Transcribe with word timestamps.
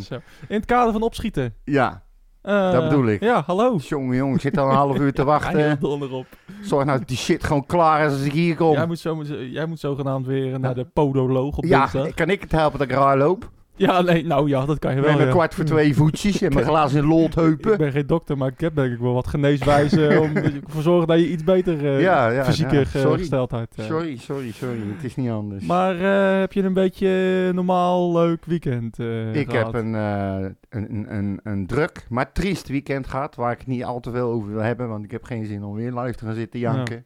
Zo. 0.00 0.14
In 0.48 0.56
het 0.56 0.64
kader 0.64 0.92
van 0.92 1.02
opschieten. 1.02 1.54
Ja, 1.64 2.02
Eh, 2.42 2.72
Dat 2.72 2.82
bedoel 2.88 3.06
ik. 3.06 3.20
Ja, 3.22 3.42
hallo. 3.46 3.76
jongen, 3.76 4.16
jongen, 4.16 4.34
ik 4.34 4.40
zit 4.40 4.58
al 4.58 4.68
een 4.68 4.74
half 4.74 4.98
uur 4.98 5.12
te 5.12 5.24
wachten. 5.34 5.76
donder 5.80 6.12
op. 6.12 6.26
Zorg 6.62 6.84
nou 6.84 6.98
dat 6.98 7.08
die 7.08 7.16
shit 7.16 7.44
gewoon 7.44 7.66
klaar 7.66 8.06
is 8.06 8.12
als 8.12 8.22
ik 8.22 8.32
hier 8.32 8.56
kom. 8.56 8.72
Jij 8.72 8.86
moet, 8.86 8.98
zo, 8.98 9.22
jij 9.50 9.66
moet 9.66 9.80
zogenaamd 9.80 10.26
weer 10.26 10.60
naar 10.60 10.74
de 10.74 10.84
podoloog 10.84 11.56
op 11.56 11.64
Ja, 11.64 11.88
kan 12.14 12.30
ik 12.30 12.40
het 12.40 12.52
helpen 12.52 12.78
dat 12.78 12.88
ik 12.88 12.94
raar 12.94 13.16
loop? 13.18 13.50
Ja, 13.76 14.00
nee, 14.02 14.24
nou 14.26 14.48
ja, 14.48 14.64
dat 14.66 14.78
kan 14.78 14.90
je 14.90 14.96
Met 14.96 15.04
wel. 15.06 15.14
mijn 15.14 15.26
ja. 15.26 15.32
kwart 15.34 15.54
voor 15.54 15.64
twee 15.64 15.94
voetjes 15.94 16.42
en 16.42 16.52
mijn 16.54 16.66
glazen 16.66 17.02
Ik 17.04 17.08
loodheupen. 17.10 17.78
ben 17.78 17.92
geen 17.92 18.06
dokter, 18.06 18.36
maar 18.38 18.48
ik 18.48 18.60
heb 18.60 18.74
denk 18.74 18.92
ik 18.92 18.98
wel 18.98 19.12
wat 19.14 19.26
geneeswijzen 19.26 20.20
om 20.22 20.36
ervoor 20.36 20.82
zorgen 20.82 21.06
dat 21.08 21.18
je 21.18 21.30
iets 21.30 21.44
beter 21.44 21.86
eh 21.86 22.00
Ja, 22.00 22.28
ja, 22.30 22.44
fysieke 22.44 22.76
ja. 22.76 22.84
Sorry. 22.84 23.18
gesteldheid 23.18 23.74
eh. 23.76 23.84
Sorry, 23.84 24.16
sorry, 24.16 24.52
sorry. 24.52 24.78
Het 24.94 25.04
is 25.04 25.16
niet 25.16 25.30
anders. 25.30 25.66
Maar 25.66 25.94
eh, 26.00 26.40
heb 26.40 26.52
je 26.52 26.62
een 26.62 26.72
beetje 26.72 27.50
normaal 27.54 28.12
leuk 28.12 28.44
weekend 28.44 28.98
ik 29.32 29.50
gehad? 29.50 29.72
heb 29.72 29.82
een, 29.82 29.94
een, 29.94 30.56
een, 30.70 31.06
een, 31.16 31.40
een 31.42 31.66
druk, 31.66 32.06
maar 32.08 32.32
triest 32.32 32.68
weekend 32.68 33.06
gehad. 33.06 33.34
Waar 33.34 33.52
ik 33.52 33.58
het 33.58 33.66
niet 33.66 33.84
al 33.84 34.00
te 34.00 34.10
veel 34.10 34.28
over 34.30 34.52
wil 34.52 34.62
hebben. 34.62 34.88
Want 34.88 35.04
ik 35.04 35.10
heb 35.10 35.24
geen 35.24 35.46
zin 35.46 35.64
om 35.64 35.74
weer 35.74 35.92
live 35.92 36.14
te 36.18 36.24
gaan 36.24 36.34
zitten 36.34 36.60
janken. 36.60 37.04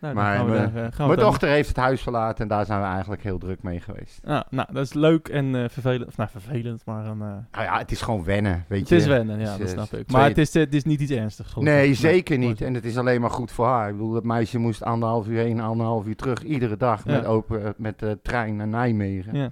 Nou, 0.00 0.14
maar 0.14 0.36
gaan 0.36 0.44
we 0.46 0.50
mijn- 0.52 0.72
daar, 0.72 0.84
eh, 0.84 0.92
gaan 0.92 1.08
we 1.08 1.14
Mijn 1.14 1.26
dochter 1.26 1.48
heeft 1.48 1.68
het 1.68 1.76
huis 1.76 2.02
verlaten 2.02 2.42
en 2.42 2.48
daar 2.48 2.66
zijn 2.66 2.80
we 2.80 2.86
eigenlijk 2.86 3.22
heel 3.22 3.38
druk 3.38 3.62
mee 3.62 3.80
geweest. 3.80 4.20
Ah, 4.24 4.40
nou, 4.50 4.68
dat 4.72 4.84
is 4.84 4.92
leuk 4.92 5.28
en 5.28 5.54
eh, 5.62 5.68
vervelend. 5.68 6.06
Of 6.08 6.16
nou, 6.16 6.30
vervelend, 6.30 6.82
maar 6.84 7.04
een, 7.06 7.20
eh, 7.22 7.26
Nou 7.52 7.64
ja, 7.64 7.78
het 7.78 7.90
is 7.90 8.00
gewoon 8.02 8.24
wennen, 8.24 8.64
weet 8.68 8.80
het 8.80 8.88
je. 8.88 8.96
is 8.96 9.06
wennen, 9.06 9.38
ja, 9.40 9.56
dat 9.56 9.68
snap 9.68 9.84
ik. 9.84 9.88
twee- 9.88 10.04
Maar 10.08 10.28
het 10.28 10.38
is, 10.38 10.54
het 10.54 10.74
is 10.74 10.84
niet 10.84 11.00
iets 11.00 11.12
ernstigs. 11.12 11.52
gelukkig. 11.52 11.74
Nee, 11.76 11.94
zeker 11.94 12.38
niet. 12.38 12.60
En 12.60 12.74
het 12.74 12.84
is 12.84 12.98
alleen 12.98 13.20
maar 13.20 13.30
goed 13.30 13.52
voor 13.52 13.66
haar. 13.66 13.88
Ik 13.88 13.94
bedoel, 13.96 14.12
dat 14.12 14.24
meisje 14.24 14.58
moest 14.58 14.82
anderhalf 14.82 15.26
uur 15.26 15.38
heen, 15.38 15.60
anderhalf 15.60 16.06
uur 16.06 16.16
terug. 16.16 16.42
Iedere 16.42 16.76
dag 16.76 17.04
Ja. 17.04 17.12
met, 17.12 17.24
open, 17.24 17.74
met 17.76 17.98
de 17.98 18.18
trein 18.22 18.56
naar 18.56 18.68
Nijmegen. 18.68 19.34
Ja. 19.36 19.50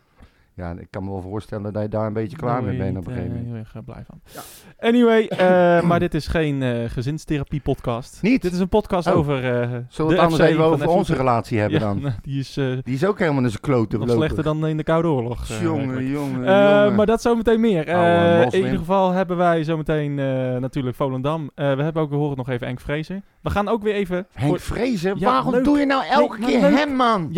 Ja. 0.57 0.71
ik 0.79 0.87
kan 0.91 1.05
me 1.05 1.11
wel 1.11 1.21
voorstellen 1.21 1.73
dat 1.73 1.83
je 1.83 1.89
daar 1.89 2.07
een 2.07 2.13
beetje 2.13 2.37
klaar 2.37 2.63
mee 2.63 2.73
je 2.77 2.83
bent 2.83 2.97
op 2.97 3.07
een 3.07 3.13
gegeven 3.13 3.37
eh, 3.37 3.43
moment. 3.43 3.53
heel 3.55 3.65
erg 3.65 3.75
eh, 3.75 3.83
blij 3.85 4.05
van. 4.07 4.21
Ja. 4.35 4.41
Anyway, 4.89 5.27
eh, 5.29 5.83
maar 5.83 5.99
dit 6.01 6.15
is 6.15 6.27
geen 6.27 6.63
eh 6.63 6.91
gezinstherapie 6.91 7.61
podcast. 7.61 8.23
Niet? 8.23 8.43
Dit 8.43 8.53
is 8.53 8.59
een 8.59 8.69
podcast 8.69 9.07
Oh. 9.09 9.17
over 9.17 9.37
eh 9.45 9.61
Zullen 9.61 9.87
de 9.89 10.05
we 10.05 10.05
het 10.13 10.19
anders 10.19 10.43
FC 10.43 10.49
even 10.49 10.65
over 10.65 10.89
onze 10.89 11.15
relatie 11.15 11.59
hebben 11.59 11.79
Ja, 11.81 11.87
dan? 11.87 12.01
nou, 12.01 12.15
die 12.23 12.39
is 12.41 12.57
eh, 12.57 12.67
Die 12.83 12.95
is 12.95 13.05
ook 13.05 13.19
helemaal 13.19 13.43
in 13.43 13.49
zijn 13.51 13.61
kloten 13.61 13.99
nog 13.99 14.11
slechter 14.11 14.43
dan 14.43 14.67
in 14.67 14.77
de 14.77 14.83
Koude 14.83 15.09
Oorlog. 15.09 15.47
Jongen, 15.63 16.07
jongen, 16.07 16.45
Eh, 16.45 16.53
jongen. 16.75 16.95
maar 16.95 17.07
dat 17.07 17.23
zometeen 17.23 17.61
meer. 17.61 17.89
In 17.89 18.63
ieder 18.65 18.79
geval 18.79 19.11
hebben 19.13 19.37
wij 19.37 19.65
zometeen 19.65 20.19
eh 20.19 20.57
natuurlijk 20.57 20.97
Volendam. 20.97 21.51
Eh, 21.55 21.75
we 21.75 21.83
hebben 21.83 22.03
ook, 22.03 22.11
we 22.11 22.17
horen 22.17 22.37
nog 22.37 22.49
even 22.49 22.67
Enk 22.67 22.81
Vrezen. 22.81 23.25
We 23.47 23.53
gaan 23.53 23.69
ook 23.69 23.83
weer 23.83 23.95
even... 23.95 24.27
Henk 24.33 24.49
voor- 24.51 24.61
Vrezen, 24.77 25.19
Ja, 25.19 25.31
waarom 25.31 25.53
leuk. 25.53 25.65
doe 25.65 25.79
je 25.79 25.87
nou 25.87 26.05
elke 26.05 26.39
Nee, 26.39 26.49
keer 26.51 26.61
leuk. 26.61 26.79
hem, 26.79 26.95
man? 26.97 27.29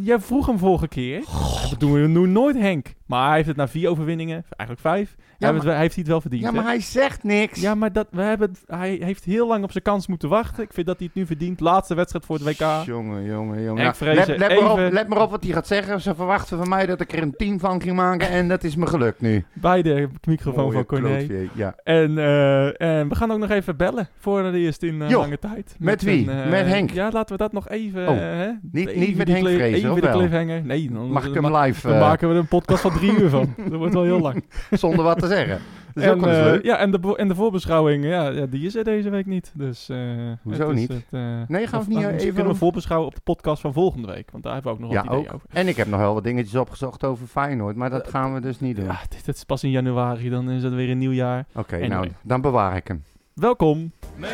Jij 0.00 0.18
vroeg 0.20 0.46
hem 0.46 0.58
vorige 0.58 0.88
keer. 0.88 1.24
Dat 1.70 1.80
doen 1.80 1.92
we 1.92 1.98
nu 2.08 2.26
nooit 2.26 2.56
Henk. 2.56 2.92
Maar 3.06 3.26
hij 3.26 3.34
heeft 3.36 3.48
het 3.48 3.56
na 3.56 3.68
vier 3.68 3.88
overwinningen, 3.90 4.44
eigenlijk 4.56 4.80
vijf. 4.80 5.14
Hij, 5.38 5.48
heeft 5.48 5.54
het 5.54 5.62
wel- 5.64 5.72
hij 5.72 5.82
heeft 5.82 5.94
hij 5.94 6.02
het 6.02 6.12
wel 6.12 6.20
verdiend. 6.20 6.42
Ja, 6.42 6.48
hè? 6.48 6.54
maar 6.54 6.64
hij 6.64 6.80
zegt 6.80 7.22
niks. 7.22 7.60
Ja, 7.60 7.74
maar 7.74 7.92
dat, 7.92 8.06
we 8.10 8.22
hebben 8.22 8.56
hij 8.66 8.98
heeft 9.00 9.24
heel 9.24 9.46
lang 9.46 9.64
op 9.64 9.72
zijn 9.72 9.84
kans 9.84 10.06
moeten 10.06 10.28
wachten. 10.28 10.62
Ik 10.62 10.72
vind 10.72 10.86
dat 10.86 10.98
hij 10.98 11.06
het 11.06 11.16
nu 11.16 11.26
verdient. 11.26 11.60
Laatste 11.60 11.94
wedstrijd 11.94 12.24
voor 12.24 12.36
het 12.36 12.44
WK. 12.44 12.84
Jongen, 12.86 13.24
jongen, 13.24 13.62
jongen. 13.62 13.64
Henk 13.64 13.78
Nou, 13.78 13.94
Vrezen, 13.94 14.38
let, 14.38 14.48
let, 14.48 14.60
maar 14.60 14.70
op, 14.70 14.92
let 14.92 15.08
maar 15.08 15.22
op 15.22 15.30
wat 15.30 15.44
hij 15.44 15.52
gaat 15.52 15.66
zeggen. 15.66 16.00
Ze 16.00 16.14
verwachten 16.14 16.58
van 16.58 16.68
mij 16.68 16.86
dat 16.86 17.00
ik 17.00 17.12
er 17.12 17.22
een 17.22 17.36
team 17.36 17.60
van 17.60 17.80
ging 17.82 17.96
maken. 17.96 18.28
En 18.28 18.48
dat 18.48 18.64
is 18.64 18.76
me 18.76 18.86
gelukt 18.86 19.20
nu. 19.20 19.44
Bij 19.52 19.82
de 19.82 20.08
microfoon 20.26 20.64
Mooie 20.64 20.72
van 20.74 20.86
Corné. 20.86 21.26
Ja. 21.54 21.74
En, 21.84 22.18
eh, 22.18 22.80
en 22.80 23.08
we 23.08 23.14
gaan 23.14 23.30
ook 23.30 23.38
nog 23.38 23.50
even 23.50 23.76
bellen 23.76 24.08
voor 24.18 24.42
de 24.42 24.58
eerste 24.58 24.86
in 24.86 25.02
eh, 25.02 25.10
lange 25.10 25.38
tijd. 25.38 25.76
met 25.78 26.02
wie? 26.02 26.30
een, 26.30 26.42
eh, 26.42 26.50
Met 26.50 26.66
Henk? 26.66 26.90
Ja, 26.90 27.10
laten 27.10 27.36
we 27.36 27.42
dat 27.42 27.52
nog 27.52 27.68
even... 27.68 28.08
Oh, 28.08 28.16
hè? 28.16 28.48
niet 28.72 28.88
Even 28.88 29.16
met 29.16 29.28
Henk 29.28 29.46
Vrezen, 29.48 29.90
Even 29.90 30.00
de 30.02 30.10
cliffhanger. 30.10 30.64
Nee, 30.64 30.90
dan, 30.92 31.10
Mag 31.10 31.26
ik 31.26 31.34
hem 31.34 31.56
live, 31.56 31.88
Dan 31.88 31.98
maken 31.98 32.28
we 32.28 32.34
er 32.34 32.40
een 32.40 32.48
podcast 32.48 32.80
van 32.80 32.92
drie 32.92 33.18
uur 33.18 33.28
van. 33.28 33.54
Dat 33.56 33.78
wordt 33.78 33.94
wel 33.94 34.02
heel 34.02 34.20
lang. 34.20 34.44
zonder 34.70 35.04
wat 35.04 35.22
te 35.28 35.34
zeggen? 35.34 35.58
Dat 35.94 36.02
is 36.04 36.08
en, 36.10 36.14
ook 36.16 36.20
wel 36.24 36.30
eens 36.30 36.38
eh, 36.38 36.44
leuk. 36.44 36.64
ja, 36.64 36.76
en 36.76 36.90
de, 36.90 37.16
en 37.16 37.28
de 37.28 37.34
voorbeschouwing, 37.34 38.04
ja, 38.04 38.28
ja, 38.28 38.46
die 38.46 38.66
is 38.66 38.74
er 38.74 38.84
deze 38.84 39.10
week 39.10 39.26
niet. 39.26 39.52
Dus, 39.54 39.88
eh, 39.88 39.98
Hoezo 40.42 40.68
het 40.68 40.70
is 40.70 40.80
niet? 40.80 40.88
Het, 40.88 41.04
eh, 41.10 41.20
Nee, 41.48 41.66
gaan 41.66 41.80
we 41.84 41.94
niet 41.94 42.06
even 42.06 42.34
kunnen 42.34 42.52
we 42.52 42.58
voorbeschouwen 42.58 43.08
op 43.08 43.14
de 43.14 43.20
podcast 43.24 43.60
van 43.60 43.72
volgende 43.72 44.06
week. 44.12 44.30
Want 44.30 44.44
daar 44.44 44.52
hebben 44.52 44.72
we 44.72 44.78
ook 44.78 44.84
nog 44.84 44.92
Ja, 44.92 45.02
wat 45.04 45.06
ideeën 45.12 45.28
ook. 45.28 45.34
over. 45.34 45.48
En 45.52 45.68
ik 45.68 45.76
heb 45.76 45.86
nog 45.86 46.00
wel 46.00 46.14
wat 46.14 46.24
dingetjes 46.24 46.54
opgezocht 46.60 47.04
over 47.04 47.26
Feyenoord. 47.26 47.76
Maar 47.76 47.90
dat 47.90 48.08
gaan 48.08 48.34
we 48.34 48.40
dus 48.40 48.60
niet 48.60 48.76
doen. 48.76 48.84
Ja, 48.84 49.00
dit, 49.08 49.24
dit 49.24 49.36
is 49.36 49.44
pas 49.44 49.64
in 49.64 49.70
januari, 49.70 50.30
dan 50.30 50.50
is 50.50 50.62
het 50.62 50.74
weer 50.74 50.90
een 50.90 50.98
nieuw 50.98 51.12
jaar. 51.12 51.44
Oké, 51.54 51.74
Anyway. 51.74 51.88
nou, 51.88 52.08
dan 52.22 52.40
bewaar 52.40 52.76
ik 52.76 52.88
hem. 52.88 53.04
Welkom. 53.34 53.92
Mijn 54.16 54.32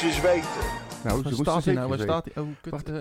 eens 0.00 0.20
weten. 0.20 0.48
Nou, 1.04 1.14
Waar 1.16 1.24
moesten 1.24 1.44
staat 1.44 1.64
hij 1.64 1.74
nou? 1.74 1.88
Waar 1.88 1.98
weten. 1.98 2.12
staat 2.14 2.28
hij? 2.34 2.42
Oh, 2.42 2.48
kut. 2.60 2.72
Wacht, 2.72 2.88
eh, 2.88 2.94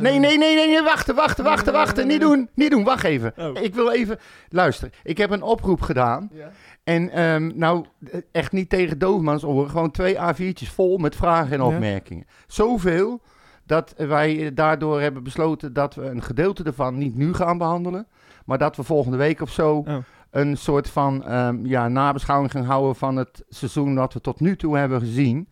Nee, 0.00 0.18
nee, 0.18 0.38
nee, 0.38 0.54
nee, 0.66 0.82
wachten, 0.82 1.14
wachten, 1.14 1.44
wachten, 1.44 1.72
nee, 1.72 1.82
wachten. 1.82 2.06
nee, 2.06 2.18
Niet 2.18 2.26
doen, 2.26 2.48
niet 2.54 2.70
doen. 2.70 2.84
Wacht 2.84 3.04
even. 3.04 3.32
Oh. 3.36 3.62
Ik 3.62 3.74
wil 3.74 3.90
even... 3.92 4.18
Luister, 4.48 4.90
ik 5.02 5.18
heb 5.18 5.30
een 5.30 5.42
oproep 5.42 5.80
gedaan. 5.80 6.28
Ja. 6.32 6.50
En 6.84 7.10
ehm, 7.10 7.50
nou, 7.54 7.84
echt 8.32 8.52
niet 8.52 8.68
tegen 8.68 8.98
doofmans 8.98 9.44
oren. 9.44 9.70
Gewoon 9.70 9.90
twee 9.90 10.16
A4'tjes 10.16 10.68
vol 10.74 10.98
met 10.98 11.16
vragen 11.16 11.52
en 11.52 11.58
Ja. 11.58 11.64
opmerkingen. 11.74 12.26
Zoveel 12.46 13.20
dat 13.66 13.94
wij 13.96 14.50
daardoor 14.54 15.00
hebben 15.00 15.22
besloten 15.22 15.72
dat 15.72 15.94
we 15.94 16.02
een 16.04 16.22
gedeelte 16.22 16.62
ervan 16.62 16.98
niet 16.98 17.14
nu 17.16 17.34
gaan 17.34 17.58
behandelen. 17.58 18.06
Maar 18.44 18.58
dat 18.58 18.76
we 18.76 18.82
volgende 18.82 19.16
week 19.16 19.40
of 19.40 19.50
zo 19.50 19.76
Oh. 19.76 19.96
een 20.30 20.56
soort 20.56 20.90
van 20.90 21.24
ehm, 21.24 21.66
ja, 21.66 21.88
nabeschouwing 21.88 22.50
gaan 22.50 22.64
houden 22.64 22.94
van 22.96 23.16
het 23.16 23.44
seizoen 23.48 23.94
dat 23.94 24.12
we 24.12 24.20
tot 24.20 24.40
nu 24.40 24.56
toe 24.56 24.76
hebben 24.76 25.00
gezien. 25.00 25.48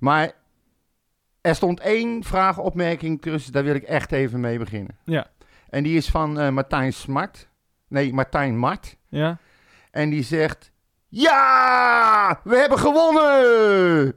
Maar 0.00 0.32
er 1.40 1.54
stond 1.54 1.80
één 1.80 2.24
vraag, 2.24 2.58
opmerking 2.58 3.22
tussen, 3.22 3.52
daar 3.52 3.64
wil 3.64 3.74
ik 3.74 3.82
echt 3.82 4.12
even 4.12 4.40
mee 4.40 4.58
beginnen. 4.58 4.96
Ja. 5.04 5.26
En 5.68 5.82
die 5.82 5.96
is 5.96 6.08
van 6.08 6.38
eh, 6.38 6.48
Martijn 6.48 6.92
Smart. 6.92 7.48
Nee, 7.88 8.12
Martijn 8.12 8.58
Mart. 8.58 8.96
Ja? 9.08 9.38
En 9.90 10.10
die 10.10 10.22
zegt: 10.22 10.70
Ja, 11.08 12.40
we 12.44 12.56
hebben 12.56 12.78
gewonnen! 12.78 14.14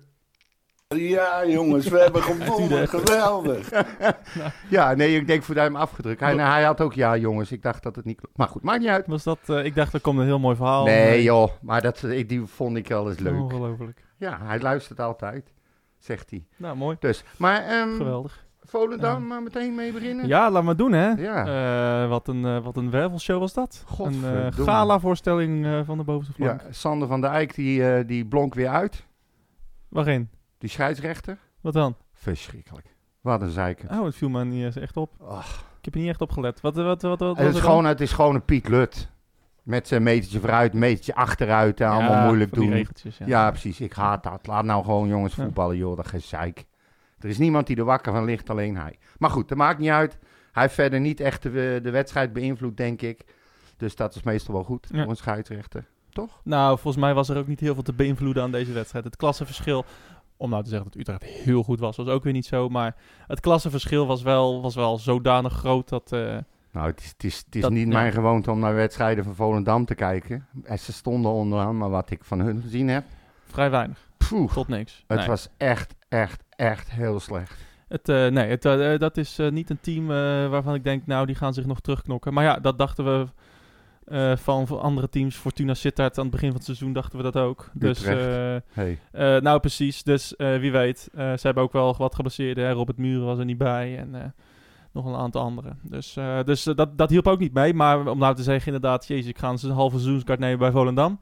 Ja, 0.87 1.45
jongens, 1.45 1.87
we 1.87 1.99
hebben 1.99 2.21
gewonnen. 2.31 2.87
Geweldig. 2.87 3.69
Ja, 4.69 4.93
nee, 4.93 5.15
ik 5.15 5.27
denk 5.27 5.43
voor 5.43 5.55
hem 5.55 5.75
afgedrukt. 5.75 6.19
Hij, 6.19 6.33
nou, 6.33 6.49
hij 6.51 6.63
had 6.63 6.81
ook 6.81 6.93
ja, 6.93 7.17
jongens. 7.17 7.51
Ik 7.51 7.61
dacht 7.61 7.83
dat 7.83 7.95
het 7.95 8.05
niet 8.05 8.19
klopt. 8.19 8.37
Maar 8.37 8.47
goed, 8.47 8.63
maakt 8.63 8.79
niet 8.79 8.89
uit. 8.89 9.07
Was 9.07 9.23
dat, 9.23 9.39
eh, 9.45 9.65
ik 9.65 9.75
dacht, 9.75 9.93
er 9.93 9.99
komt 10.01 10.19
een 10.19 10.25
heel 10.25 10.39
mooi 10.39 10.55
verhaal. 10.55 10.83
Nee, 10.85 11.23
joh, 11.23 11.49
maar 11.61 11.81
dat, 11.81 12.03
ik, 12.03 12.29
die 12.29 12.45
vond 12.45 12.77
ik 12.77 12.87
wel 12.87 13.09
eens 13.09 13.19
leuk. 13.19 13.39
Ongelooflijk. 13.39 14.03
Ja, 14.17 14.39
hij 14.43 14.59
luistert 14.59 14.99
altijd, 14.99 15.53
zegt 16.03 16.29
hij. 16.29 16.45
Nou, 16.57 16.75
mooi. 16.77 16.95
Dus, 16.99 17.23
maar 17.37 17.63
ehm 17.63 17.95
Geweldig. 17.95 18.45
Volendam, 18.65 19.27
maar 19.27 19.43
meteen 19.43 19.75
mee 19.75 19.91
beginnen? 19.91 20.27
Ja, 20.27 20.51
laat 20.51 20.63
maar 20.63 20.75
doen, 20.75 20.91
hè. 20.91 21.09
Ja. 21.11 21.45
Eh, 22.03 22.09
wat, 22.09 22.27
een, 22.27 22.45
eh, 22.45 22.63
wat 22.63 22.77
een 22.77 22.89
wervelshow 22.89 23.39
was 23.39 23.53
dat. 23.53 23.83
Een 23.87 23.95
Godverdomme. 23.95 24.45
eh 24.57 24.63
gala-voorstelling 24.63 25.65
eh, 25.65 25.79
van 25.85 25.97
de 25.97 26.03
bovenste 26.03 26.43
Ja, 26.43 26.57
flank. 26.57 26.73
Sander 26.73 27.07
van 27.07 27.21
der 27.21 27.29
Eyck, 27.31 27.55
die, 27.55 27.91
eh, 27.93 28.07
die 28.07 28.25
blonk 28.25 28.53
weer 28.53 28.67
uit. 28.69 29.05
Waarin? 29.89 30.29
Die 30.57 30.69
scheidsrechter. 30.69 31.37
Wat 31.61 31.73
dan? 31.73 31.95
Verschrikkelijk. 32.13 32.95
Wat 33.21 33.41
een 33.41 33.49
zeiker. 33.49 33.89
Oh, 33.89 34.05
het 34.05 34.15
viel 34.15 34.29
me 34.29 34.45
niet 34.45 34.77
echt 34.77 34.97
op. 34.97 35.11
Ach. 35.27 35.65
Ik 35.77 35.85
heb 35.85 35.93
er 35.93 35.99
niet 35.99 36.09
echt 36.09 36.21
op 36.21 36.31
gelet. 36.31 36.61
Wat, 36.61 36.75
wat, 36.75 37.01
wat, 37.01 37.19
wat 37.19 37.37
Het 37.37 37.55
is, 37.55 37.61
gewoon, 37.61 37.85
het 37.85 38.01
is 38.01 38.11
gewoon 38.11 38.35
een 38.35 38.45
Piet 38.45 38.67
Lut. 38.67 39.09
Met 39.63 39.87
zijn 39.87 40.03
metertje 40.03 40.39
vooruit, 40.39 40.73
metertje 40.73 41.15
achteruit. 41.15 41.81
en 41.81 41.87
allemaal 41.89 42.11
Ja, 42.11 42.25
moeilijk 42.25 42.49
van 42.49 42.59
die 42.59 42.67
doen. 42.67 42.77
regeltjes, 42.77 43.17
ja. 43.17 43.25
Ja. 43.27 43.49
precies. 43.51 43.81
Ik 43.81 43.93
haat 43.93 44.23
dat. 44.23 44.47
Laat 44.47 44.63
nou 44.65 44.83
gewoon 44.83 45.07
jongens 45.07 45.35
Ja. 45.35 45.43
voetballen, 45.43 45.77
joh. 45.77 45.95
Dat 45.97 46.07
gezeik. 46.07 46.65
Er 47.19 47.29
is 47.29 47.37
niemand 47.37 47.67
die 47.67 47.77
er 47.77 47.83
wakker 47.83 48.13
van 48.13 48.25
ligt, 48.25 48.49
alleen 48.49 48.77
hij. 48.77 48.97
Maar 49.17 49.29
goed, 49.29 49.47
dat 49.49 49.57
maakt 49.57 49.79
niet 49.79 49.89
uit. 49.89 50.17
Hij 50.51 50.61
heeft 50.63 50.73
verder 50.75 50.99
niet 50.99 51.19
echt 51.19 51.43
de, 51.43 51.79
de 51.83 51.89
wedstrijd 51.91 52.33
beïnvloed, 52.33 52.77
denk 52.77 53.01
ik. 53.01 53.25
Dus 53.77 53.95
dat 53.95 54.15
is 54.15 54.23
meestal 54.23 54.53
wel 54.53 54.63
goed 54.63 54.87
Ja. 54.91 55.01
voor 55.01 55.09
een 55.09 55.15
scheidsrechter. 55.15 55.85
Toch? 56.09 56.41
Nou, 56.43 56.79
volgens 56.79 57.03
mij 57.03 57.13
was 57.13 57.29
er 57.29 57.37
ook 57.37 57.47
niet 57.47 57.59
heel 57.59 57.73
veel 57.73 57.83
te 57.83 57.93
beïnvloeden 57.93 58.43
aan 58.43 58.51
deze 58.51 58.71
wedstrijd. 58.71 59.05
Het 59.05 59.15
klassenverschil, 59.15 59.85
om 60.37 60.49
nou 60.49 60.63
te 60.63 60.69
zeggen 60.69 60.89
dat 60.91 60.99
Utrecht 60.99 61.23
heel 61.23 61.63
goed 61.63 61.79
was, 61.79 61.95
was 61.97 62.07
ook 62.07 62.23
weer 62.23 62.33
niet 62.33 62.45
zo. 62.45 62.69
Maar 62.69 62.95
het 63.27 63.39
klassenverschil 63.39 64.05
was 64.07 64.21
wel, 64.21 64.61
was 64.61 64.75
wel 64.75 64.97
zodanig 64.97 65.53
groot 65.53 65.89
dat... 65.89 66.11
eh, 66.11 66.37
Nou, 66.73 66.87
het 66.87 66.99
is, 66.99 67.07
het 67.09 67.23
is, 67.23 67.37
het 67.45 67.55
is 67.55 67.61
Dat- 67.61 67.71
niet 67.71 67.87
ja. 67.87 67.93
mijn 67.93 68.11
gewoonte 68.11 68.51
om 68.51 68.59
naar 68.59 68.75
wedstrijden 68.75 69.23
van 69.23 69.35
Volendam 69.35 69.85
te 69.85 69.95
kijken. 69.95 70.47
En 70.63 70.79
ze 70.79 70.93
stonden 70.93 71.31
onderaan, 71.31 71.77
maar 71.77 71.89
wat 71.89 72.09
ik 72.11 72.23
van 72.23 72.39
hun 72.39 72.61
gezien 72.61 72.87
heb... 72.87 73.03
vrij 73.45 73.69
weinig, 73.69 74.07
Poeh, 74.29 74.53
tot 74.53 74.67
niks. 74.67 75.03
het 75.07 75.17
Nee. 75.17 75.27
was 75.27 75.47
echt, 75.57 75.95
echt, 76.09 76.43
echt 76.49 76.91
heel 76.91 77.19
slecht. 77.19 77.55
Het, 77.87 78.09
eh, 78.09 78.27
nee, 78.27 78.49
het, 78.49 78.65
eh, 78.65 78.97
dat 78.99 79.17
is 79.17 79.39
eh, 79.39 79.51
niet 79.51 79.69
een 79.69 79.79
team 79.81 80.03
eh, 80.11 80.15
waarvan 80.49 80.75
ik 80.75 80.83
denk, 80.83 81.05
nou, 81.05 81.25
die 81.25 81.35
gaan 81.35 81.53
zich 81.53 81.65
nog 81.65 81.79
terugknokken. 81.79 82.33
Maar 82.33 82.43
ja, 82.43 82.59
dat 82.59 82.77
dachten 82.77 83.05
we 83.05 83.25
eh, 84.05 84.35
van, 84.37 84.67
andere 84.81 85.09
teams. 85.09 85.35
Fortuna 85.35 85.73
Sittard 85.73 86.17
aan 86.17 86.23
het 86.23 86.31
begin 86.33 86.47
van 86.47 86.55
het 86.57 86.65
seizoen 86.65 86.93
dachten 86.93 87.17
we 87.17 87.23
dat 87.23 87.37
ook. 87.37 87.69
Dus, 87.73 88.03
eh, 88.03 88.15
Hey. 88.71 88.99
eh, 89.11 89.37
nou, 89.41 89.59
precies. 89.59 90.03
Dus 90.03 90.35
eh, 90.35 90.57
wie 90.57 90.71
weet. 90.71 91.09
Eh, 91.13 91.19
ze 91.33 91.39
hebben 91.41 91.63
ook 91.63 91.71
wel 91.71 91.95
wat 91.97 92.15
geblesseerden. 92.15 92.71
Robert 92.71 92.97
Muren 92.97 93.25
was 93.25 93.37
er 93.39 93.45
niet 93.45 93.57
bij 93.57 93.97
en 93.97 94.15
eh, 94.15 94.21
nog 94.93 95.05
een 95.05 95.15
aantal 95.15 95.41
anderen. 95.41 95.79
Dus, 95.81 96.15
eh, 96.17 96.43
dus 96.43 96.65
eh, 96.65 96.75
dat, 96.75 96.97
dat 96.97 97.09
hielp 97.09 97.27
ook 97.27 97.39
niet 97.39 97.53
mee. 97.53 97.73
Maar 97.73 98.07
om 98.07 98.17
nou 98.19 98.35
te 98.35 98.43
zeggen, 98.43 98.73
inderdaad, 98.73 99.07
jezus, 99.07 99.27
ik 99.29 99.37
ga 99.37 99.49
een 99.49 99.71
halve 99.71 99.97
seizoenskaart 99.99 100.39
nemen 100.39 100.59
bij 100.59 100.71
Volendam. 100.71 101.19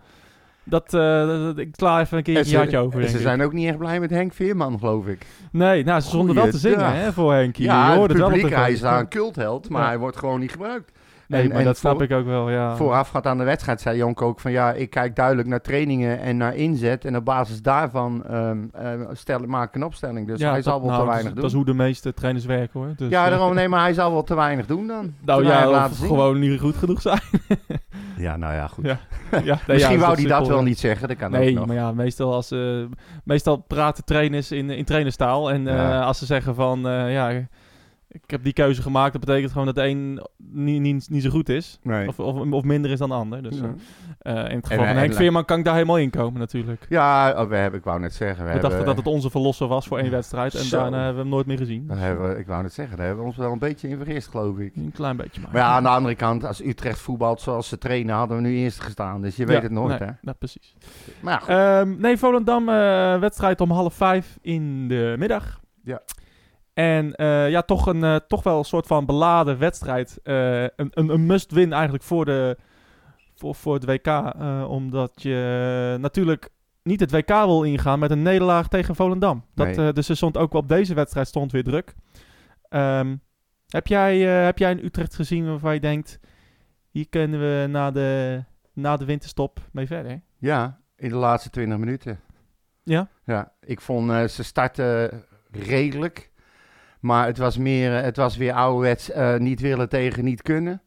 Dat, 0.63 0.93
eh, 0.93 1.27
dat- 1.27 1.57
ik 1.57 1.75
sla 1.75 1.99
even 1.99 2.17
een 2.17 2.23
keer 2.23 2.35
En 2.37 2.43
een 2.43 2.49
jaartje 2.49 2.77
over, 2.77 3.07
Ze 3.09 3.15
ik. 3.15 3.21
zijn 3.21 3.41
ook 3.41 3.53
niet 3.53 3.67
echt 3.67 3.77
blij 3.77 3.99
met 3.99 4.09
Henk 4.09 4.33
Veerman, 4.33 4.79
geloof 4.79 5.07
ik. 5.07 5.25
Nee, 5.51 5.83
nou, 5.83 6.01
ze 6.01 6.07
stonden 6.07 6.35
wel 6.35 6.49
te 6.49 6.57
zingen 6.57 6.95
hè, 6.95 7.13
voor 7.13 7.33
Henkie. 7.33 7.65
Ja, 7.65 7.91
Je 7.91 7.97
hoorde 7.97 8.13
het 8.13 8.23
publiek, 8.33 8.49
hij 8.55 8.71
is 8.71 8.79
daar 8.79 8.99
een 8.99 9.09
cultheld, 9.09 9.69
maar 9.69 9.81
Ja. 9.81 9.87
hij 9.87 9.97
wordt 9.97 10.17
gewoon 10.17 10.39
niet 10.39 10.51
gebruikt. 10.51 10.91
Nee, 11.31 11.41
En- 11.41 11.49
maar 11.49 11.57
en 11.57 11.63
dat 11.65 11.77
snap 11.77 11.93
voor- 11.93 12.03
ik 12.03 12.11
ook 12.11 12.25
wel, 12.25 12.49
ja. 12.49 12.75
Voorafgaand 12.75 13.25
aan 13.27 13.37
de 13.37 13.43
wedstrijd 13.43 13.81
zei 13.81 13.97
Jonk 13.97 14.21
ook 14.21 14.39
van 14.39 14.51
ja, 14.51 14.73
ik 14.73 14.89
kijk 14.89 15.15
duidelijk 15.15 15.47
naar 15.47 15.61
trainingen 15.61 16.19
en 16.19 16.37
naar 16.37 16.55
inzet. 16.55 17.05
En 17.05 17.15
op 17.15 17.25
basis 17.25 17.61
daarvan 17.61 18.25
ehm 18.25 18.57
eh, 18.73 18.91
stel, 19.11 19.39
maak 19.39 19.67
ik 19.67 19.75
een 19.75 19.83
opstelling. 19.83 20.27
Dus 20.27 20.39
Ja, 20.39 20.45
hij 20.47 20.55
dat- 20.55 20.63
zal 20.63 20.81
wel 20.81 20.89
nou, 20.89 20.99
te 20.99 21.05
dat 21.05 21.07
is- 21.07 21.13
weinig 21.13 21.31
doen. 21.33 21.41
Dat 21.41 21.51
is 21.51 21.55
hoe 21.57 21.65
de 21.65 21.83
meeste 21.83 22.13
trainers 22.13 22.45
werken, 22.45 22.79
hoor. 22.79 22.89
Dus, 22.95 23.09
ja, 23.09 23.23
eh, 23.23 23.29
daarom, 23.29 23.53
nee, 23.53 23.67
maar 23.67 23.81
hij 23.81 23.93
zal 23.93 24.11
wel 24.11 24.23
te 24.23 24.35
weinig 24.35 24.65
doen 24.65 24.87
dan. 24.87 25.13
Nou 25.25 25.45
ja, 25.45 25.85
of 25.85 25.97
gewoon 25.99 26.39
niet 26.39 26.59
goed 26.59 26.75
genoeg 26.75 27.01
zijn. 27.01 27.21
Ja, 28.17 28.37
nou 28.37 28.53
ja, 28.53 28.67
goed. 28.67 28.85
Ja. 28.85 28.91
ja, 29.31 29.37
nee, 29.37 29.43
ja, 29.45 29.59
Misschien 29.67 29.95
is 29.95 30.01
wou 30.01 30.15
hij 30.15 30.25
dat 30.29 30.47
wel 30.47 30.63
niet 30.63 30.79
zeggen, 30.79 31.07
dat 31.07 31.17
kan 31.17 31.27
ook 31.33 31.39
Nee, 31.39 31.53
nog. 31.53 31.65
maar 31.65 31.75
ja, 31.75 31.91
meestal, 31.91 32.33
als, 32.33 32.51
eh, 32.51 32.59
meestal 33.23 33.57
praten 33.57 34.05
trainers 34.05 34.51
in, 34.51 34.69
in 34.69 34.85
trainerstaal. 34.85 35.51
En 35.51 35.67
eh, 35.67 36.05
als 36.05 36.17
ze 36.19 36.25
zeggen 36.25 36.55
van, 36.55 36.79
ja, 37.09 37.31
ik 38.13 38.21
heb 38.31 38.43
die 38.43 38.53
keuze 38.53 38.81
gemaakt, 38.81 39.11
dat 39.11 39.25
betekent 39.25 39.51
gewoon 39.51 39.65
dat 39.67 39.75
de 39.75 39.87
een 39.87 40.21
niet, 40.37 40.81
niet, 40.81 41.09
niet 41.09 41.23
zo 41.23 41.29
goed 41.29 41.49
is. 41.49 41.79
Nee. 41.83 42.07
Of, 42.07 42.19
of, 42.19 42.51
of 42.51 42.63
minder 42.63 42.91
is 42.91 42.99
dan 42.99 43.09
de 43.09 43.15
ander. 43.15 43.43
Dus, 43.43 43.57
Ja. 43.59 43.73
eh, 44.19 44.31
eh, 44.31 44.37
in 44.37 44.43
het 44.43 44.51
En, 44.51 44.61
geval 44.63 44.77
van 44.77 44.85
eh, 44.87 44.93
Henk 44.99 45.09
en- 45.09 45.15
Veerman 45.15 45.45
kan 45.45 45.57
ik 45.59 45.65
daar 45.65 45.73
helemaal 45.73 45.97
in 45.97 46.09
komen 46.09 46.39
natuurlijk. 46.39 46.85
Ja, 46.89 47.29
oh, 47.41 47.49
we 47.49 47.55
hebben, 47.55 47.79
ik 47.79 47.85
wou 47.85 47.99
net 47.99 48.13
zeggen. 48.13 48.37
We, 48.37 48.43
We 48.43 48.49
hebben, 48.51 48.69
dachten 48.69 48.85
dat 48.87 48.97
het 48.97 49.07
onze 49.07 49.29
verlosser 49.29 49.67
was 49.67 49.87
voor 49.87 49.97
één 49.99 50.11
wedstrijd. 50.11 50.55
En 50.55 50.63
Zo. 50.63 50.77
daarna 50.77 50.97
hebben 50.97 51.15
we 51.15 51.21
hem 51.21 51.29
nooit 51.29 51.45
meer 51.45 51.57
gezien. 51.57 51.89
hebben 51.89 52.29
we- 52.33 52.39
ik 52.39 52.47
wou 52.47 52.61
net 52.63 52.73
zeggen, 52.73 52.97
daar 52.97 53.05
hebben 53.05 53.23
we 53.23 53.29
ons 53.29 53.39
wel 53.39 53.51
een 53.51 53.59
beetje 53.59 53.87
in 53.87 53.97
vergist, 53.97 54.27
geloof 54.27 54.57
ik. 54.57 54.75
Een 54.75 54.91
klein 54.95 55.17
beetje 55.17 55.41
maar. 55.41 55.49
Maar 55.51 55.61
ja, 55.61 55.67
aan 55.67 55.83
de 55.83 55.89
andere 55.89 56.15
kant, 56.15 56.45
als 56.45 56.63
Utrecht 56.63 56.99
voetbalt 56.99 57.41
zoals 57.41 57.67
ze 57.67 57.77
trainen, 57.77 58.15
hadden 58.15 58.37
we 58.37 58.43
nu 58.43 58.55
eerst 58.55 58.79
gestaan. 58.79 59.21
Dus 59.21 59.35
je 59.35 59.45
weet 59.45 59.55
Ja, 59.57 59.61
het 59.63 59.71
nooit, 59.71 59.99
nee, 59.99 60.07
hè? 60.09 60.13
nou, 60.21 60.37
precies. 60.37 60.75
Maar 61.21 61.33
ja, 61.33 61.39
goed. 61.39 61.49
Ehm, 61.89 62.01
nee, 62.01 62.17
Volendam, 62.17 62.65
wedstrijd 63.19 63.61
om 63.61 63.71
half 63.71 63.93
vijf 63.93 64.37
in 64.41 64.87
de 64.87 65.15
middag. 65.19 65.59
Ja. 65.83 66.01
En 66.73 67.15
eh, 67.15 67.49
ja, 67.49 67.61
toch, 67.61 67.85
een, 67.85 68.03
eh, 68.03 68.15
toch 68.15 68.43
wel 68.43 68.57
een 68.57 68.63
soort 68.65 68.87
van 68.87 69.05
beladen 69.05 69.57
wedstrijd. 69.57 70.19
Eh, 70.23 70.61
een, 70.61 70.71
een, 70.75 71.09
een 71.09 71.25
must-win 71.25 71.73
eigenlijk 71.73 72.03
voor, 72.03 72.25
de, 72.25 72.57
voor, 73.35 73.55
voor 73.55 73.73
het 73.73 73.85
WK. 73.85 74.33
omdat 74.67 75.21
je 75.21 75.97
natuurlijk 75.99 76.49
niet 76.83 76.99
het 76.99 77.11
WK 77.11 77.27
wil 77.29 77.63
ingaan 77.63 77.99
met 77.99 78.11
een 78.11 78.21
nederlaag 78.21 78.67
tegen 78.67 78.95
Volendam. 78.95 79.45
Dat, 79.55 79.75
Nee. 79.75 79.93
dus 79.93 80.09
er 80.09 80.15
stond 80.15 80.37
ook 80.37 80.53
op 80.53 80.67
deze 80.67 80.93
wedstrijd 80.93 81.27
stond 81.27 81.51
weer 81.51 81.63
druk. 81.63 81.95
Ehm, 82.69 83.15
heb, 83.67 83.87
jij, 83.87 84.19
heb 84.19 84.57
jij 84.57 84.71
in 84.71 84.85
Utrecht 84.85 85.15
gezien 85.15 85.45
waarvan 85.45 85.73
je 85.73 85.79
denkt... 85.79 86.19
hier 86.89 87.09
kunnen 87.09 87.39
we 87.39 87.67
na 87.67 87.91
de, 87.91 88.43
na 88.73 88.97
de 88.97 89.05
winterstop 89.05 89.59
mee 89.71 89.87
verder? 89.87 90.21
Ja, 90.37 90.79
in 90.95 91.09
de 91.09 91.15
laatste 91.15 91.49
20 91.49 91.77
minuten. 91.77 92.19
Ja? 92.83 93.09
Ja, 93.25 93.51
ik 93.59 93.81
vond 93.81 94.31
ze 94.31 94.43
starten 94.43 95.23
redelijk. 95.51 96.30
Maar 97.01 97.25
het 97.25 97.37
was, 97.37 97.57
meer, 97.57 97.95
eh, 97.95 98.03
het 98.03 98.17
was 98.17 98.37
weer 98.37 98.53
ouderwets 98.53 99.11
eh, 99.11 99.37
niet 99.37 99.59
willen 99.59 99.89
tegen 99.89 100.23
niet 100.23 100.41
kunnen. 100.41 100.81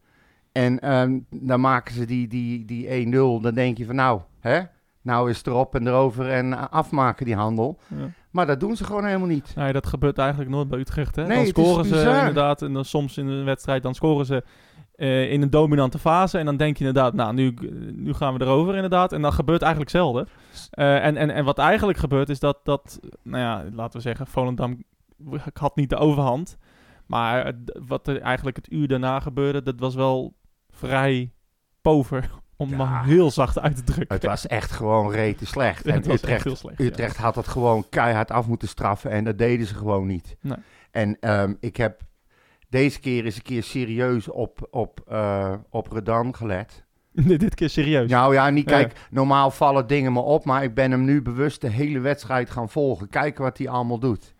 En 0.52 0.80
ehm, 0.80 1.18
dan 1.30 1.60
maken 1.60 1.94
ze 1.94 2.04
die, 2.04 2.28
die, 2.28 2.64
die 2.64 3.06
1-0. 3.06 3.42
Dan 3.42 3.54
denk 3.54 3.78
je 3.78 3.86
van 3.86 3.94
nou, 3.94 4.20
hè? 4.40 4.60
Nou 5.02 5.30
is 5.30 5.38
het 5.38 5.46
erop 5.46 5.74
en 5.74 5.86
erover 5.86 6.30
en 6.30 6.52
eh, 6.52 6.64
afmaken 6.70 7.26
die 7.26 7.34
handel. 7.34 7.78
Ja. 7.88 8.10
Maar 8.30 8.46
dat 8.46 8.60
doen 8.60 8.76
ze 8.76 8.84
gewoon 8.84 9.04
helemaal 9.04 9.28
niet. 9.28 9.52
Nee, 9.56 9.72
dat 9.72 9.86
gebeurt 9.86 10.18
eigenlijk 10.18 10.50
nooit 10.50 10.68
bij 10.68 10.78
Utrecht. 10.78 11.16
Hè? 11.16 11.22
Nee, 11.26 11.36
dan 11.36 11.46
het 11.46 11.58
is 11.58 11.64
scoren 11.64 11.84
ze 11.84 12.16
inderdaad, 12.18 12.62
en 12.62 12.72
dan 12.72 12.84
soms 12.84 13.18
in 13.18 13.26
een 13.26 13.44
wedstrijd, 13.44 13.82
dan 13.82 13.94
scoren 13.94 14.26
ze 14.26 14.44
in 15.30 15.42
een 15.42 15.50
dominante 15.50 15.98
fase. 15.98 16.38
En 16.38 16.44
dan 16.44 16.56
denk 16.56 16.76
je 16.76 16.84
inderdaad, 16.84 17.14
nou, 17.14 17.34
nu, 17.34 17.54
nu 17.94 18.12
gaan 18.12 18.34
we 18.34 18.44
erover 18.44 18.74
inderdaad. 18.74 19.12
En 19.12 19.22
dan 19.22 19.32
gebeurt 19.32 19.62
eigenlijk 19.62 19.90
zelden. 19.90 20.28
En, 20.70 21.16
en, 21.16 21.30
en 21.30 21.44
wat 21.44 21.58
eigenlijk 21.58 21.98
gebeurt 21.98 22.28
is 22.28 22.38
dat, 22.38 22.58
dat, 22.64 23.00
nou 23.22 23.42
ja, 23.42 23.64
laten 23.72 23.96
we 23.96 24.02
zeggen, 24.02 24.26
Volendam 24.26 24.84
had 25.54 25.76
niet 25.76 25.90
de 25.90 25.96
overhand. 25.96 26.56
Maar 27.06 27.44
het- 27.46 27.78
wat 27.86 28.08
er 28.08 28.20
eigenlijk 28.20 28.56
het 28.56 28.72
uur 28.72 28.88
daarna 28.88 29.20
gebeurde, 29.20 29.62
dat 29.62 29.80
was 29.80 29.94
wel 29.94 30.34
vrij 30.70 31.32
pover. 31.82 32.30
Om 32.56 32.68
Ja. 32.70 32.76
maar 32.76 33.04
heel 33.04 33.30
zacht 33.30 33.58
uit 33.58 33.76
te 33.76 33.82
drukken. 33.82 34.14
Het 34.16 34.24
was 34.24 34.46
echt 34.46 34.70
gewoon 34.70 35.10
rete 35.10 35.46
slecht. 35.46 35.84
Ja, 35.86 35.92
en 35.92 36.10
Utrecht, 36.10 36.62
ja. 36.62 36.70
Utrecht 36.84 37.16
had 37.16 37.34
het 37.34 37.48
gewoon 37.48 37.84
keihard 37.88 38.30
af 38.30 38.46
moeten 38.46 38.68
straffen 38.68 39.10
en 39.10 39.24
dat 39.24 39.38
deden 39.38 39.66
ze 39.66 39.74
gewoon 39.74 40.06
niet. 40.06 40.36
Nee. 40.40 40.56
En 40.90 41.16
ehm, 41.20 41.54
ik 41.60 41.76
heb 41.76 42.00
deze 42.68 43.00
keer 43.00 43.24
eens 43.24 43.36
een 43.36 43.42
keer 43.42 43.62
serieus 43.62 44.28
op, 44.28 44.68
op, 44.70 45.00
eh, 45.08 45.54
op 45.70 45.92
Redan 45.92 46.34
gelet. 46.34 46.84
Dit, 47.12 47.40
dit 47.40 47.54
keer 47.54 47.70
serieus. 47.70 48.10
Nou 48.10 48.34
ja, 48.34 48.50
niet 48.50 48.70
Ja. 48.70 48.76
kijk, 48.76 49.06
normaal 49.10 49.50
vallen 49.50 49.86
dingen 49.86 50.12
me 50.12 50.20
op, 50.20 50.44
maar 50.44 50.62
ik 50.62 50.74
ben 50.74 50.90
hem 50.90 51.04
nu 51.04 51.22
bewust 51.22 51.60
de 51.60 51.68
hele 51.68 51.98
wedstrijd 52.00 52.50
gaan 52.50 52.68
volgen. 52.68 53.08
Kijken 53.08 53.42
wat 53.44 53.58
hij 53.58 53.68
allemaal 53.68 53.98
doet. 53.98 54.33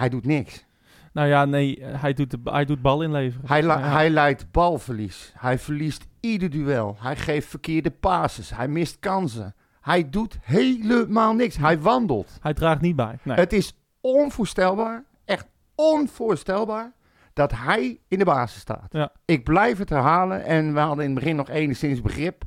Hij 0.00 0.08
doet 0.08 0.26
niks. 0.26 0.64
Nou 1.12 1.28
ja, 1.28 1.44
nee, 1.44 1.78
hij 1.82 2.12
doet, 2.12 2.30
de, 2.30 2.38
hij 2.44 2.64
doet 2.64 2.82
bal 2.82 3.02
inleveren. 3.02 3.48
Hij, 3.48 3.62
Ja. 3.62 3.80
hij 3.80 4.10
leidt 4.10 4.50
balverlies. 4.50 5.32
Hij 5.36 5.58
verliest 5.58 6.06
ieder 6.20 6.50
duel. 6.50 6.96
Hij 7.00 7.16
geeft 7.16 7.48
verkeerde 7.48 7.90
passes. 7.90 8.50
Hij 8.50 8.68
mist 8.68 8.98
kansen. 8.98 9.54
Hij 9.80 10.10
doet 10.10 10.38
helemaal 10.42 11.34
niks. 11.34 11.56
Hij 11.56 11.80
wandelt. 11.80 12.38
Hij 12.40 12.54
draagt 12.54 12.80
niet 12.80 12.96
bij. 12.96 13.18
Nee. 13.22 13.36
Het 13.36 13.52
is 13.52 13.72
onvoorstelbaar, 14.00 15.04
echt 15.24 15.46
onvoorstelbaar, 15.74 16.92
dat 17.32 17.52
hij 17.52 17.98
in 18.08 18.18
de 18.18 18.24
basis 18.24 18.60
staat. 18.60 18.86
Ja. 18.90 19.12
Ik 19.24 19.44
blijf 19.44 19.78
het 19.78 19.88
herhalen 19.88 20.44
en 20.44 20.74
we 20.74 20.80
hadden 20.80 21.04
in 21.04 21.10
het 21.10 21.20
begin 21.20 21.36
nog 21.36 21.48
enigszins 21.48 22.00
begrip. 22.00 22.42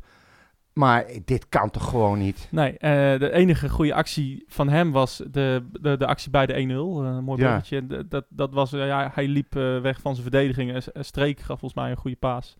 Maar 0.74 1.06
dit 1.26 1.50
kan 1.50 1.70
toch 1.70 1.90
gewoon 1.90 2.20
niet? 2.20 2.48
Nee, 2.52 2.78
eh, 2.78 3.20
de 3.20 3.32
enige 3.32 3.70
goede 3.70 3.94
actie 3.94 4.44
van 4.48 4.70
hem 4.70 4.92
was 4.92 5.22
de, 5.32 5.66
de, 5.82 5.98
de 5.98 6.06
actie 6.08 6.32
bij 6.32 6.46
de 6.46 6.54
1-0. 6.54 6.58
Eh, 6.58 7.20
mooi 7.20 7.42
Ja. 7.42 7.48
bruggetje. 7.48 8.08
Dat, 8.08 8.26
dat 8.30 8.54
was, 8.54 8.74
eh, 8.74 8.88
ja, 8.88 9.12
hij 9.14 9.28
liep 9.28 9.54
weg 9.82 10.02
van 10.02 10.16
zijn 10.16 10.30
verdediging. 10.30 10.84
Streek 11.00 11.40
gaf 11.40 11.60
volgens 11.60 11.74
mij 11.82 11.92
een 11.92 11.98
goede 11.98 12.18
paas. 12.18 12.58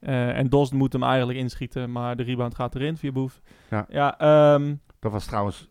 En 0.00 0.48
Dos 0.48 0.72
moet 0.72 0.92
hem 0.92 1.02
eigenlijk 1.02 1.38
inschieten, 1.38 1.92
maar 1.92 2.16
de 2.16 2.22
rebound 2.22 2.54
gaat 2.54 2.74
erin 2.74 2.96
via 2.96 3.12
Boef. 3.12 3.40
Ja. 3.70 3.86
ja, 3.88 4.18
ehm, 4.18 4.74
Dat 4.98 5.12
was 5.12 5.24
trouwens 5.26 5.68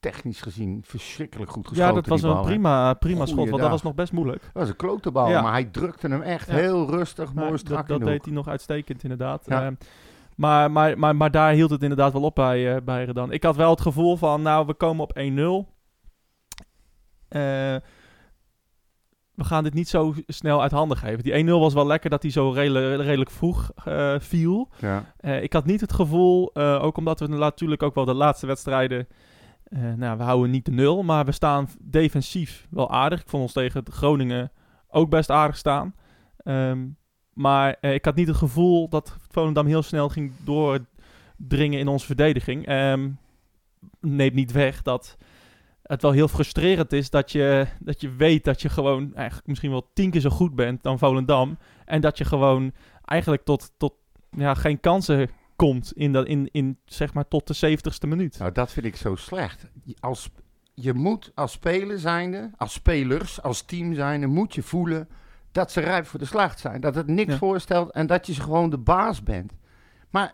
technisch 0.00 0.40
gezien 0.40 0.80
verschrikkelijk 0.84 1.50
goed 1.50 1.68
geschoten. 1.68 1.94
ja 1.94 2.00
dat 2.00 2.06
was 2.06 2.22
een 2.22 2.40
prima, 2.42 2.94
prima 2.94 3.26
schot, 3.26 3.48
want 3.48 3.62
dat 3.62 3.70
was 3.70 3.82
nog 3.82 3.94
best 3.94 4.12
moeilijk. 4.12 4.42
Dat 4.42 4.52
was 4.52 4.68
een 4.68 4.76
klote 4.76 5.10
bal, 5.10 5.28
Ja. 5.28 5.42
maar 5.42 5.52
hij 5.52 5.64
drukte 5.64 6.08
hem 6.08 6.22
echt 6.22 6.46
Ja. 6.48 6.54
heel 6.54 6.90
rustig, 6.90 7.34
mooi 7.34 7.58
strak 7.58 7.88
dat 7.88 7.98
dat 7.98 8.08
deed 8.08 8.24
hij 8.24 8.34
nog 8.34 8.48
uitstekend, 8.48 9.02
inderdaad. 9.02 9.44
Ja. 9.48 9.64
Ehm, 9.64 9.74
maar, 10.36 10.70
maar, 10.70 10.98
maar, 10.98 11.16
maar 11.16 11.30
daar 11.30 11.52
hield 11.52 11.70
het 11.70 11.82
inderdaad 11.82 12.12
wel 12.12 12.22
op 12.22 12.34
bij, 12.34 12.74
eh 12.74 12.82
bij 12.84 13.04
Redan. 13.04 13.32
Ik 13.32 13.42
had 13.42 13.56
wel 13.56 13.70
het 13.70 13.80
gevoel 13.80 14.16
van, 14.16 14.42
nou, 14.42 14.66
we 14.66 14.74
komen 14.74 15.04
op 15.04 15.18
1-0. 15.18 15.20
Eh, 17.28 17.40
we 19.34 19.44
gaan 19.44 19.64
dit 19.64 19.74
niet 19.74 19.88
zo 19.88 20.14
snel 20.26 20.62
uit 20.62 20.70
handen 20.70 20.96
geven. 20.96 21.22
Die 21.22 21.44
1-0 21.44 21.48
was 21.48 21.74
wel 21.74 21.86
lekker 21.86 22.10
dat 22.10 22.22
hij 22.22 22.30
zo 22.30 22.50
redelijk, 22.50 23.02
redelijk 23.02 23.30
vroeg 23.30 23.70
eh, 23.84 24.14
viel. 24.18 24.68
Ja. 24.78 25.14
Ik 25.40 25.52
had 25.52 25.64
niet 25.64 25.80
het 25.80 25.92
gevoel, 25.92 26.54
ook 26.56 26.96
omdat 26.96 27.20
we 27.20 27.26
natuurlijk 27.26 27.82
ook 27.82 27.94
wel 27.94 28.04
de 28.04 28.14
laatste 28.14 28.46
wedstrijden... 28.46 29.08
nou, 29.96 30.16
we 30.16 30.22
houden 30.22 30.50
niet 30.50 30.64
de 30.64 30.70
nul, 30.70 31.02
maar 31.02 31.24
we 31.24 31.32
staan 31.32 31.68
defensief 31.80 32.66
wel 32.70 32.90
aardig. 32.90 33.20
Ik 33.20 33.28
vond 33.28 33.42
ons 33.42 33.52
tegen 33.52 33.82
Groningen 33.90 34.52
ook 34.88 35.10
best 35.10 35.30
aardig 35.30 35.56
staan. 35.56 35.94
Ehm, 36.36 36.86
maar 37.32 37.76
eh, 37.80 37.94
ik 37.94 38.04
had 38.04 38.14
niet 38.14 38.28
het 38.28 38.36
gevoel 38.36 38.88
dat 38.88 39.16
Volendam 39.30 39.66
heel 39.66 39.82
snel 39.82 40.08
ging 40.08 40.32
doordringen 40.44 41.78
in 41.78 41.88
onze 41.88 42.06
verdediging. 42.06 42.66
Ehm 42.66 43.08
neemt 44.00 44.34
niet 44.34 44.52
weg 44.52 44.82
dat 44.82 45.16
het 45.82 46.02
wel 46.02 46.10
heel 46.10 46.28
frustrerend 46.28 46.92
is 46.92 47.10
dat 47.10 47.32
je, 47.32 47.66
dat 47.80 48.00
je 48.00 48.14
weet 48.14 48.44
dat 48.44 48.62
je 48.62 48.68
gewoon 48.68 49.14
eigenlijk 49.14 49.46
misschien 49.46 49.70
wel 49.70 49.90
tien 49.92 50.10
keer 50.10 50.20
zo 50.20 50.30
goed 50.30 50.54
bent 50.54 50.82
dan 50.82 50.98
Volendam. 50.98 51.58
En 51.84 52.00
dat 52.00 52.18
je 52.18 52.24
gewoon 52.24 52.72
eigenlijk 53.04 53.44
tot, 53.44 53.72
tot 53.76 53.94
ja, 54.30 54.54
geen 54.54 54.80
kansen 54.80 55.30
komt 55.56 55.92
in, 55.92 56.12
dat, 56.12 56.26
in, 56.26 56.48
in 56.52 56.78
zeg 56.84 57.14
maar 57.14 57.28
tot 57.28 57.46
de 57.60 57.76
70ste 57.78 58.08
minuut. 58.08 58.38
Nou, 58.38 58.52
dat 58.52 58.72
vind 58.72 58.86
ik 58.86 58.96
zo 58.96 59.14
slecht. 59.14 59.66
Als, 60.00 60.30
je 60.74 60.92
moet 60.92 61.32
als 61.34 61.52
speler 61.52 61.98
zijnde, 61.98 62.50
als 62.56 62.72
spelers, 62.72 63.42
als 63.42 63.62
team 63.62 63.94
zijnde, 63.94 64.26
moet 64.26 64.54
je 64.54 64.62
voelen 64.62 65.08
dat 65.52 65.72
ze 65.72 65.80
rijp 65.80 66.06
voor 66.06 66.18
de 66.18 66.24
slacht 66.24 66.58
zijn. 66.60 66.80
Dat 66.80 66.94
het 66.94 67.06
niks 67.06 67.32
Ja. 67.32 67.38
voorstelt 67.38 67.90
en 67.90 68.06
dat 68.06 68.26
je 68.26 68.34
gewoon 68.34 68.70
de 68.70 68.78
baas 68.78 69.22
bent. 69.22 69.52
Maar 70.10 70.32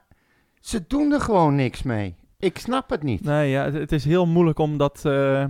ze 0.60 0.84
doen 0.87 1.12
er 1.12 1.20
gewoon 1.20 1.54
niks 1.54 1.82
mee. 1.82 2.16
Ik 2.38 2.58
snap 2.58 2.90
het 2.90 3.02
niet. 3.02 3.25
Nee, 3.25 3.50
ja, 3.50 3.64
het, 3.64 3.75
het 3.75 3.92
is 3.92 4.04
heel 4.04 4.26
moeilijk 4.26 4.58
om 4.58 4.76
dat, 4.76 5.04
eh, 5.04 5.44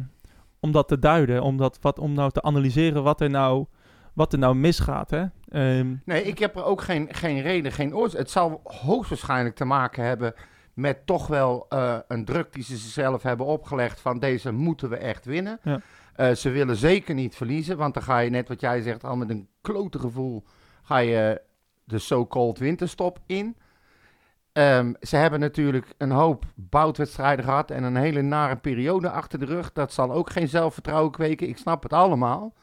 om 0.60 0.72
dat 0.72 0.88
te 0.88 0.98
duiden. 0.98 1.42
Om, 1.42 1.56
dat, 1.56 1.78
wat, 1.80 1.98
om 1.98 2.12
nou 2.12 2.30
te 2.30 2.42
analyseren 2.42 3.02
wat 3.02 3.20
er 3.20 3.30
nou, 3.30 3.66
wat 4.14 4.32
er 4.32 4.38
nou 4.38 4.54
misgaat. 4.54 5.10
Hè? 5.10 5.25
Ehm, 5.48 5.94
Nee, 6.04 6.22
ik 6.22 6.38
heb 6.38 6.56
er 6.56 6.64
ook 6.64 6.80
geen, 6.82 7.08
geen 7.10 7.40
reden, 7.40 7.72
geen 7.72 7.94
oorzaak. 7.96 8.18
Het 8.18 8.30
zal 8.30 8.60
hoogstwaarschijnlijk 8.64 9.54
te 9.56 9.64
maken 9.64 10.04
hebben 10.04 10.34
met 10.75 11.06
toch 11.06 11.26
wel 11.26 11.66
eh, 11.68 11.96
een 12.08 12.25
druk 12.25 12.52
die 12.52 12.62
ze 12.64 12.76
zichzelf 12.76 13.22
hebben 13.22 13.46
opgelegd 13.46 14.00
van 14.00 14.18
deze 14.18 14.52
moeten 14.52 14.88
we 14.90 14.96
echt 14.96 15.25
winnen. 15.25 15.58
Ja. 15.62 15.80
Eh, 16.18 16.34
ze 16.34 16.50
willen 16.50 16.76
zeker 16.76 17.14
niet 17.14 17.37
verliezen, 17.37 17.76
want 17.76 17.94
dan 17.94 18.02
ga 18.02 18.18
je 18.18 18.30
net 18.30 18.48
wat 18.48 18.60
jij 18.60 18.80
zegt 18.80 19.04
al 19.04 19.16
met 19.16 19.30
een 19.30 19.48
klote 19.60 19.98
gevoel 19.98 20.44
ga 20.82 20.98
je 20.98 21.40
de 21.84 21.98
so-called 21.98 22.58
winterstop 22.58 23.18
in. 23.26 23.56
ehm, 24.52 24.92
ze 25.00 25.16
hebben 25.16 25.40
natuurlijk 25.40 25.94
een 25.98 26.10
hoop 26.10 26.44
boutwedstrijden 26.54 27.44
gehad 27.44 27.70
en 27.70 27.82
een 27.84 27.96
hele 27.96 28.22
nare 28.22 28.56
periode 28.56 29.10
achter 29.10 29.38
de 29.38 29.44
rug. 29.44 29.72
Dat 29.72 29.92
zal 29.92 30.12
ook 30.12 30.30
geen 30.30 30.48
zelfvertrouwen 30.48 31.12
kweken. 31.12 31.48
Ik 31.48 31.56
snap 31.58 31.82
het 31.82 31.92
allemaal. 31.92 32.54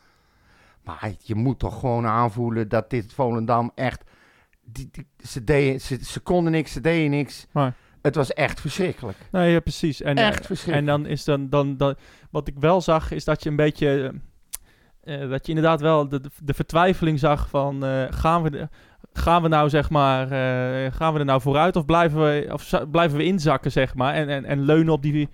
Maar 0.83 1.11
je 1.19 1.35
moet 1.35 1.59
toch 1.59 1.79
gewoon 1.79 2.05
aanvoelen 2.05 2.69
dat 2.69 2.89
dit 2.89 3.13
Volendam 3.13 3.71
echt... 3.75 4.03
Die, 4.61 4.89
die- 4.91 5.77
ze, 6.03 6.19
konden 6.23 6.51
niks, 6.51 6.71
ze 6.71 6.81
deden 6.81 7.09
niks. 7.11 7.47
Het 8.05 8.15
was 8.15 8.33
echt 8.33 8.61
verschrikkelijk. 8.61 9.17
Nee, 9.31 9.51
ja, 9.51 9.59
precies. 9.59 10.01
En, 10.01 10.15
Echt 10.17 10.39
En 10.39 10.45
verschrikkelijk. 10.45 10.87
dan 10.87 11.05
is 11.05 11.23
dan, 11.23 11.49
dan, 11.49 11.77
dan... 11.77 11.95
Wat 12.31 12.47
ik 12.47 12.55
wel 12.59 12.81
zag, 12.81 13.11
is 13.11 13.23
dat 13.25 13.43
je 13.43 13.49
een 13.49 13.55
beetje... 13.55 14.13
eh, 15.03 15.23
eh, 15.23 15.29
dat 15.29 15.45
je 15.45 15.53
inderdaad 15.53 15.81
wel 15.81 16.07
de, 16.09 16.21
de 16.43 16.53
vertwijfeling 16.53 17.19
zag 17.19 17.49
van... 17.49 17.85
eh, 17.85 18.03
gaan, 18.09 18.43
we 18.43 18.49
de- 18.51 18.69
gaan 19.13 19.41
we 19.41 19.47
nou, 19.47 19.69
zeg 19.69 19.89
maar... 19.89 20.23
eh, 20.23 20.91
gaan 20.93 21.13
we 21.13 21.19
er 21.19 21.25
nou 21.25 21.41
vooruit 21.41 21.75
of 21.75 21.85
blijven 21.85 22.19
we, 22.23 22.47
of 22.51 22.71
blijven 22.91 23.17
we 23.17 23.23
inzakken, 23.23 23.71
zeg 23.71 23.95
maar? 23.95 24.13
En, 24.13 24.29
en, 24.29 24.45
en 24.45 24.61
leunen 24.61 24.93
op 24.93 25.01
die, 25.01 25.29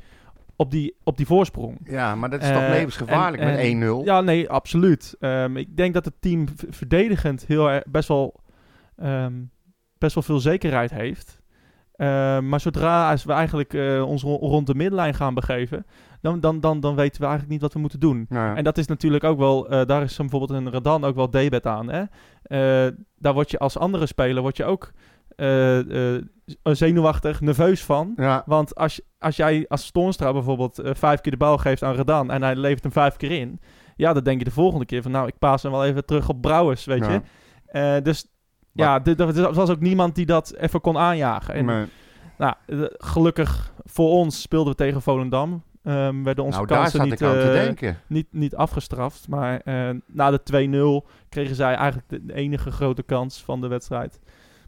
op, 0.55 0.71
die, 0.71 0.95
op 1.03 1.17
die 1.17 1.25
voorsprong. 1.25 1.77
Ja, 1.83 2.15
maar 2.15 2.29
dat 2.29 2.41
is 2.41 2.49
Eh, 2.49 2.55
toch 2.55 2.69
levensgevaarlijk 2.69 3.43
en- 3.43 3.49
met 3.49 3.59
en- 3.59 4.01
1-0? 4.01 4.05
Ja, 4.05 4.21
nee, 4.21 4.49
absoluut. 4.49 5.15
Ehm, 5.19 5.57
ik 5.57 5.77
denk 5.77 5.93
dat 5.93 6.05
het 6.05 6.13
team 6.19 6.45
verdedigend 6.69 7.45
heel 7.47 7.69
erg, 7.69 7.83
best 7.87 8.07
wel, 8.07 8.39
ehm, 8.97 9.33
best 9.97 10.13
wel 10.13 10.23
veel 10.23 10.39
zekerheid 10.39 10.91
heeft. 10.91 11.40
Ehm, 12.01 12.49
maar 12.49 12.59
zodra 12.59 13.11
als 13.11 13.23
we 13.23 13.33
eigenlijk 13.33 13.73
eh, 13.73 14.03
ons 14.07 14.23
ro- 14.23 14.35
rond 14.39 14.67
de 14.67 14.75
middenlijn 14.75 15.13
gaan 15.13 15.33
begeven, 15.33 15.85
dan, 16.21 16.39
dan, 16.39 16.59
dan, 16.59 16.79
dan 16.79 16.95
weten 16.95 17.19
we 17.21 17.27
eigenlijk 17.27 17.51
niet 17.53 17.61
wat 17.61 17.73
we 17.73 17.79
moeten 17.79 17.99
doen. 17.99 18.25
Ja. 18.29 18.55
En 18.55 18.63
dat 18.63 18.77
is 18.77 18.87
natuurlijk 18.87 19.23
ook 19.23 19.37
wel, 19.37 19.69
eh, 19.69 19.85
daar 19.85 20.01
is 20.03 20.17
bijvoorbeeld 20.17 20.51
een 20.51 20.71
Radan 20.71 21.03
ook 21.03 21.15
wel 21.15 21.29
debet 21.29 21.65
aan. 21.65 21.89
Hè? 21.91 22.03
Eh, 22.43 22.91
daar 23.17 23.33
word 23.33 23.51
je 23.51 23.59
als 23.59 23.77
andere 23.77 24.05
speler 24.05 24.41
word 24.41 24.57
je 24.57 24.65
ook 24.65 24.91
eh, 25.35 26.15
eh, 26.15 26.21
zenuwachtig, 26.63 27.41
nerveus 27.41 27.83
van. 27.85 28.13
ja. 28.15 28.43
Want 28.45 28.75
als, 28.75 29.01
als 29.19 29.35
jij 29.35 29.65
als 29.67 29.91
Toornstra 29.91 30.33
bijvoorbeeld 30.33 30.79
eh, 30.79 30.91
vijf 30.93 31.21
keer 31.21 31.31
de 31.31 31.37
bal 31.37 31.57
geeft 31.57 31.83
aan 31.83 31.95
Redan 31.95 32.31
en 32.31 32.41
hij 32.43 32.55
levert 32.55 32.83
hem 32.83 32.91
vijf 32.91 33.15
keer 33.17 33.31
in, 33.31 33.59
ja, 33.95 34.13
dan 34.13 34.23
denk 34.23 34.37
je 34.39 34.45
de 34.45 34.51
volgende 34.51 34.85
keer 34.85 35.01
van 35.01 35.11
nou, 35.11 35.27
ik 35.27 35.37
paas 35.39 35.63
hem 35.63 35.71
wel 35.71 35.85
even 35.85 36.05
terug 36.05 36.29
op 36.29 36.41
Brouwers, 36.41 36.85
weet 36.85 37.05
Ja. 37.05 37.11
je. 37.11 37.21
Eh, 37.65 38.03
ja, 38.73 39.03
er 39.03 39.53
was 39.53 39.69
ook 39.69 39.79
niemand 39.79 40.15
die 40.15 40.25
dat 40.25 40.53
even 40.55 40.81
kon 40.81 40.97
aanjagen. 40.97 41.53
En 41.53 41.89
nou, 42.37 42.53
eh, 42.65 42.79
gelukkig 42.97 43.73
voor 43.83 44.09
ons 44.09 44.41
speelden 44.41 44.71
we 44.71 44.77
tegen 44.77 45.01
Volendam. 45.01 45.63
Ehm, 45.83 46.23
werden 46.23 46.43
onze 46.43 46.57
nou, 46.57 46.69
kansen 46.69 47.03
niet, 47.03 47.13
ik 47.13 47.21
aan 47.21 47.33
te 47.33 47.41
eh, 47.41 47.51
denken. 47.51 47.97
niet, 48.07 48.27
niet 48.31 48.55
afgestraft. 48.55 49.27
Maar 49.27 49.59
eh, 49.59 49.89
na 50.05 50.31
de 50.31 51.03
2-0 51.03 51.09
kregen 51.29 51.55
zij 51.55 51.75
eigenlijk 51.75 52.09
de, 52.09 52.33
enige 52.33 52.71
grote 52.71 53.03
kans 53.03 53.43
van 53.43 53.61
de 53.61 53.67
wedstrijd. 53.67 54.19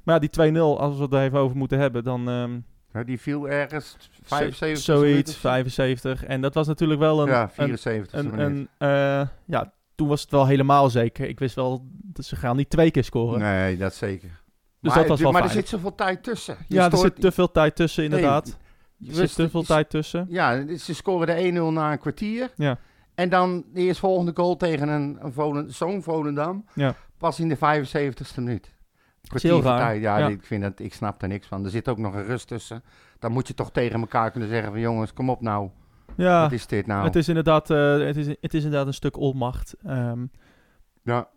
Maar 0.03 0.21
ja, 0.21 0.27
die 0.27 0.51
2-0, 0.51 0.79
als 0.79 0.95
we 0.97 1.03
het 1.03 1.13
er 1.13 1.21
even 1.21 1.39
over 1.39 1.57
moeten 1.57 1.79
hebben, 1.79 2.03
dan... 2.03 2.29
ehm, 2.29 2.59
Ja, 2.93 3.03
die 3.03 3.19
viel 3.19 3.49
ergens 3.49 3.97
75 4.23 4.83
Zoiets, 4.83 5.09
minuten. 5.11 5.33
75. 5.33 6.23
En 6.23 6.41
dat 6.41 6.53
was 6.53 6.67
natuurlijk 6.67 6.99
wel 6.99 7.21
een... 7.21 7.29
Ja, 7.29 7.41
een, 7.41 7.49
74 7.49 8.19
een, 8.19 8.39
een, 8.39 8.69
eh, 8.77 9.27
ja, 9.45 9.73
toen 9.95 10.07
was 10.07 10.21
het 10.21 10.31
wel 10.31 10.45
helemaal 10.47 10.89
zeker. 10.89 11.27
Ik 11.27 11.39
wist 11.39 11.55
wel, 11.55 11.87
dat 11.91 12.25
ze 12.25 12.35
gaan 12.35 12.55
niet 12.55 12.69
twee 12.69 12.91
keer 12.91 13.03
scoren. 13.03 13.39
Nee, 13.39 13.77
dat 13.77 13.93
zeker. 13.93 14.41
Dus 14.79 14.91
maar 14.91 14.99
dat 15.01 15.07
was 15.07 15.21
wel 15.21 15.31
maar 15.31 15.43
er 15.43 15.49
zit 15.49 15.67
zoveel 15.67 15.95
tijd 15.95 16.23
tussen. 16.23 16.57
Je 16.67 16.75
ja, 16.75 16.91
er 16.91 16.97
zit 16.97 17.21
te 17.21 17.31
veel 17.31 17.51
tijd 17.51 17.75
tussen, 17.75 18.03
inderdaad. 18.03 18.57
je 18.97 19.09
er 19.09 19.15
zit 19.15 19.35
te 19.35 19.49
veel 19.49 19.63
tijd 19.63 19.89
tussen. 19.89 20.25
Ja, 20.29 20.77
ze 20.77 20.95
scoren 20.95 21.27
de 21.27 21.51
1-0 21.71 21.73
na 21.73 21.91
een 21.91 21.99
kwartier. 21.99 22.51
Ja. 22.55 22.77
En 23.15 23.29
dan 23.29 23.63
de 23.73 23.81
eerstvolgende 23.81 24.31
goal 24.35 24.57
tegen 24.57 24.87
een, 24.87 25.17
een 25.21 25.33
Volen, 25.33 25.73
zo'n 25.73 26.03
Volendam. 26.03 26.65
Ja. 26.73 26.95
Pas 27.17 27.39
in 27.39 27.49
de 27.49 27.57
75ste 27.57 28.35
minuut. 28.35 28.71
Kwartier 29.27 29.61
tijd. 29.61 30.01
Ja, 30.01 30.17
Ja. 30.17 30.27
Ik, 30.27 30.43
vind 30.43 30.61
dat, 30.61 30.79
ik 30.79 30.93
snap 30.93 31.21
er 31.21 31.27
niks 31.27 31.47
van. 31.47 31.63
Er 31.63 31.69
zit 31.69 31.87
ook 31.87 31.97
nog 31.97 32.13
een 32.13 32.25
rust 32.25 32.47
tussen. 32.47 32.83
Dan 33.19 33.31
moet 33.31 33.47
je 33.47 33.53
toch 33.53 33.71
tegen 33.71 33.99
elkaar 33.99 34.31
kunnen 34.31 34.49
zeggen 34.49 34.71
van 34.71 34.79
jongens, 34.79 35.13
kom 35.13 35.29
op 35.29 35.41
nou. 35.41 35.69
Ja, 36.17 36.41
Wat 36.41 36.51
is 36.51 36.67
dit 36.67 36.87
nou? 36.87 37.03
het 37.05 37.15
is 37.15 37.27
inderdaad, 37.27 37.69
eh, 37.69 37.97
het 37.99 38.15
is, 38.17 38.27
het 38.27 38.53
is 38.53 38.63
inderdaad 38.63 38.87
een 38.87 38.93
stuk 38.93 39.17
onmacht. 39.17 39.75
Ehm, 39.85 40.25
Ja. 41.03 41.27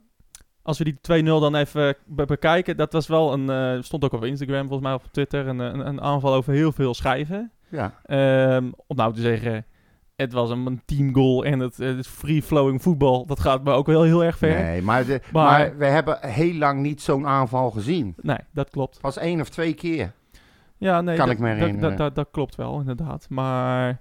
als 0.62 0.78
we 0.78 0.84
die 0.84 0.98
2-0 1.00 1.40
dan 1.40 1.54
even 1.54 1.94
be- 2.06 2.24
bekijken, 2.24 2.76
dat 2.76 2.92
was 2.92 3.06
wel 3.06 3.32
een, 3.32 3.50
eh, 3.50 3.82
stond 3.82 4.04
ook 4.04 4.12
op 4.12 4.24
Instagram, 4.24 4.60
volgens 4.68 4.82
mij 4.82 4.92
op 4.92 5.02
Twitter, 5.10 5.46
een, 5.48 5.58
een, 5.58 5.86
een 5.86 6.00
aanval 6.00 6.34
over 6.34 6.52
heel 6.52 6.72
veel 6.72 6.94
schijven. 6.94 7.50
Ja. 7.68 7.94
Ehm, 8.04 8.70
om 8.86 8.96
nou 8.96 9.12
te 9.14 9.20
zeggen, 9.20 9.64
het 10.16 10.32
was 10.32 10.50
een, 10.50 10.66
een 10.66 10.82
teamgoal 10.84 11.44
en 11.44 11.58
het, 11.60 11.76
het 11.76 12.06
free-flowing 12.06 12.82
voetbal, 12.82 13.26
dat 13.26 13.40
gaat 13.40 13.64
me 13.64 13.70
ook 13.72 13.86
wel 13.86 14.02
heel 14.02 14.24
erg 14.24 14.38
ver. 14.38 14.54
Nee, 14.54 14.62
Nee, 14.62 14.82
maar, 14.82 15.04
de, 15.04 15.20
Maar- 15.32 15.44
maar... 15.68 15.78
we 15.78 15.84
hebben 15.86 16.18
heel 16.20 16.54
lang 16.54 16.80
niet 16.80 17.02
zo'n 17.02 17.26
aanval 17.26 17.70
gezien. 17.70 18.14
dat 18.52 18.70
klopt. 18.70 19.00
Pas 19.00 19.16
één 19.18 19.40
of 19.40 19.48
twee 19.48 19.74
keer. 19.74 20.12
Ja, 20.78 21.00
nee, 21.00 21.16
Kan 21.16 21.26
dat, 21.26 21.34
ik 21.34 21.40
me 21.42 21.48
dat- 21.48 21.58
herinneren. 21.58 21.88
Dat, 21.88 21.98
dat, 21.98 22.14
dat 22.14 22.28
klopt 22.30 22.54
wel, 22.54 22.78
inderdaad. 22.80 23.26
Maar 23.28 24.00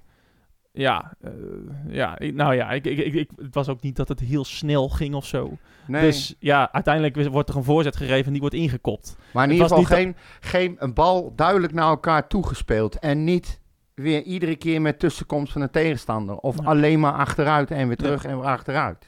ja, 0.75 1.13
eh, 1.21 1.31
ja 1.87 2.19
ik- 2.19 2.33
nou 2.33 2.55
ja, 2.55 2.71
ik, 2.71 2.85
ik, 2.85 3.13
ik, 3.13 3.29
het 3.35 3.53
was 3.55 3.69
ook 3.69 3.81
niet 3.81 3.95
dat 3.95 4.07
het 4.07 4.19
heel 4.19 4.45
snel 4.45 4.89
ging 4.89 5.15
of 5.15 5.25
zo. 5.25 5.57
Nee. 5.87 6.01
Dus 6.01 6.35
ja, 6.39 6.71
uiteindelijk 6.71 7.29
wordt 7.29 7.49
er 7.49 7.55
een 7.55 7.63
voorzet 7.63 7.95
gegeven 7.95 8.25
en 8.25 8.31
die 8.31 8.41
wordt 8.41 8.55
ingekopt. 8.55 9.15
Maar 9.33 9.43
in 9.45 9.51
ieder 9.51 9.67
geval 9.67 9.83
geen, 9.83 10.15
geen 10.39 10.75
een 10.79 10.93
bal 10.93 11.33
duidelijk 11.35 11.73
naar 11.73 11.87
elkaar 11.87 12.27
toegespeeld. 12.27 12.99
En 12.99 13.23
niet 13.23 13.61
weer 13.93 14.21
iedere 14.21 14.55
keer 14.55 14.81
met 14.81 14.99
tussenkomst 14.99 15.51
van 15.51 15.61
een 15.61 15.69
tegenstander. 15.71 16.35
Of 16.37 16.57
Ja. 16.59 16.65
alleen 16.65 16.99
maar 16.99 17.13
achteruit 17.13 17.71
en 17.71 17.77
weer 17.87 17.97
Ja. 17.99 18.03
terug 18.03 18.25
en 18.25 18.37
weer 18.39 18.47
achteruit. 18.47 19.07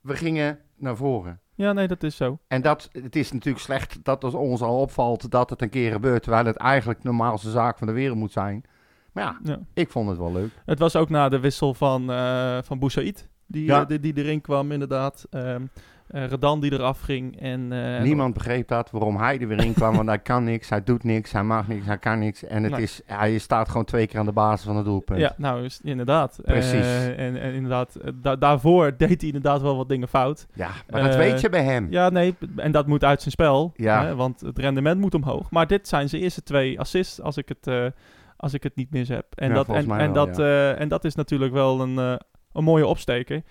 We 0.00 0.16
gingen 0.16 0.58
naar 0.76 0.96
voren. 0.96 1.40
Ja, 1.54 1.72
nee, 1.72 1.88
dat 1.88 2.02
is 2.02 2.16
zo. 2.16 2.38
En 2.48 2.62
dat, 2.62 2.88
het 2.92 3.16
is 3.16 3.32
natuurlijk 3.32 3.64
slecht 3.64 4.04
dat 4.04 4.22
het 4.22 4.34
ons 4.34 4.60
al 4.60 4.80
opvalt 4.80 5.30
dat 5.30 5.50
het 5.50 5.62
een 5.62 5.68
keer 5.70 5.92
gebeurt. 5.92 6.22
Terwijl 6.22 6.44
het 6.46 6.56
eigenlijk 6.56 7.02
de 7.02 7.08
normaalste 7.08 7.50
zaak 7.50 7.78
van 7.78 7.86
de 7.86 7.92
wereld 7.92 8.18
moet 8.18 8.32
zijn. 8.32 8.64
Maar 9.12 9.24
ja, 9.24 9.38
Ja. 9.42 9.58
ik 9.74 9.90
vond 9.90 10.08
het 10.08 10.18
wel 10.18 10.32
leuk. 10.32 10.50
Het 10.66 10.78
was 10.78 10.96
ook 10.96 11.08
na 11.10 11.28
de 11.28 11.40
wissel 11.40 11.74
van, 11.74 12.10
eh 12.10 12.58
van 12.62 12.78
Boussaïd, 12.78 13.28
die, 13.46 13.64
Ja. 13.64 13.80
eh, 13.80 13.86
die, 13.86 14.00
die 14.00 14.16
erin 14.24 14.40
kwam 14.40 14.72
inderdaad. 14.72 15.26
Ehm 15.30 15.62
eh, 16.08 16.26
Redan 16.26 16.60
die 16.60 16.72
eraf 16.72 17.00
ging. 17.00 17.40
En, 17.40 17.68
Niemand 18.02 18.34
begreep 18.34 18.68
dat, 18.68 18.90
waarom 18.90 19.16
hij 19.16 19.40
er 19.40 19.48
weer 19.48 19.64
in 19.64 19.72
kwam. 19.74 19.94
want 19.96 20.08
hij 20.08 20.18
kan 20.18 20.44
niks, 20.44 20.68
hij 20.68 20.84
doet 20.84 21.04
niks, 21.04 21.32
hij 21.32 21.42
mag 21.42 21.68
niks, 21.68 21.86
hij 21.86 21.98
kan 21.98 22.18
niks. 22.18 22.44
En 22.44 22.62
het 22.64 22.78
is, 22.78 23.00
hij 23.06 23.38
staat 23.38 23.68
gewoon 23.68 23.84
twee 23.84 24.06
keer 24.06 24.18
aan 24.18 24.26
de 24.26 24.32
basis 24.32 24.66
van 24.66 24.76
het 24.76 24.84
doelpunt. 24.84 25.20
Ja, 25.20 25.34
nou, 25.36 25.64
is, 25.64 25.80
inderdaad. 25.82 26.38
Precies. 26.42 26.86
En, 27.16 27.40
en 27.40 27.52
inderdaad, 27.54 27.96
da- 28.14 28.36
daarvoor 28.36 28.96
deed 28.96 29.08
hij 29.20 29.26
inderdaad 29.30 29.60
wel 29.62 29.76
wat 29.76 29.88
dingen 29.88 30.08
fout. 30.08 30.46
Ja, 30.54 30.70
maar 30.90 31.02
dat 31.02 31.16
weet 31.16 31.40
je 31.40 31.48
bij 31.48 31.64
hem. 31.64 31.86
Ja, 31.90 32.08
nee, 32.08 32.34
en 32.56 32.72
dat 32.72 32.86
moet 32.86 33.04
uit 33.04 33.20
zijn 33.20 33.32
spel. 33.32 33.72
Ja. 33.74 34.04
Hè, 34.04 34.14
want 34.14 34.40
het 34.40 34.58
rendement 34.58 35.00
moet 35.00 35.14
omhoog. 35.14 35.50
Maar 35.50 35.66
dit 35.66 35.88
zijn 35.88 36.08
zijn 36.08 36.22
eerste 36.22 36.42
twee 36.42 36.78
assists, 36.80 37.20
als 37.20 37.36
ik 37.36 37.48
het, 37.48 37.92
als 38.40 38.54
ik 38.54 38.62
het 38.62 38.76
niet 38.76 38.90
mis 38.90 39.08
heb. 39.08 39.26
En, 39.34 39.48
Ja, 39.48 39.54
dat, 39.54 39.68
en, 39.68 40.12
dat, 40.12 40.38
eh, 40.38 40.80
en 40.80 40.88
dat 40.88 41.04
is 41.04 41.14
natuurlijk 41.14 41.52
wel 41.52 41.80
een, 41.80 41.98
eh, 41.98 42.14
een 42.52 42.64
mooie 42.64 42.86
opsteker. 42.86 43.42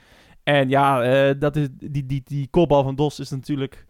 En 0.44 0.70
ja, 0.70 1.02
eh, 1.04 1.36
dat 1.40 1.56
is, 1.56 1.68
die, 1.72 2.06
die, 2.06 2.22
die 2.26 2.48
kopbal 2.52 2.84
van 2.84 2.96
Dos 2.96 3.20
is 3.20 3.30
natuurlijk 3.30 3.86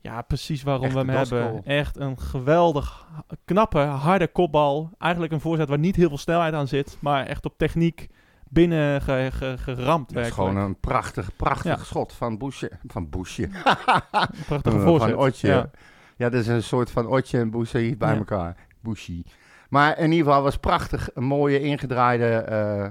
ja, 0.00 0.22
precies 0.22 0.62
waarom 0.62 0.88
we 0.88 0.98
hem 0.98 1.08
hebben. 1.08 1.64
Echt 1.64 1.96
een 1.96 2.18
geweldig, 2.18 3.06
knappe, 3.44 3.78
harde 3.78 4.28
kopbal. 4.28 4.90
Eigenlijk 4.98 5.32
een 5.32 5.40
voorzet 5.40 5.68
waar 5.68 5.78
niet 5.78 5.96
heel 5.96 6.08
veel 6.08 6.18
snelheid 6.18 6.54
aan 6.54 6.68
zit. 6.68 6.96
Maar 7.00 7.26
echt 7.26 7.44
op 7.44 7.54
techniek 7.58 8.08
binnen 8.48 9.02
ge- 9.02 9.28
ge- 9.32 9.54
geramd. 9.58 10.08
Dat 10.08 10.22
is 10.22 10.28
werkelijk. 10.28 10.34
gewoon 10.50 10.56
een 10.56 10.80
prachtig, 10.80 11.36
prachtig 11.36 11.76
Ja. 11.76 11.84
schot 11.84 12.12
van 12.12 12.38
Boesje. 12.38 12.70
Van 12.86 13.08
Boesje. 13.08 13.48
Prachtige 14.46 14.60
Van 14.62 14.80
voorzet. 14.80 15.14
Otje. 15.14 15.48
Ja. 15.48 15.70
Ja. 16.16 16.28
dat 16.28 16.40
is 16.40 16.46
een 16.46 16.62
soort 16.62 16.90
van 16.90 17.06
Otje 17.06 17.38
en 17.38 17.50
Boesje 17.50 17.94
bij 17.98 18.12
Ja. 18.12 18.16
elkaar. 18.18 18.56
Boesie. 18.80 19.26
Maar 19.72 19.98
in 19.98 20.10
ieder 20.10 20.26
geval 20.26 20.42
was 20.42 20.56
prachtig. 20.58 21.10
Een 21.14 21.24
mooie 21.24 21.60
ingedraaide... 21.60 22.24
eh, 22.24 22.86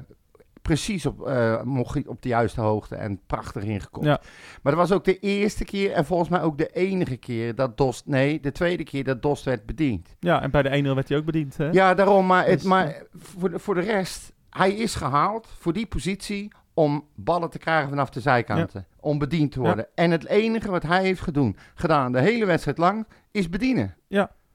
precies 0.61 1.05
op, 1.05 1.25
hij 1.25 2.05
op 2.07 2.21
de 2.21 2.29
juiste 2.29 2.61
hoogte 2.61 2.95
en 2.95 3.19
prachtig 3.27 3.63
ingekopt. 3.63 4.05
Ja. 4.05 4.21
Maar 4.61 4.75
dat 4.75 4.81
was 4.81 4.91
ook 4.91 5.03
de 5.03 5.19
eerste 5.19 5.65
keer 5.65 5.91
en 5.91 6.05
volgens 6.05 6.29
mij 6.29 6.41
ook 6.41 6.57
de 6.57 6.67
enige 6.67 7.17
keer 7.17 7.55
dat 7.55 7.77
Dost... 7.77 8.05
Nee, 8.05 8.39
de 8.39 8.51
tweede 8.51 8.83
keer 8.83 9.03
dat 9.03 9.21
Dost 9.21 9.43
werd 9.43 9.65
bediend. 9.65 10.15
Ja, 10.19 10.41
en 10.41 10.51
bij 10.51 10.61
de 10.61 10.83
1-0 10.83 10.93
werd 10.95 11.09
hij 11.09 11.17
ook 11.17 11.25
bediend. 11.25 11.57
Hè? 11.57 11.69
Ja, 11.69 11.93
daarom. 11.93 12.25
Maar, 12.25 12.45
het, 12.45 12.59
Dus, 12.59 12.63
maar 12.67 13.03
voor, 13.15 13.49
de, 13.49 13.59
voor 13.59 13.75
de 13.75 13.81
rest, 13.81 14.33
hij 14.49 14.71
is 14.71 14.95
gehaald 14.95 15.47
voor 15.59 15.73
die 15.73 15.85
positie 15.87 16.51
om 16.73 17.05
ballen 17.15 17.49
te 17.49 17.57
krijgen 17.59 17.89
vanaf 17.89 18.09
de 18.09 18.19
zijkanten. 18.19 18.85
Om 18.99 19.19
bediend 19.19 19.51
te 19.51 19.59
worden. 19.59 19.87
En 19.95 20.11
het 20.11 20.25
enige 20.25 20.71
wat 20.71 20.83
hij 20.83 21.01
heeft 21.01 21.21
gedoen, 21.21 21.57
gedaan 21.75 22.11
de 22.11 22.21
hele 22.21 22.45
wedstrijd 22.45 22.77
lang, 22.77 23.07
is 23.31 23.49
bedienen. 23.49 23.95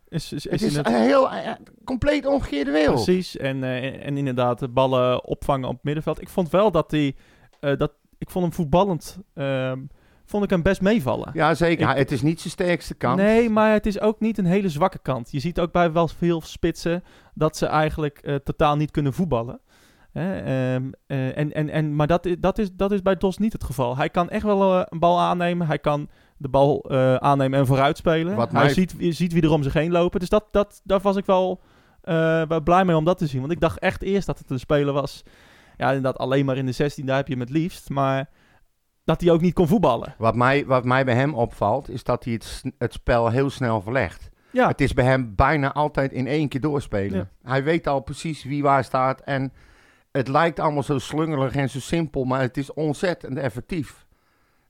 Is, 0.09 0.33
is, 0.33 0.45
Het 0.45 0.53
is 0.53 0.63
is 0.63 0.69
inderdaad- 0.69 0.93
een 1.01 1.01
heel 1.07 1.31
eh, 1.31 1.53
compleet 1.85 2.27
omgekeerde 2.27 2.71
wereld. 2.71 3.05
Precies, 3.05 3.37
en, 3.37 3.65
eh, 3.65 4.07
en 4.07 4.17
inderdaad 4.17 4.59
de 4.59 4.69
ballen 4.69 5.25
opvangen 5.25 5.69
op 5.69 5.75
het 5.75 5.85
middenveld. 5.85 6.21
Ik 6.21 6.29
vond 6.29 6.51
wel 6.51 6.71
dat 6.71 6.91
hij, 6.91 7.15
eh, 7.61 7.77
dat, 7.77 7.93
ik 8.19 8.31
vond 8.31 8.45
hem 8.45 8.55
voetballend, 8.55 9.19
ehm, 9.35 9.79
vond 10.25 10.45
ik 10.45 10.51
hem 10.51 10.63
best 10.63 10.81
meevallen. 10.81 11.31
Ja, 11.35 11.55
zeker. 11.55 11.91
Ik- 11.91 11.97
het 11.97 12.13
is 12.13 12.23
niet 12.23 12.41
zijn 12.41 12.53
sterkste 12.53 12.95
kant. 12.95 13.17
Nee, 13.17 13.51
maar 13.51 13.73
het 13.73 13.87
is 13.87 14.01
ook 14.01 14.21
niet 14.21 14.39
een 14.39 14.45
hele 14.47 14.69
zwakke 14.69 14.99
kant. 14.99 15.31
Je 15.31 15.41
ziet 15.41 15.61
ook 15.61 15.73
bij 15.73 15.93
wel 15.93 16.09
veel 16.09 16.41
spitsen 16.41 17.05
dat 17.35 17.57
ze 17.57 17.67
eigenlijk 17.67 18.19
eh, 18.19 18.35
totaal 18.35 18.77
niet 18.77 18.91
kunnen 18.91 19.13
voetballen. 19.13 19.61
Hè, 20.13 20.37
ehm, 20.39 20.91
eh, 21.07 21.39
en, 21.39 21.53
en, 21.53 21.69
en, 21.71 21.97
maar 21.97 22.07
dat 22.07 22.27
is, 22.27 22.37
dat, 22.39 22.59
is, 22.59 22.73
dat 22.73 22.93
is 22.93 23.03
bij 23.03 23.17
Dos 23.17 23.39
niet 23.39 23.53
het 23.53 23.65
geval. 23.65 23.97
Hij 23.97 24.11
kan 24.11 24.31
echt 24.31 24.45
wel 24.45 24.75
eh, 24.79 24.83
een 24.89 24.99
bal 24.99 25.21
aannemen. 25.21 25.67
Hij 25.67 25.79
kan 25.79 26.09
de 26.37 26.49
bal 26.49 26.83
eh, 26.91 27.15
aannemen 27.15 27.59
en 27.59 27.67
vooruit 27.67 27.97
spelen. 27.97 28.37
Wat 28.37 28.53
Hij 28.53 28.63
mij- 28.65 28.73
ziet, 28.73 28.95
ziet 28.99 29.33
wie 29.33 29.43
er 29.43 29.51
om 29.51 29.63
zich 29.63 29.73
heen 29.73 29.91
lopen. 29.93 30.21
Dus 30.21 30.29
dat, 30.29 30.45
dat, 30.51 30.81
daar 30.85 31.01
was 31.01 31.17
ik 31.17 31.27
wel, 31.27 31.61
eh, 32.01 32.43
wel 32.49 32.61
blij 32.61 32.85
mee 32.85 32.97
om 32.97 33.05
dat 33.05 33.19
te 33.19 33.27
zien. 33.27 33.41
Want 33.41 33.53
ik 33.53 33.61
dacht 33.61 33.79
echt 33.79 34.03
eerst 34.03 34.27
dat 34.27 34.39
het 34.39 34.51
een 34.51 34.59
speler 34.59 34.93
was. 34.95 35.23
Ja, 35.77 35.87
inderdaad, 35.87 36.19
alleen 36.19 36.45
maar 36.45 36.57
in 36.57 36.67
de 36.67 36.73
16, 36.73 37.07
daar 37.07 37.17
heb 37.17 37.27
je 37.27 37.33
hem 37.33 37.43
het 37.43 37.51
liefst. 37.51 37.91
Maar 37.91 38.29
dat 39.05 39.21
hij 39.21 39.31
ook 39.31 39.41
niet 39.41 39.55
kon 39.55 39.69
voetballen. 39.69 40.15
Wat 40.19 40.35
mij, 40.35 40.67
wat 40.67 40.85
mij 40.85 41.05
bij 41.05 41.15
hem 41.15 41.35
opvalt, 41.35 41.89
is 41.91 42.05
dat 42.05 42.25
hij 42.25 42.33
het, 42.33 42.63
het 42.79 42.93
spel 42.93 43.29
heel 43.31 43.51
snel 43.51 43.81
verlegt. 43.81 44.31
Ja, 44.51 44.69
Het 44.69 44.81
is 44.81 44.93
bij 44.95 45.05
hem 45.05 45.35
bijna 45.35 45.73
altijd 45.73 46.13
in 46.13 46.27
één 46.27 46.49
keer 46.49 46.61
doorspelen. 46.61 47.31
Hij 47.43 47.65
weet 47.65 47.87
al 47.87 48.01
precies 48.01 48.45
wie 48.45 48.63
waar 48.63 48.85
staat. 48.85 49.21
En 49.21 49.53
het 50.13 50.29
lijkt 50.29 50.61
allemaal 50.61 50.83
zo 50.83 50.99
slungelig 50.99 51.55
en 51.55 51.71
zo 51.71 51.81
simpel, 51.81 52.25
maar 52.25 52.41
het 52.41 52.57
is 52.57 52.73
ontzettend 52.73 53.39
effectief. 53.39 54.07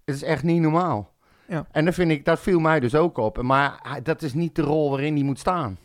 Het 0.04 0.14
is 0.14 0.22
echt 0.22 0.42
niet 0.42 0.60
normaal. 0.60 1.14
Ja. 1.48 1.66
En 1.72 1.84
dat, 1.84 1.94
vind 1.94 2.10
ik, 2.10 2.24
dat 2.24 2.40
viel 2.40 2.58
mij 2.58 2.80
dus 2.80 2.94
ook 2.94 3.18
op. 3.18 3.42
Maar 3.42 4.00
dat 4.02 4.22
is 4.22 4.34
niet 4.34 4.54
de 4.54 4.62
rol 4.62 4.90
waarin 4.90 5.14
hij 5.14 5.24
moet 5.24 5.38
staan. 5.38 5.78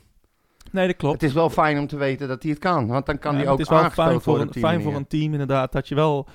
nee, 0.71 0.87
dat 0.87 0.95
klopt. 0.95 1.21
Het 1.21 1.29
is 1.29 1.35
wel 1.35 1.49
fijn 1.49 1.79
om 1.79 1.87
te 1.87 1.97
weten 1.97 2.27
dat 2.27 2.41
hij 2.43 2.51
het 2.51 2.59
kan. 2.61 2.87
Want 2.87 3.05
dan 3.05 3.17
kan 3.19 3.31
Ja, 3.31 3.37
hij 3.37 3.45
het 3.45 3.53
ook 3.53 3.59
is 3.59 3.69
wel 3.69 3.77
aangespeeld 3.77 4.07
fijn 4.07 4.21
voor, 4.21 4.35
worden 4.37 4.55
een, 4.55 4.61
fijn 4.61 4.81
voor 4.81 4.95
een 4.95 5.07
team 5.07 5.31
inderdaad 5.31 5.71
dat 5.71 5.87
je 5.87 5.95
wel 5.95 6.27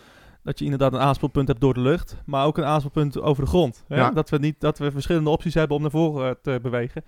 dat 0.43 0.59
je 0.59 0.65
inderdaad 0.65 0.93
een 0.93 0.99
aanspeelpunt 1.01 1.49
hebt 1.49 1.61
door 1.61 1.75
de 1.75 1.81
lucht, 1.81 2.17
maar 2.25 2.47
ook 2.47 2.59
een 2.59 2.65
aanspeelpunt 2.65 3.21
over 3.21 3.43
de 3.45 3.49
grond. 3.49 3.85
Hè? 3.89 3.97
Ja. 3.97 4.11
Dat 4.11 4.31
we 4.31 4.39
niet 4.39 4.61
dat 4.61 4.79
we 4.79 4.91
verschillende 4.91 5.31
opties 5.31 5.55
hebben 5.55 5.77
om 5.77 5.83
naar 5.83 5.91
voren 5.91 6.29
eh, 6.29 6.35
te 6.43 6.59
bewegen. 6.63 7.05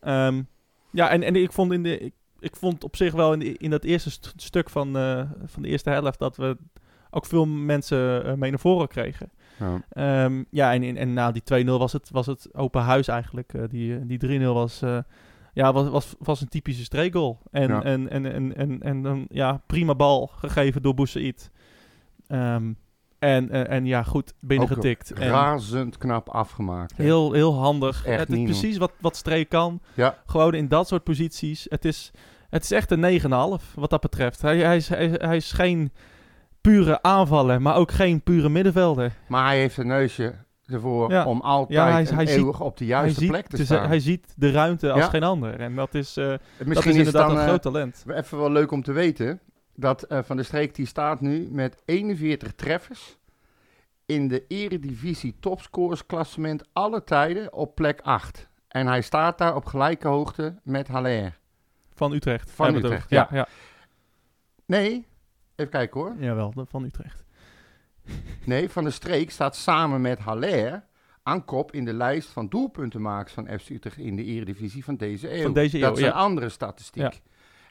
Ehm, 0.00 0.42
ja, 0.90 1.08
en, 1.08 1.22
en 1.22 1.36
ik 1.36 1.52
vond 1.52 1.72
in 1.72 1.82
de 1.82 1.98
ik, 1.98 2.12
ik 2.38 2.56
vond 2.56 2.84
op 2.84 2.96
zich 2.96 3.12
wel 3.12 3.32
in, 3.32 3.38
de- 3.38 3.56
in 3.58 3.70
dat 3.70 3.84
eerste 3.84 4.10
st- 4.10 4.32
stuk 4.36 4.70
van, 4.70 4.96
eh, 4.96 5.22
van 5.46 5.62
de 5.62 5.68
eerste 5.68 5.90
helft 5.90 6.18
dat 6.18 6.36
we 6.36 6.56
ook 7.10 7.26
veel 7.26 7.46
mensen 7.46 8.24
eh, 8.24 8.32
mee 8.34 8.50
naar 8.50 8.58
voren 8.60 8.88
kregen. 8.88 9.30
Ja. 9.58 9.82
Ehm, 9.90 10.42
ja, 10.50 10.72
en, 10.74 10.82
en, 10.82 10.96
en 10.96 11.12
na 11.12 11.32
die 11.32 11.64
2-0 11.64 11.66
was 11.66 11.92
het, 11.92 12.10
was 12.10 12.26
het 12.26 12.48
open 12.54 12.82
huis 12.82 13.08
eigenlijk. 13.08 13.54
Eh, 13.54 13.62
die, 13.68 13.94
eh, 13.96 14.00
die 14.04 14.40
3-0 14.40 14.42
was, 14.54 14.82
eh, 14.82 14.98
ja, 15.52 15.72
was, 15.72 15.88
was, 15.88 16.14
was 16.18 16.40
een 16.40 16.48
typische 16.48 16.84
streekgoal. 16.84 17.38
En, 17.50 17.68
Ja. 17.68 17.82
en, 17.82 18.10
en, 18.10 18.32
en, 18.32 18.56
en, 18.56 18.82
en 18.82 19.02
dan 19.02 19.26
ja, 19.28 19.62
prima 19.66 19.94
bal 19.94 20.26
gegeven 20.26 20.82
door 20.82 20.94
Boussaïd. 20.94 21.50
Ehm 22.26 22.72
en, 23.18 23.50
en, 23.50 23.68
en 23.68 23.86
ja, 23.86 24.02
goed 24.02 24.34
binnengetikt. 24.40 25.12
En 25.12 25.28
Razend 25.28 25.98
knap 25.98 26.28
afgemaakt. 26.28 26.96
hè. 26.96 27.04
heel, 27.04 27.32
heel 27.32 27.54
handig. 27.54 28.04
Echt 28.04 28.18
het 28.28 28.30
is 28.38 28.42
precies 28.44 28.76
wat, 28.76 28.92
wat 29.00 29.16
Streek 29.16 29.48
kan. 29.48 29.80
Ja. 29.94 30.18
Gewoon 30.26 30.54
in 30.54 30.68
dat 30.68 30.88
soort 30.88 31.04
posities. 31.04 31.66
Het 31.68 31.84
is, 31.84 32.10
het 32.50 32.62
is 32.62 32.70
echt 32.70 32.90
een 32.90 33.20
9,5 33.60 33.74
wat 33.74 33.90
dat 33.90 34.00
betreft. 34.00 34.42
Hij, 34.42 34.58
hij, 34.58 34.82
hij, 34.88 35.08
hij 35.12 35.36
is 35.36 35.52
geen 35.52 35.92
pure 36.60 37.02
aanvaller, 37.02 37.62
maar 37.62 37.76
ook 37.76 37.90
geen 37.92 38.22
pure 38.22 38.48
middenvelder. 38.48 39.12
Maar 39.26 39.46
hij 39.46 39.58
heeft 39.58 39.76
een 39.76 39.86
neusje 39.86 40.34
ervoor 40.66 41.10
Ja. 41.10 41.24
om 41.26 41.40
altijd 41.40 41.78
Ja, 41.78 41.82
hij- 41.92 41.92
hij 42.14 42.26
ziet- 42.26 42.36
eeuwig 42.36 42.60
op 42.60 42.76
de 42.76 42.86
juiste 42.86 43.26
plek 43.26 43.40
ziet, 43.46 43.50
te 43.50 43.56
is- 43.62 43.64
staan. 43.64 43.86
hij 43.88 44.00
ziet 44.00 44.32
de 44.36 44.50
ruimte 44.50 44.90
als 44.92 45.00
Ja. 45.02 45.08
geen 45.08 45.22
ander. 45.22 45.60
En 45.60 45.74
dat 45.74 45.94
is, 45.94 46.16
eh, 46.16 46.24
dat 46.26 46.40
is 46.58 46.66
Misschien 46.66 46.90
is 46.90 46.96
het 46.96 47.06
inderdaad 47.06 47.22
dan 47.28 47.30
een 47.36 47.42
eh, 47.42 47.48
groot 47.48 47.62
talent. 47.62 48.04
even 48.08 48.38
wel 48.38 48.50
leuk 48.52 48.70
om 48.70 48.82
te 48.82 48.92
weten 48.92 49.40
dat 49.74 50.02
eh, 50.02 50.18
Van 50.22 50.36
der 50.36 50.44
Streek 50.44 50.74
die 50.74 50.86
staat 50.86 51.20
nu 51.20 51.48
met 51.50 51.82
41 51.84 52.54
treffers 52.54 53.16
in 54.06 54.28
de 54.28 54.44
Eredivisie 54.48 55.36
topscorersklassement 55.40 56.64
alle 56.72 57.04
tijden 57.04 57.52
op 57.52 57.74
plek 57.74 58.00
8. 58.02 58.48
En 58.68 58.86
hij 58.86 59.00
staat 59.02 59.38
daar 59.38 59.54
op 59.56 59.64
gelijke 59.64 60.08
hoogte 60.08 60.54
met 60.62 60.88
Haller. 60.88 61.38
Van 61.94 62.12
Utrecht. 62.12 62.50
Van 62.50 62.74
Utrecht, 62.74 63.10
ja. 63.10 63.28
ja. 63.32 63.48
Nee, 64.66 65.06
even 65.58 65.72
kijken 65.72 66.00
hoor. 66.00 66.14
Jawel, 66.18 66.50
de- 66.54 66.64
van 66.68 66.84
Utrecht. 66.84 67.24
Nee, 68.44 68.68
Van 68.68 68.82
der 68.84 68.92
Streek 68.92 69.30
staat 69.30 69.56
samen 69.56 70.00
met 70.00 70.18
Haller 70.18 70.82
aan 71.22 71.44
kop 71.44 71.72
in 71.72 71.84
de 71.84 71.92
lijst 71.92 72.28
van 72.28 72.48
doelpuntenmakers 72.48 73.32
van 73.32 73.48
FC 73.60 73.68
Utrecht 73.70 73.96
in 73.96 74.16
de 74.16 74.24
Eredivisie 74.24 74.84
van 74.84 74.96
deze 74.96 75.34
eeuw. 75.36 75.42
Van 75.42 75.52
deze 75.52 75.78
dat 75.78 75.98
is 75.98 76.04
een 76.04 76.12
andere 76.12 76.48
statistiek. 76.48 77.02
Ja. 77.02 77.12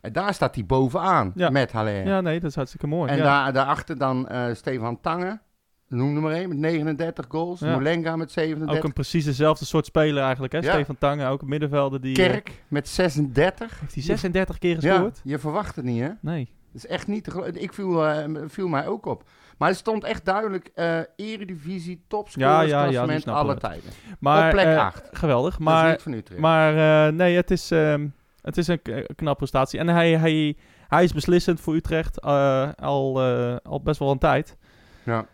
En 0.02 0.12
daar 0.14 0.34
staat 0.34 0.56
hij 0.56 0.66
bovenaan 0.66 1.32
Ja. 1.36 1.50
met 1.50 1.72
Haller. 1.72 2.08
Ja, 2.08 2.22
nee, 2.22 2.40
dat 2.40 2.50
is 2.50 2.56
hartstikke 2.56 2.88
mooi. 2.88 3.12
En 3.12 3.18
daar, 3.18 3.54
daarachter 3.54 3.98
dan 3.98 4.28
eh 4.28 4.54
Stefan 4.56 5.02
Tange, 5.02 5.40
noem 5.88 6.16
er 6.16 6.22
maar 6.22 6.32
één, 6.32 6.50
met 6.50 6.58
39 6.58 7.26
goals. 7.30 7.60
Molenga 7.60 8.16
met 8.16 8.32
37. 8.32 8.78
ook 8.78 8.84
een 8.84 8.94
precies 8.94 9.26
dezelfde 9.26 9.66
soort 9.66 9.86
speler 9.86 10.24
eigenlijk. 10.24 10.54
Hè? 10.54 10.60
Ja. 10.60 10.72
Stefan 10.72 10.98
Tange, 10.98 11.28
ook 11.28 11.42
een 11.42 11.50
middenvelder. 11.50 12.02
Die, 12.02 12.16
eh, 12.24 12.30
Kerk 12.30 12.52
met 12.68 12.88
36. 12.88 13.80
heeft 13.80 13.94
hij 13.94 14.04
36 14.04 14.58
keer 14.58 14.78
Ja, 14.80 14.92
gescoord? 14.92 15.22
je 15.24 15.40
verwacht 15.40 15.76
het 15.76 15.86
niet, 15.86 16.02
hè? 16.02 16.10
Nee. 16.22 16.56
Is 16.78 16.88
echt 16.88 17.08
niet 17.08 17.24
te. 17.24 17.52
Ik 17.54 17.74
viel, 17.74 18.08
eh, 18.08 18.24
viel 18.48 18.68
mij 18.68 18.88
ook 18.88 19.06
op. 19.06 19.24
Maar 19.58 19.70
het 19.70 19.78
stond 19.78 20.04
echt 20.04 20.26
duidelijk 20.26 20.72
eh 20.76 21.00
Eredivisie 21.16 22.04
topscorers 22.08 22.70
Ja, 22.70 22.86
ja, 22.86 23.08
ja, 23.08 23.32
alle 23.32 23.50
het. 23.52 23.60
tijden. 23.60 23.90
Maar, 24.20 24.46
Op 24.46 24.52
plek 24.52 24.66
eh, 24.66 24.78
acht. 24.86 25.10
Geweldig. 25.12 25.60
Maar, 25.60 25.98
Maar, 26.38 27.08
eh, 27.08 27.14
nee, 27.14 27.36
het 27.36 27.52
is, 27.52 27.72
ehm, 27.72 28.08
het 28.42 28.58
is 28.58 28.68
een 28.68 28.82
k- 28.82 29.06
knappe 29.16 29.38
prestatie. 29.38 29.80
En 29.80 29.88
hij, 29.88 30.18
hij, 30.18 30.58
hij 30.88 31.04
is 31.04 31.14
beslissend 31.14 31.60
voor 31.60 31.76
Utrecht 31.76 32.20
eh, 32.20 32.70
al, 32.76 33.22
eh, 33.22 33.56
al 33.64 33.82
best 33.82 34.00
wel 34.00 34.12
een 34.12 34.18
tijd. 34.18 34.58
ja. 35.04 35.26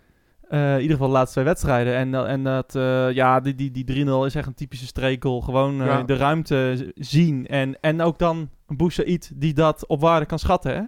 Eh, 0.49 0.73
in 0.75 0.81
ieder 0.81 0.91
geval 0.91 1.07
de 1.07 1.13
laatste 1.13 1.33
twee 1.33 1.45
wedstrijden. 1.45 1.95
En, 1.95 2.27
en 2.27 2.43
dat, 2.43 2.75
eh, 2.75 3.11
ja, 3.11 3.39
die, 3.39 3.55
die, 3.55 3.71
die 3.71 4.05
3-0 4.05 4.25
is 4.25 4.35
echt 4.35 4.47
een 4.47 4.53
typische 4.53 4.85
streekgoal. 4.85 5.41
Gewoon 5.41 5.81
eh, 5.81 5.87
Ja. 5.87 6.03
de 6.03 6.15
ruimte 6.15 6.91
zien. 6.95 7.47
En, 7.47 7.77
en 7.81 8.01
ook 8.01 8.17
dan 8.19 8.49
een 8.67 8.77
Boussaïd 8.77 9.31
die 9.35 9.53
dat 9.53 9.87
op 9.87 10.01
waarde 10.01 10.25
kan 10.25 10.39
schatten. 10.39 10.75
Hè? 10.75 10.81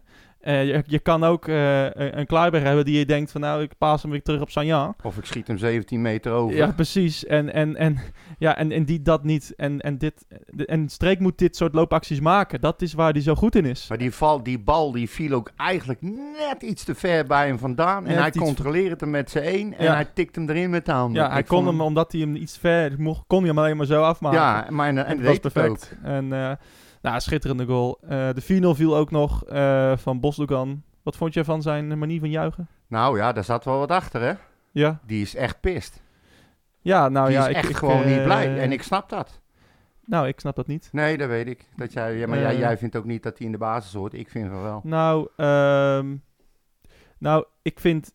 Eh, 0.46 0.66
je, 0.68 0.84
je 0.86 1.00
kan 1.00 1.24
ook 1.24 1.48
eh, 1.48 1.86
een 1.94 2.26
Kluiber 2.26 2.62
hebben 2.64 2.86
die 2.86 2.98
je 2.98 3.06
denkt 3.06 3.32
van 3.32 3.42
nou, 3.42 3.62
ik 3.62 3.72
paas 3.78 4.02
hem 4.02 4.12
weer 4.12 4.22
terug 4.22 4.42
op 4.42 4.50
Sanjan. 4.50 4.96
Of 5.04 5.18
ik 5.18 5.26
schiet 5.26 5.48
hem 5.48 5.58
17 5.58 6.02
meter 6.02 6.32
over. 6.32 6.56
Ja, 6.56 6.72
precies. 6.72 7.26
En, 7.26 7.54
en, 7.54 7.76
en, 7.76 7.98
ja, 8.38 8.58
en, 8.58 8.72
en 8.72 8.86
die 8.86 9.02
dat 9.02 9.24
niet. 9.24 9.54
En, 9.58 9.80
en, 9.82 9.98
dit, 9.98 10.26
en 10.66 10.90
Streek 10.90 11.20
moet 11.20 11.38
dit 11.38 11.56
soort 11.56 11.74
loopacties 11.74 12.20
maken. 12.20 12.62
Dat 12.62 12.82
is 12.82 12.94
waar 12.94 13.12
hij 13.12 13.22
zo 13.22 13.36
goed 13.36 13.56
in 13.56 13.66
is. 13.66 13.86
Maar 13.90 13.98
die, 13.98 14.12
val, 14.12 14.44
die 14.44 14.60
bal 14.60 14.92
die 14.92 15.10
viel 15.10 15.34
ook 15.34 15.52
eigenlijk 15.58 16.02
net 16.02 16.62
iets 16.64 16.84
te 16.84 16.96
ver 16.96 17.26
bij 17.26 17.48
hem 17.48 17.60
vandaan. 17.60 18.04
En 18.04 18.10
Net 18.10 18.18
hij 18.18 18.28
iets- 18.28 18.38
controleert 18.38 19.00
hem 19.02 19.10
met 19.10 19.30
zijn 19.32 19.44
één. 19.44 19.78
En 19.78 19.86
Ja. 19.86 19.94
hij 19.94 20.06
tikt 20.14 20.36
hem 20.36 20.50
erin 20.50 20.70
met 20.70 20.86
de 20.86 20.92
handen. 20.92 21.22
Ja, 21.24 21.32
hij 21.32 21.44
kon 21.44 21.58
vond 21.64 21.70
hem, 21.70 21.82
omdat 21.82 22.12
hij 22.12 22.22
hem 22.22 22.36
iets 22.36 22.58
ver 22.58 22.94
mocht, 22.98 23.24
kon 23.28 23.40
hij 23.40 23.48
hem 23.48 23.58
alleen 23.60 23.78
maar 23.78 23.86
zo 23.86 24.02
afmaken. 24.02 24.40
Ja, 24.40 24.68
maar 24.70 24.88
en, 24.88 24.98
en 24.98 25.06
En 25.06 25.16
dat 25.18 25.26
was 25.26 25.36
ook. 25.36 25.42
perfect. 25.42 25.96
En 26.04 26.34
eh 26.34 26.52
nou, 27.06 27.20
schitterende 27.20 27.66
goal. 27.66 27.98
Eh, 28.02 28.30
de 28.34 28.42
4-0 28.42 28.78
viel 28.78 28.98
ook 28.98 29.12
nog 29.12 29.46
eh, 29.46 29.98
van 29.98 30.20
Bosdogan. 30.20 30.84
Wat 31.04 31.16
vond 31.16 31.34
je 31.34 31.44
van 31.44 31.62
zijn 31.62 32.00
manier 32.00 32.20
van 32.20 32.30
juichen? 32.30 32.68
Nou 32.88 33.18
ja, 33.18 33.32
daar 33.32 33.44
zat 33.44 33.66
wel 33.66 33.78
wat 33.78 33.92
achter, 33.92 34.22
hè? 34.22 34.34
Ja, 34.72 35.00
Die 35.06 35.22
is 35.22 35.36
echt 35.36 35.60
pist. 35.60 36.04
ja 36.82 37.10
nou 37.10 37.28
die 37.28 37.36
ja. 37.36 37.42
is 37.44 37.50
ik, 37.50 37.56
echt 37.56 37.70
ik, 37.70 37.76
gewoon 37.76 38.06
niet 38.06 38.18
eh, 38.18 38.24
blij. 38.24 38.60
En 38.60 38.72
ik 38.72 38.84
snap 38.84 39.10
dat. 39.10 39.42
Nou, 40.06 40.28
ik 40.28 40.40
snap 40.40 40.56
dat 40.56 40.68
niet. 40.68 40.90
Nee, 40.92 41.18
dat 41.18 41.28
weet 41.28 41.48
ik. 41.48 41.70
Dat 41.76 41.94
jij, 41.94 42.18
ja, 42.18 42.28
maar 42.28 42.40
jij, 42.40 42.58
jij 42.58 42.78
vindt 42.78 42.96
ook 42.96 43.06
niet 43.06 43.24
dat 43.24 43.38
hij 43.38 43.46
in 43.46 43.52
de 43.52 43.58
basis 43.58 43.94
hoort. 43.94 44.14
Ik 44.14 44.30
vind 44.30 44.50
van 44.50 44.62
wel. 44.62 44.82
Nou, 44.84 45.30
ehm, 45.36 46.16
nou, 47.18 47.46
ik 47.62 47.80
vind... 47.80 48.14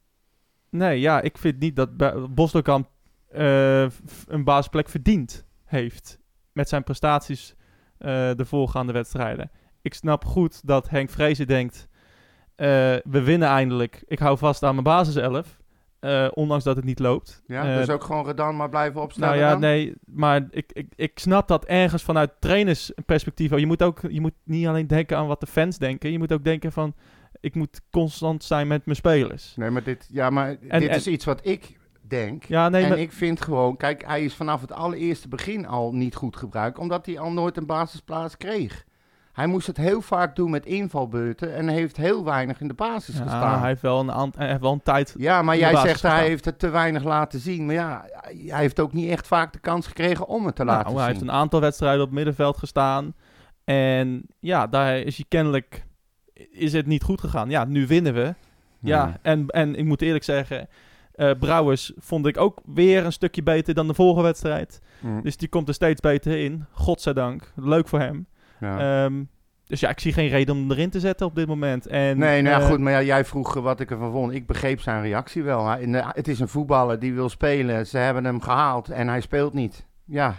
Nee, 0.71 1.01
ja, 1.01 1.21
ik 1.21 1.39
vind 1.39 1.59
niet 1.59 1.77
dat 1.77 1.97
Bosdogan 2.35 2.89
een 3.29 4.45
basisplek 4.45 4.89
verdiend 4.89 5.45
heeft. 5.65 6.19
Met 6.53 6.69
zijn 6.69 6.85
prestaties 6.85 7.55
de 8.37 8.45
voorgaande 8.45 8.93
wedstrijden. 8.93 9.51
Ik 9.83 9.95
snap 9.95 10.25
goed 10.25 10.67
dat 10.67 10.89
Henk 10.91 11.11
Vrezen 11.11 11.47
denkt... 11.47 11.89
eh, 12.57 12.67
we 13.05 13.23
winnen 13.25 13.49
eindelijk. 13.49 14.03
Ik 14.07 14.19
hou 14.19 14.39
vast 14.39 14.63
aan 14.63 14.73
mijn 14.73 14.85
basiself. 14.85 15.59
eh 16.01 16.29
ondanks 16.35 16.65
dat 16.65 16.77
het 16.77 16.85
niet 16.85 16.99
loopt. 16.99 17.43
Ja, 17.47 17.65
Eh, 17.71 17.77
dus 17.77 17.89
ook 17.91 18.05
gewoon 18.05 18.27
Redan 18.27 18.57
maar 18.57 18.69
blijven 18.69 19.01
opstellen 19.01 19.29
nou 19.29 19.41
ja, 19.41 19.51
dan? 19.51 19.61
nee, 19.61 19.95
maar 20.05 20.47
ik, 20.51 20.71
ik, 20.73 20.87
ik 20.97 21.19
snap 21.19 21.49
dat 21.49 21.65
ergens 21.65 22.03
vanuit 22.03 22.31
trainersperspectief. 22.39 23.51
Je 23.59 23.67
moet 23.67 23.83
ook 23.83 24.01
je 24.09 24.21
moet 24.21 24.35
niet 24.45 24.67
alleen 24.67 24.87
denken 24.87 25.17
aan 25.17 25.27
wat 25.27 25.41
de 25.41 25.47
fans 25.47 25.79
denken. 25.79 26.13
Je 26.13 26.19
moet 26.19 26.33
ook 26.33 26.45
denken 26.45 26.73
van, 26.73 26.95
ik 27.41 27.55
moet 27.55 27.81
constant 27.91 28.45
zijn 28.45 28.67
met 28.67 28.85
mijn 28.85 28.97
spelers. 28.97 29.55
Nee, 29.57 29.71
maar 29.71 29.83
dit, 29.83 30.09
ja, 30.13 30.31
maar 30.31 30.49
En- 30.69 30.81
dit 30.81 30.89
en- 30.89 30.97
is 30.97 31.07
iets 31.07 31.25
wat 31.25 31.47
ik 31.47 31.79
denk. 32.11 32.45
Ja, 32.45 32.69
nee, 32.69 32.83
en 32.83 32.89
maar, 32.89 32.99
ik 32.99 33.13
vind 33.13 33.41
gewoon, 33.43 33.77
kijk, 33.77 34.05
hij 34.07 34.25
is 34.25 34.35
vanaf 34.35 34.61
het 34.61 34.73
allereerste 34.73 35.29
begin 35.29 35.67
al 35.67 35.93
niet 35.93 36.15
goed 36.15 36.37
gebruikt, 36.37 36.79
omdat 36.79 37.07
hij 37.07 37.19
al 37.19 37.33
nooit 37.33 37.57
een 37.57 37.67
basisplaats 37.67 38.37
kreeg. 38.37 38.85
Hij 39.33 39.47
moest 39.47 39.67
het 39.67 39.77
heel 39.77 40.03
vaak 40.03 40.37
doen 40.37 40.51
met 40.51 40.67
invalbeurten 40.67 41.55
en 41.55 41.69
heeft 41.69 41.97
heel 41.97 42.25
weinig 42.25 42.61
in 42.61 42.69
de 42.69 42.75
basis 42.75 43.17
ja, 43.17 43.23
gestaan. 43.23 43.59
hij, 43.59 43.69
heeft 43.69 43.83
wel 43.83 44.01
een 44.01 44.33
hij 44.37 44.49
heeft 44.49 44.61
wel 44.61 44.73
een 44.73 44.83
tijd. 44.83 45.15
Ja, 45.19 45.43
maar 45.43 45.57
jij 45.57 45.77
zegt 45.77 46.03
hij 46.03 46.27
heeft 46.27 46.45
het 46.45 46.59
te 46.59 46.69
weinig 46.69 47.05
laten 47.05 47.41
zien. 47.41 47.67
Maar 47.67 47.75
ja, 47.75 48.05
hij 48.47 48.61
heeft 48.61 48.81
ook 48.81 48.93
niet 48.93 49.11
echt 49.11 49.27
vaak 49.27 49.53
de 49.53 49.59
kans 49.59 49.87
gekregen 49.87 50.27
om 50.27 50.47
het 50.47 50.57
te 50.57 50.65
Nou, 50.65 50.77
laten 50.77 50.93
hij 50.93 51.01
zien. 51.03 51.11
heeft 51.13 51.21
een 51.23 51.31
aantal 51.37 51.61
wedstrijden 51.61 52.01
op 52.01 52.07
het 52.07 52.15
middenveld 52.17 52.57
gestaan. 52.59 53.15
En 53.65 54.23
ja, 54.41 54.67
daar 54.67 54.99
is 54.99 55.17
hij 55.17 55.25
kennelijk 55.29 55.87
is 56.51 56.73
het 56.73 56.87
niet 56.87 57.03
goed 57.03 57.21
gegaan. 57.21 57.51
Ja, 57.51 57.65
nu 57.65 57.87
winnen 57.87 58.15
we. 58.15 58.35
Ja, 58.81 59.05
Nee. 59.05 59.15
en, 59.23 59.47
en 59.47 59.75
ik 59.75 59.85
moet 59.85 60.03
eerlijk 60.03 60.25
zeggen, 60.25 60.69
eh, 61.21 61.31
Brouwers 61.39 61.93
vond 61.99 62.27
ik 62.27 62.39
ook 62.39 62.61
weer 62.65 63.05
een 63.05 63.13
stukje 63.13 63.43
beter 63.43 63.75
dan 63.75 63.87
de 63.87 63.95
vorige 63.95 64.23
wedstrijd. 64.23 64.81
Hm, 65.01 65.21
Dus 65.23 65.37
die 65.37 65.49
komt 65.49 65.69
er 65.69 65.75
steeds 65.75 66.01
beter 66.01 66.39
in. 66.39 66.65
Godzijdank. 66.73 67.53
Leuk 67.57 67.89
voor 67.89 67.99
hem. 67.99 68.27
ja. 68.61 69.05
Ehm, 69.05 69.23
dus 69.67 69.81
ja, 69.81 69.89
ik 69.89 70.01
zie 70.01 70.13
geen 70.13 70.29
reden 70.29 70.55
om 70.55 70.61
hem 70.61 70.71
erin 70.71 70.91
te 70.91 71.01
zetten 71.01 71.27
op 71.27 71.35
dit 71.35 71.47
moment. 71.47 71.87
En, 71.87 72.19
Nee, 72.19 72.43
nou 72.43 72.57
ja, 72.57 72.61
eh, 72.63 72.67
goed, 72.71 72.79
maar 72.79 72.93
ja, 72.93 73.03
jij 73.03 73.25
vroeg 73.25 73.57
eh, 73.57 73.63
wat 73.63 73.81
ik 73.81 73.91
ervan 73.91 74.13
vond. 74.13 74.33
Ik 74.33 74.47
begreep 74.47 74.81
zijn 74.81 75.03
reactie 75.03 75.43
wel. 75.43 75.67
Hij- 75.69 76.05
het 76.15 76.29
is 76.29 76.41
een 76.41 76.49
voetballer 76.49 76.99
die 76.99 77.15
wil 77.15 77.29
spelen. 77.29 77.87
Ze 77.87 77.99
hebben 77.99 78.25
hem 78.25 78.41
gehaald 78.41 78.89
en 78.91 79.09
hij 79.09 79.21
speelt 79.21 79.53
niet. 79.55 79.87
Ja, 80.05 80.35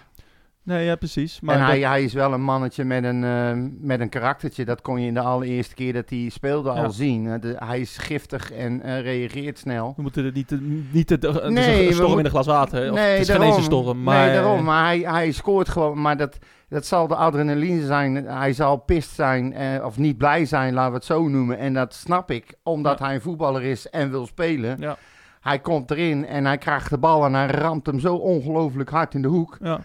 Nee, 0.63 0.85
ja, 0.85 0.95
precies. 0.95 1.39
Maar 1.39 1.55
en 1.55 1.61
hij, 1.65 1.79
dat- 1.79 1.89
hij 1.89 2.03
is 2.03 2.13
wel 2.13 2.33
een 2.33 2.41
mannetje 2.43 2.83
met 2.83 3.03
een, 3.03 3.23
eh, 3.23 3.51
met 3.79 3.99
een 3.99 4.09
karaktertje. 4.09 4.65
Dat 4.65 4.81
kon 4.81 5.01
je 5.01 5.07
in 5.07 5.13
de 5.13 5.19
allereerste 5.19 5.75
keer 5.75 5.93
dat 5.93 6.09
hij 6.09 6.29
speelde 6.29 6.69
Ja. 6.73 6.83
al 6.83 6.89
zien. 6.91 7.39
De- 7.39 7.55
hij 7.59 7.79
is 7.79 7.97
giftig 7.97 8.51
en 8.51 8.81
eh, 8.81 9.01
reageert 9.01 9.57
snel. 9.59 9.93
we 9.95 10.01
moeten 10.01 10.25
er 10.25 10.31
niet, 10.31 10.47
te- 10.47 10.85
niet 10.91 11.09
het 11.09 11.23
is 11.23 11.35
een- 11.35 11.53
Nee, 11.53 11.81
een 11.81 11.87
we 11.87 11.93
storm 11.93 12.19
in 12.19 12.25
een 12.25 12.31
glas 12.31 12.45
water. 12.45 12.89
Of, 12.91 12.95
nee, 12.97 13.11
het 13.11 13.19
is 13.21 13.27
geen 13.29 13.35
daarom. 13.37 13.47
eens 13.57 13.57
een 13.67 13.71
storm. 13.71 14.03
Maar, 14.03 14.25
nee, 14.25 14.35
daarom. 14.35 14.63
Maar 14.63 14.85
hij, 14.85 14.99
hij 14.99 15.31
scoort 15.31 15.69
gewoon. 15.69 16.01
Maar 16.01 16.17
dat, 16.17 16.37
dat 16.69 16.85
zal 16.85 17.07
de 17.07 17.15
adrenaline 17.15 17.85
zijn. 17.85 18.15
Hij 18.15 18.53
zal 18.53 18.77
pist 18.77 19.09
zijn 19.15 19.53
eh, 19.53 19.85
of 19.85 19.97
niet 19.97 20.17
blij 20.17 20.45
zijn, 20.45 20.73
laten 20.73 20.91
we 20.91 20.97
het 20.97 21.05
zo 21.05 21.27
noemen. 21.27 21.57
En 21.57 21.73
dat 21.73 21.93
snap 21.93 22.31
ik, 22.31 22.53
omdat 22.63 22.99
Ja. 22.99 23.05
hij 23.05 23.15
een 23.15 23.21
voetballer 23.21 23.63
is 23.63 23.89
en 23.89 24.11
wil 24.11 24.25
spelen. 24.25 24.75
Ja, 24.79 24.97
Hij 25.41 25.59
komt 25.59 25.91
erin 25.91 26.25
en 26.27 26.45
hij 26.45 26.57
krijgt 26.57 26.89
de 26.89 26.97
bal 26.97 27.25
en 27.25 27.33
hij 27.33 27.47
ramt 27.47 27.85
hem 27.85 27.99
zo 27.99 28.15
ongelooflijk 28.15 28.89
hard 28.89 29.13
in 29.13 29.21
de 29.21 29.27
hoek. 29.27 29.57
ja. 29.61 29.79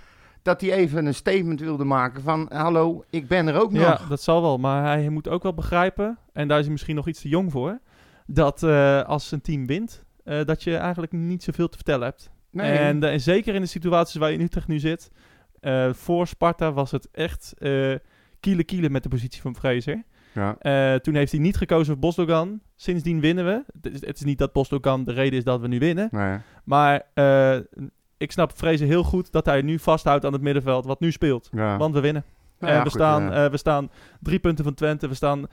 Dat 0.47 0.61
hij 0.61 0.73
even 0.73 1.07
een 1.07 1.15
statement 1.15 1.61
wilde 1.61 1.85
maken 1.85 2.23
van, 2.23 2.51
hallo, 2.53 3.05
ik 3.11 3.29
ben 3.29 3.47
er 3.47 3.61
ook 3.61 3.73
nog. 3.73 3.83
ja, 3.83 4.01
dat 4.09 4.23
zal 4.23 4.43
wel. 4.43 4.59
Maar 4.59 4.85
hij 4.85 5.09
moet 5.09 5.29
ook 5.29 5.43
wel 5.43 5.55
begrijpen, 5.55 6.19
en 6.33 6.49
daar 6.49 6.57
is 6.59 6.63
hij 6.65 6.73
misschien 6.73 6.95
nog 6.95 7.09
iets 7.09 7.21
te 7.21 7.29
jong 7.29 7.53
voor, 7.53 7.79
dat 8.27 8.63
eh, 8.63 9.03
als 9.03 9.31
een 9.33 9.41
team 9.41 9.67
wint, 9.67 10.05
eh, 10.25 10.45
dat 10.45 10.63
je 10.63 10.77
eigenlijk 10.77 11.13
niet 11.13 11.43
zoveel 11.43 11.69
te 11.69 11.77
vertellen 11.77 12.07
hebt. 12.07 12.31
Nee. 12.51 12.73
En, 12.79 13.03
eh, 13.03 13.13
en 13.13 13.21
zeker 13.21 13.55
in 13.55 13.61
de 13.61 13.67
situaties 13.67 14.15
waar 14.17 14.31
je 14.31 14.37
in 14.39 14.45
Utrecht 14.45 14.69
nu 14.69 14.79
zit, 14.79 15.11
eh, 15.61 15.93
voor 15.93 16.27
Sparta 16.27 16.73
was 16.73 16.91
het 16.91 17.09
echt 17.13 17.55
eh 17.59 17.95
kiele 18.41 18.65
kiele 18.65 18.91
met 18.91 19.03
de 19.03 19.09
positie 19.09 19.41
van 19.43 19.57
Fraser. 19.57 20.03
ja. 20.35 20.57
Eh, 20.59 20.99
toen 20.99 21.15
heeft 21.15 21.33
hij 21.33 21.41
niet 21.41 21.57
gekozen 21.57 21.87
voor 21.87 21.99
Bosdogan. 21.99 22.61
Sindsdien 22.77 23.21
winnen 23.21 23.45
we. 23.45 23.63
Het 23.81 23.95
is, 23.95 24.07
het 24.07 24.17
is 24.17 24.23
niet 24.25 24.39
dat 24.39 24.53
Bosdogan 24.53 25.05
de 25.05 25.13
reden 25.13 25.39
is 25.39 25.45
dat 25.45 25.61
we 25.61 25.69
nu 25.69 25.79
winnen. 25.79 26.09
Nee. 26.11 26.39
Maar 26.65 27.03
eh, 27.15 27.59
ik 28.17 28.33
snap 28.33 28.53
Fraser 28.53 28.87
heel 28.87 29.03
goed 29.03 29.33
dat 29.33 29.47
hij 29.47 29.63
nu 29.63 29.79
vasthoudt 29.79 30.25
aan 30.25 30.33
het 30.33 30.43
middenveld 30.43 30.85
wat 30.85 31.01
nu 31.01 31.13
speelt. 31.13 31.49
Ja. 31.53 31.77
Want 31.77 31.95
we 31.95 32.01
winnen. 32.01 32.25
Nou 32.59 32.73
Eh, 32.73 32.79
we, 32.79 32.85
goed, 32.91 32.93
staan, 33.01 33.33
eh, 33.33 33.51
we 33.51 33.57
staan 33.57 33.91
drie 34.21 34.39
punten 34.39 34.65
van 34.65 34.75
Twente. 34.75 35.09
We 35.09 35.15
staan 35.15 35.47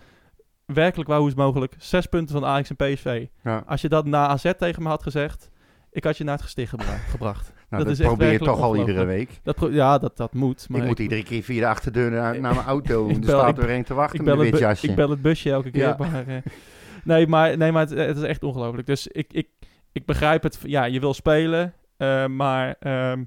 werkelijk 0.65 1.10
waar 1.10 1.19
hoe 1.19 1.28
is 1.28 1.34
mogelijk. 1.36 1.76
Zes 1.78 2.06
punten 2.06 2.39
van 2.39 2.45
Ajax 2.49 2.69
en 2.69 2.76
PSV. 2.76 3.26
Als 3.65 3.82
je 3.82 3.89
dat 3.89 4.06
na 4.06 4.28
AZ 4.28 4.52
tegen 4.58 4.84
me 4.84 4.89
had 4.89 5.04
gezegd, 5.04 5.49
ik 5.91 6.04
had 6.04 6.17
je 6.17 6.23
naar 6.23 6.34
het 6.34 6.43
gesticht 6.43 6.69
gebra- 6.69 6.97
gebracht. 7.15 7.52
Nou, 7.54 7.56
dat 7.69 7.80
dat, 7.80 7.91
is 7.91 7.99
echt 7.99 8.08
probeer 8.08 8.32
je 8.32 8.39
toch 8.39 8.62
al 8.62 8.76
iedere 8.76 9.04
week. 9.04 9.39
Dat 9.43 9.67
ja, 9.71 9.97
dat, 9.97 10.17
dat 10.17 10.34
moet. 10.34 10.69
Maar 10.69 10.82
ik 10.82 10.88
moet 10.88 10.99
iedere 10.99 11.23
keer 11.23 11.43
via 11.43 11.60
de 11.60 11.67
achterdeur 11.67 12.12
naar, 12.12 12.39
naar 12.41 12.54
mijn 12.54 12.65
auto. 12.67 13.08
Ik 13.10 13.17
er 13.17 13.23
staat 13.23 13.58
er 13.58 13.69
een 13.69 13.84
te 13.84 13.93
wachten 13.93 14.19
ik 14.19 14.26
met 14.26 14.36
bel, 14.36 14.45
een 14.45 14.52
wit 14.52 14.60
jasje. 14.60 14.88
ik 14.88 14.95
bel 14.95 15.10
het 15.10 15.21
busje 15.21 15.52
elke 15.52 15.71
keer. 15.71 15.95
Maar, 15.99 16.28
eh, 16.28 16.36
nee, 17.04 17.28
maar, 17.28 17.58
nee, 17.58 17.71
maar 17.71 17.82
het, 17.88 17.97
het 17.97 18.17
is 18.17 18.23
echt 18.23 18.43
ongelooflijk. 18.43 18.88
Dus 18.88 19.08
ik, 19.08 19.34
ik, 19.34 19.47
ik 19.91 20.06
begrijp 20.06 20.43
het. 20.43 20.60
Ja, 20.63 20.84
je 20.84 20.99
wil 20.99 21.13
spelen. 21.13 21.73
Eh, 22.23 22.27
maar 22.27 22.75
ehm, 22.79 23.23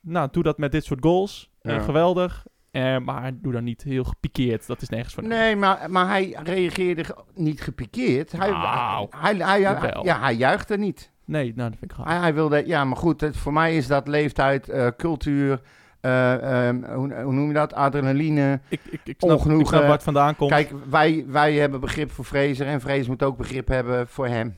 nou, 0.00 0.28
doe 0.32 0.42
dat 0.42 0.58
met 0.58 0.72
dit 0.72 0.84
soort 0.84 1.02
goals. 1.04 1.50
Eh, 1.60 1.74
Ja. 1.74 1.80
geweldig. 1.80 2.46
Eh, 2.70 2.98
maar 2.98 3.32
doe 3.40 3.52
dan 3.52 3.64
niet 3.64 3.82
heel 3.82 4.04
gepikeerd. 4.04 4.66
Dat 4.66 4.82
is 4.82 4.88
nergens 4.88 5.14
voor. 5.14 5.22
nodig. 5.22 5.38
Nee, 5.38 5.56
maar, 5.56 5.90
maar 5.90 6.08
hij 6.08 6.36
reageerde 6.42 7.04
ge- 7.04 7.24
niet 7.34 7.60
gepikeerd. 7.60 8.32
Hij, 8.32 8.50
Nou, 8.50 9.06
hij, 9.10 9.34
hij, 9.34 9.46
hij, 9.46 9.60
jawel. 9.60 10.04
ja, 10.04 10.20
hij 10.20 10.34
juichte 10.34 10.76
niet. 10.76 11.10
Nee, 11.24 11.52
nou, 11.56 11.70
dat 11.70 11.78
vind 11.78 11.90
ik 11.90 11.96
gaaf. 11.96 12.06
Hij, 12.06 12.16
hij 12.18 12.34
wilde, 12.34 12.66
ja, 12.66 12.84
maar 12.84 12.96
goed, 12.96 13.20
het, 13.20 13.36
voor 13.36 13.52
mij 13.52 13.76
is 13.76 13.86
dat 13.86 14.08
leeftijd, 14.08 14.68
eh, 14.68 14.86
cultuur, 14.96 15.60
eh, 16.00 16.66
ehm, 16.68 16.84
hoe, 16.94 17.14
hoe 17.22 17.32
noem 17.32 17.46
je 17.48 17.52
dat, 17.54 17.72
adrenaline. 17.74 18.60
Ik, 18.68 18.80
ik, 18.90 19.00
ik, 19.04 19.14
snap, 19.18 19.38
ik 19.38 19.66
snap 19.66 19.80
waar 19.82 19.90
het 19.90 20.02
vandaan 20.02 20.36
komt. 20.36 20.50
Kijk, 20.50 20.72
wij, 20.90 21.24
wij 21.28 21.54
hebben 21.54 21.80
begrip 21.80 22.10
voor 22.10 22.24
Fraser 22.24 22.66
en 22.66 22.80
Fraser 22.80 23.08
moet 23.08 23.22
ook 23.22 23.36
begrip 23.36 23.68
hebben 23.68 24.08
voor 24.08 24.26
hem. 24.26 24.56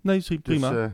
nee, 0.00 0.16
is 0.16 0.30
prima. 0.42 0.70
Dus, 0.70 0.78
eh, 0.78 0.84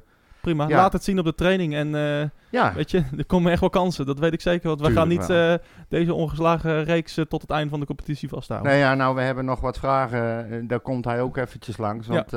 prima. 0.45 0.69
ja. 0.69 0.77
Laat 0.77 0.93
het 0.93 1.05
zien 1.05 1.19
op 1.19 1.25
de 1.25 1.35
training. 1.35 1.75
En 1.75 1.95
eh, 1.95 2.29
ja, 2.51 2.75
weet 2.75 2.91
je, 2.91 3.03
er 3.19 3.27
komen 3.27 3.51
echt 3.53 3.61
wel 3.61 3.71
kansen. 3.71 4.07
Dat 4.07 4.19
weet 4.19 4.33
ik 4.33 4.41
zeker. 4.41 4.69
Want 4.69 4.81
we 4.81 4.91
gaan 4.91 5.09
niet 5.09 5.31
eh, 5.31 5.55
deze 5.89 6.15
ongeslagen 6.15 6.85
reeks 6.85 7.17
eh, 7.17 7.25
tot 7.25 7.41
het 7.43 7.51
einde 7.51 7.71
van 7.71 7.81
de 7.81 7.87
competitie 7.87 8.29
vasthouden. 8.29 8.71
nee, 8.71 8.81
ja, 8.81 8.95
nou, 8.95 9.15
we 9.15 9.21
hebben 9.21 9.45
nog 9.45 9.61
wat 9.61 9.79
vragen. 9.79 10.67
daar 10.67 10.81
komt 10.81 11.05
hij 11.05 11.21
ook 11.21 11.37
eventjes 11.37 11.77
langs. 11.77 12.07
Want 12.07 12.33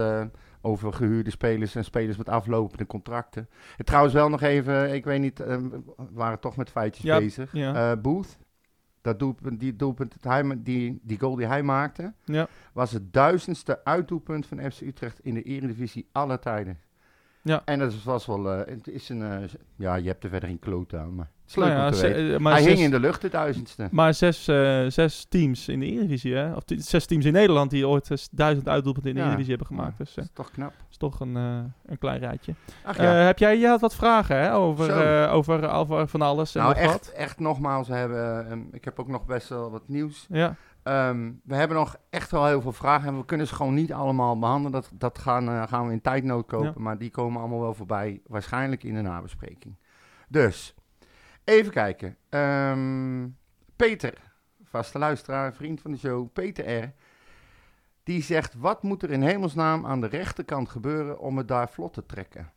over 0.61 0.93
gehuurde 0.93 1.29
spelers 1.31 1.75
en 1.75 1.83
spelers 1.83 2.17
met 2.17 2.29
aflopende 2.29 2.85
contracten. 2.85 3.49
En 3.77 3.85
trouwens 3.85 4.13
wel 4.13 4.29
nog 4.29 4.41
even, 4.41 4.93
ik 4.93 5.05
weet 5.05 5.19
niet, 5.19 5.37
we 5.37 5.81
waren 6.11 6.39
toch 6.39 6.55
met 6.55 6.69
feitjes 6.69 7.03
bezig. 7.17 7.51
Booth, 8.01 8.37
dat 9.01 9.19
doelpunt, 9.19 9.59
die, 9.59 9.75
doelpunt, 9.75 10.15
hij, 10.21 10.43
die, 10.57 10.99
die 11.03 11.19
goal 11.19 11.35
die 11.35 11.45
hij 11.47 11.63
maakte, 11.63 12.13
Ja. 12.25 12.47
was 12.73 12.91
het 12.91 13.13
duizendste 13.13 13.83
uitdoelpunt 13.83 14.45
van 14.45 14.71
FC 14.71 14.81
Utrecht 14.81 15.19
in 15.19 15.33
de 15.33 15.41
Eredivisie 15.41 16.09
aller 16.11 16.39
tijden. 16.39 16.79
Ja. 17.47 17.62
En 17.65 17.79
dat 17.79 18.03
was 18.03 18.25
wel, 18.25 18.51
eh, 18.51 18.73
het 18.75 18.88
is 18.88 19.10
een, 19.10 19.21
eh, 19.21 19.38
ja, 19.75 19.95
je 19.95 20.07
hebt 20.07 20.23
er 20.23 20.29
verder 20.29 20.49
geen 20.49 20.60
kloot 20.60 20.93
aan, 20.93 21.15
maar 21.15 21.29
het 21.41 21.49
is 21.49 21.55
leuk 21.55 21.65
Nou 21.67 21.77
ja, 21.79 21.86
om 21.86 21.91
te 21.91 21.97
ze- 21.97 22.07
weten. 22.07 22.33
eh, 22.33 22.39
maar 22.39 22.53
hij 22.53 22.62
zes- 22.62 22.71
hing 22.73 22.83
in 22.83 22.91
de 22.91 22.99
lucht, 22.99 23.21
de 23.21 23.29
duizendste. 23.29 23.88
Maar 23.91 24.13
zes, 24.13 24.43
zes 24.88 25.25
teams 25.29 25.67
in 25.67 25.79
de 25.79 25.86
Eredivisie, 25.86 26.33
hè? 26.36 26.53
Of 26.53 26.63
zes 26.65 27.05
teams 27.05 27.25
in 27.25 27.33
Nederland 27.33 27.69
die 27.69 27.88
ooit 27.88 28.27
duizend 28.31 28.67
uitdoelpunten 28.67 29.10
in 29.12 29.15
de 29.17 29.21
Ja. 29.21 29.27
Eredivisie 29.27 29.55
hebben 29.57 29.75
gemaakt. 29.77 29.97
Dus 29.97 30.13
dat 30.13 30.23
is 30.23 30.29
toch 30.33 30.51
knap. 30.51 30.73
is 30.89 30.97
toch 30.97 31.19
een, 31.19 31.36
een 31.36 31.97
klein 31.99 32.19
rijtje. 32.19 32.53
Ach 32.83 32.97
ja. 32.97 33.03
heb 33.13 33.38
jij, 33.39 33.57
jij 33.60 33.69
had 33.69 33.81
wat 33.81 33.95
vragen 33.95 34.38
hè? 34.38 34.53
Over, 34.53 35.29
over, 35.29 35.69
over 35.69 36.07
van 36.07 36.21
alles 36.21 36.55
en 36.55 36.62
nou, 36.62 36.73
nog 36.73 36.83
echt, 36.83 36.91
wat? 36.93 37.07
echt 37.15 37.39
nogmaals, 37.39 37.88
we 37.88 37.93
hebben, 37.93 38.49
ehm, 38.49 38.62
ik 38.71 38.86
heb 38.86 38.99
ook 38.99 39.07
nog 39.07 39.25
best 39.25 39.49
wel 39.49 39.71
wat 39.71 39.88
nieuws. 39.88 40.25
Ja, 40.29 40.55
Ehm, 40.88 41.32
we 41.43 41.56
hebben 41.56 41.78
nog 41.78 41.95
echt 42.10 42.32
wel 42.32 42.45
heel 42.45 42.62
veel 42.62 42.71
vragen 42.71 43.08
en 43.08 43.17
we 43.17 43.26
kunnen 43.26 43.47
ze 43.47 43.56
gewoon 43.56 43.73
niet 43.73 43.93
allemaal 43.93 44.39
behandelen. 44.39 44.71
Dat, 44.71 44.91
dat 44.93 45.17
gaan, 45.17 45.47
eh, 45.50 45.67
gaan 45.67 45.88
we 45.88 45.93
in 45.93 46.02
tijdnood 46.02 46.45
kopen, 46.45 46.67
Ja. 46.67 46.73
maar 46.82 46.97
die 46.97 47.10
komen 47.12 47.39
allemaal 47.39 47.60
wel 47.60 47.73
voorbij, 47.73 48.21
waarschijnlijk 48.26 48.84
in 48.84 48.93
de 48.93 49.02
nabespreking. 49.02 49.76
Dus, 50.28 50.76
even 51.43 51.71
kijken. 51.71 52.17
Ehm, 52.30 53.28
Peter, 53.76 54.13
vaste 54.63 54.97
luisteraar, 55.00 55.54
vriend 55.54 55.82
van 55.82 55.91
de 55.91 55.97
show, 55.97 56.28
Peter 56.34 56.84
R. 56.84 56.93
Die 58.04 58.21
zegt, 58.23 58.54
wat 58.56 58.84
moet 58.84 59.04
er 59.04 59.12
in 59.12 59.21
hemelsnaam 59.21 59.86
aan 59.86 60.02
de 60.02 60.08
rechterkant 60.08 60.69
gebeuren 60.69 61.19
om 61.19 61.38
het 61.38 61.47
daar 61.47 61.69
vlot 61.69 61.93
te 61.93 62.06
trekken? 62.06 62.52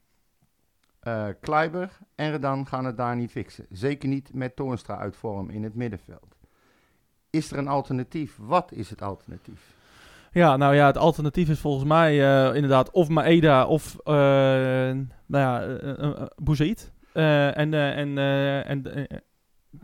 Eh 1.00 1.26
Kleiber 1.40 1.98
en 2.14 2.30
Redan 2.30 2.66
gaan 2.66 2.84
het 2.84 2.96
daar 2.96 3.16
niet 3.16 3.30
fixen. 3.30 3.66
Zeker 3.70 4.08
niet 4.08 4.34
met 4.34 4.56
Toornstra 4.56 4.98
uit 4.98 5.16
vorm 5.16 5.50
in 5.50 5.62
het 5.62 5.74
middenveld. 5.74 6.36
Is 7.30 7.50
er 7.50 7.58
een 7.58 7.68
alternatief? 7.68 8.36
Wat 8.40 8.72
is 8.72 8.90
het 8.90 9.02
alternatief? 9.02 9.74
Ja, 10.32 10.56
nou 10.56 10.74
ja, 10.74 10.86
het 10.86 10.96
alternatief 10.98 11.48
is 11.48 11.58
volgens 11.58 11.84
mij 11.84 12.10
eh, 12.10 12.54
inderdaad 12.54 12.90
of 12.90 13.08
Maeda 13.08 13.66
of 13.66 13.96
eh 14.04 14.14
nou 14.14 14.98
ja. 15.26 15.62
Eh, 17.12 17.58
en 17.58 17.74
en, 17.74 18.18
en 18.66 19.06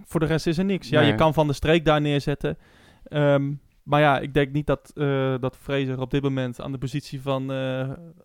voor 0.04 0.20
de 0.20 0.26
rest 0.26 0.46
is 0.46 0.58
er 0.58 0.64
niks. 0.64 0.88
Ja, 0.88 1.00
Nee. 1.00 1.10
je 1.10 1.14
kan 1.14 1.34
Van 1.34 1.46
de 1.46 1.52
Streek 1.52 1.84
daar 1.84 2.00
neerzetten. 2.00 2.58
Ehm, 3.04 3.52
maar 3.82 4.00
ja, 4.00 4.18
ik 4.18 4.34
denk 4.34 4.52
niet 4.52 4.66
dat, 4.66 4.92
dat 5.40 5.56
Fraser 5.56 6.00
op 6.00 6.10
dit 6.10 6.22
moment 6.22 6.60
aan 6.60 6.72
de 6.72 6.78
positie 6.78 7.22
van 7.22 7.46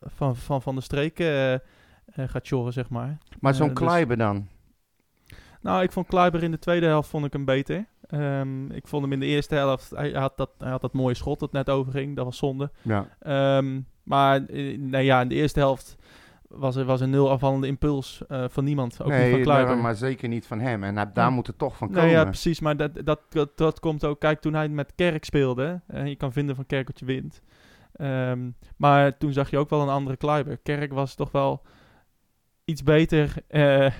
van, 0.01 0.35
van, 0.35 0.61
van 0.61 0.75
de 0.75 0.81
Streek 0.81 1.15
gaat 2.15 2.45
sjorren, 2.45 2.73
zeg 2.73 2.89
maar. 2.89 3.17
Maar 3.39 3.53
zo'n 3.53 3.67
dus- 3.67 3.77
Kleiber 3.77 4.17
dan? 4.17 4.47
Nou, 5.61 5.83
ik 5.83 5.91
vond 5.91 6.07
Kleiber 6.07 6.43
in 6.43 6.51
de 6.51 6.59
tweede 6.59 6.85
helft 6.85 7.09
vond 7.09 7.25
ik 7.25 7.33
hem 7.33 7.45
beter. 7.45 7.85
Ehm, 8.11 8.71
ik 8.71 8.87
vond 8.87 9.03
hem 9.03 9.11
in 9.13 9.19
de 9.19 9.25
eerste 9.25 9.55
helft, 9.55 9.89
hij 9.89 10.11
had 10.11 10.37
dat, 10.37 10.49
hij 10.57 10.69
had 10.71 10.81
dat 10.81 10.93
mooie 10.93 11.15
schot 11.15 11.39
dat 11.39 11.51
net 11.51 11.69
overging. 11.69 12.15
Dat 12.15 12.25
was 12.25 12.37
zonde. 12.37 12.71
Ja. 12.81 13.07
Ehm, 13.19 13.79
maar 14.03 14.45
nee, 14.77 15.05
ja, 15.05 15.21
in 15.21 15.27
de 15.27 15.35
eerste 15.35 15.59
helft 15.59 15.95
was 16.47 16.75
er, 16.75 16.85
was 16.85 17.01
een 17.01 17.09
nul 17.09 17.29
afvallende 17.29 17.67
impuls 17.67 18.21
eh, 18.27 18.43
van 18.49 18.63
niemand. 18.63 19.01
Ook 19.03 19.07
niet 19.11 19.19
van 19.21 19.29
Nee, 19.31 19.41
Kluiber. 19.41 19.77
maar 19.77 19.95
zeker 19.95 20.27
niet 20.27 20.47
van 20.47 20.59
hem. 20.59 20.83
En 20.83 20.95
daar 20.95 21.11
Ja. 21.13 21.29
moet 21.29 21.47
het 21.47 21.57
toch 21.57 21.77
van 21.77 21.87
komen. 21.87 22.03
Nee, 22.03 22.11
ja, 22.11 22.23
precies. 22.23 22.59
Maar 22.59 22.77
dat, 22.77 22.91
dat, 23.05 23.19
dat, 23.29 23.57
dat 23.57 23.79
komt 23.79 24.05
ook... 24.05 24.19
Kijk, 24.19 24.41
toen 24.41 24.53
hij 24.53 24.69
met 24.69 24.93
Kerk 24.95 25.23
speelde... 25.25 25.81
eh, 25.87 26.07
je 26.07 26.15
kan 26.15 26.31
vinden 26.31 26.55
van 26.55 26.65
Kerk 26.65 26.87
wat 26.87 26.99
je 26.99 27.05
wint. 27.05 27.41
Ehm, 27.95 28.49
maar 28.77 29.17
toen 29.17 29.33
zag 29.33 29.49
je 29.49 29.57
ook 29.57 29.69
wel 29.69 29.81
een 29.81 29.89
andere 29.89 30.17
Kluiber. 30.17 30.57
Kerk 30.57 30.93
was 30.93 31.15
toch 31.15 31.31
wel 31.31 31.61
iets 32.65 32.83
beter 32.83 33.33
eh, 33.47 33.85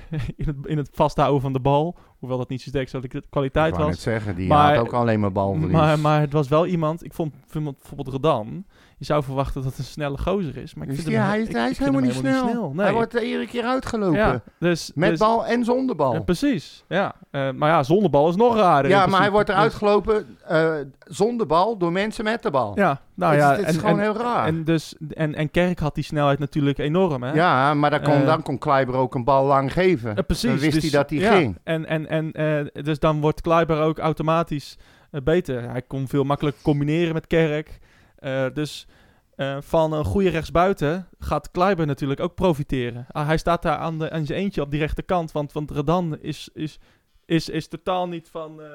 in, 0.42 0.46
het, 0.46 0.56
in 0.64 0.78
het 0.78 0.90
vasthouden 0.94 1.42
van 1.42 1.54
de 1.54 1.60
bal. 1.60 1.98
Hoewel 2.20 2.38
dat 2.38 2.50
niet 2.50 2.62
zo 2.62 2.70
sterk 2.70 2.90
zo 2.90 3.00
de 3.00 3.24
kwaliteit 3.30 3.74
ik 3.74 3.80
was. 3.80 3.88
net 3.88 4.00
zeggen, 4.00 4.36
die 4.36 4.48
Maar- 4.48 4.76
had 4.76 4.86
ook 4.86 4.94
alleen 4.94 5.20
maar 5.20 5.32
balverlies. 5.32 5.72
Maar, 5.72 6.00
maar 6.00 6.20
het 6.22 6.34
was 6.34 6.48
wel 6.48 6.66
iemand... 6.66 7.04
Ik 7.06 7.14
vond 7.14 7.34
vond 7.48 7.66
bijvoorbeeld 7.78 8.08
Redan... 8.16 8.66
Je 9.02 9.08
zou 9.08 9.24
verwachten 9.24 9.62
dat 9.62 9.70
het 9.70 9.80
een 9.80 9.86
snelle 9.86 10.18
gozer 10.18 10.58
is. 10.58 10.74
Maar 10.74 10.88
ik 10.88 10.96
Dus 10.96 11.04
vind 11.04 11.16
hem, 11.16 11.26
hij, 11.26 11.42
ik- 11.42 11.52
hij 11.52 11.66
ik 11.66 11.72
is 11.72 11.78
helemaal 11.78 12.02
niet 12.02 12.14
snel. 12.14 12.72
Nee. 12.74 12.86
Hij 12.86 12.94
wordt 12.94 13.16
er 13.16 13.24
iedere 13.24 13.48
keer 13.48 13.64
uitgelopen. 13.64 14.18
ja, 14.20 14.42
dus, 14.60 14.92
Met 14.96 15.10
dus- 15.10 15.20
bal 15.20 15.46
en 15.46 15.64
zonder 15.64 15.96
bal. 15.96 16.14
Ja, 16.14 16.20
precies, 16.20 16.84
ja. 16.88 17.16
Eh, 17.32 17.50
maar 17.52 17.70
ja, 17.70 17.84
zonder 17.84 18.10
bal 18.10 18.30
is 18.30 18.36
nog 18.36 18.56
raarder. 18.56 18.92
Ja, 18.92 19.06
maar 19.06 19.20
hij 19.22 19.32
wordt 19.32 19.50
eruit 19.50 19.74
gelopen 19.74 20.38
eh, 20.48 20.74
zonder 21.04 21.48
bal 21.48 21.78
door 21.78 21.92
mensen 21.92 22.24
met 22.24 22.44
de 22.44 22.52
bal. 22.52 22.72
Ja, 22.76 23.02
nou 23.14 23.34
Het 23.34 23.42
ja. 23.42 23.52
is, 23.52 23.58
het 23.60 23.68
is 23.70 23.74
en, 23.76 23.80
gewoon 23.82 24.00
en, 24.00 24.04
heel 24.04 24.16
raar. 24.22 24.48
en, 24.48 24.64
dus, 24.64 24.96
en, 25.14 25.36
en 25.36 25.52
Kerk 25.52 25.80
had 25.80 25.96
die 25.96 26.04
snelheid 26.04 26.40
natuurlijk 26.40 26.78
enorm, 26.78 27.24
hè? 27.24 27.34
ja, 27.34 27.74
maar 27.74 27.90
dan 27.90 28.02
kon, 28.02 28.14
Eh, 28.14 28.26
dan 28.26 28.42
kon 28.44 28.58
Kleiber 28.58 28.96
ook 28.96 29.16
een 29.16 29.24
bal 29.24 29.46
lang 29.46 29.74
geven. 29.74 30.16
Eh, 30.16 30.24
precies. 30.24 30.50
Dan 30.50 30.60
wist 30.60 30.74
dus- 30.74 30.82
hij 30.92 30.92
dat 31.02 31.10
hij 31.10 31.20
ja, 31.20 31.36
ging. 31.36 31.58
En, 31.64 31.86
en, 31.86 32.08
en 32.10 32.32
eh, 32.32 32.84
dus 32.84 33.00
dan 33.00 33.22
wordt 33.22 33.42
Kleiber 33.42 33.82
ook 33.82 33.98
automatisch 34.00 34.78
eh, 35.12 35.22
beter. 35.22 35.70
Hij 35.70 35.82
kon 35.82 36.08
veel 36.08 36.24
makkelijker 36.24 36.64
combineren 36.64 37.14
met 37.14 37.28
Kerk. 37.28 37.80
Eh, 38.22 38.46
dus 38.54 38.88
eh, 39.36 39.58
van 39.62 39.94
een 39.94 40.06
goede 40.06 40.30
rechtsbuiten 40.30 41.08
gaat 41.20 41.52
Kleiber 41.52 41.86
natuurlijk 41.86 42.20
ook 42.20 42.36
profiteren. 42.36 43.06
Ah, 43.12 43.26
hij 43.26 43.38
staat 43.38 43.62
daar 43.62 43.78
aan, 43.78 44.00
de, 44.00 44.12
aan 44.12 44.26
zijn 44.26 44.40
eentje 44.40 44.62
op 44.62 44.72
die 44.72 44.80
rechterkant. 44.80 45.32
Want, 45.32 45.52
want 45.52 45.72
Redan 45.72 46.18
is, 46.20 46.50
is, 46.54 46.80
is, 47.26 47.50
is 47.50 47.68
totaal 47.68 48.08
niet 48.08 48.30
van, 48.30 48.62
eh, 48.62 48.68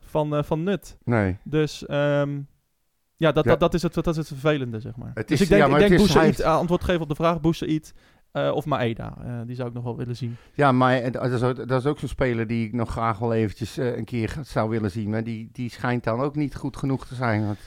van, 0.00 0.44
van 0.44 0.62
nut. 0.62 0.98
Nee. 1.04 1.38
Dus 1.44 1.86
ehm, 1.86 2.40
ja, 3.16 3.32
dat, 3.32 3.44
Ja. 3.44 3.50
Dat, 3.50 3.60
dat, 3.60 3.74
is 3.74 3.82
het, 3.82 3.94
dat 3.94 4.06
is 4.06 4.16
het 4.16 4.26
vervelende, 4.26 4.80
zeg 4.80 4.96
maar. 4.96 5.10
Het 5.14 5.28
dus 5.28 5.36
is- 5.40 5.42
ik 5.42 5.48
denk, 5.48 5.62
ja, 5.62 5.68
maar 5.68 5.80
ik 5.80 5.88
denk 5.88 6.00
is- 6.00 6.14
heeft- 6.14 6.42
antwoord 6.42 6.84
geven 6.84 7.02
op 7.02 7.08
de 7.08 7.14
vraag, 7.14 7.40
Boussaïd 7.40 7.94
eh 8.32 8.50
of 8.54 8.64
Maeda. 8.66 9.16
Eh, 9.24 9.40
die 9.46 9.56
zou 9.56 9.68
ik 9.68 9.74
nog 9.74 9.84
wel 9.84 9.96
willen 9.96 10.16
zien. 10.16 10.36
Ja, 10.54 10.72
maar 10.72 11.12
dat 11.12 11.32
is 11.32 11.42
ook, 11.42 11.68
dat 11.68 11.80
is 11.80 11.86
ook 11.86 11.98
zo'n 11.98 12.08
speler 12.08 12.46
die 12.46 12.66
ik 12.66 12.72
nog 12.72 12.90
graag 12.90 13.18
wel 13.18 13.32
eventjes 13.34 13.76
een 13.76 14.04
keer 14.04 14.36
zou 14.42 14.68
willen 14.70 14.90
zien. 14.90 15.10
Maar 15.10 15.24
die, 15.24 15.48
die 15.52 15.70
schijnt 15.70 16.04
dan 16.04 16.20
ook 16.20 16.36
niet 16.36 16.54
goed 16.56 16.76
genoeg 16.76 17.06
te 17.06 17.14
zijn. 17.14 17.46
Want 17.46 17.58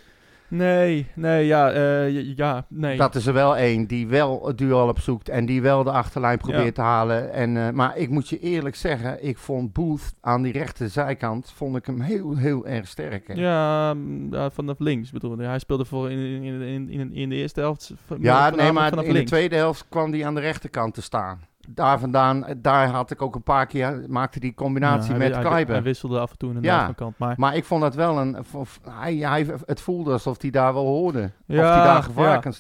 Nee, 0.54 1.06
nee, 1.16 1.46
ja, 1.46 1.72
eh, 1.72 2.10
j- 2.10 2.34
ja, 2.36 2.66
nee. 2.70 2.98
Dat 2.98 3.16
is 3.16 3.26
er 3.26 3.34
wel 3.34 3.58
één 3.58 3.86
die 3.86 4.08
wel 4.08 4.48
het 4.48 4.58
duel 4.58 4.88
opzoekt 4.88 5.30
en 5.30 5.46
die 5.46 5.62
wel 5.62 5.84
de 5.84 5.92
achterlijn 5.92 6.38
probeert 6.38 6.64
Ja. 6.66 6.72
te 6.72 6.82
halen. 6.82 7.34
En, 7.34 7.58
eh, 7.58 7.70
maar 7.70 7.98
ik 7.98 8.10
moet 8.10 8.30
je 8.30 8.40
eerlijk 8.40 8.76
zeggen, 8.76 9.26
ik 9.28 9.38
vond 9.38 9.74
Booth 9.74 10.14
aan 10.22 10.42
die 10.42 10.52
rechterzijkant, 10.54 11.52
vond 11.56 11.76
ik 11.76 11.86
hem 11.86 12.02
heel, 12.02 12.38
heel 12.38 12.66
erg 12.68 12.88
sterk. 12.88 13.28
hè. 13.28 13.34
Ja, 13.34 13.94
mm, 13.94 14.34
ja, 14.34 14.50
vanaf 14.50 14.80
links 14.80 15.12
bedoel 15.12 15.34
ik. 15.34 15.40
Hij 15.40 15.60
speelde 15.60 15.86
voor 15.86 16.12
in, 16.12 16.18
in, 16.44 16.62
in, 16.62 16.90
in, 16.90 17.14
in 17.14 17.30
de 17.30 17.36
eerste 17.36 17.60
helft. 17.60 17.94
Ja, 18.20 18.50
nee, 18.50 18.72
maar 18.72 18.90
vanaf 18.90 19.06
in 19.06 19.14
de 19.14 19.24
tweede 19.24 19.56
helft 19.56 19.86
kwam 19.90 20.12
hij 20.12 20.26
aan 20.26 20.36
de 20.36 20.42
rechterkant 20.42 20.94
te 20.94 21.02
staan. 21.02 21.40
Daar 21.70 22.00
vandaan, 22.00 22.46
daar 22.58 22.88
had 22.90 23.12
ik 23.12 23.22
ook 23.22 23.36
een 23.36 23.44
paar 23.44 23.66
keer, 23.66 24.04
maakte 24.08 24.40
die 24.40 24.54
combinatie 24.54 25.12
Ja, 25.12 25.18
met 25.18 25.34
hij- 25.36 25.44
Kleiber. 25.44 25.74
Hij 25.74 25.84
wisselde 25.84 26.20
af 26.20 26.32
en 26.32 26.38
toe 26.38 26.50
in 26.54 26.62
de 26.62 26.68
Ja. 26.68 26.92
kant. 26.96 27.18
Maar 27.18 27.34
Maar 27.38 27.56
ik 27.56 27.66
vond 27.66 27.82
dat 27.82 27.96
wel 27.96 28.18
een, 28.18 28.38
of- 28.52 28.80
hij, 28.90 29.16
hij, 29.16 29.46
het 29.66 29.82
voelde 29.82 30.12
alsof 30.12 30.42
hij 30.42 30.50
daar 30.52 30.74
wel 30.74 30.86
hoorde. 30.86 31.20
ja, 31.46 31.62
of 31.70 31.74
hij 31.76 31.84
daar 31.84 32.04
gevaar 32.04 32.30
ja, 32.30 32.38
kan 32.38 32.54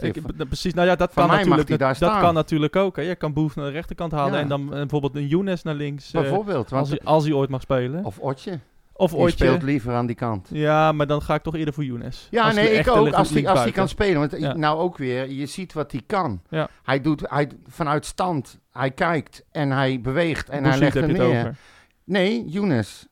precies, 0.48 0.74
nou 0.74 0.88
ja, 0.88 0.96
dat 0.96 1.14
Van 1.14 1.28
kan 1.28 1.38
natuurlijk. 1.50 1.80
dat 1.80 1.96
staan. 1.96 2.22
kan 2.22 2.34
natuurlijk 2.34 2.76
ook. 2.76 2.96
Hè. 2.96 3.02
Je 3.02 3.16
kan 3.16 3.34
Boef 3.34 3.56
naar 3.56 3.66
de 3.66 3.72
rechterkant 3.72 4.12
halen 4.12 4.40
en 4.40 4.48
dan 4.48 4.62
eh, 4.62 4.70
bijvoorbeeld 4.70 5.16
een 5.16 5.28
Younes 5.28 5.64
naar 5.64 5.76
links. 5.76 6.14
eh, 6.14 6.22
Bijvoorbeeld, 6.22 6.70
want, 6.70 6.82
als, 6.82 6.90
hij, 6.90 7.00
als 7.04 7.24
hij 7.24 7.34
ooit 7.34 7.50
mag 7.50 7.62
spelen. 7.62 8.06
Of 8.06 8.20
Otje, 8.20 8.60
of 9.02 9.14
ooit. 9.14 9.34
speelt 9.34 9.62
liever 9.64 9.94
aan 9.94 10.06
die 10.06 10.16
kant. 10.16 10.48
Ja, 10.52 10.92
maar 10.92 11.08
dan 11.08 11.22
ga 11.22 11.36
ik 11.36 11.42
toch 11.42 11.56
eerder 11.56 11.74
voor 11.74 11.84
Younes. 11.84 12.28
Ja, 12.32 12.52
nee, 12.52 12.70
ik 12.72 12.88
ook. 12.88 13.12
Als 13.12 13.30
hij, 13.30 13.48
als 13.48 13.72
kan 13.72 13.88
spelen. 13.88 14.20
Want 14.20 14.38
Ja. 14.42 14.54
nou 14.56 14.80
ook 14.80 14.98
weer, 14.98 15.30
je 15.32 15.46
ziet 15.46 15.74
wat 15.74 15.92
hij 15.92 16.02
kan. 16.06 16.42
Ja. 16.50 16.68
Hij 16.84 17.02
doet 17.02 17.24
hij, 17.30 17.50
vanuit 17.68 18.06
stand, 18.06 18.60
hij 18.72 18.92
kijkt 18.92 19.44
en 19.52 19.72
hij 19.72 20.02
beweegt 20.02 20.50
en 20.50 20.64
hij 20.64 20.78
legt 20.78 20.94
hem 20.94 21.12
neer. 21.12 21.24
over. 21.24 21.56
Nee, 22.04 22.46
Younes. 22.48 23.08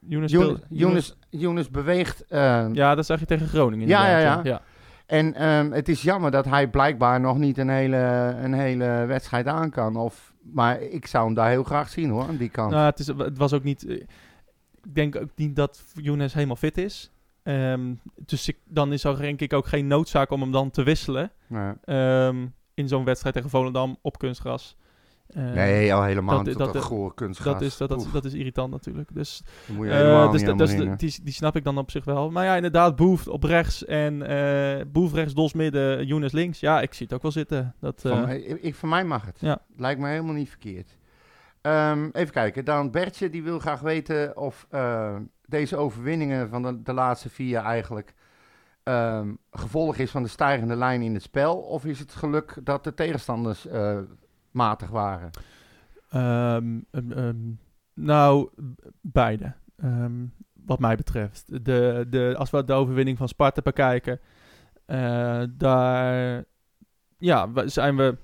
Younes 0.00 0.30
Younes, 0.32 0.60
Younes, 0.68 1.16
Younes 1.30 1.70
beweegt. 1.70 2.24
eh, 2.28 2.66
Ja, 2.72 2.94
dat 2.94 3.06
zag 3.06 3.20
je 3.20 3.26
tegen 3.26 3.48
Groningen. 3.48 3.88
Ja, 3.88 4.08
ja, 4.08 4.16
inderdaad, 4.18 4.44
ja. 4.44 4.60
En 5.06 5.34
ehm, 5.34 5.70
het 5.70 5.88
is 5.88 6.02
jammer 6.02 6.30
dat 6.30 6.44
hij 6.44 6.68
blijkbaar 6.68 7.20
nog 7.20 7.38
niet 7.38 7.58
een 7.58 7.68
hele, 7.68 8.34
een 8.42 8.52
hele 8.54 9.04
wedstrijd 9.06 9.46
aan 9.46 9.70
kan. 9.70 9.96
Of, 9.96 10.32
maar 10.52 10.80
ik 10.82 11.06
zou 11.06 11.24
hem 11.24 11.34
daar 11.34 11.48
heel 11.48 11.62
graag 11.62 11.88
zien 11.88 12.10
hoor, 12.10 12.22
aan 12.28 12.36
die 12.36 12.48
kant. 12.48 12.70
Nou, 12.70 12.84
het, 12.84 12.98
is, 12.98 13.06
het 13.06 13.38
was 13.38 13.52
ook 13.52 13.62
niet. 13.64 14.04
Ik 14.88 14.94
denk 14.94 15.16
ook 15.16 15.30
niet 15.34 15.56
dat 15.56 15.84
Younes 15.94 16.34
helemaal 16.34 16.56
fit 16.56 16.78
is. 16.78 17.10
Ehm, 17.42 17.94
dus 18.26 18.48
ik, 18.48 18.56
dan 18.64 18.92
is 18.92 19.04
er 19.04 19.16
denk 19.18 19.40
ik 19.40 19.52
ook 19.52 19.66
geen 19.66 19.86
noodzaak 19.86 20.30
om 20.30 20.40
hem 20.40 20.52
dan 20.52 20.70
te 20.70 20.82
wisselen. 20.82 21.30
Nee. 21.46 21.72
ehm, 21.84 22.46
in 22.74 22.88
zo'n 22.88 23.04
wedstrijd 23.04 23.34
tegen 23.34 23.50
Volendam 23.50 23.96
op 24.02 24.18
kunstgras. 24.18 24.76
Eh, 25.28 25.52
nee, 25.52 25.94
al 25.94 26.02
helemaal 26.02 26.36
dat- 26.36 26.46
niet 26.46 26.58
dat- 26.58 26.72
dat 26.72 26.82
goor 26.82 27.14
kunstgras. 27.14 27.52
Dat 27.52 27.62
is, 27.62 27.76
dat, 27.76 27.88
dat, 27.88 28.08
dat 28.12 28.24
is 28.24 28.34
irritant 28.34 28.70
natuurlijk. 28.70 29.14
Dus, 29.14 29.42
moet 29.66 29.86
je 29.86 29.92
eh, 29.92 30.32
dus 30.32 30.42
beginnen. 30.56 30.98
die, 30.98 31.20
die 31.22 31.32
snap 31.32 31.56
ik 31.56 31.64
dan 31.64 31.78
op 31.78 31.90
zich 31.90 32.04
wel. 32.04 32.30
Maar 32.30 32.44
ja, 32.44 32.56
inderdaad, 32.56 32.96
Boef 32.96 33.26
op 33.28 33.42
rechts 33.42 33.84
en 33.84 34.22
eh 34.22 34.84
Boef 34.92 35.12
rechts, 35.12 35.34
Dos 35.34 35.52
midden, 35.52 36.06
Younes 36.06 36.32
links. 36.32 36.60
Ja, 36.60 36.80
ik 36.80 36.94
zie 36.94 37.06
het 37.06 37.14
ook 37.14 37.22
wel 37.22 37.30
zitten. 37.30 37.74
Dat, 37.80 38.00
Van 38.00 38.28
eh, 38.28 38.50
ik, 38.50 38.62
ik- 38.62 38.74
voor 38.74 38.88
mij 38.88 39.04
mag 39.04 39.26
het. 39.26 39.36
Ja. 39.40 39.60
Lijkt 39.76 40.00
me 40.00 40.08
helemaal 40.08 40.34
niet 40.34 40.48
verkeerd. 40.48 40.96
Ehm, 41.68 42.08
even 42.12 42.32
kijken. 42.32 42.64
Dan 42.64 42.90
Bertje, 42.90 43.30
die 43.30 43.42
wil 43.42 43.58
graag 43.58 43.80
weten 43.80 44.36
of 44.36 44.66
eh, 44.70 45.16
deze 45.46 45.76
overwinningen 45.76 46.48
van 46.48 46.82
de, 46.82 46.92
laatste 46.92 47.30
vier 47.30 47.58
eigenlijk 47.58 48.14
ehm, 48.82 49.34
gevolg 49.50 49.96
is 49.96 50.10
van 50.10 50.22
de 50.22 50.28
stijgende 50.28 50.76
lijn 50.76 51.02
in 51.02 51.14
het 51.14 51.22
spel. 51.22 51.56
Of 51.56 51.84
is 51.84 51.98
het 51.98 52.14
geluk 52.14 52.58
dat 52.62 52.84
de 52.84 52.94
tegenstanders 52.94 53.66
eh, 53.66 53.98
matig 54.50 54.88
waren? 54.88 55.30
Ehm, 56.10 56.78
nou, 57.94 58.48
beide. 59.00 59.54
Wat 60.52 60.78
mij 60.78 60.96
betreft. 60.96 61.64
De, 61.64 62.06
de, 62.08 62.34
als 62.38 62.50
we 62.50 62.64
de 62.64 62.72
overwinning 62.72 63.18
van 63.18 63.28
Sparta 63.28 63.62
bekijken, 63.62 64.20
eh, 64.86 65.42
daar 65.50 66.44
ja, 67.18 67.48
zijn 67.64 67.96
we. 67.96 68.16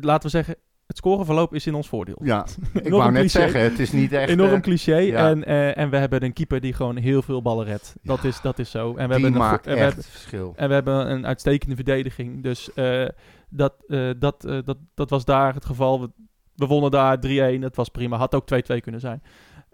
laten 0.00 0.22
we 0.22 0.28
zeggen, 0.28 0.56
het 0.90 0.98
scoreverloop 0.98 1.54
is 1.54 1.66
in 1.66 1.74
ons 1.74 1.88
voordeel. 1.88 2.18
Ja, 2.22 2.46
ik 2.82 2.90
wou 2.90 3.02
net 3.12 3.20
cliché. 3.20 3.28
zeggen, 3.40 3.60
het 3.60 3.78
is 3.78 3.92
niet 3.92 4.12
echt... 4.12 4.28
Enorm 4.28 4.52
eh, 4.54 4.60
cliché. 4.60 4.96
ja. 4.96 5.28
En, 5.28 5.44
eh, 5.44 5.78
en 5.78 5.90
we 5.90 5.96
hebben 5.96 6.22
een 6.24 6.32
keeper 6.32 6.60
die 6.60 6.72
gewoon 6.72 6.96
heel 6.96 7.22
veel 7.22 7.42
ballen 7.42 7.64
redt. 7.66 7.94
Dat, 8.02 8.24
is, 8.24 8.40
dat 8.40 8.58
is 8.58 8.70
zo. 8.70 8.88
En 8.96 9.06
we 9.06 9.12
hebben 9.12 9.32
een, 9.32 9.38
maakt 9.38 9.64
go- 9.64 9.70
en 9.70 9.76
we 9.76 9.82
echt 9.82 9.94
hebben, 9.94 10.04
het 10.04 10.12
verschil. 10.12 10.52
en 10.56 10.68
we 10.68 10.74
hebben 10.74 11.10
een 11.10 11.26
uitstekende 11.26 11.74
verdediging. 11.74 12.42
Dus 12.42 12.72
eh, 12.74 13.04
dat, 13.48 13.74
dat, 14.18 14.40
dat, 14.64 14.76
dat 14.94 15.10
was 15.10 15.24
daar 15.24 15.54
het 15.54 15.64
geval. 15.64 16.00
We, 16.00 16.10
we 16.54 16.66
wonnen 16.66 16.90
daar 16.90 17.18
3-1. 17.56 17.58
Dat 17.60 17.76
was 17.76 17.88
prima. 17.88 18.16
Had 18.16 18.34
ook 18.34 18.44
2-2 18.72 18.76
kunnen 18.80 19.00
zijn. 19.00 19.22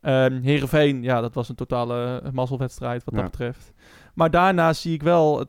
Ehm 0.00 0.40
Heerenveen, 0.42 1.02
ja, 1.02 1.20
dat 1.20 1.34
was 1.34 1.48
een 1.48 1.54
totale 1.54 2.22
mazzelwedstrijd 2.32 3.04
wat 3.04 3.14
Ja. 3.14 3.20
dat 3.20 3.30
betreft. 3.30 3.72
Maar 4.14 4.30
daarna 4.30 4.72
zie 4.72 4.94
ik 4.94 5.02
wel, 5.02 5.38
het- 5.38 5.48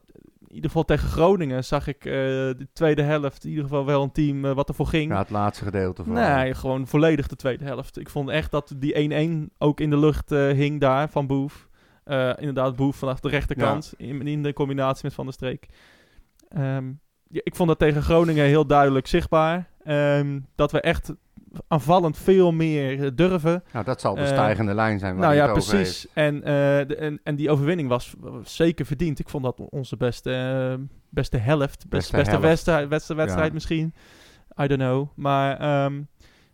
ieder 0.57 0.71
geval 0.71 0.85
tegen 0.85 1.09
Groningen, 1.09 1.63
zag 1.63 1.87
ik 1.87 2.05
eh, 2.05 2.11
de 2.11 2.67
tweede 2.73 3.01
helft 3.01 3.43
in 3.43 3.49
ieder 3.49 3.63
geval 3.63 3.85
wel 3.85 4.03
een 4.03 4.11
team 4.11 4.45
eh, 4.45 4.53
wat 4.53 4.67
ervoor 4.67 4.87
ging. 4.87 5.11
Ja, 5.11 5.17
het 5.17 5.29
laatste 5.29 5.63
gedeelte 5.63 6.03
van. 6.03 6.13
Nee, 6.13 6.53
gewoon 6.53 6.87
volledig 6.87 7.27
de 7.27 7.35
tweede 7.35 7.63
helft. 7.63 7.99
Ik 7.99 8.09
vond 8.09 8.29
echt 8.29 8.51
dat 8.51 8.73
die 8.77 9.47
1-1 9.49 9.53
ook 9.57 9.79
in 9.79 9.89
de 9.89 9.97
lucht 9.97 10.31
eh, 10.31 10.47
hing 10.47 10.79
daar 10.79 11.09
van 11.09 11.27
Boef. 11.27 11.65
Inderdaad, 12.37 12.75
Boef 12.75 12.95
vanaf 12.95 13.19
de 13.19 13.29
rechterkant 13.29 13.93
in, 13.97 14.27
in 14.27 14.43
de 14.43 14.53
combinatie 14.53 15.05
met 15.05 15.13
Van 15.13 15.25
der 15.25 15.33
Streek. 15.33 15.67
Ehm, 16.49 16.87
ja, 17.27 17.41
ik 17.43 17.55
vond 17.55 17.69
dat 17.69 17.79
tegen 17.79 18.01
Groningen 18.01 18.45
heel 18.45 18.65
duidelijk 18.65 19.07
zichtbaar. 19.07 19.69
Ehm, 19.87 20.39
dat 20.55 20.71
we 20.71 20.81
echt 20.81 21.13
aanvallend 21.67 22.17
veel 22.17 22.51
meer 22.51 23.03
eh, 23.03 23.11
durven. 23.15 23.63
Nou, 23.73 23.85
dat 23.85 24.01
zal 24.01 24.15
de 24.15 24.21
Eh, 24.21 24.27
stijgende 24.27 24.73
lijn 24.73 24.99
zijn 24.99 25.15
waar 25.15 25.23
nou 25.23 25.35
ja, 25.35 25.51
precies. 25.51 26.07
En, 26.13 26.35
eh, 26.35 26.43
de, 26.87 26.95
en, 26.99 27.19
en 27.23 27.35
die 27.35 27.49
overwinning 27.49 27.89
was, 27.89 28.15
zeker 28.43 28.85
verdiend. 28.85 29.19
Ik 29.19 29.29
vond 29.29 29.43
dat 29.43 29.59
onze 29.69 29.97
beste, 29.97 30.79
beste 31.09 31.37
helft. 31.37 31.85
Best, 31.89 32.11
Beste 32.11 32.39
beste 32.87 33.15
wedstrijd, 33.15 33.47
Ja. 33.47 33.53
misschien. 33.53 33.93
I 34.61 34.67
don't 34.67 34.81
know. 34.81 35.07
Maar, 35.15 35.57
ehm, 35.59 36.01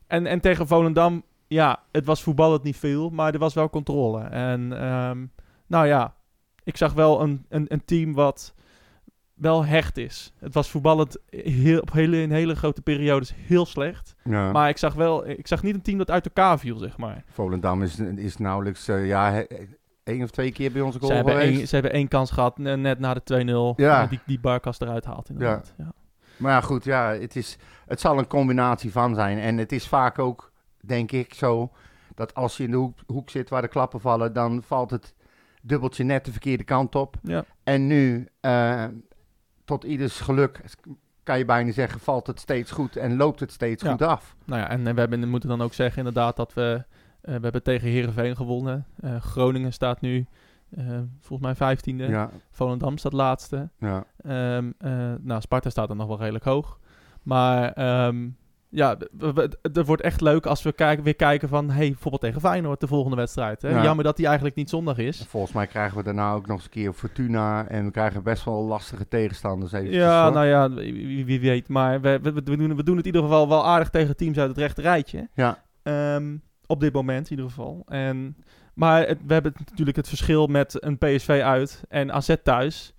en, 0.08 0.26
en 0.26 0.40
tegen 0.40 0.68
Volendam, 0.68 1.24
ja, 1.48 1.80
het 1.92 2.06
was 2.06 2.24
voetballend 2.24 2.64
niet 2.64 2.78
veel, 2.78 3.10
maar 3.10 3.34
er 3.34 3.40
was 3.40 3.54
wel 3.54 3.70
controle. 3.70 4.22
En 4.24 4.80
ehm, 4.80 5.26
nou 5.68 5.88
ja, 5.88 6.14
ik 6.64 6.78
zag 6.78 6.94
wel 6.94 7.22
een, 7.22 7.46
een, 7.50 7.66
een 7.70 7.86
team 7.86 8.14
wat 8.14 8.54
wel 9.44 9.66
hecht 9.66 9.98
is. 9.98 10.34
Het 10.40 10.54
was 10.54 10.70
voetballend 10.70 11.18
heel, 11.30 11.80
op 11.80 11.92
hele, 11.92 12.22
in 12.22 12.32
hele 12.32 12.56
grote 12.56 12.82
periodes 12.82 13.34
heel 13.38 13.66
slecht. 13.66 14.16
Ja. 14.24 14.52
Maar 14.52 14.70
ik 14.70 14.78
zag 14.78 14.94
wel, 14.94 15.28
ik 15.28 15.48
zag 15.48 15.64
niet 15.64 15.76
een 15.76 15.82
team 15.82 15.98
dat 15.98 16.12
uit 16.12 16.26
elkaar 16.26 16.60
viel, 16.60 16.78
zeg 16.78 16.98
maar. 16.98 17.24
Volendam 17.30 17.82
is, 17.84 18.00
is 18.00 18.38
nauwelijks 18.38 18.88
eh, 18.88 19.08
ja, 19.08 19.32
he- 19.32 19.46
één 20.04 20.24
of 20.24 20.30
twee 20.30 20.52
keer 20.52 20.72
bij 20.72 20.82
onze 20.82 20.98
Ze 21.00 21.04
goal 21.06 21.16
hebben, 21.16 21.34
geweest. 21.34 21.58
één, 21.58 21.68
ze 21.68 21.74
hebben 21.74 21.94
één 21.94 22.08
kans 22.08 22.32
gehad, 22.32 22.58
ne- 22.58 22.78
net 22.78 23.00
na 23.00 23.14
de 23.14 23.74
2-0. 23.76 23.76
Ja. 23.76 24.06
Die, 24.08 24.20
die 24.26 24.40
Barkas 24.40 24.80
eruit 24.80 25.06
haalt 25.06 25.30
inderdaad. 25.30 25.74
Ja. 25.78 25.92
Maar 26.38 26.52
ja, 26.52 26.62
goed, 26.62 26.84
ja, 26.84 27.14
het, 27.14 27.36
is, 27.36 27.58
het 27.88 28.00
zal 28.00 28.18
een 28.18 28.28
combinatie 28.28 28.92
van 28.92 29.16
zijn. 29.16 29.38
En 29.40 29.58
het 29.58 29.72
is 29.72 29.88
vaak 29.88 30.20
ook, 30.20 30.52
denk 30.82 31.12
ik, 31.12 31.34
zo 31.34 31.72
dat 32.16 32.34
als 32.36 32.58
je 32.58 32.64
in 32.64 32.72
de 32.72 32.78
hoek, 32.78 33.00
hoek 33.08 33.30
zit 33.30 33.50
waar 33.50 33.62
de 33.62 33.68
klappen 33.68 34.02
vallen, 34.02 34.34
dan 34.34 34.64
valt 34.66 34.92
het 34.92 35.14
dubbeltje 35.62 36.04
net 36.04 36.26
de 36.26 36.32
verkeerde 36.32 36.64
kant 36.64 36.96
op. 36.96 37.16
Ja. 37.24 37.44
En 37.64 37.88
nu, 37.88 38.28
eh, 38.40 38.86
tot 39.66 39.84
ieders 39.84 40.20
geluk, 40.20 40.62
kan 41.24 41.38
je 41.38 41.46
bijna 41.46 41.72
zeggen, 41.72 42.00
valt 42.00 42.28
het 42.28 42.40
steeds 42.40 42.72
goed 42.72 42.96
en 42.96 43.16
loopt 43.16 43.40
het 43.40 43.52
steeds 43.52 43.84
Ja. 43.84 43.92
goed 43.92 44.02
af. 44.02 44.36
Nou 44.46 44.62
ja, 44.62 44.70
en, 44.70 44.88
eh, 44.88 44.94
we 44.94 45.00
hebben, 45.00 45.30
moeten 45.30 45.50
dan 45.50 45.62
ook 45.62 45.74
zeggen 45.74 45.98
inderdaad 45.98 46.36
dat 46.36 46.54
we... 46.54 46.84
eh, 47.22 47.36
we 47.36 47.42
hebben 47.42 47.64
tegen 47.64 47.90
Herenveen 47.90 48.36
gewonnen. 48.36 48.86
Eh, 49.00 49.22
Groningen 49.22 49.74
staat 49.74 50.02
nu 50.02 50.26
volgens 51.20 51.42
mij 51.48 51.56
vijftiende. 51.56 52.08
Ja, 52.08 52.30
Volendam 52.52 52.98
staat 52.98 53.14
laatste. 53.14 53.70
ja. 53.78 54.04
Ehm, 54.22 54.72
eh, 54.78 55.14
nou, 55.20 55.42
Sparta 55.42 55.70
staat 55.70 55.90
er 55.90 55.96
nog 55.96 56.08
wel 56.08 56.18
redelijk 56.20 56.44
hoog. 56.46 56.80
Maar 57.24 57.72
ehm, 57.72 58.28
ja, 58.76 58.98
het 59.62 59.86
wordt 59.86 60.02
echt 60.02 60.22
leuk 60.22 60.46
als 60.46 60.64
we 60.64 60.98
weer 61.04 61.16
kijken 61.16 61.50
van... 61.50 61.70
Hey, 61.70 61.88
bijvoorbeeld 61.90 62.22
tegen 62.22 62.42
Feyenoord, 62.42 62.80
de 62.80 62.88
volgende 62.88 63.16
wedstrijd. 63.18 63.62
Hè? 63.62 63.70
Ja. 63.70 63.84
Jammer 63.84 64.04
dat 64.04 64.16
die 64.18 64.26
eigenlijk 64.26 64.56
niet 64.56 64.70
zondag 64.70 64.98
is. 64.98 65.26
Volgens 65.28 65.54
mij 65.54 65.68
krijgen 65.68 65.98
we 65.98 66.04
daarna 66.04 66.34
ook 66.34 66.48
nog 66.48 66.56
eens 66.56 66.66
een 66.66 66.72
keer 66.72 66.94
Fortuna 66.94 67.68
en 67.68 67.86
we 67.86 67.92
krijgen 67.92 68.24
best 68.24 68.46
wel 68.46 68.64
lastige 68.64 69.08
tegenstanders. 69.08 69.72
Eventjes, 69.72 69.98
Ja, 70.02 70.24
hoor. 70.24 70.34
nou 70.34 70.46
ja, 70.46 70.70
wie, 70.72 71.26
wie 71.26 71.40
weet. 71.40 71.68
Maar 71.68 72.02
we, 72.02 72.20
we, 72.22 72.34
we, 72.34 72.44
doen, 72.44 72.76
we 72.76 72.84
doen 72.84 72.98
het 72.98 73.06
in 73.06 73.14
ieder 73.14 73.22
geval 73.22 73.48
wel 73.50 73.66
aardig 73.66 73.90
tegen 73.90 74.16
teams 74.16 74.38
uit 74.38 74.50
het 74.50 74.58
rechte 74.58 74.82
rijtje. 74.82 75.30
Ja. 75.34 75.64
Ehm, 75.84 76.36
Op 76.66 76.80
dit 76.80 76.94
moment 76.94 77.26
in 77.26 77.32
ieder 77.32 77.46
geval. 77.52 77.84
En, 77.88 78.36
maar 78.74 79.08
het- 79.08 79.20
we 79.28 79.34
hebben 79.34 79.54
natuurlijk 79.70 79.98
het 79.98 80.08
verschil 80.08 80.48
met 80.48 80.84
een 80.84 80.98
PSV 80.98 81.42
uit 81.44 81.84
en 81.90 82.12
AZ 82.12 82.36
thuis. 82.44 82.94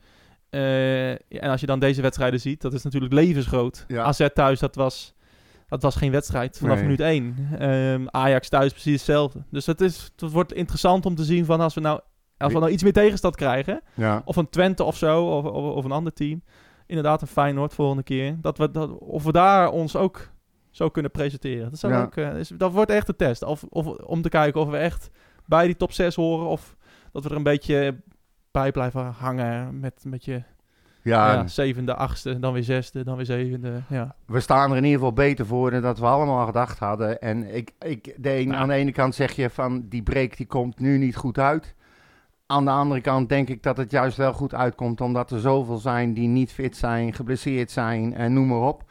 Eh, 0.50 1.10
en 1.10 1.18
als 1.50 1.60
je 1.60 1.66
dan 1.66 1.78
deze 1.78 2.02
wedstrijden 2.02 2.40
ziet, 2.40 2.60
dat 2.62 2.72
is 2.72 2.82
natuurlijk 2.82 3.12
levensgroot. 3.12 3.84
Ja. 3.88 4.02
AZ 4.02 4.26
thuis, 4.34 4.58
dat 4.60 4.74
was, 4.74 5.13
dat 5.74 5.82
was 5.82 5.96
geen 5.96 6.10
wedstrijd 6.12 6.58
vanaf 6.58 6.74
Nee. 6.74 6.84
minuut 6.84 7.00
1. 7.00 7.48
Ehm, 7.58 8.04
Ajax 8.06 8.48
thuis 8.48 8.72
precies 8.72 8.92
hetzelfde. 8.94 9.42
Dus 9.50 9.66
het, 9.66 9.80
is, 9.80 10.10
het 10.16 10.30
wordt 10.32 10.52
interessant 10.52 11.06
om 11.06 11.14
te 11.14 11.24
zien 11.24 11.44
van 11.44 11.60
als 11.60 11.74
we 11.74 11.80
nou, 11.80 12.00
als 12.38 12.52
we 12.52 12.58
nou 12.58 12.70
iets 12.70 12.82
meer 12.82 12.92
tegenstand 12.92 13.36
krijgen, 13.36 13.80
Ja. 13.94 14.22
of 14.24 14.36
een 14.36 14.48
Twente 14.48 14.84
of 14.84 14.96
zo, 14.96 15.24
of, 15.36 15.44
of, 15.44 15.74
of 15.74 15.84
een 15.84 15.92
ander 15.92 16.12
team. 16.12 16.42
Inderdaad, 16.86 17.20
een 17.22 17.26
Feyenoord 17.26 17.74
volgende 17.74 18.02
keer. 18.02 18.36
Dat 18.40 18.58
we, 18.58 18.70
dat, 18.70 18.98
of 18.98 19.24
we 19.24 19.32
daar 19.32 19.70
ons 19.70 19.96
ook 19.96 20.28
zo 20.70 20.88
kunnen 20.88 21.10
presenteren. 21.10 21.70
Dat, 21.70 21.78
zou 21.78 21.92
Ja. 21.92 22.02
ook, 22.02 22.16
eh, 22.16 22.38
is, 22.38 22.48
dat 22.48 22.72
wordt 22.72 22.90
echt 22.90 23.08
een 23.08 23.16
test. 23.16 23.42
Of, 23.44 23.64
of, 23.68 23.86
om 23.86 24.22
te 24.22 24.28
kijken 24.28 24.60
of 24.60 24.68
we 24.68 24.76
echt 24.76 25.10
bij 25.46 25.66
die 25.66 25.76
top 25.76 25.92
6 25.92 26.14
horen. 26.14 26.46
Of 26.46 26.76
dat 27.12 27.22
we 27.24 27.30
er 27.30 27.36
een 27.36 27.42
beetje 27.42 28.00
bij 28.50 28.70
blijven 28.72 29.04
hangen 29.04 29.80
met 29.80 30.00
een 30.04 30.10
beetje 30.10 30.44
Ja, 31.04 31.32
ja, 31.32 31.46
zevende, 31.46 31.94
achtste, 31.94 32.38
dan 32.38 32.52
weer 32.52 32.62
zesde, 32.62 33.04
dan 33.04 33.16
weer 33.16 33.24
zevende. 33.24 33.80
Ja. 33.88 34.14
we 34.26 34.40
staan 34.40 34.70
er 34.70 34.76
in 34.76 34.82
ieder 34.84 34.98
geval 34.98 35.12
beter 35.12 35.46
voor 35.46 35.70
dan 35.70 35.82
dat 35.82 35.98
we 35.98 36.06
allemaal 36.06 36.46
gedacht 36.46 36.78
hadden. 36.78 37.20
En 37.20 37.54
ik, 37.54 37.70
ik, 37.78 38.14
de 38.16 38.36
een, 38.38 38.48
Nou. 38.48 38.60
aan 38.60 38.68
de 38.68 38.74
ene 38.74 38.92
kant 38.92 39.14
zeg 39.14 39.32
je 39.32 39.50
van 39.50 39.86
die 39.88 40.02
break 40.02 40.36
die 40.36 40.46
komt 40.46 40.78
nu 40.78 40.98
niet 40.98 41.16
goed 41.16 41.38
uit. 41.38 41.74
Aan 42.46 42.64
de 42.64 42.70
andere 42.70 43.00
kant 43.00 43.28
denk 43.28 43.48
ik 43.48 43.62
dat 43.62 43.76
het 43.76 43.90
juist 43.90 44.16
wel 44.16 44.32
goed 44.32 44.54
uitkomt, 44.54 45.00
omdat 45.00 45.30
er 45.30 45.40
zoveel 45.40 45.76
zijn 45.78 46.14
die 46.14 46.28
niet 46.28 46.52
fit 46.52 46.76
zijn, 46.76 47.12
geblesseerd 47.14 47.70
zijn 47.70 48.14
en 48.14 48.32
noem 48.32 48.46
maar 48.46 48.60
op. 48.68 48.82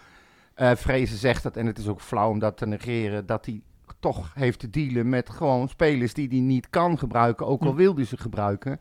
Eh 0.54 0.72
Vrezen 0.76 1.18
zegt 1.18 1.44
het, 1.44 1.58
en 1.58 1.66
het 1.66 1.78
is 1.78 1.88
ook 1.88 2.02
flauw 2.02 2.30
om 2.30 2.40
dat 2.40 2.58
te 2.58 2.68
negeren, 2.68 3.26
dat 3.26 3.46
hij 3.46 3.62
toch 4.00 4.32
heeft 4.34 4.60
te 4.60 4.70
dealen 4.70 5.10
met 5.10 5.30
gewoon 5.30 5.70
spelers 5.70 6.14
die 6.14 6.28
hij 6.28 6.40
niet 6.40 6.70
kan 6.70 6.98
gebruiken, 7.00 7.46
ook 7.48 7.62
al 7.62 7.72
Hm. 7.72 7.76
wil 7.78 7.96
hij 7.96 8.06
ze 8.06 8.18
gebruiken. 8.18 8.80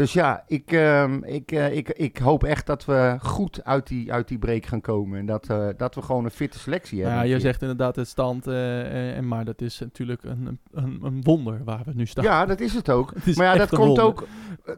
Dus 0.00 0.12
ja, 0.12 0.44
ik, 0.46 0.72
ehm, 0.72 1.22
ik, 1.22 1.52
eh, 1.52 1.76
ik, 1.76 1.88
ik 1.88 2.18
hoop 2.18 2.44
echt 2.44 2.66
dat 2.66 2.84
we 2.84 3.16
goed 3.22 3.64
uit 3.64 3.86
die, 3.86 4.12
uit 4.12 4.28
die 4.28 4.38
break 4.38 4.66
gaan 4.66 4.80
komen. 4.80 5.18
En 5.18 5.26
dat, 5.26 5.48
eh, 5.48 5.66
dat 5.76 5.94
we 5.94 6.02
gewoon 6.02 6.24
een 6.24 6.30
fitte 6.30 6.58
selectie 6.58 7.02
hebben. 7.02 7.18
ja, 7.18 7.34
je 7.34 7.40
zegt 7.40 7.62
inderdaad 7.62 7.96
het 7.96 8.08
stand. 8.08 8.46
eh, 8.46 9.16
en 9.16 9.28
maar 9.28 9.44
dat 9.44 9.60
is 9.60 9.78
natuurlijk 9.78 10.22
een, 10.24 10.58
een, 10.72 11.00
een 11.02 11.22
wonder 11.22 11.60
waar 11.64 11.82
we 11.84 11.92
nu 11.94 12.06
staan. 12.06 12.24
Ja, 12.24 12.46
dat 12.46 12.60
is 12.60 12.74
het 12.74 12.90
ook. 12.90 13.12
Het 13.24 13.36
Maar 13.36 13.46
ja, 13.46 13.56
dat 13.56 13.68
komt 13.68 13.86
wonder. 13.86 14.04
ook... 14.04 14.26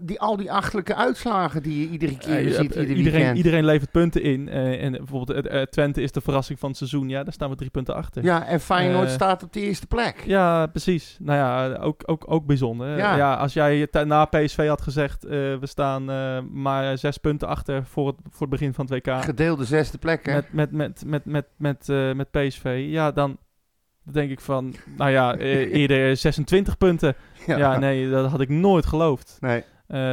Die, 0.01 0.21
al 0.21 0.37
die 0.37 0.53
achtelijke 0.53 0.95
uitslagen 0.95 1.63
die 1.63 1.81
je 1.81 1.89
iedere 1.89 2.17
keer 2.19 2.41
je 2.41 2.53
ziet, 2.53 2.57
hebt, 2.57 2.75
ieder 2.75 2.97
iedereen, 2.97 3.13
weekend. 3.13 3.37
iedereen 3.37 3.65
levert 3.65 3.91
punten 3.91 4.23
in. 4.23 4.49
en 4.49 4.93
bijvoorbeeld 4.93 5.71
Twente 5.71 6.03
is 6.03 6.13
de 6.13 6.21
verrassing 6.21 6.59
van 6.59 6.69
het 6.69 6.79
seizoen. 6.79 7.09
Ja, 7.09 7.23
daar 7.25 7.33
staan 7.33 7.51
we 7.51 7.57
drie 7.57 7.71
punten 7.71 7.95
achter. 7.95 8.25
Ja, 8.25 8.47
en 8.47 8.61
Feyenoord 8.61 9.11
staat 9.11 9.43
op 9.43 9.53
de 9.53 9.61
eerste 9.61 9.87
plek. 9.87 10.23
Ja, 10.27 10.67
precies. 10.67 11.17
Nou 11.21 11.39
ja, 11.39 11.77
ook, 11.77 12.03
ook, 12.07 12.25
ook 12.27 12.47
bijzonder. 12.47 12.97
Ja. 12.97 13.17
Ja. 13.17 13.35
als 13.35 13.53
jij 13.53 13.89
na 14.05 14.25
PSV 14.25 14.69
had 14.69 14.83
gezegd, 14.83 15.12
eh, 15.15 15.31
we 15.31 15.67
staan 15.67 16.11
eh, 16.11 16.41
maar 16.51 16.99
zes 16.99 17.19
punten 17.19 17.49
achter 17.49 17.85
voor 17.85 18.07
het, 18.07 18.17
voor 18.23 18.41
het 18.41 18.51
begin 18.51 18.75
van 18.75 18.87
het 18.91 19.07
WK. 19.07 19.25
Gedeelde 19.25 19.65
zesde 19.65 19.99
plek, 19.99 20.27
hè? 20.27 20.35
Met, 20.35 20.53
met, 20.53 20.73
met, 20.73 21.05
met, 21.05 21.25
met, 21.25 21.47
met, 21.57 21.89
eh, 21.89 22.13
met 22.13 22.31
PSV. 22.31 22.85
Ja, 22.89 23.11
dan 23.11 23.39
denk 24.03 24.31
ik 24.31 24.41
van, 24.41 24.75
nou 24.97 25.11
ja, 25.11 25.37
eerder 25.81 26.17
26 26.17 26.79
punten. 26.79 27.15
Ja. 27.47 27.79
nee, 27.79 28.11
dat 28.11 28.31
had 28.31 28.41
ik 28.41 28.49
nooit 28.49 28.87
geloofd. 28.87 29.39
Nee, 29.41 29.65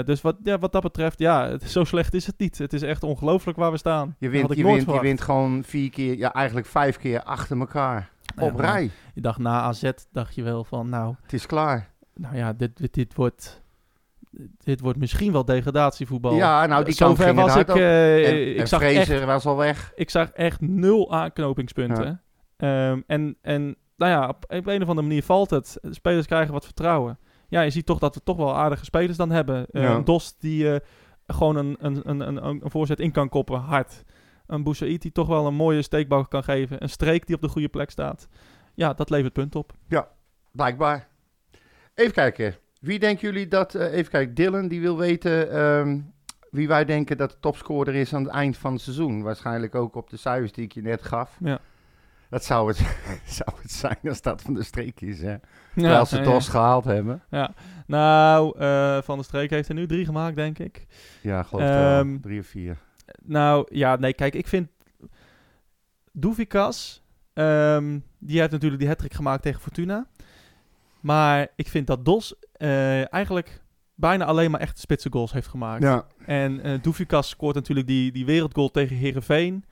dus 0.04 0.22
wat, 0.22 0.36
ja, 0.44 0.58
wat 0.58 0.72
dat 0.72 0.82
betreft, 0.82 1.20
ja, 1.20 1.50
het, 1.50 1.64
zo 1.64 1.84
slecht 1.84 2.14
is 2.14 2.26
het 2.26 2.40
niet. 2.40 2.58
Het 2.58 2.74
is 2.74 2.82
echt 2.82 3.04
ongelooflijk 3.04 3.58
waar 3.58 3.72
we 3.72 3.78
staan. 3.78 4.16
je 4.20 4.30
wint, 4.30 4.56
je, 4.56 4.64
wint, 4.64 4.86
je 4.86 5.00
wint 5.00 5.22
gewoon 5.22 5.64
vier 5.64 5.90
keer, 5.90 6.18
ja 6.18 6.34
eigenlijk 6.34 6.68
vijf 6.68 6.98
keer 6.98 7.24
achter 7.24 7.60
elkaar. 7.60 8.10
Nou 8.36 8.52
op 8.52 8.60
rij. 8.60 8.92
Je 9.14 9.22
dacht 9.22 9.40
na 9.40 9.62
AZ, 9.62 9.92
dacht 10.12 10.36
je 10.36 10.44
wel 10.44 10.64
van, 10.64 10.90
nou, 10.90 11.16
Het 11.22 11.34
is 11.34 11.46
klaar. 11.46 11.90
nou 12.14 12.36
ja, 12.36 12.54
dit, 12.54 12.78
dit, 12.78 12.94
dit 12.94 13.16
wordt... 13.16 13.62
Dit 14.58 14.80
wordt 14.80 15.00
misschien 15.00 15.32
wel 15.32 15.46
degradatievoetbal. 15.46 16.34
Ja, 16.34 16.66
nou 16.66 16.84
die 16.84 16.96
kant 16.96 17.20
ging 17.20 17.36
was 17.36 17.56
ik. 17.56 17.68
en, 17.70 18.50
ik, 18.50 18.58
en 18.58 18.68
zag 18.68 18.82
echt, 18.82 19.24
was 19.24 19.46
al 19.46 19.58
weg. 19.58 19.92
ik 19.96 20.10
zag 20.10 20.30
echt 20.30 20.62
nul 20.62 21.14
aanknopingspunten. 21.14 22.22
Ehm, 22.58 23.02
en, 23.08 23.38
en 23.42 23.76
nou 23.96 24.12
ja, 24.12 24.28
op, 24.28 24.44
op 24.48 24.68
een 24.68 24.82
of 24.82 24.88
andere 24.88 25.08
manier 25.08 25.24
valt 25.24 25.50
het. 25.50 25.78
De 25.82 25.94
spelers 25.94 26.26
krijgen 26.26 26.54
wat 26.54 26.66
vertrouwen. 26.66 27.20
Ja, 27.48 27.62
je 27.62 27.70
ziet 27.70 27.86
toch 27.86 28.00
dat 28.00 28.16
we 28.16 28.24
toch 28.24 28.38
wel 28.38 28.56
aardige 28.56 28.86
spelers 28.86 29.18
dan 29.18 29.32
hebben. 29.32 29.66
Ja. 29.72 29.96
Een 29.96 30.04
Dos 30.04 30.38
die 30.38 30.74
eh, 30.74 30.80
gewoon 31.28 31.56
een, 31.56 31.78
een, 31.80 32.10
een, 32.10 32.20
een, 32.20 32.46
een 32.46 32.72
voorzet 32.72 33.00
in 33.00 33.12
kan 33.12 33.30
koppen, 33.30 33.60
hard. 33.60 34.04
Een 34.48 34.64
Boussaïd 34.64 35.02
die 35.02 35.12
toch 35.12 35.28
wel 35.28 35.48
een 35.48 35.56
mooie 35.56 35.82
steekbal 35.82 36.26
kan 36.26 36.44
geven. 36.44 36.84
Een 36.84 36.90
streek 36.90 37.26
die 37.26 37.36
op 37.36 37.42
de 37.42 37.48
goede 37.48 37.70
plek 37.70 37.90
staat. 37.90 38.28
Ja, 38.74 38.94
dat 38.94 39.10
levert 39.10 39.34
punt 39.34 39.56
op. 39.56 39.74
Blijkbaar. 40.52 41.08
Even 41.96 42.14
kijken. 42.14 42.56
Wie 42.80 43.00
denken 43.00 43.28
jullie 43.32 43.48
dat... 43.48 43.76
eh, 43.76 43.94
even 43.94 44.12
kijken. 44.12 44.34
Dylan 44.36 44.68
die 44.68 44.82
wil 44.82 44.98
weten 44.98 45.52
ehm, 45.52 46.00
wie 46.52 46.68
wij 46.68 46.86
denken 46.86 47.18
dat 47.18 47.30
de 47.32 47.38
topscorer 47.40 47.96
is 47.96 48.14
aan 48.14 48.24
het 48.24 48.32
eind 48.32 48.58
van 48.58 48.74
het 48.74 48.82
seizoen. 48.82 49.22
Waarschijnlijk 49.22 49.76
ook 49.76 49.96
op 49.96 50.10
de 50.10 50.18
cijfers 50.18 50.52
die 50.52 50.64
ik 50.64 50.72
je 50.74 50.82
net 50.82 51.02
gaf. 51.02 51.38
Ja. 51.40 51.60
Dat 52.30 52.44
zou 52.46 52.68
het, 52.68 52.78
zou 53.40 53.50
het 53.62 53.72
zijn 53.72 53.98
als 54.04 54.22
dat 54.22 54.42
van 54.42 54.54
de 54.54 54.64
streek 54.64 55.02
is. 55.02 55.22
Hè? 55.22 55.36
Terwijl 55.76 56.06
ze 56.06 56.18
ja, 56.18 56.24
Dos 56.24 56.48
gehaald 56.50 56.86
hebben. 56.86 57.22
ja. 57.30 57.54
Nou, 57.88 58.60
eh, 58.60 59.02
Van 59.02 59.16
der 59.16 59.26
Streek 59.26 59.50
heeft 59.50 59.70
er 59.70 59.76
nu 59.76 59.88
drie 59.88 60.06
gemaakt, 60.06 60.36
denk 60.36 60.60
ik. 60.60 60.86
Ja, 61.22 61.44
geloof 61.44 61.64
ik 61.64 61.70
wel. 61.70 62.00
Ehm, 62.00 62.20
Drie 62.20 62.40
of 62.40 62.46
vier. 62.48 62.78
Nou, 63.24 63.68
ja, 63.72 63.96
nee, 63.96 64.14
kijk, 64.14 64.34
ik 64.34 64.48
vind... 64.48 64.70
Doevikas, 66.12 67.04
ehm, 67.34 68.00
die 68.20 68.40
heeft 68.40 68.52
natuurlijk 68.52 68.82
die 68.82 68.90
hat 68.90 69.06
gemaakt 69.08 69.42
tegen 69.42 69.62
Fortuna. 69.62 70.08
Maar 71.02 71.48
ik 71.56 71.68
vind 71.68 71.88
dat 71.88 72.06
Dos 72.06 72.34
eh, 72.52 73.14
eigenlijk 73.14 73.62
bijna 73.96 74.26
alleen 74.26 74.52
maar 74.52 74.60
echte 74.60 74.82
spitse 74.82 75.10
goals 75.12 75.32
heeft 75.32 75.48
gemaakt. 75.48 75.84
Ja. 75.84 76.06
En 76.26 76.62
eh 76.62 76.82
Doevikas 76.82 77.30
scoort 77.30 77.56
natuurlijk 77.56 77.88
die, 77.88 78.12
die 78.12 78.26
wereldgoal 78.26 78.72
tegen 78.72 78.96
Herenveen. 78.96 79.64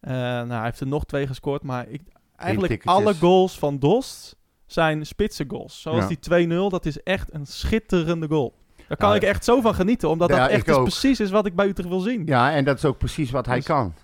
nou, 0.00 0.50
hij 0.50 0.64
heeft 0.64 0.80
er 0.80 0.86
nog 0.86 1.04
twee 1.04 1.26
gescoord, 1.26 1.62
maar 1.62 1.88
ik, 1.88 2.02
eigenlijk 2.36 2.82
alle 2.84 3.14
goals 3.14 3.58
van 3.58 3.78
Dos 3.78 4.34
zijn 4.66 5.06
spitse 5.06 5.44
goals. 5.48 5.80
Zoals 5.80 5.98
Ja. 5.98 6.06
die 6.06 6.48
2-0, 6.48 6.68
dat 6.70 6.86
is 6.86 7.02
echt 7.02 7.34
een 7.34 7.46
schitterende 7.46 8.26
goal. 8.28 8.54
Daar 8.88 8.96
kan 8.96 9.08
Ja, 9.10 9.14
ik 9.16 9.22
echt 9.22 9.44
zo 9.44 9.60
van 9.60 9.74
genieten, 9.74 10.08
omdat 10.08 10.28
dat 10.28 10.48
echt 10.48 10.68
is 10.68 10.74
ook. 10.74 10.82
precies 10.82 11.20
is 11.20 11.30
wat 11.30 11.46
ik 11.46 11.54
bij 11.54 11.66
Utrecht 11.66 11.88
wil 11.88 12.00
zien. 12.00 12.26
ja, 12.26 12.52
en 12.52 12.64
dat 12.64 12.76
is 12.76 12.84
ook 12.84 12.98
precies 12.98 13.30
wat 13.30 13.46
hij 13.46 13.56
Dus- 13.56 13.64
kan. 13.64 13.94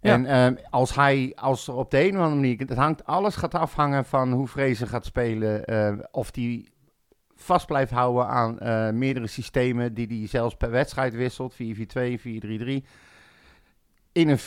Ja. 0.00 0.12
En 0.12 0.26
ehm, 0.26 0.54
als 0.70 0.94
hij, 0.94 1.32
als 1.34 1.68
er 1.68 1.74
op 1.74 1.90
de 1.90 1.98
een 2.02 2.10
of 2.10 2.16
andere 2.22 2.34
manier, 2.34 2.58
het 2.58 2.74
hangt, 2.74 3.04
alles 3.04 3.36
gaat 3.36 3.54
afhangen 3.54 4.04
van 4.04 4.32
hoe 4.32 4.48
Vrezen 4.48 4.86
gaat 4.88 5.04
spelen. 5.04 5.64
eh, 5.64 5.92
of 6.10 6.30
hij 6.34 6.66
vast 7.34 7.66
blijft 7.66 7.92
houden 7.92 8.26
aan 8.28 8.58
eh, 8.58 8.90
meerdere 8.90 9.26
systemen 9.26 9.94
die 9.94 10.06
hij 10.06 10.26
zelfs 10.26 10.56
per 10.56 10.70
wedstrijd 10.70 11.14
wisselt. 11.14 11.54
4-4-2, 11.54 12.18
4-3-3. 12.20 12.84
In 14.12 14.28
een 14.28 14.38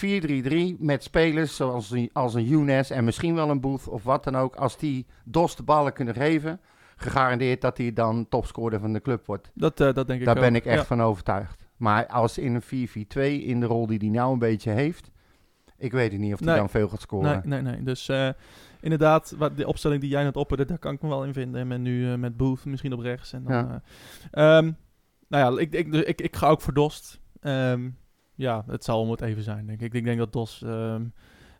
4-3-3 0.77 0.79
met 0.79 1.03
spelers 1.03 1.55
zoals 1.55 1.91
een, 1.91 2.09
als 2.13 2.33
een 2.33 2.43
Younes 2.45 2.89
en 2.89 3.03
misschien 3.03 3.35
wel 3.35 3.49
een 3.49 3.59
Booth 3.61 3.87
of 3.87 4.03
wat 4.03 4.23
dan 4.23 4.35
ook. 4.35 4.55
Als 4.55 4.77
die 4.77 5.05
Dos 5.25 5.55
de 5.55 5.63
ballen 5.63 5.93
kunnen 5.93 6.13
geven, 6.13 6.59
gegarandeerd 6.95 7.61
dat 7.61 7.77
hij 7.77 7.93
dan 7.93 8.25
topscorer 8.29 8.79
van 8.79 8.93
de 8.93 9.01
club 9.01 9.25
wordt. 9.25 9.51
Dat, 9.53 9.79
eh, 9.79 9.93
dat 9.93 10.07
denk 10.07 10.19
ik 10.19 10.25
Daar 10.25 10.35
ook. 10.35 10.41
ben 10.41 10.55
ik 10.55 10.65
echt 10.65 10.79
Ja. 10.79 10.85
van 10.85 11.01
overtuigd. 11.01 11.65
Maar 11.77 12.07
als 12.07 12.37
in 12.37 12.55
een 12.55 12.61
4-4-2, 12.61 13.43
in 13.43 13.59
de 13.59 13.65
rol 13.65 13.87
die 13.87 13.97
hij 13.97 14.07
nou 14.09 14.33
een 14.33 14.39
beetje 14.39 14.71
heeft, 14.71 15.11
ik 15.81 15.91
weet 15.91 16.11
het 16.11 16.21
niet 16.21 16.33
of 16.33 16.39
hij 16.39 16.47
Nee. 16.47 16.57
dan 16.57 16.69
veel 16.69 16.89
gaat 16.89 17.01
scoren. 17.01 17.41
Nee, 17.45 17.61
nee, 17.61 17.73
nee. 17.73 17.83
Dus 17.83 18.09
eh, 18.09 18.29
inderdaad, 18.81 19.35
wat, 19.37 19.57
de 19.57 19.67
opstelling 19.67 20.01
die 20.01 20.09
jij 20.09 20.23
net 20.23 20.35
opperde, 20.37 20.65
daar 20.65 20.77
kan 20.79 20.93
ik 20.93 21.01
me 21.01 21.07
wel 21.07 21.25
in 21.25 21.33
vinden. 21.33 21.61
En 21.61 21.67
met 21.67 21.79
nu 21.79 22.11
eh, 22.11 22.17
met 22.17 22.37
Booth 22.37 22.65
misschien 22.65 22.93
op 22.93 22.99
rechts. 22.99 23.33
En 23.33 23.43
dan, 23.43 23.53
Ja. 23.53 23.81
ja. 24.31 24.61
nou 25.27 25.55
ja, 25.55 25.61
ik, 25.61 25.73
ik, 25.73 25.91
dus 25.91 26.03
ik, 26.03 26.21
ik 26.21 26.35
ga 26.35 26.47
ook 26.47 26.61
voor 26.61 26.73
Dost. 26.73 27.19
Ehm, 27.41 27.89
ja, 28.35 28.63
het 28.67 28.83
zal 28.83 28.99
om 29.01 29.11
het 29.11 29.21
even 29.21 29.43
zijn, 29.43 29.65
denk 29.67 29.81
ik. 29.81 29.93
Ik 29.93 30.03
denk 30.03 30.17
dat 30.17 30.33
Dos 30.33 30.61
ehm, 30.63 31.05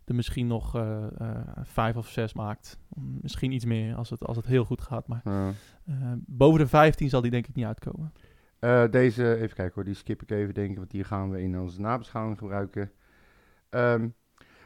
er 0.04 0.14
misschien 0.14 0.46
nog 0.46 0.76
eh, 0.76 1.04
eh, 1.18 1.36
vijf 1.62 1.96
of 1.96 2.08
zes 2.08 2.34
maakt. 2.34 2.78
Misschien 3.20 3.52
iets 3.52 3.64
meer 3.64 3.94
als 3.94 4.10
het, 4.10 4.24
als 4.26 4.36
het 4.36 4.46
heel 4.46 4.64
goed 4.64 4.80
gaat. 4.80 5.06
Maar 5.08 5.20
Ja. 5.24 5.52
eh, 5.86 5.94
boven 6.26 6.60
de 6.60 6.66
15 6.66 7.08
zal 7.08 7.20
die 7.20 7.30
denk 7.30 7.46
ik 7.46 7.54
niet 7.54 7.64
uitkomen. 7.66 8.12
Eh, 8.58 8.84
deze, 8.90 9.34
even 9.36 9.56
kijken 9.56 9.74
hoor, 9.74 9.84
die 9.84 9.94
skip 9.94 10.22
ik 10.22 10.30
even 10.30 10.54
denken, 10.54 10.76
want 10.76 10.90
die 10.90 11.04
gaan 11.04 11.30
we 11.30 11.42
in 11.42 11.58
onze 11.58 11.80
nabeschouwing 11.80 12.38
gebruiken. 12.38 12.90
Ehm, 13.72 14.08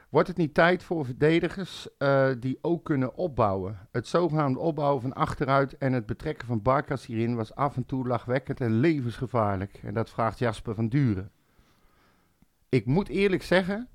wordt 0.09 0.29
het 0.29 0.37
niet 0.37 0.55
tijd 0.55 0.83
voor 0.83 1.05
verdedigers 1.05 1.89
eh, 1.99 2.29
die 2.41 2.59
ook 2.61 2.85
kunnen 2.85 3.17
opbouwen? 3.17 3.79
Het 3.93 4.07
zogenaamde 4.07 4.59
opbouwen 4.59 5.03
van 5.03 5.13
achteruit 5.13 5.77
en 5.79 5.93
het 5.93 6.07
betrekken 6.07 6.47
van 6.47 6.63
Barkas 6.63 7.07
hierin 7.07 7.37
was 7.37 7.55
af 7.55 7.77
en 7.77 7.87
toe 7.87 8.07
lachwekkend 8.07 8.61
en 8.61 8.81
levensgevaarlijk. 8.81 9.81
En 9.83 9.95
dat 9.95 10.11
vraagt 10.11 10.39
Jasper 10.39 10.75
van 10.75 10.89
Duren. 10.89 11.31
Ik 12.69 12.87
moet 12.87 13.09
eerlijk 13.09 13.43
zeggen 13.43 13.89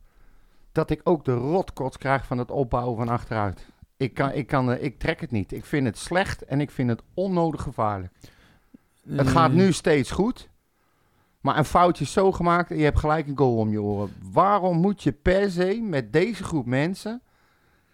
dat 0.72 0.90
ik 0.90 1.02
ook 1.04 1.26
de 1.26 1.34
rotkots 1.34 1.98
krijg 1.98 2.26
van 2.26 2.38
het 2.38 2.52
opbouwen 2.52 2.98
van 2.98 3.10
achteruit. 3.10 3.66
Ik, 3.98 4.14
kan, 4.14 4.32
ik, 4.32 4.48
kan, 4.48 4.72
eh, 4.72 4.84
ik 4.84 5.00
trek 5.00 5.22
het 5.22 5.32
niet. 5.32 5.52
Ik 5.52 5.66
vind 5.66 5.86
het 5.86 5.98
slecht 5.98 6.46
en 6.46 6.62
ik 6.62 6.72
vind 6.72 6.90
het 6.90 7.02
onnodig 7.14 7.62
gevaarlijk. 7.62 8.14
Het 9.10 9.28
gaat 9.28 9.52
nu 9.52 9.72
steeds 9.72 10.12
goed. 10.12 10.50
Maar 11.42 11.58
een 11.58 11.66
foutje 11.66 12.04
is 12.04 12.12
zo 12.12 12.32
gemaakt 12.32 12.72
en 12.72 12.78
je 12.78 12.84
hebt 12.84 13.00
gelijk 13.00 13.28
een 13.28 13.38
goal 13.38 13.58
om 13.58 13.72
je 13.72 13.82
oren. 13.82 14.14
Waarom 14.32 14.78
moet 14.78 15.04
je 15.04 15.12
per 15.12 15.52
se 15.52 15.82
met 15.82 16.14
deze 16.14 16.44
groep 16.44 16.66
mensen 16.66 17.22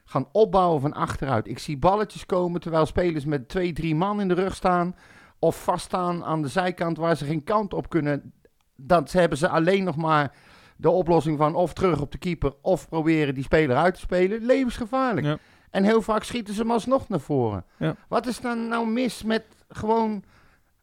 gaan 0.06 0.28
opbouwen 0.32 0.82
van 0.82 0.94
achteruit. 0.94 1.48
Ik 1.48 1.60
zie 1.60 1.78
balletjes 1.78 2.26
komen 2.26 2.62
terwijl 2.62 2.86
spelers 2.86 3.26
met 3.26 3.50
twee, 3.50 3.74
drie 3.74 3.96
man 3.96 4.22
in 4.22 4.28
de 4.28 4.34
rug 4.34 4.56
staan. 4.56 4.96
Of 5.40 5.64
vaststaan 5.64 6.24
aan 6.24 6.42
de 6.42 6.48
zijkant 6.48 6.98
waar 6.98 7.18
ze 7.18 7.26
geen 7.26 7.44
kant 7.44 7.74
op 7.74 7.90
kunnen. 7.90 8.34
Dat 8.76 9.12
hebben 9.12 9.38
ze 9.38 9.50
alleen 9.50 9.84
nog 9.84 9.96
maar 9.96 10.32
de 10.78 10.90
oplossing 10.90 11.38
van 11.38 11.56
of 11.56 11.74
terug 11.74 12.02
op 12.02 12.12
de 12.12 12.18
keeper 12.18 12.54
of 12.62 12.90
proberen 12.90 13.34
die 13.34 13.44
speler 13.44 13.76
uit 13.76 13.94
te 13.94 14.00
spelen. 14.00 14.46
Levensgevaarlijk. 14.46 15.26
Ja. 15.26 15.38
En 15.70 15.84
heel 15.84 16.02
vaak 16.02 16.24
schieten 16.24 16.54
ze 16.54 16.62
hem 16.62 16.72
alsnog 16.72 17.10
naar 17.10 17.20
voren. 17.20 17.66
Ja. 17.78 17.96
Wat 18.08 18.28
is 18.28 18.40
dan 18.40 18.68
nou 18.68 18.88
mis 18.88 19.24
met 19.24 19.44
gewoon 19.70 20.24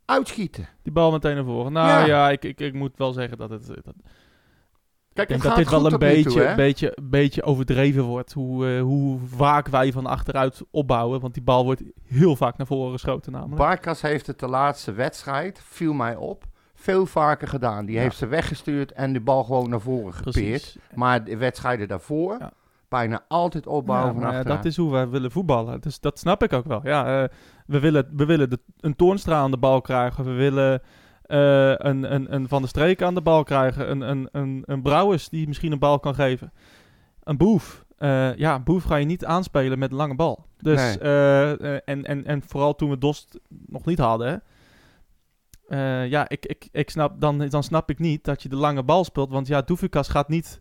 uitschieten? 0.05 0.69
Die 0.83 0.93
bal 0.93 1.11
meteen 1.13 1.35
naar 1.35 1.45
voren. 1.45 1.73
Nou 1.73 1.89
Ja. 1.89 2.05
ja, 2.07 2.31
ik, 2.31 2.45
ik, 2.45 2.61
ik 2.61 2.73
moet 2.75 2.97
wel 2.97 3.13
zeggen 3.13 3.39
dat 3.39 3.51
het... 3.51 3.67
Dat, 3.67 3.95
Kijk, 5.13 5.29
ik 5.29 5.35
denk 5.41 5.43
dat 5.43 5.57
dit 5.57 5.71
wel 5.71 5.93
een 5.93 5.99
beetje, 5.99 6.31
toe, 6.45 6.55
beetje, 6.57 6.97
beetje 7.03 7.43
overdreven 7.43 8.03
wordt. 8.03 8.33
Hoe, 8.33 8.69
eh, 8.77 8.81
hoe 8.83 9.19
vaak 9.27 9.69
wij 9.69 9.93
van 9.93 10.07
achteruit 10.07 10.63
opbouwen. 10.71 11.21
Want 11.21 11.35
die 11.35 11.43
bal 11.43 11.65
wordt 11.65 11.83
heel 12.05 12.37
vaak 12.37 12.57
naar 12.57 12.67
voren 12.67 12.93
geschoten 12.93 13.33
namelijk. 13.33 13.57
Barkas 13.57 14.01
heeft 14.03 14.27
het 14.27 14.39
de 14.39 14.49
laatste 14.49 14.93
wedstrijd, 14.93 15.61
viel 15.65 15.93
mij 15.93 16.17
op, 16.17 16.45
veel 16.75 17.07
vaker 17.07 17.49
gedaan. 17.49 17.87
Die 17.87 17.95
Ja. 17.95 18.01
heeft 18.01 18.17
ze 18.17 18.27
weggestuurd 18.27 18.93
en 18.93 19.13
de 19.13 19.21
bal 19.21 19.45
gewoon 19.45 19.69
naar 19.71 19.81
voren 19.81 20.15
gepeerd. 20.15 20.33
Precies. 20.33 20.77
Maar 20.95 21.25
de 21.25 21.37
wedstrijden 21.37 21.89
daarvoor, 21.89 22.37
Ja. 22.39 22.53
Bijna 22.95 23.25
altijd 23.29 23.67
opbouwen 23.67 24.15
Ja, 24.15 24.21
van 24.21 24.25
achteruit. 24.29 24.47
dat 24.63 24.65
is 24.65 24.77
hoe 24.77 24.91
wij 24.93 25.09
willen 25.09 25.31
voetballen. 25.31 25.81
Dus 25.81 26.01
dat 26.01 26.19
snap 26.19 26.43
ik 26.43 26.53
ook 26.53 26.65
wel. 26.67 26.81
Ja, 26.83 27.23
eh, 27.23 27.29
we 27.67 27.81
willen, 27.81 28.09
we 28.17 28.25
willen 28.25 28.51
de, 28.51 28.59
een 28.81 28.97
Toornstra 28.97 29.37
aan 29.39 29.51
de 29.51 29.57
bal 29.59 29.81
krijgen. 29.81 30.25
We 30.25 30.31
willen 30.33 30.83
eh, 31.23 31.69
een, 31.69 32.15
een, 32.15 32.35
een 32.35 32.49
Van 32.49 32.61
der 32.61 32.69
Streek 32.69 33.03
aan 33.03 33.15
de 33.15 33.23
bal 33.23 33.43
krijgen. 33.43 33.91
Een, 33.91 34.01
een, 34.01 34.29
een, 34.33 34.63
een 34.67 34.83
Brouwers 34.83 35.29
die 35.29 35.47
misschien 35.47 35.73
een 35.73 35.79
bal 35.79 36.01
kan 36.01 36.15
geven. 36.15 36.53
Een 37.23 37.37
Boef. 37.37 37.85
Eh, 37.97 38.37
ja, 38.37 38.55
een 38.55 38.65
Boef 38.65 38.85
ga 38.85 38.97
je 38.97 39.07
niet 39.07 39.25
aanspelen 39.25 39.79
met 39.79 39.91
een 39.91 39.97
lange 39.97 40.15
bal. 40.15 40.47
Dus, 40.59 40.81
Nee. 40.81 40.99
eh, 40.99 41.53
eh, 41.75 41.81
en, 41.85 42.05
en, 42.05 42.25
en 42.25 42.43
vooral 42.47 42.75
toen 42.75 42.91
we 42.91 42.99
Dost 42.99 43.39
nog 43.67 43.85
niet 43.85 43.99
hadden... 43.99 44.29
hè. 44.29 44.37
Eh, 45.69 46.11
ja, 46.11 46.29
ik, 46.29 46.47
ik, 46.47 46.69
ik 46.73 46.91
snap, 46.91 47.21
dan, 47.21 47.39
dan 47.49 47.63
snap 47.63 47.91
ik 47.91 47.99
niet 47.99 48.25
dat 48.25 48.43
je 48.43 48.49
de 48.49 48.57
lange 48.57 48.83
bal 48.83 49.05
speelt. 49.05 49.31
Want 49.31 49.47
ja, 49.47 49.63
Doefikas 49.63 50.09
gaat 50.09 50.29
niet 50.29 50.61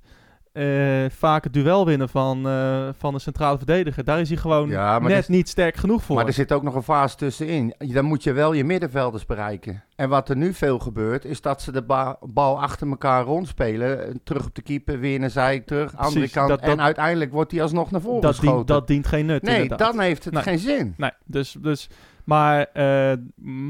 eh, 0.53 1.09
vaak 1.09 1.43
het 1.43 1.53
duel 1.53 1.85
winnen 1.85 2.09
van, 2.09 2.47
eh, 2.47 2.87
van 2.97 3.13
de 3.13 3.19
centrale 3.19 3.57
verdediger. 3.57 4.03
Daar 4.03 4.19
is 4.19 4.29
hij 4.29 4.37
gewoon 4.37 4.69
Ja, 4.69 4.99
net 4.99 5.27
niet 5.27 5.49
sterk 5.49 5.75
genoeg 5.75 6.03
voor. 6.03 6.15
Maar 6.15 6.25
er 6.27 6.33
zit 6.33 6.51
ook 6.51 6.63
nog 6.63 6.75
een 6.75 6.83
fase 6.83 7.15
tussenin. 7.15 7.73
Dan 7.77 8.05
moet 8.05 8.23
je 8.23 8.33
wel 8.33 8.53
je 8.53 8.63
middenvelders 8.63 9.25
bereiken. 9.25 9.83
En 9.95 10.09
wat 10.09 10.29
er 10.29 10.35
nu 10.37 10.53
veel 10.53 10.79
gebeurt, 10.79 11.25
is 11.25 11.41
dat 11.41 11.61
ze 11.61 11.71
de 11.71 11.81
ba- 11.81 12.17
bal 12.21 12.61
achter 12.61 12.87
elkaar 12.89 13.23
rondspelen. 13.23 14.07
eh, 14.07 14.13
Terug 14.23 14.45
op 14.45 14.55
de 14.55 14.61
keeper, 14.61 14.99
weer 14.99 15.19
naar 15.19 15.29
zij, 15.29 15.59
terug, 15.59 15.97
andere 15.97 16.29
kant. 16.29 16.49
dat- 16.49 16.61
en 16.61 16.81
uiteindelijk 16.81 17.31
wordt 17.31 17.51
hij 17.51 17.61
alsnog 17.61 17.91
naar 17.91 18.01
voren 18.01 18.21
dat, 18.21 18.29
geschoten. 18.35 18.55
dient, 18.55 18.67
dat 18.67 18.87
dient 18.87 19.07
geen 19.07 19.25
nut. 19.25 19.41
nee, 19.41 19.61
inderdaad. 19.61 19.91
dan 19.91 19.99
heeft 19.99 20.23
het 20.25 20.33
Nee. 20.33 20.43
geen 20.43 20.59
zin. 20.59 20.93
Nee, 20.97 21.11
dus, 21.25 21.55
dus, 21.61 21.89
maar 22.23 22.65
eh, 22.73 23.13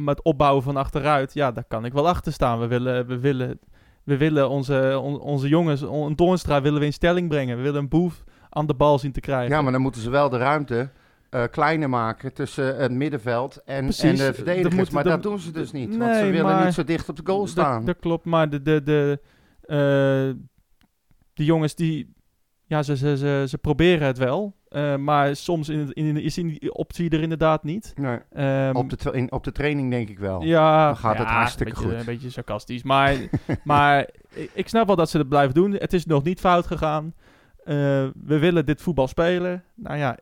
met 0.04 0.22
opbouwen 0.24 0.64
van 0.64 0.78
achteruit, 0.78 1.34
ja, 1.34 1.52
daar 1.52 1.64
kan 1.68 1.86
ik 1.86 1.94
wel 1.94 2.08
achter 2.08 2.34
staan. 2.34 2.60
We 2.60 2.68
willen, 2.68 3.08
we 3.08 3.20
willen, 3.20 3.60
we 4.04 4.18
willen 4.18 4.50
onze, 4.50 5.00
on- 5.04 5.20
onze 5.20 5.48
jongens, 5.48 5.84
on- 5.84 6.06
een 6.10 6.16
Toornstra 6.16 6.62
willen 6.62 6.80
we 6.80 6.86
in 6.86 6.94
stelling 6.94 7.30
brengen. 7.30 7.58
We 7.58 7.64
willen 7.64 7.80
een 7.82 7.90
boef 7.90 8.24
aan 8.50 8.68
de 8.68 8.74
bal 8.74 9.00
zien 9.00 9.12
te 9.12 9.20
krijgen. 9.20 9.56
Ja, 9.56 9.62
maar 9.62 9.72
dan 9.72 9.82
moeten 9.82 10.02
ze 10.02 10.10
wel 10.10 10.30
de 10.30 10.38
ruimte 10.38 10.90
eh, 11.30 11.44
kleiner 11.52 11.90
maken 11.90 12.34
tussen 12.34 12.78
het 12.78 12.92
middenveld 12.92 13.62
en, 13.66 13.84
Precies. 13.84 14.04
en 14.04 14.16
de 14.28 14.34
verdedigers. 14.34 14.76
moet- 14.76 14.92
maar 14.92 15.04
dat- 15.04 15.14
dat 15.14 15.24
doen 15.24 15.40
ze 15.40 15.52
dus 15.52 15.72
niet. 15.72 15.98
want 15.98 16.16
ze 16.16 16.26
willen 16.26 16.66
niet 16.66 16.74
zo 16.74 16.84
dicht 16.84 17.10
op 17.10 17.16
de 17.16 17.22
goal 17.26 17.48
staan. 17.48 17.86
Dat, 17.86 18.00
klopt, 18.00 18.26
maar 18.26 18.50
de, 18.50 18.62
de, 18.62 18.82
de, 18.84 19.20
die 21.34 21.46
jongens 21.46 21.76
die, 21.76 22.14
ja, 22.66 22.84
ze, 22.84 22.98
ze, 22.98 23.18
ze, 23.18 23.46
ze 23.48 23.58
proberen 23.58 24.08
het 24.08 24.18
wel. 24.18 24.56
Eh, 24.74 24.96
maar 24.96 25.36
soms 25.36 25.70
in, 25.70 25.94
in, 25.94 26.18
is 26.18 26.34
die 26.34 26.74
optie 26.74 27.10
er 27.10 27.22
inderdaad 27.22 27.64
niet. 27.64 27.94
nee, 27.96 28.18
Ehm, 28.34 28.76
op, 28.76 28.90
de 28.90 29.12
in, 29.12 29.32
op 29.32 29.44
de 29.44 29.52
training 29.52 29.92
denk 29.92 30.10
ik 30.10 30.20
wel. 30.20 30.44
Ja, 30.44 30.86
Dan 30.86 30.98
gaat 30.98 31.18
het 31.18 31.28
hartstikke 31.28 31.72
een 31.72 31.78
beetje, 31.80 31.90
goed. 31.98 32.00
Een 32.08 32.14
beetje 32.14 32.30
sarcastisch. 32.30 32.84
Maar, 32.84 33.16
maar 33.64 34.10
ik- 34.54 34.68
snap 34.68 34.88
wel 34.88 34.96
dat 34.96 35.10
ze 35.10 35.18
het 35.18 35.30
blijven 35.30 35.54
doen. 35.54 35.72
Het 35.72 35.94
is 35.94 36.06
nog 36.06 36.24
niet 36.24 36.40
fout 36.40 36.68
gegaan. 36.68 37.14
Eh, 37.64 37.76
we 38.26 38.40
willen 38.40 38.66
dit 38.66 38.82
voetbal 38.82 39.08
spelen. 39.08 39.64
Nou 39.76 39.98
ja, 39.98 40.18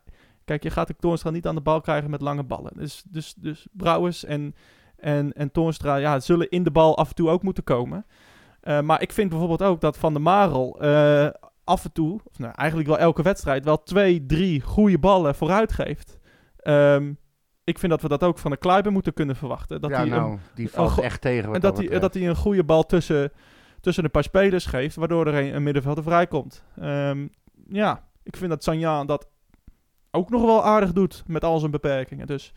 kijk, 0.45 0.63
je 0.63 0.69
gaat 0.69 0.87
de 0.87 0.95
Toornstra 0.99 1.29
niet 1.29 1.47
aan 1.47 1.55
de 1.55 1.61
bal 1.61 1.81
krijgen 1.81 2.09
met 2.09 2.21
lange 2.21 2.43
ballen. 2.43 2.71
Dus, 2.75 3.03
dus, 3.09 3.33
dus 3.37 3.67
Brouwers 3.71 4.25
en, 4.25 4.55
en, 4.97 5.33
en 5.33 5.51
Toornstra 5.51 5.95
ja, 5.95 6.19
zullen 6.19 6.49
in 6.49 6.63
de 6.63 6.71
bal 6.71 6.97
af 6.97 7.09
en 7.09 7.15
toe 7.15 7.29
ook 7.29 7.43
moeten 7.43 7.63
komen. 7.63 8.05
Eh, 8.61 8.81
maar 8.81 9.01
ik 9.01 9.11
vind 9.11 9.29
bijvoorbeeld 9.29 9.63
ook 9.63 9.81
dat 9.81 9.97
Van 9.97 10.13
der 10.13 10.21
Marel 10.21 10.81
eh, 10.81 11.27
af 11.71 11.83
en 11.83 11.91
toe, 11.91 12.19
of 12.23 12.39
nou, 12.39 12.53
eigenlijk 12.55 12.89
wel 12.89 12.97
elke 12.97 13.21
wedstrijd, 13.21 13.65
wel 13.65 13.83
twee, 13.83 14.25
drie 14.25 14.61
goede 14.61 14.99
ballen 14.99 15.35
vooruit 15.35 15.73
geeft. 15.73 16.17
Ehm, 16.57 17.13
ik 17.63 17.79
vind 17.79 17.91
dat 17.91 18.01
we 18.01 18.07
dat 18.07 18.23
ook 18.23 18.37
van 18.37 18.51
de 18.51 18.57
Kluiber 18.57 18.91
moeten 18.91 19.13
kunnen 19.13 19.35
verwachten. 19.35 19.81
Dat 19.81 19.89
ja, 19.89 19.95
hij 19.95 20.05
een 20.05 20.11
nou, 20.11 20.37
die 20.53 20.69
valt 20.69 20.99
echt 20.99 21.21
tegen 21.21 21.53
en 21.53 21.59
dat, 21.59 21.77
hij, 21.77 21.99
dat 21.99 22.13
hij 22.13 22.27
een 22.27 22.35
goede 22.35 22.63
bal 22.63 22.85
tussen, 22.85 23.31
tussen 23.79 24.03
een 24.03 24.11
paar 24.11 24.23
spelers 24.23 24.65
geeft, 24.65 24.95
waardoor 24.95 25.27
er 25.27 25.33
een, 25.33 25.55
een 25.55 25.63
middenvelder 25.63 26.03
vrijkomt. 26.03 26.63
Ehm, 26.75 27.27
ja, 27.67 28.07
ik 28.23 28.37
vind 28.37 28.49
dat 28.49 28.63
Sanja 28.63 29.05
dat 29.05 29.27
ook 30.11 30.29
nog 30.29 30.41
wel 30.41 30.63
aardig 30.63 30.93
doet 30.93 31.23
met 31.27 31.43
al 31.43 31.59
zijn 31.59 31.71
beperkingen. 31.71 32.27
Dus 32.27 32.53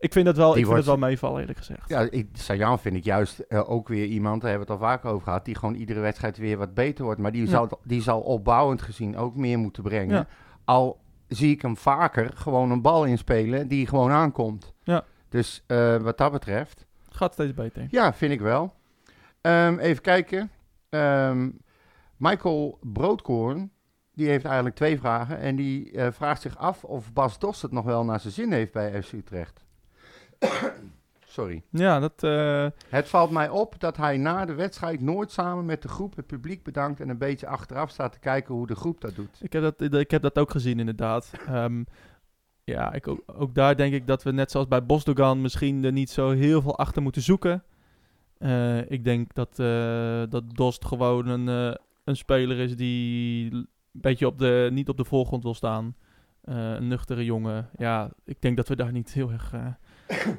ik 0.00 0.12
vind 0.12 0.26
het 0.26 0.36
wel, 0.36 0.50
Die 0.50 0.58
ik 0.60 0.64
vind 0.64 0.76
het 0.76 0.86
wel 0.86 0.96
meevallen 0.96 1.40
eerlijk 1.40 1.58
gezegd. 1.58 1.88
Ja, 1.88 2.00
ik, 2.10 2.28
Sajan 2.32 2.78
vind 2.78 2.96
ik 2.96 3.04
juist 3.04 3.38
eh, 3.38 3.70
ook 3.70 3.88
weer 3.88 4.04
iemand, 4.06 4.40
daar 4.40 4.50
hebben 4.50 4.68
we 4.68 4.72
het 4.74 4.82
al 4.82 4.88
vaak 4.88 5.04
over 5.04 5.24
gehad, 5.24 5.44
die 5.44 5.54
gewoon 5.54 5.74
iedere 5.74 6.00
wedstrijd 6.00 6.36
weer 6.36 6.56
wat 6.58 6.74
beter 6.74 7.04
wordt. 7.04 7.20
Maar 7.20 7.32
die, 7.32 7.50
Ja. 7.50 7.68
die 7.84 8.02
zal 8.02 8.20
opbouwend 8.20 8.82
gezien 8.82 9.16
ook 9.16 9.36
meer 9.36 9.58
moeten 9.58 9.82
brengen. 9.82 10.14
Ja. 10.16 10.26
Al 10.64 11.00
zie 11.28 11.50
ik 11.50 11.62
hem 11.62 11.76
vaker 11.76 12.30
gewoon 12.34 12.70
een 12.70 12.82
bal 12.82 13.04
inspelen 13.04 13.68
die 13.68 13.86
gewoon 13.86 14.10
aankomt. 14.10 14.74
Ja. 14.82 15.04
Dus 15.28 15.64
eh, 15.66 15.96
wat 15.96 16.18
dat 16.18 16.32
betreft, 16.32 16.86
Gaat 17.08 17.32
steeds 17.32 17.54
beter. 17.54 17.86
ja, 17.90 18.12
vind 18.14 18.32
ik 18.32 18.40
wel. 18.40 18.74
Ehm, 19.40 19.78
even 19.78 20.02
kijken. 20.02 20.50
Ehm, 20.88 21.50
Michael 22.16 22.78
Broodkoorn, 22.82 23.70
die 24.14 24.28
heeft 24.28 24.44
eigenlijk 24.44 24.74
twee 24.76 24.98
vragen. 24.98 25.38
En 25.38 25.56
die 25.56 25.90
eh, 25.92 26.12
vraagt 26.12 26.40
zich 26.42 26.56
af 26.58 26.84
of 26.84 27.12
Bas 27.12 27.38
Dost 27.38 27.62
het 27.62 27.72
nog 27.72 27.84
wel 27.84 28.04
naar 28.04 28.20
zijn 28.20 28.32
zin 28.32 28.52
heeft 28.52 28.72
bij 28.72 29.02
FC 29.02 29.12
Utrecht. 29.12 29.64
Sorry. 31.30 31.62
Ja, 31.70 32.00
dat, 32.00 32.22
eh, 32.22 32.66
Het 32.88 33.08
valt 33.08 33.30
mij 33.30 33.48
op 33.48 33.74
dat 33.78 33.96
hij 33.96 34.16
na 34.16 34.44
de 34.44 34.54
wedstrijd 34.54 35.00
nooit 35.00 35.30
samen 35.30 35.64
met 35.64 35.82
de 35.82 35.88
groep 35.88 36.16
het 36.16 36.26
publiek 36.26 36.62
bedankt 36.62 37.00
en 37.00 37.08
een 37.08 37.18
beetje 37.18 37.46
achteraf 37.46 37.90
staat 37.90 38.12
te 38.12 38.18
kijken 38.18 38.54
hoe 38.54 38.66
de 38.66 38.74
groep 38.74 39.00
dat 39.00 39.14
doet. 39.14 39.38
ik, 39.42 39.52
heb 39.52 39.62
dat, 39.62 39.92
ik 39.92 40.10
heb 40.10 40.22
dat 40.22 40.38
ook 40.38 40.50
gezien 40.50 40.78
inderdaad. 40.78 41.30
Ehm, 41.46 41.84
ja, 42.64 42.92
ik, 42.92 43.08
ook, 43.08 43.22
ook 43.26 43.54
daar 43.54 43.76
denk 43.76 43.94
ik 43.94 44.06
dat 44.06 44.22
we 44.22 44.32
net 44.32 44.50
zoals 44.50 44.68
bij 44.68 44.86
Bosdogan 44.86 45.40
misschien 45.40 45.84
er 45.84 45.92
niet 45.92 46.10
zo 46.10 46.30
heel 46.30 46.62
veel 46.62 46.78
achter 46.78 47.02
moeten 47.02 47.22
zoeken. 47.22 47.64
Eh, 48.38 48.90
ik 48.90 49.04
denk 49.04 49.34
dat, 49.34 49.58
eh, 49.58 50.22
dat 50.28 50.44
Dost 50.54 50.84
gewoon 50.84 51.28
een, 51.28 51.76
een 52.04 52.16
speler 52.16 52.58
is 52.58 52.76
die 52.76 53.52
een 53.52 53.68
beetje 53.92 54.26
op 54.26 54.38
de, 54.38 54.68
niet 54.72 54.88
op 54.88 54.96
de 54.96 55.04
voorgrond 55.04 55.42
wil 55.42 55.54
staan. 55.54 55.94
Een 56.44 56.88
nuchtere 56.88 57.24
jongen. 57.24 57.70
Ja, 57.76 58.10
ik 58.24 58.42
denk 58.42 58.56
dat 58.56 58.68
we 58.68 58.76
daar 58.76 58.92
niet 58.92 59.12
heel 59.12 59.30
erg... 59.30 59.54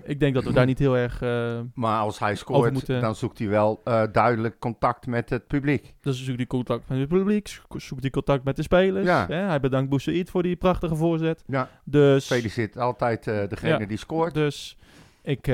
ik 0.03 0.19
denk 0.19 0.33
dat 0.33 0.43
we 0.43 0.53
daar 0.53 0.65
niet 0.65 0.79
heel 0.79 0.97
erg... 0.97 1.21
eh 1.21 1.59
Maar 1.73 1.99
als 1.99 2.19
hij 2.19 2.35
scoort, 2.35 2.73
moeten- 2.73 3.01
dan 3.01 3.15
zoekt 3.15 3.39
hij 3.39 3.47
wel 3.47 3.81
eh, 3.83 4.03
duidelijk 4.11 4.59
contact 4.59 5.07
met 5.07 5.29
het 5.29 5.47
publiek. 5.47 5.93
dus 6.01 6.23
zoekt 6.23 6.37
hij 6.37 6.47
contact 6.47 6.89
met 6.89 6.99
het 6.99 7.07
publiek, 7.09 7.47
zo- 7.47 7.61
zoekt 7.69 8.01
hij 8.01 8.09
contact 8.11 8.43
met 8.43 8.55
de 8.55 8.61
spelers. 8.63 9.05
Ja. 9.05 9.25
Hè? 9.27 9.35
Hij 9.35 9.59
bedankt 9.59 9.89
Boussaïd 9.89 10.29
voor 10.29 10.43
die 10.43 10.55
prachtige 10.55 10.95
voorzet. 10.95 11.43
Ja, 11.47 11.69
Dus, 11.83 12.25
feliciteert 12.25 12.77
altijd 12.77 13.27
eh, 13.27 13.47
degene 13.47 13.79
Ja. 13.79 13.85
die 13.85 13.97
scoort. 13.97 14.33
dus 14.33 14.77
ik, 15.23 15.47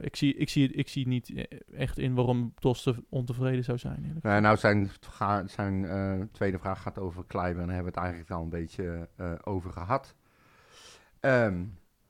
ik, 0.00 0.16
zie, 0.16 0.34
ik, 0.36 0.48
zie, 0.48 0.72
ik 0.72 0.88
zie 0.88 1.06
niet 1.08 1.46
echt 1.76 1.98
in 1.98 2.14
waarom 2.14 2.52
Toste 2.58 2.94
ontevreden 3.08 3.64
zou 3.64 3.78
zijn. 3.78 4.18
nou, 4.22 4.56
zijn, 4.56 4.90
zijn 5.46 5.88
tweede 6.32 6.58
vraag 6.58 6.82
gaat 6.82 6.98
over 6.98 7.24
Kleiber 7.26 7.60
en 7.62 7.66
daar 7.66 7.74
hebben 7.76 7.92
we 7.92 7.98
het 8.00 8.08
eigenlijk 8.08 8.30
al 8.38 8.42
een 8.42 8.60
beetje 8.60 9.08
over 9.44 9.70
gehad. 9.70 10.14
Ehm, 11.20 11.62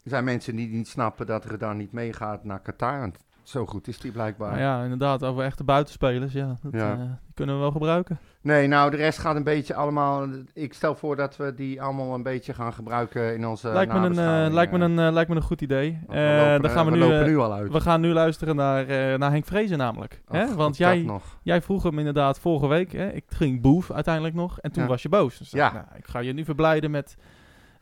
er 0.04 0.10
zijn 0.10 0.24
mensen 0.24 0.56
die 0.56 0.68
niet 0.68 0.88
snappen 0.88 1.26
dat 1.26 1.44
Redan 1.44 1.76
niet 1.76 1.92
meegaat 1.92 2.44
naar 2.44 2.60
Qatar. 2.60 3.10
Zo 3.42 3.66
goed 3.66 3.88
is 3.88 3.98
die 3.98 4.12
blijkbaar. 4.12 4.58
Ja, 4.58 4.82
inderdaad, 4.82 5.24
over 5.24 5.44
echte 5.44 5.64
buitenspelers, 5.64 6.32
ja, 6.32 6.56
dat, 6.62 6.72
Ja. 6.72 6.92
eh, 6.92 6.98
die 6.98 7.34
kunnen 7.34 7.54
we 7.54 7.60
wel 7.60 7.70
gebruiken. 7.70 8.18
Nee, 8.40 8.66
nou, 8.66 8.90
de 8.90 8.96
rest 8.96 9.18
gaat 9.18 9.36
een 9.36 9.44
beetje 9.44 9.74
allemaal... 9.74 10.26
Ik 10.54 10.74
stel 10.74 10.94
voor 10.94 11.16
dat 11.16 11.36
we 11.36 11.54
die 11.54 11.82
allemaal 11.82 12.14
een 12.14 12.22
beetje 12.22 12.54
gaan 12.54 12.72
gebruiken 12.72 13.34
in 13.34 13.46
onze 13.46 13.68
lijkt, 13.72 13.92
me 13.92 13.98
een, 13.98 14.18
eh, 14.46 14.52
lijkt, 14.52 14.72
me 14.72 14.78
een, 14.78 14.98
eh, 14.98 15.12
lijkt 15.12 15.30
me 15.30 15.36
een 15.36 15.42
goed 15.42 15.60
idee. 15.60 15.98
We 16.08 16.14
lopen, 16.46 16.62
dan 16.62 16.70
gaan 16.70 16.84
we, 16.84 16.90
we 16.90 16.96
nu, 16.96 17.02
lopen 17.02 17.26
nu 17.26 17.38
al 17.38 17.52
uit. 17.52 17.72
we 17.72 17.80
gaan 17.80 18.00
nu 18.00 18.12
luisteren 18.12 18.56
naar, 18.56 18.86
naar 19.18 19.30
Henk 19.30 19.44
Vrezen 19.46 19.78
namelijk. 19.78 20.22
Och, 20.28 20.36
hè? 20.36 20.54
Want 20.54 20.76
jij, 20.76 21.10
jij 21.42 21.62
vroeg 21.62 21.82
hem 21.82 21.98
inderdaad 21.98 22.38
vorige 22.40 22.66
week. 22.66 22.92
Hè? 22.92 23.08
Ik 23.12 23.24
ging 23.28 23.60
boef 23.60 23.90
uiteindelijk 23.90 24.34
nog. 24.34 24.58
En 24.60 24.72
toen 24.72 24.82
Ja. 24.82 24.88
was 24.88 25.02
je 25.02 25.08
boos. 25.08 25.38
Dus 25.38 25.50
Ja. 25.50 25.72
nou, 25.72 25.84
ik 25.96 26.06
ga 26.06 26.18
je 26.18 26.32
nu 26.32 26.44
verblijden 26.44 26.90
met. 26.90 27.16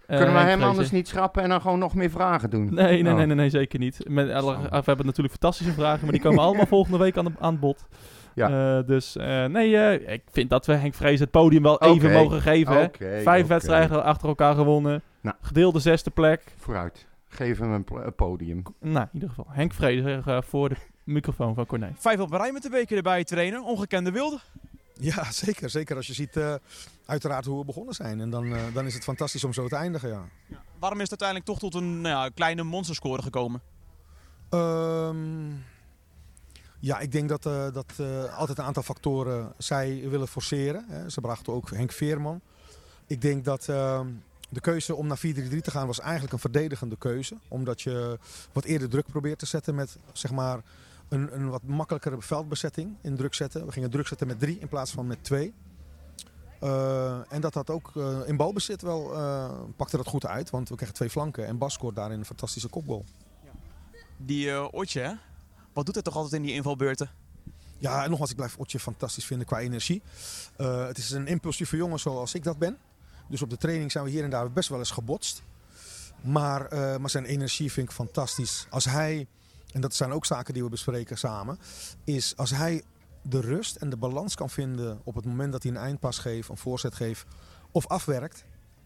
Eh, 0.09 0.17
Kunnen 0.17 0.35
we 0.35 0.41
hem 0.41 0.51
Vrezen. 0.51 0.69
anders 0.69 0.91
niet 0.91 1.09
schrappen 1.09 1.43
en 1.43 1.49
dan 1.49 1.61
gewoon 1.61 1.79
nog 1.79 1.95
meer 1.95 2.11
vragen 2.11 2.51
doen? 2.51 2.75
Nee, 2.75 3.03
nee, 3.03 3.13
Oh. 3.13 3.19
nee, 3.19 3.27
nee, 3.27 3.37
nee, 3.37 3.51
zeker 3.51 3.79
niet. 3.79 4.01
Met, 4.09 4.31
alle- 4.33 4.55
Zo. 4.55 4.61
we 4.69 4.83
hebben 4.85 5.07
natuurlijk 5.07 5.35
fantastische 5.41 5.73
vragen, 5.73 6.03
maar 6.03 6.13
die 6.13 6.21
komen 6.23 6.43
allemaal 6.45 6.67
volgende 6.77 6.99
week 6.99 7.17
aan, 7.17 7.25
de, 7.25 7.31
aan 7.39 7.59
bod. 7.59 7.87
Ja. 8.35 8.79
Eh, 8.79 8.87
dus 8.87 9.17
eh, 9.17 9.45
nee, 9.45 9.77
eh, 9.77 10.13
ik 10.15 10.23
vind 10.31 10.51
dat 10.51 10.67
we 10.67 10.73
Henk 10.75 10.95
Vrees 10.95 11.21
het 11.21 11.31
podium 11.31 11.63
wel 11.63 11.83
even 11.83 12.13
mogen 12.13 12.41
geven. 12.41 12.91
Vijf 13.23 13.47
wedstrijden 13.47 14.05
achter 14.05 14.29
elkaar 14.29 14.55
gewonnen. 14.55 15.03
Nou. 15.21 15.37
Gedeelde 15.41 15.79
zesde 15.79 16.11
plek. 16.11 16.43
Vooruit. 16.57 17.07
Geef 17.29 17.59
hem 17.59 17.73
een, 17.73 18.15
podium. 18.17 18.63
Nou, 18.81 19.01
in 19.05 19.09
ieder 19.13 19.29
geval. 19.29 19.47
Henk 19.49 19.73
Vreder 19.73 20.23
eh, 20.27 20.39
voor 20.43 20.69
de 20.69 20.77
microfoon 21.05 21.55
van 21.55 21.67
Corné. 21.67 21.91
Vijf 21.95 22.21
op 22.21 22.31
rij 22.33 22.53
met 22.53 22.63
de 22.63 22.71
beker 22.71 22.97
erbij 22.97 23.25
trainen. 23.25 23.65
Ongekende 23.65 24.11
wilde. 24.11 24.39
Ja, 24.99 25.33
zeker. 25.33 25.71
Zeker 25.71 25.97
als 25.97 26.07
je 26.07 26.13
ziet 26.13 26.37
eh, 26.37 26.55
uiteraard 27.07 27.45
hoe 27.45 27.59
we 27.59 27.65
begonnen 27.65 27.95
zijn. 27.95 28.21
En 28.21 28.31
dan, 28.31 28.55
eh, 28.55 28.63
dan 28.73 28.87
is 28.87 28.95
het 28.95 29.05
fantastisch 29.05 29.45
om 29.45 29.53
zo 29.53 29.69
te 29.69 29.77
eindigen, 29.77 30.09
ja. 30.09 30.29
Waarom 30.79 31.01
is 31.01 31.11
het 31.11 31.23
uiteindelijk 31.23 31.47
toch 31.47 31.71
tot 31.71 31.83
een 31.83 32.01
nou 32.01 32.25
ja, 32.25 32.29
kleine 32.29 32.63
monsterscore 32.63 33.23
gekomen? 33.23 33.61
Ehm, 34.49 35.51
ja, 36.79 36.99
ik 36.99 37.13
denk 37.13 37.29
dat, 37.29 37.47
eh, 37.47 37.73
dat 37.73 37.93
altijd 38.37 38.59
een 38.59 38.65
aantal 38.65 38.83
factoren 38.83 39.53
zij 39.59 40.09
willen 40.09 40.29
forceren. 40.29 40.85
Hè. 40.89 41.11
Ze 41.11 41.21
brachten 41.21 41.53
ook 41.53 41.71
Henk 41.71 41.93
Veerman. 41.93 42.41
Ik 43.07 43.21
denk 43.21 43.45
dat 43.45 43.69
ehm, 43.69 44.07
de 44.49 44.61
keuze 44.61 44.95
om 44.95 45.07
naar 45.07 45.19
4-3-3 45.19 45.61
te 45.61 45.71
gaan 45.71 45.87
was 45.87 46.01
eigenlijk 46.01 46.33
een 46.33 46.39
verdedigende 46.39 46.97
keuze. 46.97 47.37
Omdat 47.49 47.83
je 47.83 48.19
wat 48.53 48.65
eerder 48.65 48.89
druk 48.89 49.07
probeert 49.07 49.39
te 49.39 49.47
zetten 49.47 49.75
met 49.75 49.97
zeg 50.13 50.31
maar, 50.31 50.61
een, 51.09 51.35
een 51.35 51.49
wat 51.49 51.63
makkelijkere 51.63 52.23
veldbezetting 52.23 52.97
in 53.01 53.17
druk 53.17 53.35
zetten. 53.35 53.67
We 53.67 53.73
gingen 53.73 53.91
druk 53.91 54.07
zetten 54.07 54.27
met 54.27 54.39
drie 54.39 54.59
in 54.59 54.69
plaats 54.69 54.91
van 54.91 55.07
met 55.07 55.25
twee. 55.25 55.55
Eh, 56.61 57.33
en 57.33 57.41
dat 57.41 57.55
had 57.55 57.71
ook 57.71 57.93
eh, 57.97 58.19
in 58.27 58.37
balbezit 58.37 58.83
wel, 58.83 59.15
eh, 59.15 59.51
pakte 59.77 59.97
dat 59.97 60.07
goed 60.07 60.27
uit. 60.27 60.51
Want 60.51 60.69
we 60.69 60.77
kregen 60.77 60.95
twee 60.95 61.11
flanken 61.11 61.47
en 61.47 61.59
Bas 61.59 61.75
scoort 61.75 61.97
daarin 61.97 62.19
een 62.19 62.25
fantastische 62.25 62.69
kopgoal. 62.69 63.05
Die 64.17 64.73
Otje, 64.73 65.19
wat 65.73 65.85
doet 65.85 65.95
hij 65.95 66.05
toch 66.05 66.17
altijd 66.17 66.35
in 66.35 66.43
die 66.43 66.53
invalbeurten? 66.55 67.11
Ja, 67.79 68.03
en 68.03 68.09
nogmaals, 68.09 68.31
ik 68.31 68.37
blijf 68.37 68.57
Otje 68.57 68.81
fantastisch 68.81 69.25
vinden 69.25 69.47
qua 69.47 69.59
energie. 69.59 70.03
Het 70.57 70.99
is 70.99 71.11
een 71.11 71.27
impulsieve 71.27 71.77
jongen 71.77 71.99
zoals 71.99 72.35
ik 72.35 72.45
dat 72.45 72.59
ben. 72.59 72.79
Dus 73.29 73.43
op 73.43 73.51
de 73.51 73.57
training 73.57 73.93
zijn 73.93 74.05
we 74.05 74.11
hier 74.11 74.25
en 74.25 74.31
daar 74.31 74.53
best 74.53 74.69
wel 74.69 74.79
eens 74.79 74.91
gebotst. 74.91 75.43
Maar, 76.21 76.69
maar 77.01 77.11
zijn 77.11 77.25
energie 77.25 77.73
vind 77.73 77.89
ik 77.89 77.95
fantastisch. 77.95 78.67
Als 78.71 78.85
hij, 78.85 79.27
en 79.79 79.85
dat 79.85 79.95
zijn 79.95 80.13
ook 80.13 80.27
zaken 80.27 80.55
die 80.55 80.63
we 80.63 80.69
bespreken 80.69 81.19
samen, 81.19 81.59
is 82.05 82.37
als 82.37 82.51
hij 82.51 82.83
de 83.23 83.41
rust 83.41 83.77
en 83.77 83.91
de 83.91 83.97
balans 83.97 84.35
kan 84.35 84.51
vinden 84.51 85.01
op 85.05 85.15
het 85.15 85.25
moment 85.25 85.53
dat 85.53 85.63
hij 85.63 85.73
een 85.73 85.79
eindpas 85.79 86.19
geeft, 86.19 86.49
een 86.49 86.57
voorzet 86.57 86.95
geeft 86.95 87.27
of 87.71 87.87
afwerkt. 87.87 88.45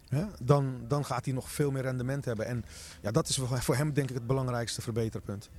Hè, 0.08 0.24
dan, 0.42 0.84
dan 0.88 1.04
gaat 1.04 1.24
hij 1.24 1.34
nog 1.34 1.50
veel 1.50 1.70
meer 1.70 1.82
rendement 1.82 2.24
hebben. 2.24 2.46
En 2.46 2.64
ja, 3.02 3.10
dat 3.10 3.28
is 3.28 3.40
voor 3.52 3.76
hem 3.76 3.92
denk 3.92 4.08
ik 4.08 4.14
het 4.14 4.26
belangrijkste 4.26 4.82
verbeterpunt. 4.82 5.50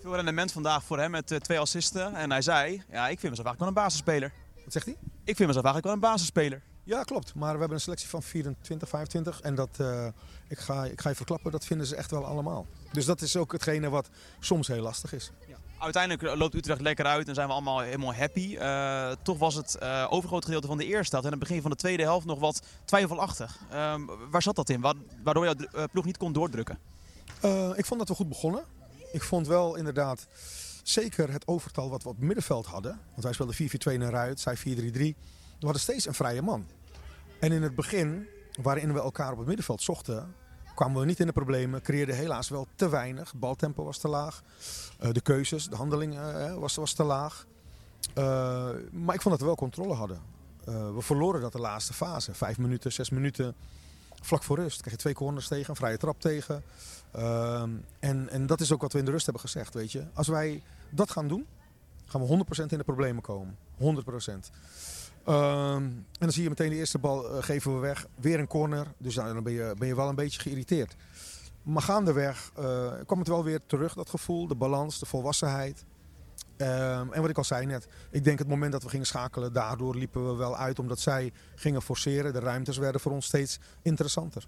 Veel 0.00 0.14
rendement 0.14 0.52
vandaag 0.52 0.84
voor 0.84 0.98
hem 0.98 1.10
met 1.10 1.30
eh, 1.30 1.38
twee 1.38 1.58
assisten. 1.58 2.14
En 2.14 2.30
hij 2.30 2.42
zei, 2.42 2.82
ja, 2.90 3.08
ik 3.08 3.18
vind 3.18 3.30
mezelf 3.30 3.46
eigenlijk 3.46 3.58
wel 3.58 3.68
een 3.68 3.74
basisspeler. 3.74 4.32
Wat 4.64 4.72
zegt 4.72 4.84
hij? 4.84 4.96
Ik 5.24 5.36
vind 5.36 5.48
mezelf 5.48 5.64
eigenlijk 5.64 5.84
wel 5.84 5.94
een 5.94 6.12
basisspeler. 6.12 6.62
Ja, 6.84 7.02
klopt. 7.02 7.34
Maar 7.34 7.52
we 7.52 7.58
hebben 7.58 7.76
een 7.76 7.82
selectie 7.82 8.08
van 8.08 8.22
24, 8.22 8.88
25. 8.88 9.40
En 9.40 9.54
dat, 9.54 9.76
eh, 9.78 10.06
ik, 10.48 10.58
ga, 10.58 10.84
ik 10.84 11.00
ga 11.00 11.08
je 11.08 11.14
verklappen, 11.14 11.52
dat 11.52 11.64
vinden 11.64 11.86
ze 11.86 11.96
echt 11.96 12.10
wel 12.10 12.24
allemaal. 12.24 12.66
Dus 12.92 13.04
dat 13.04 13.20
is 13.20 13.36
ook 13.36 13.52
hetgene 13.52 13.88
wat 13.88 14.08
soms 14.40 14.66
heel 14.68 14.82
lastig 14.82 15.12
is. 15.12 15.30
Uiteindelijk 15.78 16.36
loopt 16.38 16.54
Utrecht 16.54 16.80
lekker 16.80 17.04
uit 17.04 17.28
en 17.28 17.34
zijn 17.34 17.46
we 17.46 17.52
allemaal 17.52 17.80
helemaal 17.80 18.14
happy. 18.14 18.56
Eh, 18.56 19.10
toch 19.22 19.38
was 19.38 19.54
het 19.54 19.74
eh 19.74 20.06
overgrote 20.10 20.44
gedeelte 20.44 20.66
van 20.66 20.78
de 20.78 20.84
eerste 20.84 21.10
helft 21.10 21.24
en 21.26 21.38
het 21.38 21.48
begin 21.48 21.62
van 21.62 21.70
de 21.70 21.76
tweede 21.76 22.02
helft 22.02 22.26
nog 22.26 22.38
wat 22.38 22.62
twijfelachtig. 22.84 23.58
Ehm, 23.70 24.00
waar 24.30 24.42
zat 24.42 24.56
dat 24.56 24.68
in? 24.68 24.80
Wa- 24.80 24.94
Waardoor 25.24 25.44
jouw 25.44 25.54
eh, 25.54 25.84
ploeg 25.92 26.04
niet 26.04 26.16
kon 26.16 26.32
doordrukken? 26.32 26.78
Ik 27.76 27.84
vond 27.86 27.98
dat 27.98 28.08
we 28.08 28.14
goed 28.14 28.28
begonnen. 28.28 28.64
Ik 29.12 29.22
vond 29.22 29.46
wel 29.46 29.76
inderdaad 29.76 30.26
zeker 30.82 31.32
het 31.32 31.46
overtal 31.46 31.90
wat 31.90 32.02
we 32.02 32.08
op 32.08 32.16
het 32.16 32.24
middenveld 32.24 32.66
hadden. 32.66 33.00
Want 33.10 33.22
wij 33.22 33.32
speelden 33.32 33.54
4-4-2 33.94 33.98
naar 33.98 34.10
Ruit, 34.10 34.40
zij 34.40 34.56
4-3-3. 34.56 34.60
We 34.62 35.14
hadden 35.60 35.80
steeds 35.80 36.06
een 36.06 36.14
vrije 36.14 36.42
man. 36.42 36.66
En 37.40 37.52
in 37.52 37.62
het 37.62 37.74
begin, 37.74 38.26
waarin 38.62 38.92
we 38.92 39.00
elkaar 39.00 39.32
op 39.32 39.38
het 39.38 39.46
middenveld 39.46 39.82
zochten, 39.82 40.34
kwamen 40.82 41.00
we 41.00 41.06
niet 41.06 41.20
in 41.20 41.26
de 41.26 41.32
problemen. 41.32 41.82
Creëerden 41.82 42.16
helaas 42.16 42.48
wel 42.48 42.66
te 42.74 42.88
weinig. 42.88 43.34
Baltempo 43.34 43.84
was 43.84 43.98
te 43.98 44.08
laag. 44.08 44.42
Eh, 44.98 45.12
de 45.12 45.20
keuzes, 45.20 45.68
de 45.68 45.76
handeling 45.76 46.18
eh, 46.18 46.54
was, 46.54 46.74
was 46.74 46.92
te 46.92 47.02
laag. 47.02 47.46
Eh, 48.14 48.24
maar 48.90 49.14
ik 49.14 49.22
vond 49.22 49.30
dat 49.34 49.38
we 49.38 49.44
wel 49.44 49.54
controle 49.54 49.94
hadden. 49.94 50.20
We 50.64 50.98
verloren 50.98 51.40
dat 51.40 51.52
de 51.52 51.58
laatste 51.58 51.92
fase. 51.92 52.34
Vijf 52.34 52.58
minuten, 52.58 52.92
zes 52.92 53.10
minuten. 53.10 53.54
Vlak 54.20 54.42
voor 54.42 54.56
rust 54.56 54.80
kreeg 54.80 54.92
je 54.92 54.98
twee 54.98 55.14
corners 55.14 55.48
tegen, 55.48 55.70
een 55.70 55.76
vrije 55.76 55.96
trap 55.96 56.20
tegen. 56.20 56.62
Ehm, 57.12 57.70
en, 57.98 58.28
en 58.28 58.46
dat 58.46 58.60
is 58.60 58.72
ook 58.72 58.80
wat 58.80 58.92
we 58.92 58.98
in 58.98 59.04
de 59.04 59.10
rust 59.10 59.24
hebben 59.24 59.42
gezegd, 59.42 59.74
weet 59.74 59.92
je. 59.92 60.04
Als 60.12 60.28
wij 60.28 60.62
dat 60.90 61.10
gaan 61.10 61.28
doen, 61.28 61.46
gaan 62.06 62.20
we 62.20 62.26
100% 62.26 62.72
in 62.72 62.78
de 62.78 62.84
problemen 62.84 63.22
komen. 63.22 63.56
100%. 63.78 64.50
Ehm, 65.24 65.82
en 65.82 66.06
dan 66.18 66.32
zie 66.32 66.42
je 66.42 66.48
meteen 66.48 66.70
de 66.70 66.76
eerste 66.76 66.98
bal 66.98 67.28
eh, 67.28 67.42
geven 67.42 67.74
we 67.74 67.80
weg. 67.80 68.06
Weer 68.14 68.38
een 68.38 68.46
corner. 68.46 68.86
Dus 68.98 69.14
nou, 69.14 69.34
dan 69.34 69.42
ben 69.42 69.52
je, 69.52 69.74
ben 69.78 69.88
je 69.88 69.94
wel 69.94 70.08
een 70.08 70.14
beetje 70.14 70.40
geïrriteerd. 70.40 70.96
Maar 71.62 71.82
gaandeweg 71.82 72.50
eh, 72.56 72.92
kwam 73.06 73.18
het 73.18 73.28
wel 73.28 73.44
weer 73.44 73.60
terug, 73.66 73.94
dat 73.94 74.10
gevoel. 74.10 74.46
De 74.46 74.54
balans, 74.54 74.98
de 74.98 75.06
volwassenheid. 75.06 75.84
Ehm, 76.56 77.12
en 77.12 77.20
wat 77.20 77.30
ik 77.30 77.38
al 77.38 77.44
zei 77.44 77.66
net, 77.66 77.88
ik 78.10 78.24
denk 78.24 78.38
het 78.38 78.48
moment 78.48 78.72
dat 78.72 78.82
we 78.82 78.88
gingen 78.88 79.06
schakelen, 79.06 79.52
daardoor 79.52 79.96
liepen 79.96 80.26
we 80.26 80.34
wel 80.34 80.56
uit 80.56 80.78
omdat 80.78 81.00
zij 81.00 81.32
gingen 81.54 81.82
forceren. 81.82 82.32
De 82.32 82.38
ruimtes 82.38 82.76
werden 82.76 83.00
voor 83.00 83.12
ons 83.12 83.26
steeds 83.26 83.58
interessanter. 83.82 84.44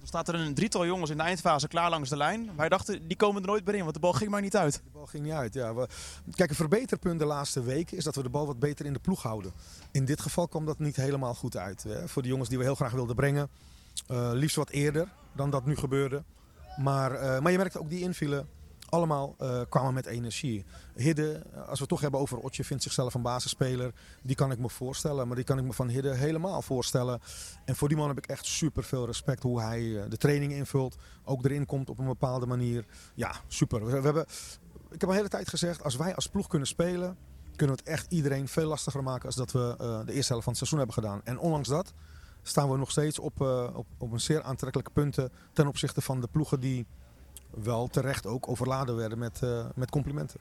Er 0.00 0.06
staat 0.06 0.28
er 0.28 0.34
een 0.34 0.54
drietal 0.54 0.86
jongens 0.86 1.10
in 1.10 1.16
de 1.16 1.22
eindfase 1.22 1.68
klaar 1.68 1.90
langs 1.90 2.08
de 2.08 2.16
lijn. 2.16 2.50
Wij 2.56 2.68
dachten, 2.68 3.08
die 3.08 3.16
komen 3.16 3.42
er 3.42 3.48
nooit 3.48 3.64
meer 3.64 3.74
in, 3.74 3.80
want 3.82 3.94
de 3.94 4.00
bal 4.00 4.12
ging 4.12 4.30
maar 4.30 4.40
niet 4.40 4.56
uit. 4.56 4.72
De 4.74 4.90
bal 4.92 5.06
ging 5.06 5.24
niet 5.24 5.32
uit. 5.32 5.54
Ja. 5.54 5.74
We, 5.74 5.88
kijk, 6.34 6.50
een 6.50 6.56
verbeterpunt 6.56 7.18
de 7.18 7.24
laatste 7.24 7.62
weken 7.62 7.96
is 7.96 8.04
dat 8.04 8.14
we 8.14 8.22
de 8.22 8.28
bal 8.28 8.46
wat 8.46 8.58
beter 8.58 8.86
in 8.86 8.92
de 8.92 8.98
ploeg 8.98 9.22
houden. 9.22 9.52
In 9.90 10.04
dit 10.04 10.20
geval 10.20 10.48
kwam 10.48 10.64
dat 10.66 10.78
niet 10.78 10.96
helemaal 10.96 11.34
goed 11.34 11.56
uit. 11.56 11.82
Hè. 11.82 12.08
Voor 12.08 12.22
de 12.22 12.28
jongens 12.28 12.48
die 12.48 12.58
we 12.58 12.64
heel 12.64 12.74
graag 12.74 12.92
wilden 12.92 13.16
brengen. 13.16 13.48
eh, 14.06 14.30
liefst 14.32 14.56
wat 14.56 14.70
eerder 14.70 15.08
dan 15.32 15.50
dat 15.50 15.64
nu 15.66 15.76
gebeurde. 15.76 16.22
Maar, 16.76 17.12
eh, 17.14 17.40
maar 17.40 17.52
je 17.52 17.58
merkt 17.58 17.78
ook 17.78 17.90
die 17.90 18.00
invielen. 18.00 18.48
Allemaal 18.90 19.34
eh, 19.38 19.60
kwamen 19.68 19.94
met 19.94 20.06
energie. 20.06 20.64
Hidde, 20.94 21.42
als 21.54 21.72
we 21.72 21.78
het 21.78 21.88
toch 21.88 22.00
hebben 22.00 22.20
over 22.20 22.38
Otje, 22.38 22.64
vindt 22.64 22.82
zichzelf 22.82 23.14
een 23.14 23.22
basisspeler. 23.22 23.92
Die 24.22 24.36
kan 24.36 24.50
ik 24.50 24.58
me 24.58 24.68
voorstellen. 24.68 25.26
Maar 25.26 25.36
die 25.36 25.44
kan 25.44 25.58
ik 25.58 25.64
me 25.64 25.72
van 25.72 25.88
Hidde 25.88 26.14
helemaal 26.14 26.62
voorstellen. 26.62 27.20
En 27.64 27.76
voor 27.76 27.88
die 27.88 27.96
man 27.96 28.08
heb 28.08 28.18
ik 28.18 28.26
echt 28.26 28.46
super 28.46 28.82
veel 28.82 29.06
respect 29.06 29.42
hoe 29.42 29.60
hij 29.60 30.02
eh, 30.02 30.10
de 30.10 30.16
training 30.16 30.52
invult. 30.52 30.96
Ook 31.24 31.44
erin 31.44 31.66
komt 31.66 31.90
op 31.90 31.98
een 31.98 32.06
bepaalde 32.06 32.46
manier. 32.46 32.84
Ja, 33.14 33.32
super. 33.46 33.84
We, 33.86 34.00
hebben, 34.00 34.26
ik 34.90 35.00
heb 35.00 35.08
al 35.08 35.14
hele 35.14 35.28
tijd 35.28 35.48
gezegd, 35.48 35.84
als 35.84 35.96
wij 35.96 36.14
als 36.14 36.26
ploeg 36.26 36.46
kunnen 36.46 36.68
spelen, 36.68 37.16
kunnen 37.56 37.76
we 37.76 37.82
het 37.82 37.92
echt 37.92 38.12
iedereen 38.12 38.48
veel 38.48 38.66
lastiger 38.66 39.02
maken 39.02 39.26
als 39.26 39.36
dat 39.36 39.52
we 39.52 39.74
eh, 39.78 40.06
de 40.06 40.12
eerste 40.12 40.32
helft 40.32 40.44
van 40.44 40.52
het 40.52 40.56
seizoen 40.56 40.78
hebben 40.78 40.96
gedaan. 40.96 41.20
En 41.24 41.38
ondanks 41.38 41.68
dat 41.68 41.92
staan 42.42 42.70
we 42.70 42.76
nog 42.76 42.90
steeds 42.90 43.18
op, 43.18 43.40
op, 43.74 43.86
op 43.98 44.12
een 44.12 44.20
zeer 44.20 44.42
aantrekkelijke 44.42 44.92
punten 44.92 45.32
ten 45.52 45.66
opzichte 45.66 46.00
van 46.00 46.20
de 46.20 46.28
ploegen 46.28 46.60
die 46.60 46.86
wel 47.50 47.88
terecht 47.88 48.26
ook 48.26 48.48
overladen 48.48 48.96
werden 48.96 49.18
met, 49.18 49.42
eh, 49.42 49.66
met 49.74 49.90
complimenten. 49.90 50.40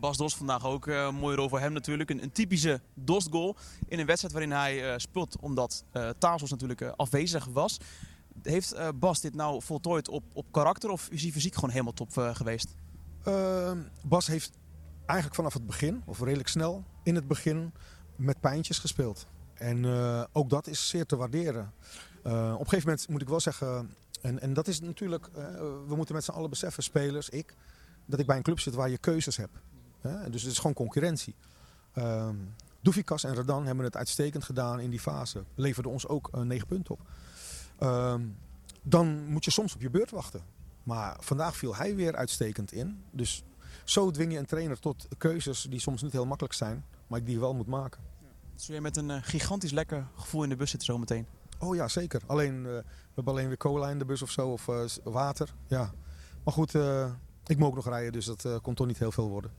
Bas 0.00 0.16
Dos 0.16 0.36
vandaag 0.36 0.66
ook 0.66 0.86
een 0.86 1.14
mooie 1.14 1.36
rol 1.36 1.48
voor 1.48 1.60
hem 1.60 1.72
natuurlijk. 1.72 2.10
Een, 2.10 2.22
een 2.22 2.32
typische 2.32 2.80
Dost-goal 2.94 3.56
in 3.88 3.98
een 3.98 4.06
wedstrijd 4.06 4.34
waarin 4.34 4.52
hij 4.52 4.92
eh, 4.92 4.98
speelt 4.98 5.36
omdat 5.40 5.84
eh 5.90 6.08
Tazos 6.18 6.50
natuurlijk 6.50 6.82
afwezig 6.82 7.44
was. 7.44 7.78
Heeft 8.42 8.74
Bas 8.98 9.20
dit 9.20 9.34
nou 9.34 9.62
voltooid 9.62 10.08
op, 10.08 10.24
op 10.32 10.46
karakter 10.50 10.90
of 10.90 11.08
is 11.08 11.22
hij 11.22 11.32
fysiek 11.32 11.54
gewoon 11.54 11.70
helemaal 11.70 11.92
top 11.92 12.12
geweest? 12.12 12.74
Uh, 13.28 13.72
Bas 14.02 14.26
heeft 14.26 14.50
eigenlijk 15.06 15.34
vanaf 15.34 15.52
het 15.52 15.66
begin, 15.66 16.02
of 16.04 16.20
redelijk 16.20 16.48
snel 16.48 16.84
in 17.02 17.14
het 17.14 17.26
begin, 17.26 17.72
met 18.16 18.40
pijntjes 18.40 18.78
gespeeld. 18.78 19.26
En 19.54 19.84
uh, 19.84 20.24
ook 20.32 20.50
dat 20.50 20.66
is 20.66 20.88
zeer 20.88 21.06
te 21.06 21.16
waarderen. 21.16 21.72
Uh, 22.26 22.52
op 22.54 22.60
een 22.60 22.68
gegeven 22.68 22.88
moment 22.88 23.08
moet 23.08 23.22
ik 23.22 23.28
wel 23.28 23.40
zeggen, 23.40 23.94
en, 24.20 24.40
en 24.40 24.52
dat 24.52 24.68
is 24.68 24.80
natuurlijk, 24.80 25.28
uh, 25.36 25.44
we 25.86 25.96
moeten 25.96 26.14
met 26.14 26.24
z'n 26.24 26.30
allen 26.30 26.50
beseffen, 26.50 26.82
spelers, 26.82 27.28
ik, 27.28 27.54
dat 28.06 28.20
ik 28.20 28.26
bij 28.26 28.36
een 28.36 28.42
club 28.42 28.60
zit 28.60 28.74
waar 28.74 28.90
je 28.90 28.98
keuzes 28.98 29.36
hebt. 29.36 29.58
Hè? 30.00 30.30
Dus 30.30 30.42
het 30.42 30.52
is 30.52 30.58
gewoon 30.58 30.74
concurrentie. 30.74 31.34
Uh, 31.94 32.28
Doefikas 32.80 33.24
en 33.24 33.34
Radan 33.34 33.66
hebben 33.66 33.84
het 33.84 33.96
uitstekend 33.96 34.44
gedaan 34.44 34.80
in 34.80 34.90
die 34.90 35.00
fase. 35.00 35.44
Leverden 35.54 35.92
ons 35.92 36.06
ook 36.06 36.30
uh, 36.34 36.40
negen 36.40 36.66
punten 36.66 36.94
op. 36.94 37.00
Uh, 37.80 38.14
dan 38.82 39.24
moet 39.26 39.44
je 39.44 39.50
soms 39.50 39.74
op 39.74 39.80
je 39.80 39.90
beurt 39.90 40.10
wachten. 40.10 40.42
Maar 40.82 41.16
vandaag 41.20 41.56
viel 41.56 41.76
hij 41.76 41.94
weer 41.94 42.16
uitstekend 42.16 42.72
in. 42.72 43.02
Dus 43.10 43.44
zo 43.84 44.10
dwing 44.10 44.32
je 44.32 44.38
een 44.38 44.46
trainer 44.46 44.78
tot 44.78 45.08
keuzes 45.18 45.66
die 45.70 45.80
soms 45.80 46.02
niet 46.02 46.12
heel 46.12 46.26
makkelijk 46.26 46.54
zijn, 46.54 46.84
maar 47.06 47.24
die 47.24 47.34
je 47.34 47.40
wel 47.40 47.54
moet 47.54 47.66
maken. 47.66 48.00
Zul 48.54 48.74
je 48.74 48.80
met 48.80 48.96
een 48.96 49.08
uh, 49.08 49.16
gigantisch 49.20 49.70
lekker 49.70 50.06
gevoel 50.14 50.42
in 50.42 50.48
de 50.48 50.56
bus 50.56 50.70
zitten 50.70 50.88
zometeen? 50.92 51.26
Oh 51.60 51.74
ja, 51.74 51.88
zeker. 51.88 52.20
Alleen, 52.26 52.56
uh, 52.56 52.62
we 52.62 52.84
hebben 53.14 53.32
alleen 53.32 53.48
weer 53.48 53.56
cola 53.56 53.90
in 53.90 53.98
de 53.98 54.04
bus 54.04 54.22
of 54.22 54.30
zo, 54.30 54.48
of 54.48 54.68
uh, 54.68 54.84
water. 55.04 55.54
Ja. 55.66 55.92
Maar 56.44 56.54
goed, 56.54 56.74
uh, 56.74 57.10
ik 57.46 57.58
moet 57.58 57.68
ook 57.68 57.74
nog 57.74 57.88
rijden, 57.88 58.12
dus 58.12 58.24
dat 58.24 58.44
uh, 58.44 58.56
komt 58.62 58.76
toch 58.76 58.86
niet 58.86 58.98
heel 58.98 59.12
veel 59.12 59.28
worden. 59.28 59.50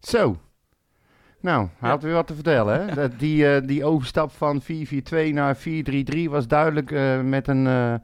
Zo. 0.00 0.36
Nou, 1.40 1.68
hij 1.78 1.90
had 1.90 2.02
weer 2.02 2.12
wat 2.12 2.26
te 2.26 2.34
vertellen. 2.34 2.80
Hè? 2.80 2.94
Dat 3.02 3.18
die, 3.18 3.60
uh, 3.60 3.66
die 3.66 3.84
overstap 3.84 4.32
van 4.32 4.62
4-4-2 4.62 4.66
naar 5.32 5.56
4-3-3 5.56 6.22
was 6.28 6.48
duidelijk 6.48 6.90
uh, 6.90 7.20
met 7.20 7.48
een 7.48 7.66
uh, 7.66 7.94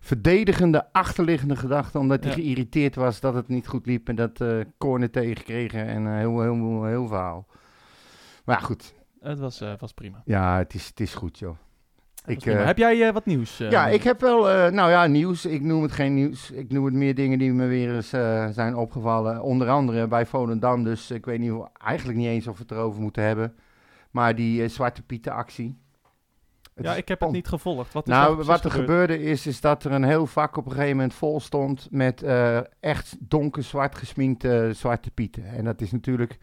verdedigende 0.00 0.92
achterliggende 0.92 1.56
gedachte. 1.56 1.98
Omdat 1.98 2.24
hij 2.24 2.32
ja. 2.32 2.38
geïrriteerd 2.38 2.94
was 2.94 3.20
dat 3.20 3.34
het 3.34 3.48
niet 3.48 3.66
goed 3.66 3.86
liep 3.86 4.08
en 4.08 4.16
dat 4.16 4.40
uh, 4.40 4.60
corner 4.78 5.10
tegenkregen 5.10 5.86
en 5.86 6.06
uh, 6.06 6.16
heel, 6.16 6.40
heel, 6.40 6.54
heel, 6.54 6.84
heel 6.84 7.06
verhaal. 7.06 7.46
Maar 8.44 8.58
ja, 8.58 8.62
goed. 8.62 8.94
Het 9.20 9.38
was, 9.38 9.62
uh, 9.62 9.72
was 9.78 9.92
prima. 9.92 10.22
Ja, 10.24 10.58
het 10.58 10.74
is, 10.74 10.86
het 10.86 11.00
is 11.00 11.14
goed, 11.14 11.38
joh. 11.38 11.56
Ik, 12.28 12.46
eh, 12.46 12.64
Heb 12.64 12.78
jij 12.78 13.06
eh, 13.06 13.12
wat 13.12 13.26
nieuws? 13.26 13.60
eh, 13.60 13.70
ja, 13.70 13.86
ik 13.86 14.02
heb 14.02 14.20
wel, 14.20 14.70
nou 14.70 14.90
ja, 14.90 15.06
nieuws. 15.06 15.46
Ik 15.46 15.62
noem 15.62 15.82
het 15.82 15.92
geen 15.92 16.14
nieuws. 16.14 16.50
Ik 16.50 16.72
noem 16.72 16.84
het 16.84 16.94
meer 16.94 17.14
dingen 17.14 17.38
die 17.38 17.52
me 17.52 17.66
weer 17.66 17.94
eens 17.94 18.08
zijn 18.54 18.76
opgevallen. 18.76 19.42
Onder 19.42 19.68
andere 19.68 20.08
bij 20.08 20.26
Volendam. 20.26 20.84
Dus 20.84 21.10
ik 21.10 21.24
weet 21.24 21.38
niet, 21.38 21.52
eigenlijk 21.84 22.18
niet 22.18 22.28
eens 22.28 22.46
of 22.46 22.56
we 22.56 22.62
het 22.62 22.70
erover 22.70 23.00
moeten 23.00 23.22
hebben. 23.22 23.54
Maar 24.10 24.34
die 24.34 24.68
Zwarte 24.68 25.02
Pieten 25.02 25.32
actie. 25.32 25.78
Het 26.74 26.86
Ja, 26.86 26.94
ik 26.94 27.08
heb 27.08 27.20
het 27.20 27.30
niet 27.30 27.48
gevolgd. 27.48 27.92
Wat 27.92 28.06
is 28.06 28.12
Nou, 28.12 28.36
wat 28.36 28.64
er 28.64 28.70
gebeurd? 28.70 28.88
gebeurde 28.88 29.22
is, 29.22 29.46
is 29.46 29.60
dat 29.60 29.84
er 29.84 29.92
een 29.92 30.04
heel 30.04 30.26
vak 30.26 30.56
op 30.56 30.66
een 30.66 30.72
gegeven 30.72 30.96
moment 30.96 31.14
vol 31.14 31.40
stond 31.40 31.88
met 31.90 32.24
echt 32.80 33.16
donker 33.18 33.62
zwart 33.62 33.94
gesminkte 33.94 34.70
Zwarte 34.74 35.10
Pieten. 35.10 35.44
En 35.44 35.64
dat 35.64 35.80
is 35.80 35.92
natuurlijk, 35.92 36.38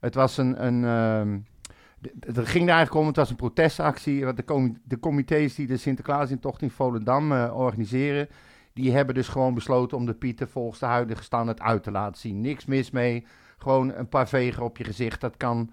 het 0.00 0.14
was 0.14 0.36
een, 0.36 0.66
een 0.66 0.84
ehm, 0.84 1.38
er 2.20 2.46
ging 2.46 2.68
er 2.68 2.74
eigenlijk 2.74 2.94
om, 2.94 3.06
het 3.06 3.16
was 3.16 3.30
een 3.30 3.36
protestactie. 3.36 4.24
Want 4.24 4.36
de, 4.36 4.44
com 4.44 4.78
de 4.84 4.98
comité's 4.98 5.54
die 5.54 5.66
de 5.66 5.76
Sinterklaasintocht 5.76 6.62
in 6.62 6.70
Volendam 6.70 7.32
eh, 7.32 7.56
organiseren, 7.56 8.28
die 8.72 8.92
hebben 8.92 9.14
dus 9.14 9.28
gewoon 9.28 9.54
besloten 9.54 9.96
om 9.96 10.06
de 10.06 10.14
Pieten 10.14 10.48
volgens 10.48 10.80
de 10.80 10.86
huidige 10.86 11.22
standaard 11.22 11.60
uit 11.60 11.82
te 11.82 11.90
laten 11.90 12.20
zien. 12.20 12.40
Niks 12.40 12.64
mis 12.64 12.90
mee, 12.90 13.26
gewoon 13.58 13.94
een 13.94 14.08
paar 14.08 14.28
vegen 14.28 14.62
op 14.62 14.76
je 14.76 14.84
gezicht, 14.84 15.20
dat 15.20 15.36
kan 15.36 15.70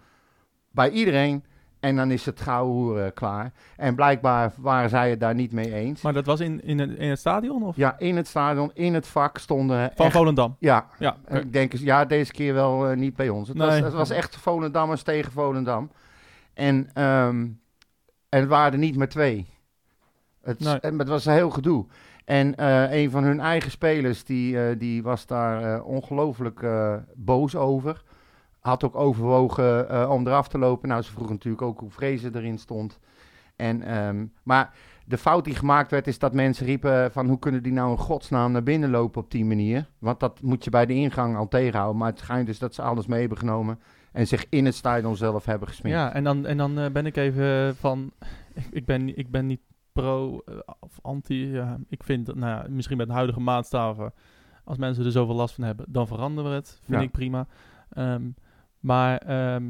bij 0.72 0.90
iedereen. 0.90 1.44
En 1.80 1.96
dan 1.96 2.12
is 2.12 2.26
het 2.26 2.42
gauw 2.42 2.66
hoeren 2.66 3.14
klaar. 3.14 3.52
En 3.76 3.96
blijkbaar 3.96 4.54
waren 4.58 4.90
zij 4.90 5.10
het 5.10 5.20
daar 5.20 5.36
niet 5.36 5.52
mee 5.52 5.74
eens. 5.74 6.02
Maar 6.02 6.14
dat 6.14 6.26
was 6.26 6.40
in, 6.40 6.64
in, 6.64 6.80
het, 6.80 6.90
in 6.90 7.10
het 7.10 7.20
stadion? 7.20 7.64
Of? 7.64 7.76
Ja, 7.76 8.00
in 8.00 8.16
het 8.16 8.28
stadion, 8.28 8.72
in 8.74 8.94
het 8.94 9.08
vak 9.08 9.38
stonden 9.38 9.92
Van 9.96 10.06
echt... 10.06 10.16
Volendam? 10.16 10.56
Ja, 10.60 10.88
Ja, 11.00 11.18
ik 11.30 11.54
denk, 11.54 11.74
ja, 11.74 12.06
deze 12.06 12.32
keer 12.32 12.54
wel 12.54 12.88
eh, 12.88 12.98
niet 12.98 13.16
bij 13.16 13.30
ons. 13.30 13.48
Het, 13.48 13.58
was, 13.58 13.80
het 13.80 13.94
was 13.94 14.10
echt 14.10 14.36
Volendammers 14.36 15.04
tegen 15.04 15.32
Volendam. 15.32 15.90
En, 16.58 16.90
ehm, 16.94 17.48
en 18.30 18.40
het 18.40 18.48
waren 18.48 18.74
er 18.74 18.80
niet 18.80 18.98
maar 18.98 19.10
twee. 19.10 19.48
Het, 20.42 20.60
Nee. 20.60 20.80
het 20.98 21.08
was 21.08 21.26
een 21.26 21.34
heel 21.34 21.50
gedoe. 21.50 21.86
En 22.26 22.56
eh, 22.56 22.92
een 22.92 23.12
van 23.12 23.24
hun 23.24 23.40
eigen 23.40 23.72
spelers, 23.72 24.24
die, 24.24 24.62
eh, 24.62 24.80
die 24.80 25.04
was 25.04 25.26
daar 25.26 25.64
eh, 25.64 25.86
ongelooflijk 25.86 26.66
boos 27.16 27.56
over. 27.56 28.04
Had 28.60 28.84
ook 28.84 28.96
overwogen 28.96 30.10
om 30.10 30.28
eraf 30.28 30.48
te 30.48 30.58
lopen. 30.58 30.90
Nou, 30.90 31.02
ze 31.02 31.12
vroegen 31.12 31.34
natuurlijk 31.34 31.62
ook 31.62 31.80
hoe 31.80 31.92
Vrezen 31.92 32.36
erin 32.36 32.58
stond. 32.58 33.00
En, 33.56 33.82
ehm, 33.82 34.26
maar 34.44 34.74
de 35.06 35.18
fout 35.18 35.46
die 35.46 35.56
gemaakt 35.56 35.92
werd, 35.92 36.08
is 36.08 36.20
dat 36.20 36.34
mensen 36.34 36.66
riepen 36.66 37.12
van... 37.12 37.28
hoe 37.28 37.40
kunnen 37.40 37.64
die 37.64 37.72
nou 37.72 37.92
in 37.92 37.98
godsnaam 37.98 38.52
naar 38.52 38.64
binnen 38.64 38.90
lopen 38.90 39.22
op 39.22 39.32
die 39.32 39.46
manier? 39.46 39.90
Want 40.00 40.20
dat 40.20 40.42
moet 40.42 40.64
je 40.64 40.70
bij 40.70 40.86
de 40.86 40.94
ingang 40.94 41.38
al 41.38 41.48
tegenhouden. 41.48 41.98
Maar 41.98 42.10
het 42.10 42.20
schijnt 42.20 42.48
dus 42.48 42.60
dat 42.60 42.74
ze 42.74 42.82
alles 42.82 43.08
mee 43.08 43.20
hebben 43.20 43.38
genomen... 43.38 43.80
en 44.18 44.28
zich 44.28 44.46
in 44.50 44.66
het 44.66 44.76
stadion 44.76 45.16
zelf 45.18 45.46
hebben 45.46 45.68
gesminkt. 45.68 45.98
Ja, 46.00 46.14
en 46.14 46.24
dan, 46.24 46.46
en 46.46 46.58
dan 46.58 46.80
eh, 46.80 46.92
ben 46.92 47.06
ik 47.06 47.16
even 47.18 47.76
van... 47.76 48.12
Ik, 48.54 48.66
ik, 48.72 48.86
ben, 48.86 49.18
ik 49.18 49.32
ben 49.32 49.46
niet 49.46 49.62
pro 49.92 50.40
eh, 50.46 50.58
of 50.80 51.00
anti. 51.02 51.62
Ik 51.90 52.04
vind, 52.04 52.26
dat, 52.26 52.36
nou 52.36 52.52
ja, 52.64 52.70
misschien 52.70 52.98
met 52.98 53.08
de 53.08 53.14
huidige 53.14 53.40
maatstaven... 53.40 54.14
als 54.64 54.78
mensen 54.78 55.06
er 55.06 55.12
zoveel 55.12 55.36
last 55.36 55.56
van 55.56 55.64
hebben, 55.64 55.86
dan 55.90 56.08
veranderen 56.08 56.50
we 56.52 56.56
het. 56.58 56.80
Vind 56.84 56.98
Ja. 56.98 57.04
ik 57.06 57.12
prima. 57.12 57.48
Ehm, 57.90 58.30
maar 58.80 59.18
ehm, 59.18 59.66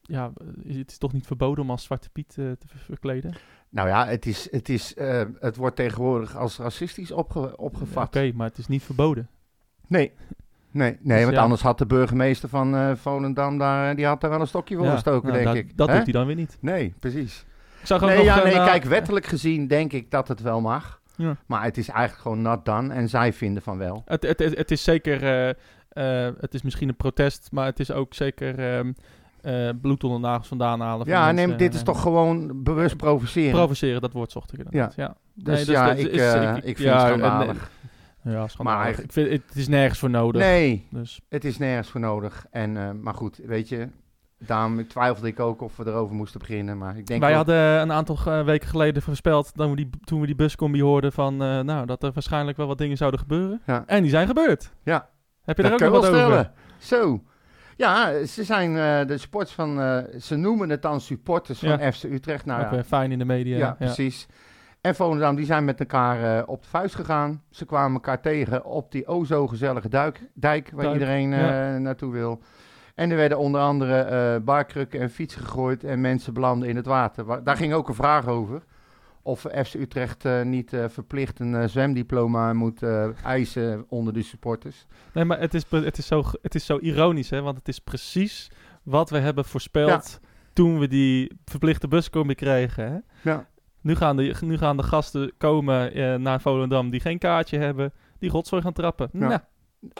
ja, 0.00 0.32
het 0.66 0.90
is 0.90 0.98
toch 0.98 1.12
niet 1.12 1.26
verboden 1.26 1.64
om 1.64 1.70
als 1.70 1.82
Zwarte 1.84 2.10
Piet 2.10 2.28
eh, 2.38 2.50
te 2.50 2.66
ver- 2.68 2.78
verkleden? 2.78 3.34
Nou 3.68 3.88
ja, 3.88 4.06
het, 4.06 4.26
is, 4.26 4.50
het, 4.50 4.68
is, 4.68 4.94
eh, 4.94 5.22
het 5.40 5.56
wordt 5.56 5.76
tegenwoordig 5.76 6.36
als 6.36 6.58
racistisch 6.58 7.12
opge- 7.12 7.56
opgevat. 7.56 8.06
Oké, 8.06 8.32
maar 8.34 8.48
het 8.48 8.58
is 8.58 8.66
niet 8.68 8.82
verboden. 8.82 9.28
Nee. 9.86 10.12
Nee, 10.72 10.96
nee 11.00 11.14
Dus 11.16 11.24
want 11.24 11.36
ja. 11.36 11.42
anders 11.42 11.62
had 11.62 11.78
de 11.78 11.86
burgemeester 11.86 12.48
van 12.48 12.76
eh, 12.76 12.90
Volendam 12.94 13.58
daar, 13.58 13.96
die 13.96 14.06
had 14.06 14.20
daar 14.20 14.30
wel 14.30 14.40
een 14.40 14.46
stokje 14.46 14.76
voor 14.76 14.84
Ja, 14.84 14.92
gestoken, 14.92 15.28
nou, 15.28 15.32
denk 15.44 15.46
dat, 15.46 15.56
ik. 15.56 15.76
Dat 15.76 15.88
doet 15.88 16.02
hij 16.02 16.12
dan 16.12 16.26
weer 16.26 16.36
niet. 16.36 16.56
Nee, 16.60 16.94
precies. 16.98 17.44
Ik 17.80 17.86
zag 17.86 18.00
Nee, 18.00 18.16
nog 18.16 18.24
ja, 18.24 18.36
een, 18.38 18.44
nee 18.44 18.54
eh, 18.58 18.64
kijk, 18.64 18.84
wettelijk 18.84 19.26
gezien 19.26 19.66
denk 19.66 19.92
ik 19.92 20.10
dat 20.10 20.28
het 20.28 20.40
wel 20.42 20.60
mag. 20.60 21.00
Ja. 21.16 21.36
Maar 21.46 21.62
het 21.64 21.76
is 21.78 21.88
eigenlijk 21.88 22.22
gewoon 22.22 22.42
not 22.42 22.64
done 22.64 22.94
en 22.94 23.08
zij 23.08 23.32
vinden 23.32 23.62
van 23.62 23.78
wel. 23.78 24.02
Het, 24.06 24.22
het, 24.22 24.38
het, 24.38 24.56
het 24.56 24.70
is 24.70 24.84
zeker, 24.84 25.22
eh, 25.22 25.48
eh, 26.28 26.34
het 26.40 26.54
is 26.54 26.62
misschien 26.62 26.88
een 26.88 26.96
protest, 26.96 27.48
maar 27.52 27.66
het 27.66 27.80
is 27.80 27.90
ook 27.90 28.14
zeker 28.14 28.58
eh, 29.42 29.68
bloed 29.80 30.04
onder 30.04 30.20
de 30.20 30.26
nagels 30.26 30.48
vandaan 30.48 30.80
halen. 30.80 31.06
van 31.06 31.14
Ja, 31.14 31.24
nee, 31.24 31.32
mensen, 31.32 31.48
maar 31.48 31.58
dit 31.58 31.72
is 31.74 31.78
eh, 31.80 31.84
toch 31.86 32.02
gewoon 32.02 32.62
bewust 32.62 32.96
provoceren. 32.96 33.50
Provoceren, 33.52 34.00
dat 34.00 34.12
woord 34.12 34.30
zocht 34.32 34.52
ik 34.52 34.58
inderdaad. 34.58 34.94
Ja. 34.94 35.14
dus 35.34 35.66
Nee, 35.66 35.76
ja, 35.76 35.86
dat 35.88 35.98
ik, 35.98 36.06
is- 36.06 36.20
eh, 36.20 36.54
ik, 36.56 36.62
vind 36.62 36.78
ja, 36.78 36.92
het 36.98 37.18
schandalig. 37.20 37.70
Ja. 38.24 38.46
Maar- 38.58 38.88
ik 38.88 39.12
vind, 39.12 39.28
het 39.30 39.42
is 39.56 39.68
nergens 39.68 39.98
voor 39.98 40.10
nodig. 40.10 40.40
nee, 40.42 40.86
Dus, 40.90 41.20
het 41.28 41.44
is 41.44 41.58
nergens 41.58 41.88
voor 41.90 42.00
nodig. 42.00 42.46
En, 42.50 42.76
eh, 42.76 42.90
maar 43.00 43.14
goed, 43.14 43.40
weet 43.44 43.68
je, 43.68 43.88
daarom 44.38 44.88
twijfelde 44.88 45.28
ik 45.28 45.40
ook 45.40 45.60
of 45.62 45.76
we 45.76 45.86
erover 45.86 46.14
moesten 46.16 46.40
beginnen. 46.40 46.78
Maar 46.78 46.96
ik 46.96 47.06
denk 47.06 47.20
wij 47.20 47.30
ook- 47.30 47.36
hadden 47.36 47.56
een 47.56 47.92
aantal 47.92 48.18
eh, 48.26 48.44
weken 48.44 48.68
geleden 48.68 49.02
voorspeld, 49.02 49.54
toen 49.54 49.70
we 49.70 49.76
die, 49.76 49.90
toen 50.04 50.20
we 50.20 50.26
die 50.26 50.34
buscombi 50.34 50.82
hoorden, 50.82 51.12
van, 51.12 51.32
eh, 51.42 51.60
nou, 51.60 51.86
dat 51.86 52.02
er 52.02 52.12
waarschijnlijk 52.12 52.56
wel 52.56 52.66
wat 52.66 52.78
dingen 52.78 52.96
zouden 52.96 53.20
gebeuren. 53.20 53.62
Ja. 53.66 53.82
En 53.86 54.02
die 54.02 54.10
zijn 54.10 54.26
gebeurd. 54.26 54.72
Ja. 54.82 55.08
Heb 55.42 55.56
je 55.56 55.62
dat 55.62 55.78
daar 55.78 55.88
ook 55.88 55.94
wat 55.94 56.04
over? 56.06 56.18
stellen. 56.20 56.52
Zo. 56.78 57.22
Ja, 57.76 58.24
ze 58.24 58.44
zijn 58.44 58.76
eh, 58.76 59.06
de 59.08 59.18
sports 59.18 59.52
van, 59.52 59.80
eh, 59.80 59.98
ze 60.20 60.36
noemen 60.36 60.68
het 60.70 60.82
dan 60.82 61.00
supporters 61.00 61.58
van 61.58 61.68
Ja. 61.68 61.92
FC 61.92 62.02
Utrecht. 62.04 62.44
Nou 62.44 62.76
ja, 62.76 62.84
fijn 62.84 63.12
in 63.12 63.18
de 63.18 63.24
media. 63.24 63.56
Ja, 63.56 63.70
precies. 63.72 64.26
En 64.82 64.94
Volendam, 64.94 65.36
die 65.36 65.44
zijn 65.44 65.64
met 65.64 65.80
elkaar 65.80 66.38
eh, 66.38 66.48
op 66.48 66.62
de 66.62 66.68
vuist 66.68 66.94
gegaan. 66.94 67.42
Ze 67.50 67.64
kwamen 67.64 67.92
elkaar 67.94 68.20
tegen 68.20 68.64
op 68.64 68.92
die 68.92 69.06
o 69.06 69.24
zo 69.24 69.46
gezellige 69.46 69.88
duik, 69.88 70.20
dijk, 70.34 70.70
waar 70.74 70.82
Duik, 70.84 70.94
iedereen 70.98 71.32
eh, 71.32 71.76
naartoe 71.76 72.12
wil. 72.12 72.40
En 72.94 73.10
er 73.10 73.16
werden 73.16 73.38
onder 73.38 73.60
andere 73.60 73.98
eh 74.00 74.36
barkrukken 74.44 75.00
en 75.00 75.10
fietsen 75.10 75.40
gegooid 75.42 75.84
en 75.84 76.00
mensen 76.00 76.34
belanden 76.34 76.68
in 76.68 76.76
het 76.76 76.86
water. 76.86 77.24
Wa- 77.24 77.40
Daar 77.40 77.56
ging 77.56 77.72
ook 77.72 77.88
een 77.88 77.94
vraag 77.94 78.26
over. 78.26 78.62
Of 79.22 79.40
FC 79.40 79.74
Utrecht 79.74 80.24
niet 80.44 80.76
verplicht 80.88 81.40
een 81.40 81.68
zwemdiploma 81.68 82.52
moet 82.52 82.82
eisen 83.24 83.84
onder 83.88 84.12
de 84.12 84.22
supporters. 84.22 84.86
Nee, 85.12 85.24
maar 85.24 85.40
het 85.40 85.54
is, 85.54 85.64
het, 85.70 85.98
is 85.98 86.06
zo, 86.06 86.22
het 86.42 86.54
is 86.54 86.66
zo 86.66 86.78
ironisch, 86.78 87.30
hè? 87.30 87.40
Want 87.42 87.56
het 87.56 87.68
is 87.68 87.78
precies 87.78 88.50
wat 88.82 89.10
we 89.10 89.18
hebben 89.18 89.44
voorspeld 89.44 90.20
toen 90.52 90.78
we 90.78 90.88
die 90.88 91.32
verplichte 91.44 91.88
buscombi 91.88 92.34
kregen. 92.34 92.84
Hè? 92.92 93.30
Ja. 93.30 93.46
Nu, 93.82 93.94
gaan 93.94 94.16
de, 94.16 94.34
nu 94.40 94.58
gaan 94.58 94.76
de 94.76 94.82
gasten 94.82 95.32
komen 95.38 95.92
eh, 95.94 96.14
naar 96.14 96.40
Volendam 96.40 96.90
die 96.90 97.00
geen 97.00 97.18
kaartje 97.18 97.58
hebben, 97.58 97.92
die 98.18 98.30
rotzooi 98.30 98.62
gaan 98.62 98.72
trappen. 98.72 99.08
Ja. 99.12 99.18
Nou, 99.28 99.40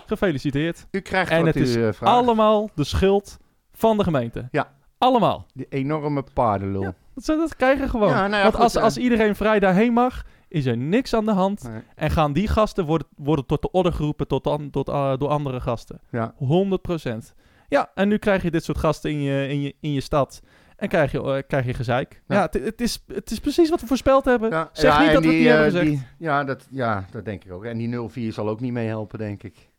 gefeliciteerd. 0.06 0.86
U 0.90 1.00
krijgt 1.00 1.30
En 1.30 1.38
wat 1.38 1.46
het 1.46 1.56
u 1.56 1.60
is 1.60 1.76
eh, 1.76 1.82
vraagt. 1.82 2.00
Allemaal 2.16 2.70
de 2.74 2.84
schuld 2.84 3.38
van 3.72 3.96
de 3.96 4.04
gemeente. 4.04 4.48
Ja. 4.50 4.72
Allemaal. 4.98 5.46
Die 5.54 5.66
enorme 5.68 6.24
paardenlul. 6.34 6.82
Ja. 6.82 6.94
Dat, 7.14 7.24
dat 7.24 7.56
krijgen 7.56 7.88
gewoon. 7.88 8.08
Ja, 8.08 8.20
nou 8.20 8.30
ja, 8.34 8.42
Want 8.42 8.54
goed, 8.54 8.62
als, 8.64 8.74
eh. 8.76 8.82
als 8.82 8.96
iedereen 8.96 9.36
vrij 9.36 9.58
daarheen 9.58 9.92
mag, 9.92 10.24
is 10.48 10.66
er 10.66 10.76
niks 10.76 11.14
aan 11.14 11.24
de 11.24 11.32
hand. 11.32 11.68
Nee. 11.68 11.80
En 11.94 12.10
gaan 12.10 12.32
die 12.32 12.48
gasten 12.48 12.84
worden, 12.84 13.06
worden 13.16 13.46
tot 13.46 13.62
de 13.62 13.70
orde 13.70 13.92
geroepen 13.92 14.26
tot, 14.28 14.46
an- 14.46 14.70
tot, 14.70 14.86
door 14.86 15.28
andere 15.28 15.60
gasten. 15.60 16.00
Ja. 16.10 16.34
100%. 16.34 17.34
Ja, 17.68 17.90
en 17.94 18.08
nu 18.08 18.16
krijg 18.18 18.42
je 18.42 18.50
dit 18.50 18.64
soort 18.64 18.78
gasten 18.78 19.10
in 19.10 19.22
je, 19.22 19.48
in 19.48 19.60
je, 19.60 19.74
in 19.80 19.92
je 19.92 20.00
stad. 20.00 20.42
En 20.82 20.88
krijg 20.88 21.12
je, 21.12 21.22
eh, 21.22 21.42
krijg 21.46 21.66
je 21.66 21.74
gezeik. 21.74 22.22
Ja. 22.28 22.34
Ja, 22.36 22.42
het, 22.42 22.54
het, 22.64 22.80
is, 22.80 23.04
het 23.06 23.30
is 23.30 23.38
precies 23.40 23.70
wat 23.70 23.80
we 23.80 23.86
voorspeld 23.86 24.24
hebben. 24.24 24.50
Ja, 24.50 24.70
Zeg 24.72 24.92
ja, 24.92 25.02
niet 25.02 25.12
dat 25.12 25.22
we 25.22 25.28
het 25.28 25.36
die, 25.36 25.38
niet 25.42 25.48
hebben 25.48 25.66
eh, 25.66 25.72
gezegd. 25.72 25.90
die- 25.90 26.06
ja, 26.18 26.44
dat, 26.44 26.66
ja, 26.70 27.04
dat 27.10 27.24
denk 27.24 27.44
ik 27.44 27.52
ook. 27.52 27.64
En 27.64 27.78
die 27.78 27.88
0-4 28.30 28.32
zal 28.34 28.48
ook 28.48 28.60
niet 28.60 28.72
meehelpen, 28.72 29.18
denk 29.18 29.42
ik. 29.42 29.70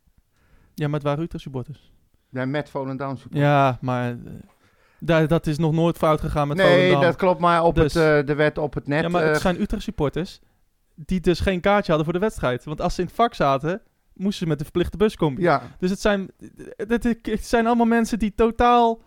Ja, 0.74 0.86
maar 0.86 0.94
het 0.94 1.02
waren 1.02 1.22
Utrecht 1.24 1.42
supporters. 1.44 1.92
Ja, 2.28 2.44
met 2.46 2.70
Volendam 2.70 3.16
support. 3.16 3.40
Ja, 3.40 3.78
maar 3.80 4.10
eh, 4.10 4.16
daar, 4.98 5.28
dat 5.28 5.46
is 5.46 5.58
nog 5.58 5.72
nooit 5.72 5.96
fout 5.96 6.20
gegaan 6.20 6.48
met 6.48 6.56
nee, 6.56 6.66
Volendam. 6.76 7.00
dat 7.00 7.16
klopt, 7.16 7.40
maar 7.40 7.62
op 7.64 7.74
Dus- 7.74 7.94
het, 7.94 8.20
eh, 8.20 8.26
de 8.26 8.34
wet 8.34 8.58
op 8.58 8.74
het 8.74 8.86
net. 8.86 9.02
ja, 9.02 9.08
maar 9.08 9.26
het 9.26 9.40
zijn 9.40 9.60
Utrecht 9.60 9.82
supporters 9.82 10.40
die 10.94 11.20
dus 11.20 11.40
geen 11.40 11.60
kaartje 11.60 11.86
hadden 11.92 12.04
voor 12.04 12.12
de 12.20 12.26
wedstrijd. 12.26 12.64
Want 12.64 12.80
als 12.80 12.94
ze 12.94 13.00
in 13.00 13.06
het 13.06 13.16
vak 13.16 13.34
zaten, 13.34 13.82
moesten 14.12 14.38
ze 14.42 14.46
met 14.46 14.58
de 14.58 14.64
verplichte 14.64 14.96
bus 14.96 15.16
komen. 15.16 15.42
ja, 15.42 15.62
Dus 15.78 15.90
het 15.90 16.00
zijn, 16.00 16.30
het, 16.76 17.04
het 17.22 17.44
zijn 17.46 17.66
allemaal 17.66 17.86
mensen 17.86 18.18
die 18.18 18.34
totaal... 18.34 19.00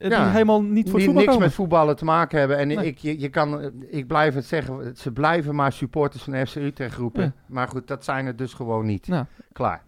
eh, 0.00 0.10
Ja, 0.10 0.22
die 0.24 0.32
helemaal 0.32 0.62
niet 0.62 0.90
voor 0.90 0.98
die 0.98 1.04
voetbal 1.08 1.14
niks 1.24 1.26
komen. 1.34 1.42
met 1.48 1.56
voetballen 1.56 1.96
te 1.96 2.04
maken 2.04 2.38
hebben. 2.38 2.58
En 2.58 2.68
Nee. 2.68 2.86
ik, 2.86 2.98
je, 2.98 3.20
je 3.20 3.28
kan, 3.28 3.70
ik 3.88 4.06
blijf 4.06 4.34
het 4.34 4.44
zeggen, 4.44 4.96
ze 4.96 5.12
blijven 5.12 5.54
maar 5.54 5.72
supporters 5.72 6.22
van 6.22 6.46
FC 6.46 6.54
Utrecht 6.56 6.96
roepen. 6.96 7.22
Ja. 7.22 7.32
Maar 7.46 7.68
goed, 7.68 7.86
dat 7.86 8.04
zijn 8.04 8.26
het 8.26 8.38
dus 8.38 8.54
gewoon 8.54 8.86
niet. 8.86 9.08
Klaar. 9.52 9.82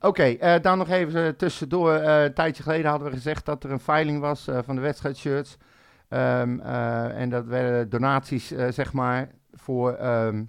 Oké, 0.00 0.22
eh, 0.22 0.60
dan 0.62 0.78
nog 0.78 0.88
even 0.88 1.24
eh, 1.26 1.32
tussendoor. 1.32 1.92
Eh, 1.94 2.22
een 2.24 2.34
tijdje 2.34 2.62
geleden 2.62 2.90
hadden 2.90 3.08
we 3.08 3.14
gezegd 3.14 3.44
dat 3.46 3.64
er 3.64 3.70
een 3.70 3.80
veiling 3.80 4.20
was 4.20 4.48
van 4.64 4.74
de 4.74 4.80
wedstrijdshirts. 4.80 5.56
Ehm, 6.08 6.60
eh, 6.60 7.20
en 7.20 7.28
dat 7.28 7.46
werden 7.46 7.88
donaties, 7.88 8.46
zeg 8.70 8.92
maar, 8.92 9.28
voor 9.52 9.92
ehm, 9.92 10.42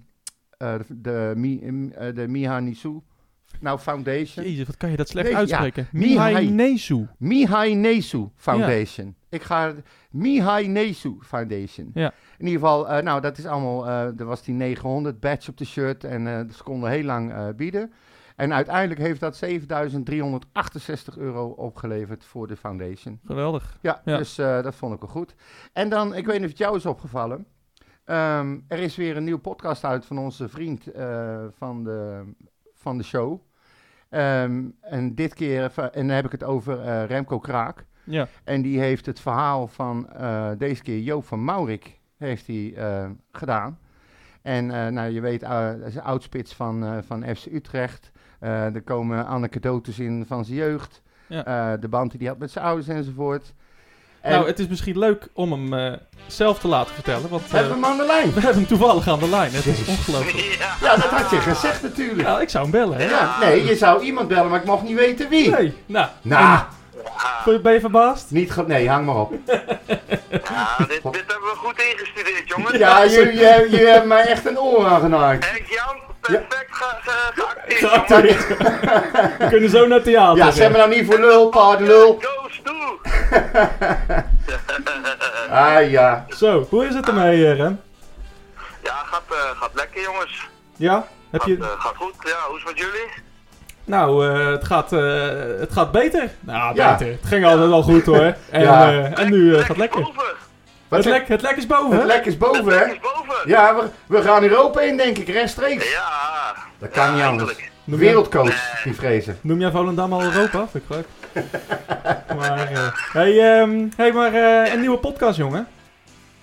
eh, 0.58 0.74
de, 0.88 1.00
de, 1.00 1.32
Mi- 1.36 1.90
de 2.14 2.28
Miha 2.28 2.58
Nisu 2.60 3.00
nou, 3.60 3.78
Foundation. 3.78 4.44
Jezus, 4.46 4.66
wat 4.66 4.76
kan 4.76 4.90
je 4.90 4.96
dat 4.96 5.08
slecht 5.08 5.26
Nee, 5.28 5.36
uitspreken? 5.36 5.88
Mihai- 5.92 6.32
Mihai 6.34 6.50
Nesu. 6.50 7.06
Mihai 7.18 7.74
Nesu 7.74 8.28
Foundation. 8.36 9.14
Ik 9.28 9.42
ga 9.42 9.74
Mihai 10.10 10.66
Nesu 10.68 11.16
Foundation. 11.20 11.90
Ja. 11.94 12.12
In 12.38 12.46
ieder 12.46 12.60
geval, 12.60 12.88
eh, 12.88 13.02
nou, 13.02 13.20
dat 13.20 13.38
is 13.38 13.46
allemaal. 13.46 13.86
eh 13.88 14.18
er 14.20 14.24
was 14.24 14.42
die 14.42 14.54
900 14.54 15.20
badge 15.20 15.50
op 15.50 15.56
de 15.56 15.64
shirt 15.64 16.04
en 16.04 16.26
eh 16.26 16.40
ze 16.54 16.62
konden 16.62 16.90
heel 16.90 17.04
lang 17.04 17.32
eh, 17.32 17.48
bieden. 17.56 17.92
En 18.36 18.52
uiteindelijk 18.54 19.00
heeft 19.00 19.20
dat 19.20 19.36
7368 19.36 21.16
euro 21.18 21.46
opgeleverd 21.48 22.24
voor 22.24 22.46
de 22.46 22.56
foundation. 22.56 23.20
Geweldig. 23.26 23.78
Ja, 23.80 24.00
Ja. 24.04 24.16
dus 24.16 24.38
eh, 24.38 24.62
dat 24.62 24.74
vond 24.74 24.94
ik 24.94 25.00
wel 25.00 25.10
goed. 25.10 25.34
En 25.72 25.88
dan, 25.88 26.14
ik 26.14 26.26
weet 26.26 26.34
niet 26.36 26.44
of 26.44 26.50
het 26.50 26.58
jou 26.58 26.76
is 26.76 26.86
opgevallen. 26.86 27.46
Ehm, 28.04 28.58
er 28.68 28.78
is 28.78 28.96
weer 28.96 29.16
een 29.16 29.24
nieuwe 29.24 29.40
podcast 29.40 29.84
uit 29.84 30.06
van 30.06 30.18
onze 30.18 30.48
vriend 30.48 30.86
eh, 30.92 31.44
van, 31.56 31.84
de, 31.84 32.22
van 32.82 32.98
de 32.98 33.04
show. 33.04 33.40
Ehm, 34.08 34.64
en 34.80 35.14
dit 35.14 35.34
keer, 35.34 35.72
en 35.92 36.06
dan 36.06 36.16
heb 36.16 36.24
ik 36.24 36.32
het 36.32 36.44
over 36.44 36.80
eh, 36.80 37.04
Remco 37.04 37.38
Kraak. 37.38 37.84
Ja. 38.04 38.28
En 38.44 38.62
die 38.62 38.80
heeft 38.80 39.06
het 39.06 39.20
verhaal 39.20 39.66
van 39.68 40.10
eh, 40.12 40.50
deze 40.58 40.82
keer 40.82 40.98
Joop 41.00 41.24
van 41.26 41.44
Maurik 41.44 42.00
heeft 42.16 42.46
hij, 42.46 42.74
eh, 42.76 43.10
gedaan. 43.32 43.78
En 44.42 44.70
eh, 44.70 44.86
nou, 44.92 45.10
je 45.10 45.20
weet, 45.20 45.42
eh, 45.42 45.68
dat 45.78 45.88
is 45.88 45.98
oudspits 45.98 46.54
van, 46.54 46.84
eh, 46.84 46.98
van 47.06 47.24
FC 47.36 47.46
Utrecht. 47.46 48.10
Eh, 48.40 48.74
er 48.74 48.82
komen 48.82 49.26
anekdotes 49.26 49.98
in 49.98 50.26
van 50.26 50.44
zijn 50.44 50.56
jeugd. 50.58 51.02
Ja. 51.28 51.44
Eh, 51.44 51.80
de 51.80 51.88
band 51.88 52.10
die 52.10 52.20
hij 52.20 52.28
had 52.28 52.38
met 52.38 52.50
zijn 52.50 52.64
ouders 52.64 52.88
enzovoort. 52.88 53.54
En 54.22 54.32
Nou, 54.32 54.46
het 54.46 54.58
is 54.58 54.66
misschien 54.66 54.98
leuk 54.98 55.28
om 55.34 55.52
hem 55.52 55.74
eh, 55.74 55.98
zelf 56.26 56.58
te 56.58 56.68
laten 56.68 56.94
vertellen. 56.94 57.28
Want 57.28 57.42
eh, 57.46 57.50
hebben 57.52 57.68
we 57.68 57.74
hem 57.74 57.84
aan 57.84 57.96
de 57.96 58.04
lijn? 58.06 58.26
we 58.32 58.40
hebben 58.40 58.54
hem 58.58 58.66
toevallig 58.66 59.08
aan 59.08 59.18
de 59.18 59.28
lijn. 59.28 59.52
Het 59.52 59.66
is 59.66 59.86
ongelooflijk. 59.86 60.36
Ja, 60.58 60.74
Ja, 60.80 60.96
dat 60.96 61.04
had 61.10 61.30
je 61.30 61.36
gezegd 61.40 61.82
natuurlijk. 61.82 62.28
Ja, 62.28 62.40
ik 62.40 62.48
zou 62.48 62.62
hem 62.62 62.72
bellen, 62.72 62.98
hè? 62.98 63.08
Ja, 63.10 63.36
nee, 63.40 63.64
je 63.64 63.76
zou 63.76 64.02
iemand 64.02 64.28
bellen, 64.28 64.50
maar 64.50 64.60
ik 64.60 64.66
mocht 64.66 64.82
niet 64.82 64.96
weten 64.96 65.28
wie. 65.28 65.50
Nee. 65.50 65.74
Nou, 65.86 66.06
Nou, 66.22 66.58
en- 67.46 67.62
ben 67.62 67.72
je 67.72 67.80
verbaasd? 67.80 68.30
niet 68.30 68.52
ge- 68.52 68.64
Nee, 68.66 68.88
hang 68.88 69.06
maar 69.06 69.16
op. 69.16 69.32
ja 69.46 70.76
dit, 70.78 70.88
dit 70.88 71.02
hebben 71.02 71.48
we 71.50 71.54
goed 71.56 71.80
ingestudeerd, 71.92 72.42
jongens. 72.48 72.76
Ja, 72.76 73.02
je, 73.02 73.10
je, 73.34 73.66
je 73.70 73.86
hebt 73.86 74.06
mij 74.06 74.22
echt 74.26 74.46
een 74.46 74.58
oor 74.60 74.86
aangenaakt. 74.86 75.50
Henk 75.50 75.66
Jan, 75.66 75.96
perfect 76.22 76.68
ge, 76.70 76.94
ge, 77.02 77.32
geacteerd, 77.66 77.80
Ja, 77.80 78.04
jongen. 78.58 79.38
We 79.38 79.46
kunnen 79.48 79.70
zo 79.70 79.86
naar 79.86 79.96
het 79.96 80.04
theater. 80.04 80.36
Ja, 80.44 80.50
zeg 80.50 80.70
me 80.70 80.76
nou 80.76 80.88
niet 80.90 81.06
voor 81.06 81.18
lul, 81.20 81.48
paardenlul. 81.48 82.20
Goes 82.22 82.60
toe! 82.64 82.98
Ah 85.50 85.90
ja. 85.90 86.24
Zo, 86.28 86.66
hoe 86.70 86.86
is 86.86 86.94
het 86.94 87.08
ermee, 87.08 87.46
eh, 87.46 87.56
Rem? 87.56 87.80
Ja, 88.82 88.94
gaat, 89.04 89.22
eh, 89.30 89.60
gaat 89.60 89.70
lekker, 89.74 90.02
jongens. 90.02 90.48
Ja? 90.76 91.06
Heb 91.30 91.40
Gaat, 91.40 91.50
je... 91.50 91.56
eh, 91.60 91.66
gaat 91.80 91.96
goed. 91.96 92.14
Ja, 92.18 92.36
hoe 92.48 92.56
is 92.56 92.62
het 92.64 92.72
met 92.74 92.78
jullie? 92.84 93.08
Nou, 93.84 94.28
eh, 94.28 94.46
het, 94.46 94.64
gaat, 94.64 94.92
eh, 94.92 95.28
het 95.60 95.72
gaat 95.72 95.92
beter. 95.92 96.30
Nou, 96.40 96.74
Ja. 96.74 96.96
beter. 96.96 97.12
Het 97.12 97.26
ging 97.28 97.44
altijd 97.44 97.70
al 97.70 97.82
goed, 97.82 98.04
hoor. 98.06 98.34
En, 98.50 98.62
Ja. 98.62 98.88
eh, 98.90 99.18
en 99.18 99.30
nu 99.30 99.54
gaat 99.58 99.68
het 99.68 99.76
lekker. 99.76 100.08
Wat 100.92 101.04
Het 101.04 101.12
lek, 101.12 101.28
het 101.28 101.42
lek 101.42 101.56
is 101.56 101.66
boven, 101.66 101.96
Het 101.96 102.06
lek 102.06 102.24
is 102.24 102.36
boven, 102.36 102.78
hè? 102.78 102.84
Is 102.92 102.98
boven. 103.00 103.36
Ja, 103.48 103.74
we, 103.74 103.88
we 104.06 104.22
gaan 104.22 104.42
Europa 104.42 104.80
in, 104.80 104.96
denk 104.96 105.18
ik, 105.18 105.28
rechtstreeks. 105.28 105.90
Ja. 105.90 106.54
Dat 106.78 106.90
kan 106.90 107.06
Ja, 107.06 107.12
niet 107.14 107.22
anders. 107.40 107.58
Noem 107.84 107.98
jij, 107.98 108.08
Wereldcoach, 108.08 108.82
die 108.84 108.94
vrezen. 108.94 109.38
noem 109.40 109.60
jij 109.60 109.70
Volendam 109.70 110.12
al 110.12 110.22
Europa? 110.22 110.68
Vind 110.68 110.84
ik 110.84 110.90
leuk. 110.90 111.06
maar, 112.38 112.58
eh, 112.72 112.88
hey, 113.12 113.58
ehm, 113.60 113.88
hey, 113.96 114.12
maar 114.12 114.34
eh, 114.34 114.72
een 114.72 114.80
nieuwe 114.80 114.98
podcast, 114.98 115.36
jongen. 115.36 115.68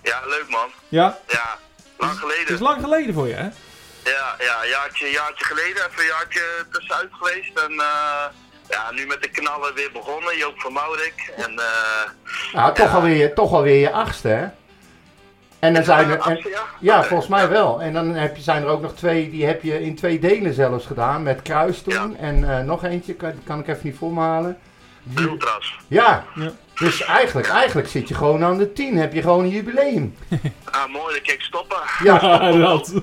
Ja, 0.01 0.19
leuk 0.25 0.45
man. 0.49 0.67
Ja, 0.87 1.17
Ja, 1.27 1.57
lang 1.97 2.11
het 2.11 2.19
geleden. 2.19 2.53
is 2.53 2.59
lang 2.59 2.81
geleden 2.81 3.13
voor 3.13 3.27
je, 3.27 3.33
hè? 3.33 3.47
Ja, 4.03 4.35
ja, 4.39 4.63
een 4.63 4.69
jaartje, 4.69 5.09
jaartje 5.09 5.45
geleden, 5.45 5.75
even 5.89 5.99
een 5.99 6.05
jaartje 6.05 6.65
tussenuit 6.71 7.09
geweest. 7.11 7.59
En 7.59 7.71
eh, 7.79 8.25
ja, 8.69 8.91
nu 8.91 9.05
met 9.05 9.21
de 9.23 9.29
knallen 9.29 9.73
weer 9.73 9.89
begonnen, 9.93 10.37
Joop 10.37 10.59
van 10.61 10.73
Maurik. 10.73 11.31
En 11.35 11.59
eh 11.59 12.53
Nou, 12.53 12.73
toch 12.73 12.95
alweer, 12.95 13.33
toch 13.33 13.53
alweer 13.53 13.79
je 13.79 13.91
achtste, 13.91 14.27
hè? 14.27 14.45
En 15.59 15.73
dan 15.73 15.83
zijn 15.83 16.09
er... 16.09 16.19
En, 16.19 16.45
ja? 16.79 17.03
volgens 17.03 17.29
mij 17.29 17.49
wel. 17.49 17.81
En 17.81 17.93
dan 17.93 18.15
heb 18.15 18.35
je, 18.35 18.41
zijn 18.41 18.63
er 18.63 18.69
ook 18.69 18.81
nog 18.81 18.93
twee, 18.95 19.29
die 19.29 19.45
heb 19.45 19.63
je 19.63 19.81
in 19.81 19.95
twee 19.95 20.19
delen 20.19 20.53
zelfs 20.53 20.85
gedaan. 20.85 21.23
Met 21.23 21.41
Kruis 21.41 21.81
toen. 21.81 22.17
En 22.17 22.49
eh, 22.57 22.63
nog 22.63 22.83
eentje, 22.83 23.13
kan, 23.13 23.31
die 23.31 23.43
kan 23.43 23.59
ik 23.59 23.67
even 23.67 23.79
niet 23.83 23.97
voormalen. 23.97 24.57
Die- 25.03 25.27
Ultras. 25.27 25.77
ja. 25.87 26.25
Ja. 26.35 26.51
Dus 26.75 27.03
eigenlijk, 27.03 27.47
eigenlijk 27.47 27.87
zit 27.87 28.07
je 28.07 28.13
gewoon 28.13 28.43
aan 28.43 28.57
de 28.57 28.73
tien. 28.73 28.97
Heb 28.97 29.13
je 29.13 29.21
gewoon 29.21 29.43
een 29.43 29.49
jubileum. 29.49 30.15
Ah, 30.71 30.87
mooi, 30.91 31.13
dan 31.13 31.23
kan 31.23 31.33
ik 31.33 31.41
stoppen. 31.41 31.77
Ja. 32.03 32.51
dat. 32.51 32.93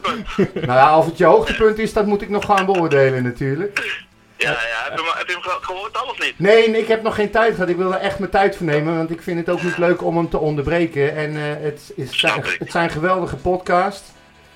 Nou 0.55 0.79
ja, 0.79 0.99
of 0.99 1.07
het 1.07 1.19
je 1.19 1.25
hoogtepunt 1.25 1.79
is, 1.79 1.93
dat 1.93 2.07
moet 2.07 2.23
ik 2.23 2.29
nog 2.29 2.45
gaan 2.45 2.67
beoordelen 2.67 3.23
natuurlijk. 3.23 3.79
Ja, 4.39 4.51
ja, 4.51 4.57
heb 4.89 4.99
je, 4.99 5.05
hem- 5.05 5.12
heb 5.18 5.26
je 5.26 5.32
hem 5.32 5.43
ge- 5.43 5.59
gehoord 5.61 5.97
al 6.03 6.09
of 6.09 6.18
niet? 6.20 6.34
Nee, 6.39 6.68
nee, 6.70 6.80
ik 6.80 6.89
heb 6.89 7.03
nog 7.03 7.14
geen 7.14 7.30
tijd 7.30 7.55
gehad. 7.55 7.68
Ik 7.68 7.76
wil 7.76 7.93
er 7.95 8.01
echt 8.01 8.18
mijn 8.18 8.30
tijd 8.30 8.57
voor 8.57 8.66
nemen, 8.66 8.97
want 8.97 9.11
ik 9.11 9.22
vind 9.22 9.39
het 9.39 9.49
ook 9.51 9.62
niet 9.62 9.78
leuk 9.78 10.03
om 10.03 10.16
hem 10.16 10.28
te 10.30 10.39
onderbreken. 10.39 11.16
En 11.16 11.37
eh, 11.37 11.43
het, 11.62 11.93
is, 11.97 12.22
het 12.59 12.70
zijn 12.70 12.91
geweldige 12.91 13.37
podcasts. 13.37 14.09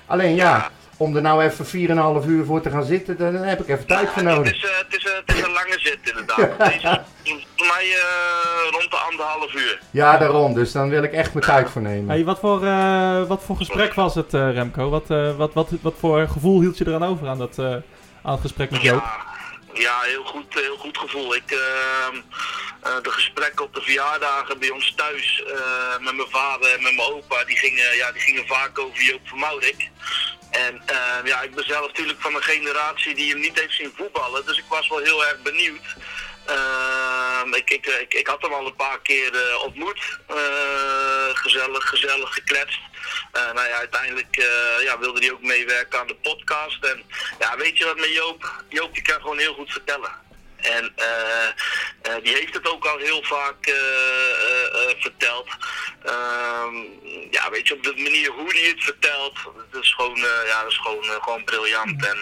Alleen 0.05 0.35
ja, 0.35 0.69
om 0.97 1.15
er 1.15 1.21
nou 1.21 1.43
even 1.43 1.65
4,5 2.23 2.27
uur 2.27 2.45
voor 2.45 2.61
te 2.61 2.69
gaan 2.69 2.83
zitten, 2.83 3.17
daar 3.17 3.33
heb 3.33 3.59
ik 3.61 3.67
even 3.67 3.85
tijd 3.87 4.09
voor 4.09 4.23
Het 4.23 4.35
nodig. 4.35 4.53
is, 4.55 4.63
eh, 4.63 4.69
het, 4.77 4.97
is, 4.97 5.05
eh, 5.05 5.11
het 5.25 5.35
is 5.37 5.43
een 5.43 5.51
lange 5.51 5.77
zit 5.79 5.97
inderdaad. 6.03 6.37
Deze, 6.71 7.01
voor 7.57 7.67
mij 7.67 7.85
eh, 7.91 8.71
rond 8.71 8.91
de 8.91 8.97
anderhalf 9.11 9.53
uur. 9.53 9.79
Ja, 9.91 10.17
daarom. 10.17 10.53
Dus 10.53 10.71
dan 10.71 10.89
wil 10.89 11.03
ik 11.03 11.11
echt 11.13 11.33
mijn 11.33 11.45
tijd 11.45 11.69
voor 11.69 11.81
nemen. 11.81 12.09
Hey, 12.09 12.23
wat, 12.23 12.39
voor, 12.39 12.65
eh, 12.65 13.23
wat 13.27 13.43
voor 13.43 13.55
gesprek 13.57 13.93
was 13.93 14.15
het, 14.15 14.33
eh, 14.33 14.53
Remco? 14.53 14.89
Wat, 14.89 15.09
eh, 15.09 15.35
wat, 15.35 15.53
wat, 15.53 15.69
wat 15.81 15.93
voor 15.99 16.27
gevoel 16.27 16.59
hield 16.61 16.77
je 16.77 16.87
eraan 16.87 17.03
over 17.05 17.27
aan, 17.27 17.37
dat, 17.37 17.57
eh, 17.59 17.65
aan 18.21 18.31
het 18.31 18.41
gesprek 18.41 18.71
met 18.71 18.81
Joop? 18.81 18.99
Ja, 19.01 19.30
ja 19.73 20.01
heel, 20.01 20.23
goed, 20.23 20.53
heel 20.53 20.77
goed 20.77 20.97
gevoel. 20.97 21.35
Ik, 21.35 21.51
ehm, 21.51 22.15
eh, 22.81 23.01
de 23.01 23.11
gesprekken 23.11 23.65
op 23.65 23.73
de 23.73 23.81
verjaardagen 23.81 24.59
bij 24.59 24.69
ons 24.69 24.93
thuis 24.95 25.43
eh, 25.43 25.97
met 25.99 26.15
mijn 26.15 26.29
vader 26.29 26.73
en 26.73 26.83
met 26.83 26.95
mijn 26.95 27.07
opa, 27.07 27.43
die 27.43 27.57
gingen, 27.57 27.95
ja, 27.95 28.11
die 28.11 28.21
gingen 28.21 28.47
vaak 28.47 28.79
over 28.79 29.03
Joop 29.03 29.27
van 29.27 29.39
Maurik. 29.39 29.89
En 30.51 30.81
ja, 31.23 31.41
ik 31.41 31.55
ben 31.55 31.65
zelf 31.65 31.87
natuurlijk 31.87 32.21
van 32.21 32.35
een 32.35 32.43
generatie 32.43 33.15
die 33.15 33.31
hem 33.31 33.39
niet 33.39 33.59
heeft 33.59 33.73
zien 33.73 33.93
voetballen, 33.95 34.45
dus 34.45 34.57
ik 34.57 34.65
was 34.69 34.87
wel 34.87 34.99
heel 34.99 35.25
erg 35.25 35.41
benieuwd. 35.41 35.95
Ehm, 36.51 37.53
ik, 37.53 37.69
ik, 37.69 37.85
ik, 37.85 38.13
ik 38.13 38.27
had 38.27 38.41
hem 38.41 38.53
al 38.53 38.65
een 38.65 38.75
paar 38.75 39.01
keer 39.01 39.35
eh, 39.35 39.63
ontmoet. 39.63 40.19
Eh, 40.27 41.29
gezellig, 41.33 41.89
gezellig 41.89 42.33
gekletst. 42.33 42.79
Eh, 43.31 43.53
nou 43.53 43.67
ja, 43.67 43.77
uiteindelijk 43.77 44.35
ja, 44.83 44.99
wilde 44.99 45.19
hij 45.19 45.31
ook 45.31 45.41
meewerken 45.41 45.99
aan 45.99 46.07
de 46.07 46.15
podcast. 46.15 46.85
En 46.85 47.03
ja, 47.39 47.57
weet 47.57 47.77
je 47.77 47.85
wat 47.85 47.99
met 47.99 48.13
Joop? 48.13 48.63
Joop 48.69 48.93
die 48.93 49.03
kan 49.03 49.21
gewoon 49.21 49.37
heel 49.37 49.53
goed 49.53 49.71
vertellen. 49.71 50.11
En 50.61 50.91
eh, 50.95 51.47
eh, 52.01 52.23
die 52.23 52.33
heeft 52.33 52.53
het 52.53 52.67
ook 52.67 52.85
al 52.85 52.97
heel 52.97 53.23
vaak 53.23 53.65
eh, 53.65 53.73
verteld. 54.99 55.47
Ehm, 56.03 56.75
ja, 57.31 57.49
weet 57.49 57.67
je, 57.67 57.73
op 57.73 57.83
de 57.83 57.93
manier 57.95 58.31
hoe 58.31 58.51
hij 58.51 58.69
het 58.69 58.83
vertelt, 58.83 59.33
dat 59.71 59.83
is 59.83 59.93
gewoon, 59.93 60.17
ja, 60.45 60.61
dat 60.61 60.71
is 60.71 60.77
gewoon, 60.77 61.03
gewoon 61.03 61.43
briljant. 61.43 62.05
En 62.05 62.17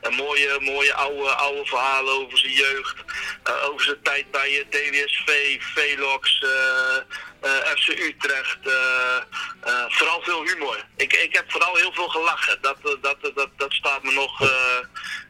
een 0.00 0.14
mooie, 0.14 0.60
mooie 0.60 0.94
oude, 0.94 1.28
oude 1.28 1.66
verhalen 1.66 2.14
over 2.14 2.38
zijn 2.38 2.52
jeugd, 2.52 2.96
over 3.70 3.84
zijn 3.84 4.02
tijd 4.02 4.30
bij 4.30 4.66
DWSV, 4.70 5.56
Velox, 5.60 6.44
FC 7.76 7.88
Utrecht. 7.88 8.58
eh, 8.62 8.72
eh, 9.60 9.72
vooral 9.88 10.20
veel 10.22 10.42
humor. 10.44 10.84
Ik, 10.96 11.12
ik 11.12 11.34
heb 11.36 11.44
vooral 11.48 11.74
heel 11.76 11.92
veel 11.92 12.08
gelachen. 12.08 12.58
Dat, 12.60 12.76
eh, 12.82 12.90
dat, 13.02 13.16
dat, 13.34 13.48
dat, 13.56 13.72
staat 13.72 14.02
me 14.02 14.12
nog, 14.12 14.40
eh, 14.42 14.48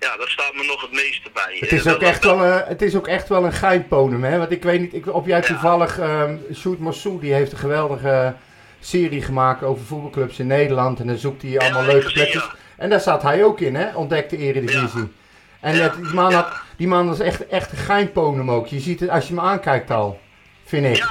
ja, 0.01 0.17
dat 0.17 0.29
staat 0.29 0.55
me 0.55 0.65
nog 0.65 0.81
het 0.81 0.93
meeste 0.93 1.31
bij. 1.35 1.57
Het 1.61 1.73
is, 1.73 1.85
Eh, 1.87 1.93
ook 1.93 2.01
echt 2.01 2.25
wel, 2.25 2.43
eh, 2.45 2.67
het 2.69 2.83
is 2.83 2.95
ook 2.97 3.07
echt 3.09 3.29
wel 3.29 3.45
een 3.45 3.53
geitpodem, 3.53 4.25
hè? 4.25 4.39
Want 4.39 4.51
ik 4.51 4.63
weet 4.63 4.81
niet, 4.81 4.95
ik, 4.95 5.15
of 5.15 5.27
jij 5.27 5.41
toevallig, 5.41 5.99
ehm 5.99 6.37
Sjoerd 6.55 6.79
Mossou, 6.79 7.21
die 7.21 7.33
heeft 7.33 7.53
een 7.53 7.59
geweldige 7.59 8.35
serie 8.81 9.23
gemaakt 9.23 9.63
over 9.63 9.85
voetbalclubs 9.85 10.39
in 10.39 10.47
Nederland. 10.47 11.01
En 11.01 11.07
dan 11.07 11.17
zoekt 11.17 11.43
hij 11.43 11.59
allemaal 11.59 11.83
Ja, 11.85 11.93
leuke 11.93 12.13
plekjes. 12.13 12.43
ja. 12.43 12.55
En 12.77 12.91
daar 12.91 13.01
zat 13.01 13.23
hij 13.23 13.45
ook 13.45 13.61
in, 13.61 13.75
hè? 13.75 13.95
Ontdekte 13.97 14.37
Eredivisie. 14.37 15.13
En 15.61 15.73
die, 15.73 16.13
man 16.13 16.33
had, 16.33 16.49
die 16.77 16.87
man 16.89 17.09
was 17.09 17.21
echt, 17.21 17.47
echt 17.47 17.73
een 17.73 17.79
geitpodem 17.79 18.51
ook. 18.51 18.67
Je 18.67 18.81
ziet 18.81 19.01
het 19.01 19.11
als 19.11 19.29
je 19.29 19.35
hem 19.35 19.45
aankijkt 19.45 19.91
al, 19.91 20.21
vind 20.65 20.87
ik. 20.87 20.97
Ja, 20.97 21.11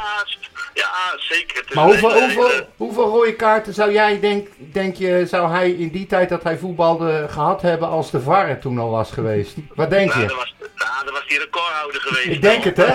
ja, 0.81 1.15
zeker. 1.17 1.63
Maar 1.73 1.85
hoeveel, 1.85 2.19
hoeveel, 2.21 2.67
hoeveel 2.77 3.03
rode 3.09 3.35
kaarten 3.35 3.73
zou 3.73 3.91
jij, 3.91 4.19
denk, 4.19 4.47
denk 4.57 4.95
je, 4.95 5.25
zou 5.27 5.51
hij 5.51 5.71
in 5.71 5.89
die 5.89 6.05
tijd 6.07 6.29
dat 6.29 6.43
hij 6.43 6.57
voetbalde 6.57 7.27
gehad 7.29 7.61
hebben 7.61 7.87
als 7.87 8.11
de 8.11 8.21
VAR 8.21 8.59
toen 8.59 8.79
al 8.79 8.89
was 8.89 9.11
geweest? 9.11 9.55
Wat 9.75 9.89
denk 9.89 10.09
Nou, 10.09 10.21
je? 10.21 10.27
dat 10.27 10.35
was, 10.37 10.53
nou, 10.75 11.03
dat 11.05 11.13
was 11.13 11.27
die 11.27 11.39
recordhouder 11.39 12.01
geweest. 12.01 12.27
Ik 12.27 12.41
denk 12.41 12.63
het, 12.63 12.77
hè? 12.77 12.93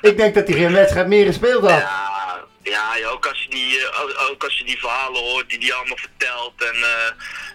ik 0.10 0.16
denk 0.16 0.34
dat 0.34 0.48
hij 0.48 0.56
geen 0.56 0.72
wedstrijd 0.72 1.06
meer 1.06 1.26
gespeeld 1.26 1.62
had. 1.70 1.80
Ja, 1.80 2.12
ja, 2.62 3.08
ook, 3.08 3.26
als 3.26 3.42
je 3.42 3.48
die, 3.50 3.78
eh, 3.78 4.30
ook- 4.30 4.44
als 4.44 4.58
je 4.58 4.64
die 4.64 4.78
verhalen 4.78 5.20
hoort 5.22 5.48
die 5.50 5.58
die 5.58 5.74
allemaal 5.74 5.96
vertelt. 5.96 6.52
En 6.58 6.74
eh, 6.74 7.12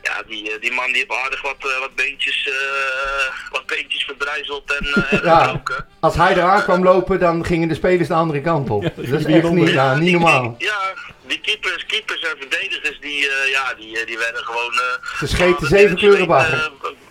ja, 0.09 0.23
die, 0.27 0.51
eh, 0.51 0.61
die 0.61 0.71
man 0.71 0.85
die 0.85 0.95
heeft 0.95 1.21
aardig 1.23 1.41
wat, 1.41 1.55
eh, 1.59 1.79
wat, 1.79 1.95
beentjes, 1.95 2.47
eh, 2.47 3.51
wat 3.51 3.65
beentjes 3.65 4.03
verdrijzeld 4.03 4.73
en, 4.79 4.85
eh, 4.93 5.13
en 5.13 5.25
Ja. 5.25 5.43
gebroken. 5.43 5.85
Als 5.99 6.15
hij 6.15 6.31
eraan 6.31 6.63
kwam 6.63 6.83
lopen, 6.83 7.19
dan 7.19 7.45
gingen 7.45 7.67
de 7.67 7.75
spelers 7.75 8.07
de 8.07 8.13
andere 8.13 8.41
kant 8.41 8.69
op. 8.69 8.83
Ja, 8.83 8.89
dat 8.95 9.05
is 9.05 9.25
echt 9.25 9.49
niet, 9.49 9.69
ja, 9.71 9.95
niet 9.95 10.11
normaal. 10.11 10.55
die- 10.57 10.67
ja, 10.67 10.79
die 11.27 11.39
keepers, 11.41 11.85
keepers 11.85 12.21
en 12.21 12.35
verdedigers, 12.39 12.99
die, 12.99 13.29
eh, 13.29 13.49
ja, 13.51 13.73
die, 13.73 14.05
die 14.05 14.17
werden 14.17 14.43
gewoon... 14.43 14.73
eh, 14.73 15.17
Ze 15.19 15.27
scheten 15.27 15.67
zeven 15.67 15.95
kleuren 15.97 16.27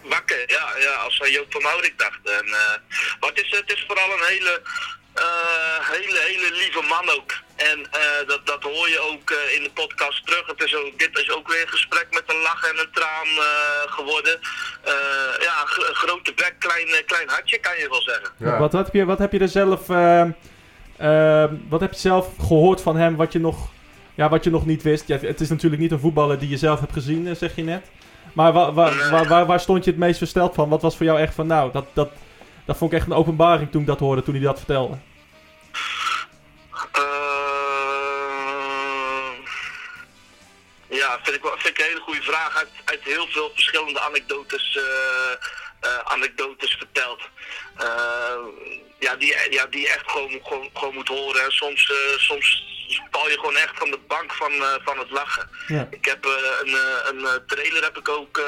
wakker, 0.08 0.42
ja, 0.46 0.66
ja, 0.78 0.90
als 1.04 1.16
zij 1.16 1.30
Joop 1.30 1.46
van 1.52 1.62
Maurik 1.62 1.98
dachten. 1.98 2.32
En, 2.38 2.46
eh, 2.46 2.74
maar 3.20 3.30
het 3.30 3.40
is, 3.44 3.50
het 3.58 3.72
is 3.72 3.84
vooral 3.86 4.08
een 4.12 4.24
hele, 4.28 4.62
hele, 5.92 6.18
hele 6.28 6.50
lieve 6.62 6.82
man 6.88 7.06
ook. 7.16 7.30
En 7.56 7.78
eh, 7.90 8.26
dat, 8.26 8.46
dat 8.46 8.62
hoor 8.62 8.88
je 8.94 9.00
ook 9.10 9.30
eh, 9.30 9.56
in 9.56 9.62
de 9.62 9.70
podcast 9.74 10.26
terug. 10.26 10.46
Het 10.46 10.62
is 10.62 10.74
ook, 10.76 10.98
dit 10.98 11.18
is 11.18 11.30
ook 11.30 11.48
weer 11.48 11.62
een 11.62 11.68
gesprek 11.68 12.06
met 12.10 12.22
een 12.26 12.40
lach 12.42 12.62
en 12.70 12.78
een 12.78 12.92
traan 12.92 13.26
eh, 13.26 13.92
geworden. 13.92 14.38
Eh, 14.84 14.92
ja, 15.40 15.54
grote 15.92 16.32
bek, 16.34 16.54
klein, 16.58 16.86
eh, 16.88 17.06
klein 17.06 17.28
hartje 17.28 17.58
kan 17.58 17.72
je 17.78 17.88
wel 17.88 18.02
zeggen. 18.02 18.28
Ja. 18.38 18.58
Wat, 18.58 18.72
heb 18.72 18.88
je, 18.92 19.04
wat 19.04 19.18
heb 19.18 19.32
je 19.32 19.38
er 19.38 19.48
zelf, 19.48 19.88
ehm, 19.90 20.30
ehm, 20.96 21.54
wat 21.68 21.80
heb 21.80 21.92
je 21.92 21.98
zelf 21.98 22.28
gehoord 22.40 22.80
van 22.80 22.96
hem 22.96 23.16
wat 23.16 23.32
je 23.32 23.38
nog 23.40 23.68
ja, 24.14 24.28
wat 24.28 24.44
je 24.44 24.50
nog 24.50 24.66
niet 24.66 24.82
wist. 24.82 25.08
Ja, 25.08 25.18
het 25.18 25.40
is 25.40 25.48
natuurlijk 25.48 25.82
niet 25.82 25.92
een 25.92 26.00
voetballer 26.00 26.38
die 26.38 26.48
je 26.48 26.56
zelf 26.56 26.80
hebt 26.80 26.92
gezien, 26.92 27.26
eh, 27.28 27.34
zeg 27.34 27.56
je 27.56 27.62
net. 27.62 27.86
Maar 28.32 28.52
wa- 28.52 28.72
wa- 28.72 29.24
waar, 29.26 29.46
waar 29.46 29.60
stond 29.60 29.84
je 29.84 29.90
het 29.90 29.98
meest 30.00 30.18
versteld 30.18 30.54
van? 30.54 30.68
Wat 30.68 30.82
was 30.82 30.96
voor 30.96 31.06
jou 31.06 31.18
echt 31.20 31.34
van, 31.34 31.46
nou, 31.46 31.72
dat, 31.72 31.84
dat, 31.92 32.10
dat 32.64 32.76
vond 32.76 32.92
ik 32.92 32.98
echt 32.98 33.06
een 33.06 33.12
openbaring 33.16 33.70
toen 33.70 33.80
ik 33.80 33.86
dat 33.86 33.98
hoorde, 33.98 34.22
toen 34.22 34.34
hij 34.34 34.42
dat 34.42 34.56
vertelde. 34.58 34.96
Eh, 36.92 37.78
ja, 40.88 41.18
vind 41.22 41.36
ik, 41.36 41.42
vind 41.42 41.66
ik 41.66 41.78
een 41.78 41.84
hele 41.84 42.00
goede 42.00 42.22
vraag. 42.22 42.56
Uit, 42.56 42.68
uit 42.84 43.02
heel 43.02 43.26
veel 43.26 43.50
verschillende 43.54 44.00
anekdotes, 44.00 44.76
eh, 44.76 45.32
eh, 45.80 45.98
anekdotes 46.04 46.76
verteld. 46.78 47.20
Eh, 47.76 48.38
ja, 48.98 49.16
die, 49.16 49.34
ja, 49.50 49.66
die 49.66 49.80
je 49.80 49.88
echt 49.88 50.10
gewoon, 50.10 50.40
gewoon, 50.42 50.70
gewoon 50.74 50.94
moet 50.94 51.08
horen. 51.08 51.44
En 51.44 51.52
soms, 51.52 51.90
eh, 51.90 52.18
soms 52.18 52.76
val 53.10 53.28
je 53.28 53.38
gewoon 53.38 53.56
echt 53.56 53.78
van 53.78 53.90
de 53.90 53.98
bank 54.06 54.32
van, 54.32 54.52
eh, 54.52 54.74
van 54.84 54.98
het 54.98 55.10
lachen. 55.10 55.50
Ja. 55.66 55.88
Ik 55.90 56.04
heb 56.04 56.24
eh, 56.24 56.32
een, 56.62 56.74
eh, 56.74 57.30
een 57.30 57.46
trailer 57.46 57.82
heb 57.82 57.98
ik 57.98 58.08
ook 58.08 58.40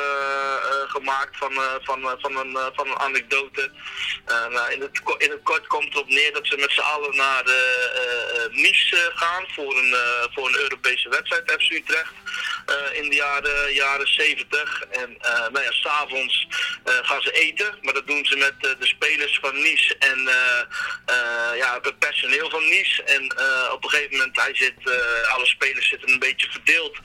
gemaakt 0.86 1.36
van, 1.36 1.52
van, 1.82 2.16
van, 2.20 2.36
een, 2.36 2.58
van 2.74 2.86
een 2.86 2.98
anekdote. 2.98 3.70
Nou, 4.26 4.72
in, 4.72 4.80
het, 4.80 5.00
in 5.18 5.30
het 5.30 5.42
kort 5.42 5.66
komt 5.66 5.84
het 5.84 5.94
erop 5.94 6.08
neer 6.08 6.32
dat 6.32 6.46
ze 6.46 6.56
met 6.56 6.72
z'n 6.72 6.80
allen 6.80 7.16
naar 7.16 7.44
Nice 8.50 9.10
gaan 9.14 9.44
voor 9.54 9.76
een, 9.76 9.94
voor 10.34 10.48
een 10.48 10.58
Europese 10.58 11.08
wedstrijd, 11.08 11.52
FC 11.58 11.70
Utrecht. 11.70 12.12
in 12.92 13.08
de 13.08 13.14
jaren, 13.14 13.74
jaren 13.74 14.08
70. 14.08 14.82
En 14.82 15.16
nou 15.52 15.62
ja, 15.62 15.72
s'avonds 15.72 16.46
gaan 16.84 17.22
ze 17.22 17.32
eten, 17.32 17.78
maar 17.82 17.94
dat 17.94 18.06
doen 18.06 18.24
ze 18.24 18.36
met 18.36 18.60
de 18.60 18.86
spelers 18.86 19.38
van 19.42 19.54
Nice 19.54 19.96
en 19.98 20.28
ja, 21.56 21.78
het 21.82 21.98
personeel 21.98 22.50
van 22.50 22.68
Nice. 22.68 23.02
En 23.02 23.24
op 23.72 23.84
een 23.84 23.90
gegeven 23.90 24.16
moment, 24.16 24.29
hij 24.36 24.54
zit, 24.54 24.74
eh, 24.84 25.32
alle 25.34 25.46
spelers 25.46 25.88
zitten 25.88 26.12
een 26.12 26.18
beetje 26.18 26.50
verdeeld 26.50 26.98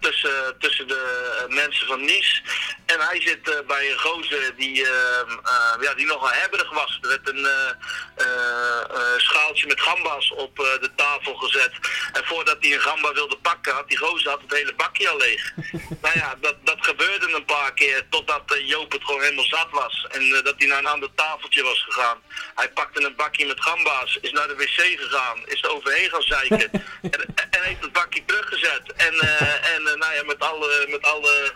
tussen, 0.00 0.56
tussen 0.58 0.88
de 0.88 1.32
eh, 1.38 1.54
mensen 1.54 1.86
van 1.86 2.04
Nice. 2.04 2.42
En 2.86 3.00
hij 3.00 3.20
zit 3.20 3.48
eh, 3.48 3.66
bij 3.66 3.90
een 3.90 3.98
gozer 3.98 4.54
die, 4.56 4.86
eh, 4.86 5.20
eh, 5.20 5.82
ja, 5.82 5.94
die 5.94 6.06
nogal 6.06 6.30
hebberig 6.30 6.70
was. 6.70 6.98
Er 7.02 7.08
werd 7.08 7.28
een 7.28 7.46
eh, 7.46 7.70
eh, 8.14 8.80
eh, 8.90 9.18
schaaltje 9.18 9.66
met 9.66 9.80
gamba's 9.80 10.32
op 10.36 10.58
eh, 10.58 10.80
de 10.80 10.90
tafel 10.96 11.34
gezet. 11.34 11.72
En 12.12 12.24
voordat 12.24 12.56
hij 12.60 12.72
een 12.72 12.80
gamba 12.80 13.12
wilde 13.12 13.36
pakken, 13.36 13.74
had 13.74 13.88
die 13.88 13.98
gozer 13.98 14.30
had 14.30 14.40
het 14.40 14.52
hele 14.52 14.74
bakje 14.74 15.08
al 15.08 15.16
leeg. 15.16 15.52
nou 16.02 16.18
ja, 16.18 16.34
dat, 16.40 16.56
dat 16.64 16.76
gebeurde 16.80 17.34
een 17.34 17.44
paar 17.44 17.72
keer 17.74 18.06
totdat 18.10 18.54
eh, 18.54 18.68
Joop 18.68 18.92
het 18.92 19.04
gewoon 19.04 19.20
helemaal 19.22 19.44
zat 19.44 19.68
was. 19.70 20.06
En 20.10 20.22
eh, 20.22 20.44
dat 20.44 20.54
hij 20.58 20.66
naar 20.66 20.78
een 20.78 20.86
ander 20.86 21.14
tafeltje 21.14 21.62
was 21.62 21.82
gegaan. 21.88 22.18
Hij 22.54 22.68
pakte 22.70 23.04
een 23.04 23.16
bakje 23.16 23.46
met 23.46 23.60
gamba's, 23.60 24.18
is 24.20 24.32
naar 24.32 24.48
de 24.48 24.56
wc 24.56 25.00
gegaan, 25.00 25.38
is 25.46 25.62
er 25.62 25.70
overheen 25.70 26.10
gaan 26.10 26.22
zeiken. 26.22 26.70
en, 27.02 27.34
en 27.50 27.62
heeft 27.62 27.82
het 27.82 27.92
bakje 27.92 28.24
teruggezet. 28.24 28.92
En, 28.92 29.14
eh, 29.20 29.61
en 29.62 29.86
eh, 29.86 29.94
nou 29.94 30.14
ja, 30.14 30.22
met 30.26 30.38
alle, 30.38 30.86
met 30.90 31.02
alle 31.02 31.52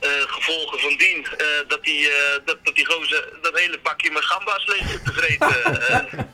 eh, 0.00 0.10
gevolgen 0.26 0.78
van 0.78 0.96
dien, 0.96 1.26
eh, 1.38 1.46
dat, 1.68 1.84
die, 1.84 2.08
eh, 2.08 2.38
dat, 2.44 2.56
dat 2.62 2.74
die 2.74 2.86
gozer 2.86 3.28
dat 3.42 3.58
hele 3.58 3.78
bakje 3.82 4.10
met 4.10 4.24
gamba's 4.24 4.66
leeg 4.66 4.88
zit 4.88 5.04
te 5.04 5.12
vreten. 5.12 5.56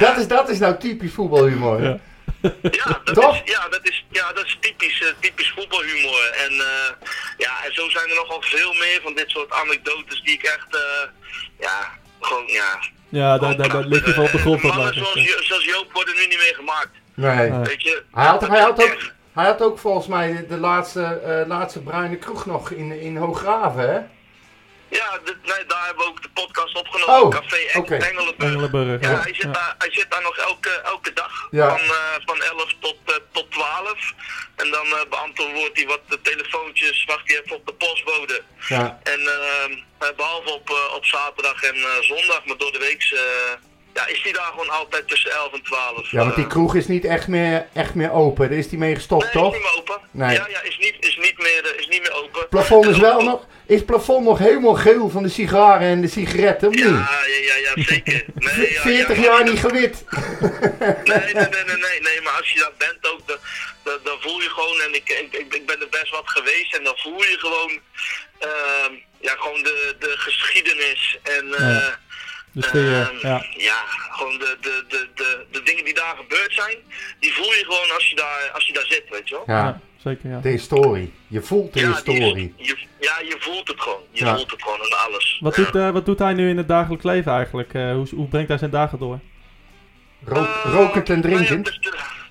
Dat 0.00 0.16
is, 0.16 0.26
dat 0.28 0.48
is 0.48 0.58
nou 0.58 0.78
typisch 0.78 1.12
voetbalhumor. 1.12 1.82
Ja. 1.82 1.98
Ja, 2.62 3.00
dat 3.04 3.14
Toch? 3.14 3.34
is, 3.34 3.52
ja, 3.52 3.68
dat 3.68 3.80
is, 3.82 4.04
ja, 4.10 4.32
dat 4.32 4.44
is 4.44 4.56
typisch, 4.60 5.02
typisch 5.20 5.52
voetbalhumor. 5.56 6.30
En, 6.32 6.52
eh, 6.52 7.08
ja, 7.36 7.64
en 7.64 7.74
zo 7.74 7.88
zijn 7.88 8.08
er 8.08 8.14
nogal 8.14 8.42
veel 8.42 8.72
meer 8.72 9.00
van 9.02 9.14
dit 9.14 9.30
soort 9.30 9.52
anekdotes 9.52 10.22
die 10.22 10.34
ik 10.34 10.42
echt, 10.42 10.74
eh, 10.76 11.08
ja, 11.58 11.98
gewoon, 12.20 12.46
ja. 12.46 12.78
Ja, 13.08 13.38
daar, 13.38 13.56
daar, 13.56 13.68
daar 13.68 13.84
lig 13.84 14.06
je 14.06 14.14
van 14.14 14.24
op 14.24 14.30
de 14.32 14.38
grond. 14.38 14.62
Mannen 14.62 14.94
zoals, 14.94 15.64
Joop 15.64 15.92
worden 15.92 16.14
nu 16.16 16.26
niet 16.26 16.38
meer 16.38 16.54
gemaakt. 16.54 16.90
Nee. 17.14 17.50
Weet 17.50 17.82
je? 17.82 18.02
Hij 18.12 18.26
had, 18.26 18.40
Dat 18.40 18.48
hij, 18.48 18.60
had 18.60 18.82
ook, 18.82 19.12
hij 19.32 19.44
had 19.44 19.62
ook 19.62 19.78
volgens 19.78 20.06
mij 20.06 20.32
de, 20.36 20.46
de 20.46 20.56
laatste, 20.56 21.02
eh, 21.02 21.46
laatste 21.46 21.82
bruine 21.82 22.16
kroeg 22.16 22.46
nog 22.46 22.70
in, 22.70 23.00
in 23.00 23.16
Hooggraven, 23.16 23.88
hè? 23.90 24.00
Ja, 24.98 25.18
nee, 25.24 25.66
daar 25.66 25.84
hebben 25.86 26.04
we 26.04 26.10
ook 26.10 26.22
de 26.22 26.30
podcast 26.34 26.76
opgenomen. 26.76 27.22
Oh, 27.22 27.30
Café. 27.30 27.56
Engelenburg. 27.56 28.36
Engelenburg, 28.38 29.00
Ja, 29.02 29.10
ja. 29.10 29.20
hij, 29.20 29.34
zit 29.34 29.42
Ja. 29.42 29.50
Daar, 29.50 29.74
hij 29.78 29.92
zit 29.92 30.10
daar 30.10 30.22
nog 30.22 30.36
elke, 30.36 30.70
elke 30.70 31.12
dag. 31.12 31.48
Ja. 31.50 31.68
Van, 31.68 31.78
eh, 31.80 32.14
van 32.24 32.42
11 32.42 32.74
tot, 32.80 32.96
eh, 33.06 33.14
tot 33.32 33.50
12. 33.50 34.12
En 34.56 34.70
dan 34.70 34.86
eh, 34.86 35.08
beantwoordt 35.10 35.76
hij 35.76 35.86
wat 35.86 36.00
de 36.08 36.20
telefoontjes, 36.20 37.04
wacht 37.04 37.28
hij 37.28 37.40
even 37.40 37.56
op 37.56 37.66
de 37.66 37.72
postbode. 37.72 38.42
Ja. 38.68 39.00
En 39.02 39.20
ehm, 39.20 39.72
eh, 39.98 40.08
behalve 40.16 40.50
op, 40.50 40.70
eh, 40.70 40.94
op 40.94 41.04
zaterdag 41.04 41.62
en 41.62 41.74
eh, 41.76 42.00
zondag, 42.00 42.44
maar 42.44 42.56
door 42.56 42.72
de 42.72 42.78
week 42.78 43.02
ja, 44.06 44.06
is 44.14 44.22
hij 44.22 44.32
daar 44.32 44.50
gewoon 44.50 44.68
altijd 44.70 45.08
tussen 45.08 45.30
11 45.30 45.52
en 45.52 45.62
12. 45.62 46.10
Ja, 46.10 46.18
want 46.18 46.34
die 46.34 46.44
Eh, 46.44 46.50
kroeg 46.50 46.74
is 46.74 46.86
niet 46.86 47.04
echt 47.04 47.28
meer, 47.28 47.66
echt 47.72 47.94
meer 47.94 48.12
open. 48.12 48.48
Daar 48.48 48.58
is 48.58 48.68
die 48.68 48.78
mee 48.78 48.94
gestopt, 48.94 49.22
nee, 49.24 49.32
toch? 49.32 49.52
is 49.54 49.58
niet 49.60 49.62
meer 49.70 49.76
open. 49.78 49.98
Nee. 50.10 50.34
Ja, 50.36 50.46
ja, 50.48 50.62
is 50.62 50.78
niet, 50.78 50.94
is 51.00 51.16
niet, 51.16 51.38
meer, 51.38 51.64
eh, 51.72 51.78
is 51.80 51.88
niet 51.88 52.00
meer 52.02 52.12
open. 52.14 52.48
plafond 52.48 52.86
is 52.86 52.98
wel 52.98 53.22
nog... 53.22 53.46
Is 53.66 53.84
plafond 53.84 54.24
nog 54.24 54.38
helemaal 54.38 54.74
geel 54.74 55.08
van 55.10 55.22
de 55.22 55.28
sigaren 55.28 55.88
en 55.88 56.00
de 56.00 56.08
sigaretten, 56.08 56.68
of 56.68 56.74
niet? 56.74 56.84
Ja, 56.84 56.90
ja, 57.26 57.54
ja, 57.54 57.54
ja, 57.56 57.82
zeker. 57.82 58.24
Nee, 58.34 58.72
ja, 58.72 58.80
40 58.80 59.16
ja, 59.16 59.22
jaar 59.22 59.44
niet 59.44 59.58
gewit. 59.58 60.04
Nee, 60.10 61.18
nee, 61.18 61.34
nee, 61.34 61.64
nee, 61.66 61.76
nee, 61.76 62.00
nee, 62.00 62.20
maar 62.20 62.32
als 62.32 62.50
je 62.52 62.58
dat 62.58 62.78
bent 62.78 63.06
ook, 63.12 63.20
dan, 63.28 63.36
dan, 63.82 63.98
dan 64.04 64.16
voel 64.20 64.40
je 64.40 64.48
gewoon, 64.48 64.80
en 64.80 64.94
ik, 64.94 65.08
ik, 65.08 65.32
ik- 65.40 65.54
ik 65.54 65.66
ben 65.66 65.80
er 65.80 65.88
best 65.90 66.10
wat 66.10 66.22
geweest, 66.30 66.74
en 66.76 66.84
dan 66.84 66.94
voel 66.96 67.22
je 67.22 67.36
gewoon, 67.38 67.80
ehm, 68.38 68.92
ja, 69.20 69.34
gewoon 69.38 69.62
de, 69.62 69.96
de 69.98 70.14
geschiedenis 70.16 71.18
en, 71.22 71.54
eh, 71.54 71.86
Ja. 72.52 72.60
De 72.60 72.66
sfeer, 72.66 73.00
ehm, 73.00 73.26
ja. 73.26 73.44
ja, 73.56 73.82
gewoon 74.10 74.38
de, 74.38 74.56
de, 74.60 74.84
de, 74.88 75.08
de, 75.14 75.44
de 75.50 75.62
dingen 75.62 75.84
die 75.84 75.94
daar 75.94 76.16
gebeurd 76.16 76.52
zijn, 76.54 76.76
die 77.20 77.32
voel 77.32 77.46
je 77.52 77.64
gewoon 77.68 77.94
als 77.94 78.08
je 78.10 78.16
daar, 78.16 78.50
als 78.54 78.66
je 78.66 78.72
daar 78.72 78.86
zit, 78.86 79.02
weet 79.10 79.28
je 79.28 79.34
wel. 79.34 79.44
Ja, 79.46 79.64
ja, 79.64 79.80
zeker, 79.96 80.30
ja. 80.30 80.40
de 80.40 80.48
historie. 80.48 81.12
Je 81.26 81.42
voelt 81.42 81.72
de 81.72 81.80
is- 81.80 81.86
historie. 81.86 82.54
je, 82.56 82.76
ja, 83.00 83.18
je 83.20 83.36
voelt 83.38 83.68
het 83.68 83.80
gewoon. 83.80 84.00
Je 84.10 84.24
Ja. 84.24 84.34
voelt 84.36 84.50
het 84.50 84.62
gewoon 84.62 84.80
en 84.80 84.98
alles. 85.06 85.38
Wat 85.42 85.56
Ja. 85.56 85.62
doet, 85.64 85.74
eh, 85.74 85.90
wat 85.90 86.06
doet 86.06 86.18
hij 86.18 86.32
nu 86.32 86.48
in 86.48 86.56
het 86.56 86.68
dagelijks 86.68 87.04
leven 87.04 87.32
eigenlijk? 87.32 87.74
Eh, 87.74 87.92
hoe, 87.92 88.08
hoe 88.14 88.28
brengt 88.28 88.48
hij 88.48 88.58
zijn 88.58 88.70
dagen 88.70 88.98
door? 88.98 89.18
Rook, 90.24 90.46
Eh, 90.46 90.72
rokend 90.72 91.08
en 91.10 91.20
nou 91.20 91.30
ja, 91.32 91.36
drinkend. 91.36 91.78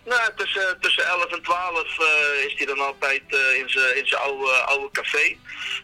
Nou, 0.10 0.30
tussen, 0.36 0.78
tussen 0.80 1.06
11 1.06 1.26
en 1.26 1.42
12 1.42 2.00
eh, 2.00 2.46
is 2.46 2.54
hij 2.58 2.66
dan 2.66 2.80
altijd 2.80 3.22
eh, 3.28 3.58
in 3.60 3.70
zijn 3.70 3.98
in 3.98 4.08
zijn 4.08 4.22
oude, 4.22 4.52
oude 4.52 4.90
café. 4.92 5.38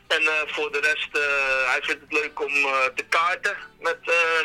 En 0.08 0.22
eh, 0.22 0.42
voor 0.46 0.72
de 0.72 0.80
rest, 0.80 1.10
hij 1.72 1.80
vindt 1.82 2.02
het 2.02 2.20
leuk 2.20 2.42
om 2.42 2.54
te 2.96 3.06
kaarten 3.10 3.58
met, 3.80 3.98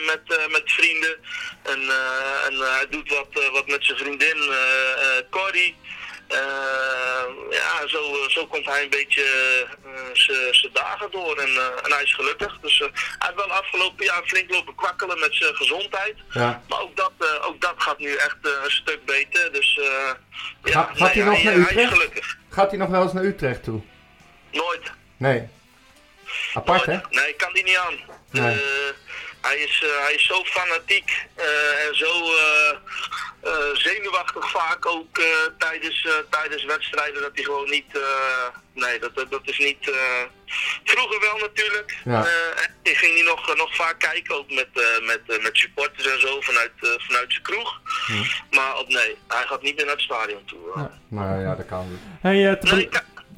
met, 0.06 0.48
met 0.50 0.72
vrienden. 0.72 1.16
En, 1.62 1.80
en 2.46 2.54
hij 2.58 2.86
doet 2.90 3.08
wat, 3.08 3.50
wat 3.52 3.66
met 3.66 3.84
zijn 3.84 3.98
vriendin 3.98 4.50
Corrie. 5.30 5.76
Eh, 6.30 7.24
ja, 7.50 7.86
zo, 7.88 8.02
eh, 8.22 8.28
zo 8.28 8.46
komt 8.46 8.66
hij 8.66 8.82
een 8.82 8.90
beetje 8.90 9.22
eh, 9.84 10.52
zijn 10.52 10.72
dagen 10.72 11.10
door 11.10 11.36
en, 11.38 11.48
eh, 11.48 11.66
en 11.84 11.92
hij 11.92 12.02
is 12.02 12.14
gelukkig. 12.14 12.58
Dus 12.60 12.78
hij 12.78 12.90
heeft 13.18 13.34
wel 13.34 13.52
afgelopen 13.52 14.04
jaar 14.04 14.22
flink 14.24 14.50
lopen 14.50 14.74
kwakkelen 14.74 15.20
met 15.20 15.34
zijn 15.34 15.54
gezondheid. 15.54 16.14
Ja. 16.30 16.62
Maar 16.68 16.80
ook 16.80 16.96
dat, 16.96 17.12
ook 17.42 17.60
dat 17.60 17.74
gaat 17.76 17.98
nu 17.98 18.14
echt 18.14 18.36
een 18.42 18.70
stuk 18.70 19.04
beter. 19.04 19.52
Dus 19.52 19.74
ja, 19.74 20.16
Ga- 20.62 20.90
gaat 20.94 21.12
hij 21.14 21.24
nog 21.24 21.42
naar 21.42 21.52
hij 21.52 21.62
Utrecht? 21.62 21.92
gelukkig. 21.92 22.36
Gaat 22.50 22.70
hij 22.70 22.78
nog 22.78 22.88
wel 22.88 23.02
eens 23.02 23.12
naar 23.12 23.24
Utrecht 23.24 23.64
toe? 23.64 23.80
Nooit. 24.50 24.92
Nee. 25.16 25.48
Apart, 26.54 26.84
hè? 26.86 26.98
Nee, 27.10 27.28
ik 27.28 27.36
kan 27.36 27.52
die 27.52 27.62
niet 27.64 27.76
aan. 27.76 27.98
Nee. 28.30 28.60
Hij, 29.40 29.56
is, 29.58 29.82
eh, 29.84 30.02
hij 30.04 30.14
is 30.14 30.26
zo 30.26 30.44
fanatiek 30.44 31.26
eh, 31.34 31.86
en 31.86 31.96
zo 31.96 32.12
eh, 32.36 32.70
eh, 33.42 33.74
zenuwachtig 33.74 34.50
vaak 34.50 34.86
ook 34.86 35.18
eh, 35.18 35.24
tijdens, 35.58 36.04
eh, 36.06 36.12
tijdens 36.30 36.64
wedstrijden 36.64 37.22
dat 37.22 37.30
hij 37.34 37.44
gewoon 37.44 37.70
niet... 37.70 37.96
eh, 37.96 38.46
nee, 38.74 38.98
dat, 38.98 39.14
dat, 39.30 39.40
is 39.44 39.58
niet... 39.58 39.90
eh, 39.90 40.22
vroeger 40.84 41.20
wel 41.20 41.38
natuurlijk. 41.38 41.96
Ja. 42.04 42.24
Eh, 42.26 42.62
en 42.82 42.96
ging 42.96 43.14
hij 43.14 43.22
nog, 43.22 43.56
nog 43.56 43.74
vaak 43.76 43.98
kijken, 43.98 44.34
ook 44.36 44.50
met, 44.50 44.68
eh, 44.74 45.06
met, 45.06 45.42
met 45.42 45.56
supporters 45.56 46.06
en 46.06 46.20
zo 46.20 46.40
vanuit, 46.40 46.72
eh, 46.80 46.88
vanuit 46.98 47.32
zijn 47.32 47.42
kroeg. 47.42 47.80
Maar 48.50 48.76
op, 48.78 48.88
nee, 48.88 49.16
hij 49.28 49.46
gaat 49.46 49.62
niet 49.62 49.76
meer 49.76 49.84
naar 49.84 49.94
het 49.94 50.04
stadion 50.04 50.44
toe. 50.44 50.58
Ja. 50.74 50.98
Nou 51.08 51.40
ja, 51.42 51.54
dat 51.54 51.66
kan 51.66 51.90
niet. 51.90 52.00
Hey, 52.20 52.58
Nee, 52.60 52.88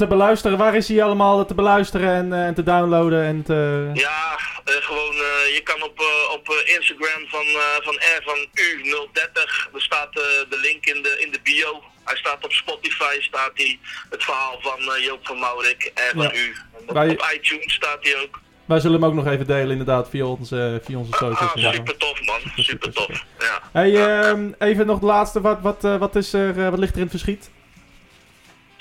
te 0.03 0.09
beluisteren, 0.09 0.59
waar 0.59 0.75
is 0.75 0.89
hij 0.89 1.03
allemaal 1.03 1.47
te 1.47 1.55
beluisteren 1.55 2.15
en, 2.15 2.33
eh, 2.33 2.47
en 2.47 2.55
te 2.55 2.63
downloaden? 2.63 3.23
En 3.25 3.43
te... 3.43 3.91
Ja, 3.95 4.39
eh, 4.65 4.75
gewoon, 4.89 5.15
eh, 5.15 5.55
je 5.55 5.61
kan 5.65 5.83
op, 5.83 5.99
op 6.33 6.65
Instagram 6.77 7.23
van, 7.29 7.47
van 7.83 7.95
R 7.95 8.23
van 8.25 8.39
U030, 8.55 9.71
er 9.75 9.81
staat 9.81 10.13
de 10.13 10.59
link 10.63 10.87
in 10.87 11.03
de, 11.03 11.17
in 11.25 11.33
de 11.33 11.41
bio. 11.43 11.83
Hij 12.05 12.17
staat 12.17 12.45
op 12.45 12.53
Spotify, 12.53 13.21
staat 13.21 13.51
hij 13.55 13.79
het 14.11 14.25
verhaal 14.25 14.59
van 14.61 15.01
Joop 15.03 15.27
van 15.27 15.39
Maurik, 15.39 15.93
R 15.95 16.17
van 16.17 16.23
Ja. 16.23 16.35
U. 16.35 16.57
Op, 16.87 16.95
Wij- 16.95 17.11
op 17.11 17.31
iTunes 17.35 17.73
staat 17.73 17.99
hij 18.01 18.17
ook. 18.23 18.41
Wij 18.65 18.81
zullen 18.81 19.01
hem 19.01 19.09
ook 19.11 19.15
nog 19.15 19.27
even 19.27 19.47
delen 19.47 19.71
inderdaad 19.71 20.09
via 20.09 20.25
onze, 20.25 20.81
via 20.85 20.99
onze 20.99 21.13
socials. 21.13 21.39
Ah, 21.41 21.55
en 21.55 21.63
zo. 21.63 21.73
super 21.73 21.97
tof 21.97 22.21
man, 22.25 22.41
super 22.71 22.93
tof. 22.93 23.25
Ja. 23.39 23.61
Hey, 23.73 24.21
ehm, 24.21 24.53
even 24.59 24.87
nog 24.87 24.97
het 24.97 25.05
laatste. 25.05 25.41
Wat, 25.41 25.59
wat, 25.61 25.83
wat, 25.99 26.17
is 26.17 26.33
er, 26.33 26.71
wat 26.71 26.79
ligt 26.79 26.93
er 26.93 26.97
in 26.97 27.09
het 27.09 27.11
verschiet? 27.11 27.51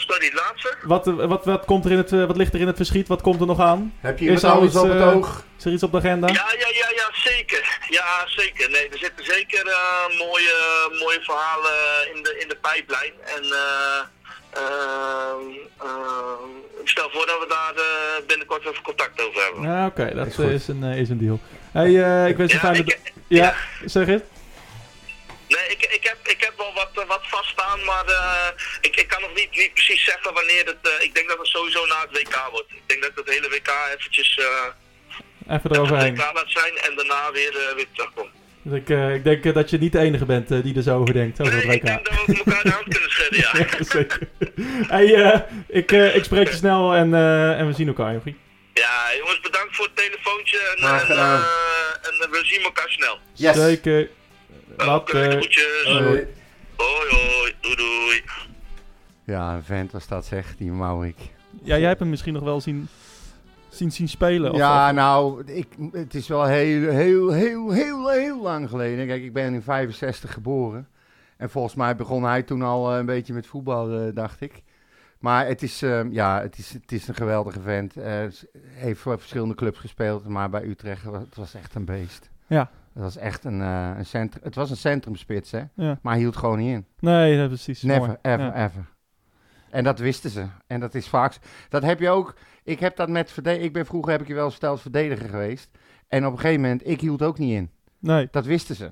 Sorry, 0.08 0.26
het 0.26 0.34
laatste? 0.34 0.76
Wat, 0.84 1.06
wat, 1.06 1.46
wat, 1.46 1.66
komt 1.66 1.86
er 1.86 1.92
in 1.92 1.98
het, 1.98 2.12
eh, 2.12 2.26
wat 2.26 2.38
ligt 2.38 2.54
er 2.54 2.60
in 2.60 2.68
het 2.68 2.76
verschiet? 2.76 3.08
Wat 3.08 3.22
komt 3.22 3.40
er 3.42 3.46
nog 3.48 3.60
aan? 3.60 3.94
Heb 4.00 4.20
je 4.20 4.26
Is 4.26 4.42
iemand 4.42 4.44
er 4.44 4.50
al 4.50 4.56
anders 4.56 4.74
iets, 4.74 4.84
op 4.84 4.90
het 4.90 5.02
eh, 5.02 5.16
oog? 5.16 5.44
Is 5.58 5.66
er 5.66 5.72
iets 5.72 5.84
op 5.84 5.92
de 5.92 5.98
agenda? 5.98 6.28
Ja, 6.28 6.34
ja, 6.34 6.68
ja, 6.82 6.90
ja, 6.96 7.10
zeker. 7.14 7.80
Ja, 7.90 8.24
zeker. 8.28 8.70
Nee, 8.70 8.90
er 8.90 8.98
zitten 8.98 9.26
zeker 9.26 9.68
eh, 9.68 10.18
mooie, 10.18 10.56
mooie 11.00 11.20
verhalen 11.22 12.16
in 12.16 12.24
de, 12.24 12.38
in 12.40 12.48
de 12.48 12.58
pijplijn. 12.62 13.14
En 13.36 13.44
eh, 13.44 14.00
ehm, 14.62 15.44
ehm, 15.80 16.50
ik 16.82 16.88
stel 16.90 17.10
voor 17.12 17.26
dat 17.26 17.40
we 17.40 17.46
daar 17.48 17.84
binnenkort 18.28 18.66
even 18.66 18.84
contact 18.84 19.22
over 19.28 19.44
hebben. 19.44 19.62
Ja, 19.64 19.86
oké, 19.86 20.14
dat 20.16 20.28
Is 20.28 20.36
goed. 20.36 20.46
is, 20.46 20.68
een, 20.68 20.84
is 20.84 21.10
een 21.10 21.18
deal. 21.18 21.40
Hey, 21.72 22.04
eh, 22.04 22.28
ik 22.28 22.38
wens 22.38 22.52
je 22.52 22.58
Ja, 22.58 22.64
fijne... 22.64 22.80
ik, 22.80 23.00
Ja, 23.28 23.56
zeg 23.86 24.08
het. 24.08 24.24
Nee, 25.56 25.68
ik, 25.76 25.82
ik, 25.98 26.04
heb, 26.04 26.18
ik 26.36 26.42
heb 26.46 26.54
wel 26.58 26.74
wat, 26.74 26.92
eh, 26.96 27.08
wat 27.08 27.22
vaststaan, 27.24 27.84
maar 27.84 28.06
eh, 28.06 28.48
ik, 28.82 28.96
ik 28.96 29.08
kan 29.08 29.22
nog 29.22 29.34
niet, 29.36 29.52
niet 29.62 29.74
precies 29.74 30.04
zeggen 30.04 30.34
wanneer 30.34 30.66
het... 30.66 30.78
eh, 30.82 31.06
ik 31.06 31.16
denk 31.16 31.28
dat 31.30 31.38
het 31.38 31.48
sowieso 31.48 31.86
na 31.86 32.00
het 32.02 32.18
WK 32.18 32.36
wordt. 32.52 32.72
Ik 32.72 32.84
denk 32.86 33.02
dat 33.02 33.12
het 33.16 33.30
hele 33.36 33.50
WK 33.50 33.70
eventjes 33.98 34.38
eh 34.38 34.46
Even 34.46 35.58
even 35.58 35.70
het 35.70 35.76
eroverheen. 35.76 36.16
WK 36.16 36.34
laat 36.34 36.52
zijn 36.52 36.78
en 36.78 36.96
daarna 36.96 37.32
weer, 37.32 37.74
weer 37.76 37.88
terugkomt. 37.96 38.30
Dus 38.64 38.80
ik, 38.80 38.90
eh, 38.90 39.14
ik 39.16 39.24
denk 39.24 39.54
dat 39.54 39.70
je 39.70 39.78
niet 39.78 39.92
de 39.92 40.00
enige 40.00 40.26
bent 40.26 40.64
die 40.64 40.76
er 40.76 40.82
zo 40.82 41.00
over 41.00 41.14
denkt, 41.14 41.42
over 41.42 41.54
Nee, 41.54 41.66
het 41.66 41.74
ik 41.76 41.82
WK. 41.82 41.88
denk 41.88 42.06
dat 42.06 42.26
we 42.26 42.44
elkaar 42.44 42.64
de 42.64 42.70
hand 42.72 42.88
kunnen 42.88 43.12
schudden, 43.12 43.40
ja. 43.40 43.52
Ja, 43.78 43.84
zeker. 43.84 44.20
hey, 44.88 45.14
eh, 45.16 45.40
ik, 45.68 45.92
eh, 45.92 46.16
ik 46.16 46.24
spreek 46.24 46.48
je 46.48 46.56
snel 46.56 46.94
en, 46.94 47.14
eh, 47.14 47.60
en 47.60 47.68
we 47.68 47.74
zien 47.74 47.88
elkaar, 47.88 48.14
Jochie. 48.14 48.38
Ja, 48.74 49.16
jongens, 49.18 49.40
bedankt 49.40 49.76
voor 49.76 49.86
het 49.86 49.96
telefoontje 49.96 50.60
en, 50.60 50.84
en, 50.88 51.18
eh, 51.18 51.34
en 52.22 52.30
we 52.32 52.40
zien 52.44 52.62
elkaar 52.62 52.90
snel. 52.90 53.20
Yes. 53.34 53.56
Zeker. 53.56 54.10
Oké, 54.74 54.86
Later. 54.86 55.32
groetjes. 55.32 55.84
Hoi. 55.86 56.28
Hoi, 56.76 57.10
hoi. 57.10 57.54
Doei, 57.62 57.76
doei. 57.76 58.22
Ja, 59.24 59.56
een 59.56 59.64
vent 59.64 59.92
was 59.92 60.08
dat 60.08 60.26
zeg, 60.26 60.56
die 60.58 60.72
Maurik. 60.72 61.16
Ja, 61.64 61.78
jij 61.78 61.88
hebt 61.88 62.00
hem 62.00 62.10
misschien 62.10 62.34
nog 62.34 62.44
wel 62.44 62.62
zien, 62.62 62.88
zien, 63.70 63.92
zien 63.92 64.10
spelen. 64.10 64.52
Of, 64.52 64.58
Ja, 64.58 64.88
of- 64.90 64.96
nou, 64.96 65.44
ik, 65.46 65.68
het 65.92 66.14
is 66.14 66.28
wel 66.28 66.46
heel, 66.46 66.90
heel, 66.90 67.32
heel, 67.32 67.72
heel, 67.72 68.10
heel 68.10 68.42
lang 68.42 68.70
geleden. 68.70 69.08
Kijk, 69.08 69.24
ik 69.24 69.34
ben 69.34 69.54
in 69.54 69.62
65 69.62 70.34
geboren. 70.34 70.88
En 71.38 71.50
volgens 71.50 71.76
mij 71.76 71.96
begon 71.96 72.24
hij 72.24 72.44
toen 72.44 72.62
al 72.62 72.92
eh, 72.92 72.98
een 72.98 73.06
beetje 73.06 73.34
met 73.34 73.48
voetbal, 73.48 74.00
eh, 74.00 74.16
dacht 74.16 74.42
ik. 74.42 74.62
Maar 75.20 75.48
het 75.48 75.62
is, 75.62 75.82
eh, 75.82 76.12
ja, 76.12 76.42
het 76.42 76.58
is, 76.58 76.74
het 76.74 76.92
is 76.92 77.08
een 77.08 77.16
geweldige 77.16 77.62
vent. 77.62 77.98
Eh, 77.98 78.20
s- 78.30 78.46
heeft 78.68 79.00
voor 79.00 79.20
verschillende 79.20 79.56
clubs 79.56 79.80
gespeeld, 79.80 80.28
maar 80.28 80.50
bij 80.50 80.64
Utrecht, 80.64 81.04
wa- 81.04 81.20
het 81.20 81.36
was 81.36 81.54
echt 81.54 81.76
een 81.76 81.86
beest. 81.86 82.30
Ja. 82.48 82.70
Het 82.94 83.04
was 83.04 83.18
echt 83.18 83.44
een, 83.46 83.62
eh, 83.62 83.92
een 83.98 84.06
centrum, 84.06 84.44
het 84.44 84.56
was 84.56 84.70
een 84.70 84.78
centrumspits, 84.78 85.52
hè. 85.52 85.64
Ja. 85.76 86.00
Maar 86.02 86.14
hij 86.14 86.22
hield 86.22 86.36
gewoon 86.38 86.58
niet 86.58 86.74
in. 86.74 86.86
Nee, 87.00 87.38
dat 87.38 87.48
precies. 87.48 87.82
Never, 87.82 88.08
Mooi. 88.08 88.18
ever, 88.22 88.46
Ja. 88.46 88.66
ever. 88.66 88.86
En 89.70 89.84
dat 89.84 90.00
wisten 90.00 90.30
ze. 90.30 90.46
En 90.68 90.80
dat 90.80 90.96
is 90.96 91.08
vaak. 91.08 91.38
Dat 91.70 91.84
heb 91.84 92.00
je 92.00 92.10
ook. 92.10 92.36
Ik 92.64 92.80
heb 92.80 92.96
dat 92.96 93.10
met 93.10 93.32
verdedigen. 93.32 93.66
Ik 93.66 93.74
ben 93.74 93.86
vroeger 93.86 94.12
heb 94.12 94.22
ik 94.22 94.28
je 94.28 94.34
wel 94.34 94.52
verteld 94.52 94.82
verdediger 94.82 95.30
geweest. 95.30 95.70
En 96.08 96.26
op 96.26 96.32
een 96.32 96.40
gegeven 96.40 96.62
moment, 96.62 96.88
ik 96.88 97.02
hield 97.02 97.22
ook 97.22 97.38
niet 97.38 97.54
in. 97.54 97.70
Nee. 98.00 98.28
Dat 98.32 98.46
wisten 98.46 98.76
ze. 98.76 98.92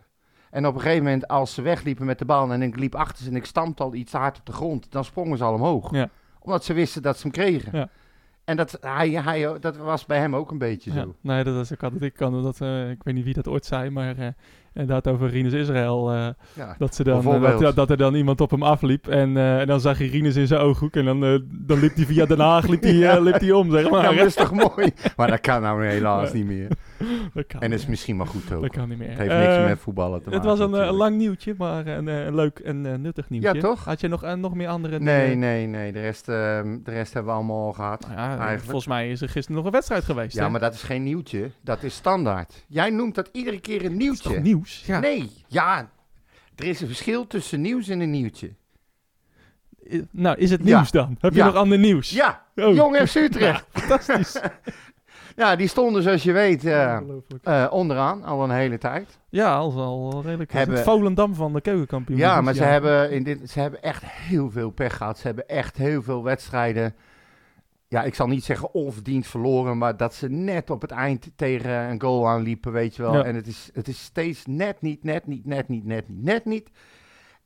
En 0.49 0.65
op 0.67 0.75
een 0.75 0.81
gegeven 0.81 1.03
moment, 1.03 1.27
als 1.27 1.53
ze 1.53 1.61
wegliepen 1.61 2.05
met 2.05 2.19
de 2.19 2.25
bal 2.25 2.51
en 2.51 2.61
ik 2.61 2.79
liep 2.79 2.95
achter 2.95 3.23
ze 3.23 3.29
en 3.29 3.35
ik 3.35 3.45
stampte 3.45 3.83
al 3.83 3.93
iets 3.93 4.11
te 4.11 4.17
hard 4.17 4.39
op 4.39 4.45
de 4.45 4.51
grond, 4.51 4.91
dan 4.91 5.03
sprongen 5.05 5.37
ze 5.37 5.43
al 5.43 5.53
omhoog. 5.53 5.91
Ja. 5.91 6.09
Omdat 6.39 6.63
ze 6.63 6.73
wisten 6.73 7.01
dat 7.01 7.15
ze 7.15 7.21
hem 7.21 7.31
kregen. 7.31 7.77
Ja. 7.77 7.89
En 8.49 8.57
dat, 8.57 8.77
hij, 8.81 9.09
hij, 9.09 9.59
dat 9.59 9.77
was 9.77 10.05
bij 10.05 10.19
hem 10.19 10.35
ook 10.35 10.51
een 10.51 10.57
beetje 10.57 10.93
Ja. 10.93 11.01
zo. 11.01 11.15
Nee, 11.21 11.43
dat 11.43 11.55
is 11.65 11.73
ook 11.73 11.83
altijd. 11.83 12.01
Ik, 12.01 12.13
kan, 12.13 12.43
dat, 12.43 12.61
eh, 12.61 12.89
ik 12.89 13.03
weet 13.03 13.13
niet 13.13 13.23
wie 13.23 13.33
dat 13.33 13.47
ooit 13.47 13.65
zei, 13.65 13.89
maar 13.89 14.35
eh 14.73 14.81
inderdaad 14.81 15.13
over 15.13 15.29
Rinus 15.29 15.53
Israël. 15.53 16.11
eh, 16.11 16.27
Ja. 16.53 16.75
dat, 16.77 16.95
ze 16.95 17.03
dan, 17.03 17.43
eh, 17.45 17.59
dat, 17.59 17.75
dat 17.75 17.89
er 17.89 17.97
dan 17.97 18.15
iemand 18.15 18.41
op 18.41 18.51
hem 18.51 18.63
afliep 18.63 19.07
en, 19.07 19.37
eh, 19.37 19.59
en 19.59 19.67
dan 19.67 19.79
zag 19.79 19.99
je 19.99 20.07
Rinus 20.07 20.35
in 20.35 20.47
zijn 20.47 20.59
ooghoek 20.61 20.95
en 20.95 21.05
dan, 21.05 21.19
dan 21.51 21.79
liep 21.79 21.95
hij 21.95 22.05
via 22.05 22.25
Den 22.25 22.39
Haag 22.39 22.67
liep 22.67 22.83
eh, 22.83 23.21
liep 23.21 23.39
hij 23.39 23.51
om, 23.51 23.71
zeg 23.71 23.89
maar. 23.89 24.01
Ja, 24.01 24.07
maar 24.07 24.17
dat 24.17 24.25
is 24.27 24.33
toch 24.33 24.51
mooi? 24.51 24.91
Maar 25.17 25.27
dat 25.27 25.39
kan 25.41 25.61
nou 25.61 25.85
helaas 25.85 26.33
niet 26.33 26.45
meer. 26.45 26.67
dat 27.33 27.45
kan, 27.47 27.61
En 27.61 27.69
dat 27.69 27.79
is 27.79 27.85
misschien 27.87 28.15
maar 28.15 28.27
goed 28.27 28.51
ook. 28.53 28.61
dat 28.61 28.71
kan 28.71 28.89
niet 28.89 28.97
meer. 28.97 29.09
Het 29.09 29.17
heeft 29.17 29.47
niks 29.57 29.67
met 29.69 29.79
voetballen 29.79 30.21
te 30.23 30.29
maken. 30.29 30.49
Het 30.49 30.59
was 30.59 30.69
een, 30.79 30.95
lang 30.95 31.17
nieuwtje, 31.17 31.53
maar 31.57 31.87
een, 31.87 32.07
een 32.07 32.35
leuk 32.35 32.59
en 32.59 33.01
nuttig 33.01 33.29
nieuwtje. 33.29 33.53
Ja, 33.53 33.59
toch? 33.61 33.85
Had 33.85 33.99
je 34.01 34.07
nog, 34.07 34.35
nog 34.35 34.53
meer 34.53 34.67
andere 34.67 34.99
Nee, 34.99 35.23
dingen? 35.29 35.39
nee, 35.39 35.67
nee. 35.67 35.91
De 35.91 35.99
rest, 35.99 36.29
ehm, 36.29 36.77
de 36.83 36.91
rest 36.91 37.13
hebben 37.13 37.31
we 37.31 37.37
allemaal 37.37 37.65
al 37.65 37.73
gehad. 37.73 38.07
Nou 38.15 38.59
volgens 38.59 38.87
mij 38.87 39.09
is 39.11 39.21
er 39.21 39.29
gisteren 39.29 39.55
nog 39.57 39.65
een 39.65 39.71
wedstrijd 39.71 40.03
geweest. 40.03 40.35
Ja, 40.35 40.43
hè? 40.43 40.49
maar 40.49 40.59
dat 40.59 40.73
is 40.73 40.83
geen 40.83 41.03
nieuwtje. 41.03 41.49
Dat 41.61 41.83
is 41.83 41.93
standaard. 41.95 42.65
Jij 42.67 42.89
noemt 42.89 43.15
dat 43.15 43.29
iedere 43.31 43.59
keer 43.59 43.85
een 43.85 43.91
Dat 43.91 43.91
is 43.91 43.97
nieuwtje. 43.99 44.39
Nieuws? 44.59 44.83
Ja. 44.85 44.99
Nee, 44.99 45.31
ja. 45.47 45.89
Er 46.55 46.65
is 46.65 46.81
een 46.81 46.87
verschil 46.87 47.27
tussen 47.27 47.61
nieuws 47.61 47.87
en 47.87 47.99
een 47.99 48.11
nieuwtje. 48.11 48.53
I- 49.91 50.07
Nou, 50.11 50.37
is 50.37 50.51
het 50.51 50.61
Ja. 50.63 50.75
nieuws 50.77 50.91
dan? 50.91 51.17
Heb 51.19 51.33
Ja. 51.33 51.37
je 51.45 51.51
nog 51.51 51.59
ander 51.61 51.77
nieuws? 51.79 52.09
Ja, 52.09 52.45
Oh. 52.55 52.75
Jong 52.75 52.95
FC 52.97 53.15
Utrecht. 53.29 53.65
Fantastisch. 53.71 54.39
Ja, 55.35 55.55
die 55.55 55.67
stonden 55.67 56.03
zoals 56.03 56.23
je 56.23 56.31
weet 56.31 56.65
eh, 56.65 56.97
Ongelooflijk. 57.01 57.45
eh, 57.45 57.67
onderaan 57.69 58.23
al 58.23 58.43
een 58.43 58.49
hele 58.51 58.77
tijd. 58.77 59.19
Ja, 59.29 59.55
al, 59.55 59.71
al 59.81 60.21
redelijk. 60.23 60.51
Hebben- 60.51 60.75
Het 60.75 60.83
Volendam 60.85 61.35
van 61.35 61.53
de 61.53 61.61
keukenkampioen. 61.61 62.17
Ja, 62.17 62.41
maar 62.41 62.53
ze 62.53 62.63
hebben, 62.63 63.11
in 63.11 63.23
dit, 63.23 63.49
ze 63.49 63.59
hebben 63.59 63.81
echt 63.81 64.03
heel 64.05 64.51
veel 64.51 64.69
pech 64.69 64.97
gehad. 64.97 65.17
Ze 65.19 65.27
hebben 65.27 65.47
echt 65.47 65.77
heel 65.77 66.01
veel 66.01 66.23
wedstrijden. 66.23 66.95
Ja, 67.91 68.03
ik 68.03 68.15
zal 68.15 68.27
niet 68.27 68.43
zeggen 68.43 68.73
onverdiend 68.73 69.27
verloren, 69.27 69.77
maar 69.77 69.97
dat 69.97 70.13
ze 70.13 70.29
net 70.29 70.69
op 70.69 70.81
het 70.81 70.91
eind 70.91 71.31
tegen 71.35 71.71
een 71.71 72.01
goal 72.01 72.27
aanliepen, 72.27 72.71
weet 72.71 72.95
je 72.95 73.01
wel. 73.01 73.13
Ja. 73.13 73.23
En 73.23 73.35
het 73.35 73.47
is, 73.47 73.69
het 73.73 73.87
is 73.87 74.03
steeds 74.03 74.45
net 74.45 74.81
niet, 74.81 75.03
net 75.03 75.27
niet, 75.27 75.45
net 75.45 75.67
niet, 75.67 75.85
net 75.85 76.07
niet, 76.09 76.23
net 76.23 76.45
niet. 76.45 76.69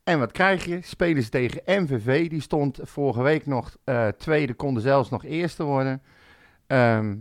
En 0.02 0.18
wat 0.18 0.32
krijg 0.32 0.64
je? 0.64 0.78
Spelen 0.82 1.22
ze 1.22 1.28
tegen 1.28 1.82
MVV. 1.82 2.28
Die 2.28 2.40
stond 2.40 2.78
vorige 2.82 3.22
week 3.22 3.46
nog 3.46 3.76
eh, 3.84 4.08
tweede, 4.08 4.54
konden 4.54 4.82
zelfs 4.82 5.10
nog 5.10 5.24
eerste 5.24 5.62
worden. 5.64 6.02
Ehm, 6.66 7.16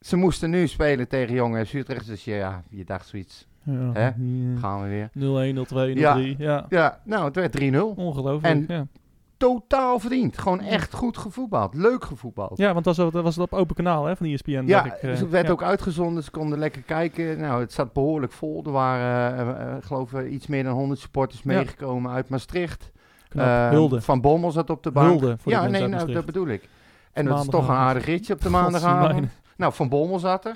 ze 0.00 0.16
moesten 0.16 0.50
nu 0.50 0.66
spelen 0.66 1.08
tegen 1.08 1.34
Jong 1.34 1.66
FC 1.66 1.72
Utrecht. 1.72 2.06
Dus 2.06 2.24
ja, 2.24 2.62
je 2.70 2.84
dacht 2.84 3.06
zoiets. 3.08 3.46
Ja, 3.62 3.90
Hè? 3.92 4.10
die, 4.16 4.56
Gaan 4.56 4.82
we 4.82 4.88
weer. 4.88 5.10
eh, 5.14 5.52
0-1, 5.52 5.54
0-2, 5.54 5.94
0-3. 5.94 5.98
Ja. 5.98 6.16
Ja. 6.16 6.34
ja. 6.38 6.66
Ja, 6.68 7.00
nou, 7.04 7.24
het 7.24 7.34
werd 7.34 7.52
3-0. 7.52 7.94
Ongelooflijk. 7.96 8.54
En- 8.54 8.64
ja. 8.76 8.86
Totaal 9.38 9.98
verdiend. 9.98 10.38
Gewoon 10.38 10.60
echt 10.60 10.94
goed 10.94 11.18
gevoetbald. 11.18 11.74
Leuk 11.74 12.04
gevoetbald. 12.04 12.58
ja, 12.58 12.72
want 12.72 12.84
dat 12.84 12.96
was, 12.96 13.12
dat 13.12 13.22
was 13.22 13.36
het 13.36 13.44
op 13.44 13.58
open 13.58 13.74
kanaal 13.74 14.04
hè, 14.04 14.16
van 14.16 14.26
ESPN. 14.26 14.62
Ja, 14.66 14.84
ik, 14.84 15.00
dus 15.00 15.20
het 15.20 15.30
werd 15.30 15.46
ja. 15.46 15.52
ook 15.52 15.62
uitgezonden. 15.62 16.22
Ze 16.22 16.30
konden 16.30 16.58
lekker 16.58 16.82
kijken. 16.82 17.38
Nou, 17.38 17.60
het 17.60 17.72
zat 17.72 17.92
behoorlijk 17.92 18.32
vol. 18.32 18.64
Er 18.64 18.70
waren, 18.70 19.36
eh, 19.36 19.72
eh, 19.72 19.76
geloof 19.80 20.12
ik, 20.12 20.30
iets 20.30 20.46
meer 20.46 20.64
dan 20.64 20.72
100 20.72 21.00
supporters 21.00 21.42
Ja. 21.42 21.52
meegekomen 21.52 22.12
uit 22.12 22.28
Maastricht. 22.28 22.90
Knap. 23.28 23.46
Eh, 23.46 23.68
Hulde. 23.68 24.00
Van 24.00 24.20
Bommel 24.20 24.50
zat 24.50 24.70
op 24.70 24.82
de 24.82 24.90
bank. 24.90 25.08
Hulde 25.08 25.36
voor 25.38 25.52
de 25.52 25.58
ja, 25.58 25.66
nee, 25.66 25.86
nou, 25.86 26.12
dat 26.12 26.24
bedoel 26.24 26.48
ik. 26.48 26.68
En 27.12 27.24
dat 27.24 27.40
is 27.40 27.48
toch 27.48 27.68
een 27.68 27.74
aardig 27.74 28.04
ritje 28.04 28.32
op 28.32 28.40
de 28.40 28.50
maandagavond. 28.58 29.26
Nou, 29.56 29.72
Van 29.72 29.88
Bommel 29.88 30.18
zat 30.18 30.44
er. 30.44 30.54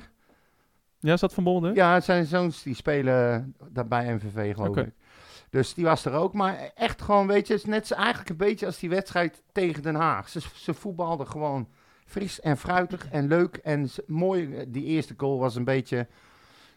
Ja, 1.02 1.16
zat 1.16 1.34
Van 1.34 1.44
Bolden? 1.44 1.74
Ja, 1.74 1.94
het 1.94 2.04
zijn 2.04 2.26
zoons 2.26 2.62
die 2.62 2.74
spelen 2.74 3.54
daar 3.68 3.86
bij 3.86 4.14
MVV, 4.14 4.54
geloof 4.54 4.76
ik. 4.76 4.92
Dus 5.52 5.74
die 5.74 5.84
was 5.84 6.04
er 6.04 6.12
ook. 6.12 6.32
Maar 6.32 6.70
echt 6.74 7.02
gewoon, 7.02 7.26
weet 7.26 7.46
je, 7.46 7.52
het 7.52 7.62
is 7.62 7.68
net 7.68 7.86
zo, 7.86 7.94
eigenlijk 7.94 8.28
een 8.30 8.36
beetje 8.36 8.66
als 8.66 8.78
die 8.78 8.88
wedstrijd 8.88 9.42
tegen 9.52 9.82
Den 9.82 9.94
Haag. 9.94 10.28
Ze, 10.28 10.40
ze 10.54 10.74
voetbalden 10.74 11.26
gewoon 11.26 11.68
fris 12.06 12.40
en 12.40 12.56
fruitig 12.56 13.08
en 13.10 13.26
leuk. 13.28 13.56
En 13.56 13.90
mooi, 14.06 14.64
die 14.68 14.84
eerste 14.84 15.14
goal 15.16 15.38
was 15.38 15.56
een 15.56 15.64
beetje, 15.64 16.06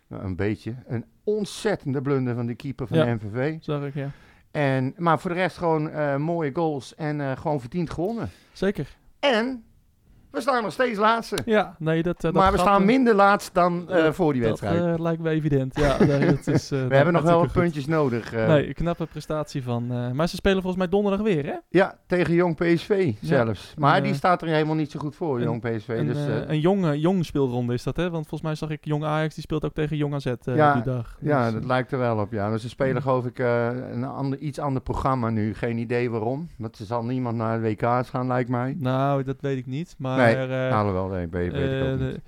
nou, 0.08 0.24
een 0.24 0.36
beetje, 0.36 0.76
een 0.88 1.06
ontzettende 1.24 2.02
blunder 2.02 2.36
van 2.36 2.46
de 2.46 2.56
keeper 2.56 2.88
van 2.88 2.98
Ja. 2.98 3.06
de 3.06 3.12
MVV. 3.14 3.58
Zag 3.62 3.84
ik, 3.84 3.94
ja. 3.94 4.10
En, 4.52 4.94
maar 4.98 5.20
voor 5.20 5.30
de 5.30 5.36
rest 5.36 5.58
gewoon 5.58 5.90
eh, 5.90 6.16
mooie 6.16 6.52
goals 6.54 6.96
en 6.96 7.22
eh, 7.22 7.38
gewoon 7.38 7.60
verdiend 7.60 7.90
gewonnen. 7.90 8.30
Zeker. 8.52 8.96
En 9.20 9.64
we 10.36 10.42
staan 10.42 10.64
nog 10.64 10.72
steeds 10.72 11.00
laatste. 11.00 11.38
Ja, 11.46 11.76
nee, 11.80 12.04
dat... 12.04 12.16
eh, 12.16 12.22
dat 12.22 12.34
maar 12.34 12.52
we 12.52 12.58
staan 12.58 12.80
eh, 12.82 12.86
minder 12.88 13.14
laatst 13.16 13.54
dan 13.54 13.90
eh, 13.90 14.12
voor 14.12 14.34
die 14.34 14.42
Dat 14.42 14.60
wedstrijd. 14.60 14.96
eh, 14.96 15.02
lijkt 15.04 15.22
me 15.22 15.30
evident. 15.30 15.80
Ja, 15.80 15.98
nee, 16.06 16.26
dat 16.26 16.48
is, 16.48 16.72
eh, 16.72 16.88
we 16.88 16.96
hebben 16.96 17.14
nog 17.14 17.24
wel 17.24 17.40
wat 17.40 17.52
goed. 17.52 17.62
puntjes 17.62 17.86
nodig. 17.86 18.34
eh. 18.34 18.48
Nee, 18.48 18.68
een 18.68 18.74
knappe 18.74 19.06
prestatie 19.06 19.64
van... 19.64 19.92
eh, 19.92 20.12
maar 20.12 20.28
ze 20.30 20.36
spelen 20.36 20.62
volgens 20.62 20.82
mij 20.82 20.90
donderdag 20.92 21.22
weer, 21.22 21.46
hè? 21.46 21.54
Ja, 21.70 21.96
tegen 22.08 22.34
Jong 22.34 22.56
PSV 22.56 23.14
zelfs. 23.22 23.74
Maar 23.78 24.02
die 24.02 24.12
eh, 24.12 24.18
staat 24.18 24.42
er 24.42 24.48
helemaal 24.48 24.76
niet 24.76 24.92
zo 24.92 25.00
goed 25.00 25.16
voor, 25.16 25.42
Jong 25.42 25.62
PSV. 25.62 25.88
Een, 25.88 26.08
dus, 26.08 26.18
eh, 26.18 26.38
eh, 26.42 26.50
een 26.50 26.60
jong, 26.60 26.96
jong 26.96 27.26
speelronde 27.26 27.74
is 27.74 27.84
dat, 27.84 27.96
hè? 27.96 28.04
Want 28.10 28.28
volgens 28.28 28.42
mij 28.42 28.56
zag 28.56 28.70
ik 28.70 28.86
Jong 28.86 29.04
Ajax, 29.04 29.34
die 29.34 29.44
speelt 29.44 29.66
ook 29.66 29.74
tegen 29.74 29.98
Jong 29.98 30.14
AZ 30.14 30.26
eh, 30.26 30.56
Ja, 30.56 30.74
die 30.74 30.84
dag. 30.84 31.18
ja, 31.22 31.44
Dus, 31.44 31.54
dat 31.54 31.62
eh, 31.62 31.68
lijkt 31.68 31.92
er 31.92 31.98
wel 32.00 32.18
op. 32.18 32.32
Ja. 32.32 32.50
Maar 32.50 32.60
ze 32.60 32.70
spelen 32.70 33.02
geloof 33.02 33.26
ik 33.26 33.40
eh, 33.40 33.68
een 33.92 34.04
ander, 34.04 34.40
iets 34.40 34.60
ander 34.60 34.82
programma 34.82 35.30
nu. 35.30 35.54
Geen 35.54 35.78
idee 35.78 36.10
waarom. 36.12 36.50
Want 36.58 36.80
er 36.80 36.86
zal 36.86 37.04
niemand 37.04 37.38
naar 37.38 37.62
de 37.62 37.68
WK's 37.70 38.10
gaan, 38.10 38.28
lijkt 38.28 38.50
mij. 38.50 38.76
Nou, 38.80 39.24
dat 39.24 39.36
weet 39.40 39.58
ik 39.58 39.66
niet. 39.66 39.96
Maar... 39.98 40.18
Nee, 40.18 40.25
eh, 40.34 40.78
Alhoewel, 40.78 41.08
nee, 41.08 41.28
weet, 41.28 41.52
weet 41.52 41.82
ik 41.82 41.88
ook 41.88 42.00
eh, 42.00 42.06
niet. 42.06 42.16
de- 42.16 42.22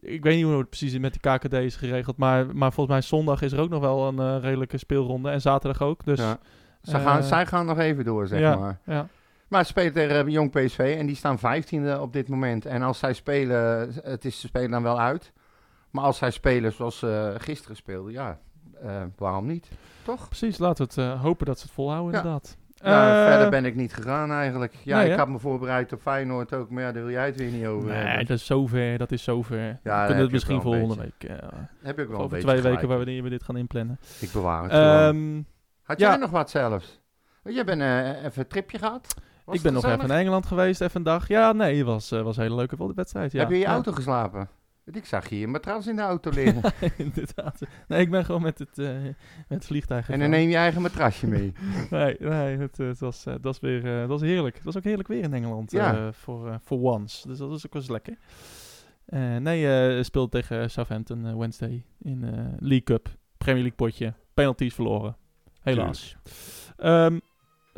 ik 0.00 0.22
weet 0.22 0.36
niet 0.36 0.44
hoe 0.44 0.58
het 0.58 0.68
precies 0.68 0.98
met 0.98 1.12
die 1.12 1.32
KKD 1.32 1.52
is 1.52 1.76
geregeld. 1.76 2.16
Maar, 2.16 2.46
maar 2.56 2.72
volgens 2.72 2.96
mij 2.96 3.02
zondag 3.06 3.42
is 3.42 3.52
er 3.52 3.60
ook 3.60 3.68
nog 3.70 3.80
wel 3.80 4.08
een 4.08 4.18
eh, 4.18 4.36
redelijke 4.42 4.78
speelronde. 4.78 5.30
En 5.30 5.40
zaterdag 5.40 5.82
ook. 5.82 6.04
Dus 6.04 6.18
ja. 6.18 6.38
Ze 6.82 6.96
eh, 6.96 7.02
gaan, 7.04 7.22
zij 7.22 7.46
gaan 7.46 7.66
nog 7.66 7.78
even 7.78 8.04
door, 8.04 8.26
zeg 8.26 8.40
ja, 8.40 8.56
maar. 8.56 8.78
ja. 8.84 9.08
Maar 9.48 9.62
ze 9.64 9.70
spelen 9.70 9.92
tegen 9.92 10.26
eh, 10.26 10.32
Jong 10.32 10.50
PSV 10.50 10.96
en 10.98 11.06
die 11.06 11.16
staan 11.16 11.38
15e 11.38 12.00
op 12.00 12.12
dit 12.12 12.28
moment. 12.28 12.66
En 12.66 12.82
als 12.82 12.98
zij 12.98 13.12
spelen, 13.12 13.90
het 14.02 14.24
is, 14.24 14.40
ze 14.40 14.46
spelen 14.46 14.70
dan 14.70 14.82
wel 14.82 15.00
uit. 15.00 15.32
Maar 15.90 16.04
als 16.04 16.18
zij 16.18 16.30
spelen 16.30 16.72
zoals 16.72 16.98
ze 16.98 17.34
gisteren 17.38 17.76
speelden, 17.76 18.12
ja, 18.12 18.38
eh, 18.82 19.02
waarom 19.16 19.46
niet? 19.46 19.68
Toch? 20.02 20.26
Precies, 20.26 20.58
laten 20.58 20.86
we 20.88 21.00
het 21.02 21.12
eh, 21.12 21.22
hopen 21.22 21.46
dat 21.46 21.58
ze 21.58 21.64
het 21.64 21.74
volhouden 21.74 22.12
Ja. 22.12 22.18
inderdaad. 22.18 22.56
Nou, 22.82 23.12
Eh, 23.18 23.26
verder 23.30 23.50
ben 23.50 23.64
ik 23.64 23.74
niet 23.74 23.94
gegaan 23.94 24.30
eigenlijk. 24.32 24.74
Ja, 24.82 24.98
nee, 24.98 25.10
ik 25.10 25.18
had 25.18 25.28
me 25.28 25.38
voorbereid 25.38 25.92
op 25.92 26.00
Feyenoord 26.00 26.54
ook, 26.54 26.70
maar 26.70 26.82
ja, 26.82 26.92
daar 26.92 27.02
wil 27.02 27.12
jij 27.12 27.26
het 27.26 27.36
weer 27.36 27.50
niet 27.50 27.66
over 27.66 27.88
Nee, 27.88 27.96
hebben. 27.96 28.26
dat 28.26 28.36
is 28.36 28.46
zover. 28.46 28.98
Dat 28.98 29.12
is 29.12 29.22
zover. 29.22 29.78
Ja, 29.82 30.00
we 30.00 30.06
kunnen 30.06 30.22
het 30.24 30.32
misschien 30.32 30.60
volgende 30.60 30.96
week. 30.96 31.24
eh, 31.30 31.48
Heb 31.82 31.98
ik 31.98 32.08
wel 32.08 32.18
een 32.18 32.24
over 32.24 32.38
twee 32.40 32.60
weken 32.60 32.88
wanneer 32.88 33.22
we 33.22 33.28
dit 33.28 33.42
gaan 33.42 33.56
inplannen. 33.56 33.98
Ik 34.20 34.32
bewaar 34.32 34.62
het. 34.62 34.72
Ehm, 34.72 35.42
Had 35.82 36.00
jij 36.00 36.16
nog 36.16 36.30
wat 36.30 36.50
zelfs? 36.50 37.00
Jij 37.42 37.64
bent 37.64 37.80
eh, 37.80 38.08
even 38.24 38.32
een 38.42 38.46
tripje 38.46 38.78
gehad? 38.78 39.14
Was 39.44 39.56
ik 39.56 39.62
ben 39.62 39.72
nog 39.72 39.84
even 39.84 40.00
in 40.00 40.10
Engeland 40.10 40.46
geweest, 40.46 40.80
even 40.80 40.96
een 40.96 41.02
dag. 41.02 41.28
Ja, 41.28 41.52
nee, 41.52 41.76
het 41.76 41.86
was, 41.86 42.10
was 42.10 42.36
een 42.36 42.42
hele 42.42 42.54
leuke 42.54 42.92
wedstrijd. 42.94 43.32
Ja. 43.32 43.38
Heb 43.38 43.48
je 43.48 43.54
in 43.54 43.60
je 43.60 43.66
auto 43.66 43.92
geslapen? 43.92 44.48
Ik 44.92 45.04
zag 45.04 45.28
hier 45.28 45.42
een 45.44 45.50
matras 45.50 45.86
in 45.86 45.96
de 45.96 46.02
auto 46.02 46.30
liggen. 46.30 46.72
Inderdaad. 46.96 47.60
Nee, 47.88 48.00
ik 48.00 48.10
ben 48.10 48.24
gewoon 48.24 48.42
met 48.42 48.58
het, 48.58 48.78
eh, 48.78 49.02
met 49.02 49.14
het 49.48 49.64
vliegtuig 49.66 50.08
en 50.08 50.18
dan 50.18 50.22
gegaan. 50.28 50.40
neem 50.40 50.48
je 50.50 50.56
eigen 50.56 50.82
matrasje 50.82 51.26
mee. 51.26 51.52
Nee, 51.90 52.16
nee 52.18 52.58
het, 52.58 52.78
eh, 52.80 52.86
het, 52.86 52.98
was, 52.98 53.26
eh, 53.26 53.32
het 53.32 53.44
was 53.44 53.60
weer 53.60 53.84
het 53.86 54.08
was 54.08 54.20
heerlijk. 54.20 54.54
Het 54.54 54.64
was 54.64 54.76
ook 54.76 54.84
heerlijk 54.84 55.08
weer 55.08 55.22
in 55.22 55.34
Engeland 55.34 55.70
Ja. 55.70 56.12
voor, 56.12 56.58
voor 56.64 56.78
once. 56.78 57.28
Dus 57.28 57.38
dat 57.38 57.52
is 57.52 57.66
ook 57.66 57.72
wel 57.72 57.82
eens 57.82 57.90
lekker. 57.90 58.18
Eh, 59.04 59.36
nee, 59.36 60.02
speelde 60.02 60.30
tegen 60.30 60.70
Southampton 60.70 61.38
Wednesday 61.38 61.84
in 62.02 62.20
League 62.58 62.82
Cup. 62.82 63.08
Premier 63.38 63.62
League 63.62 63.76
potje. 63.78 64.14
Penalties 64.34 64.74
verloren. 64.74 65.16
Helaas. 65.62 66.16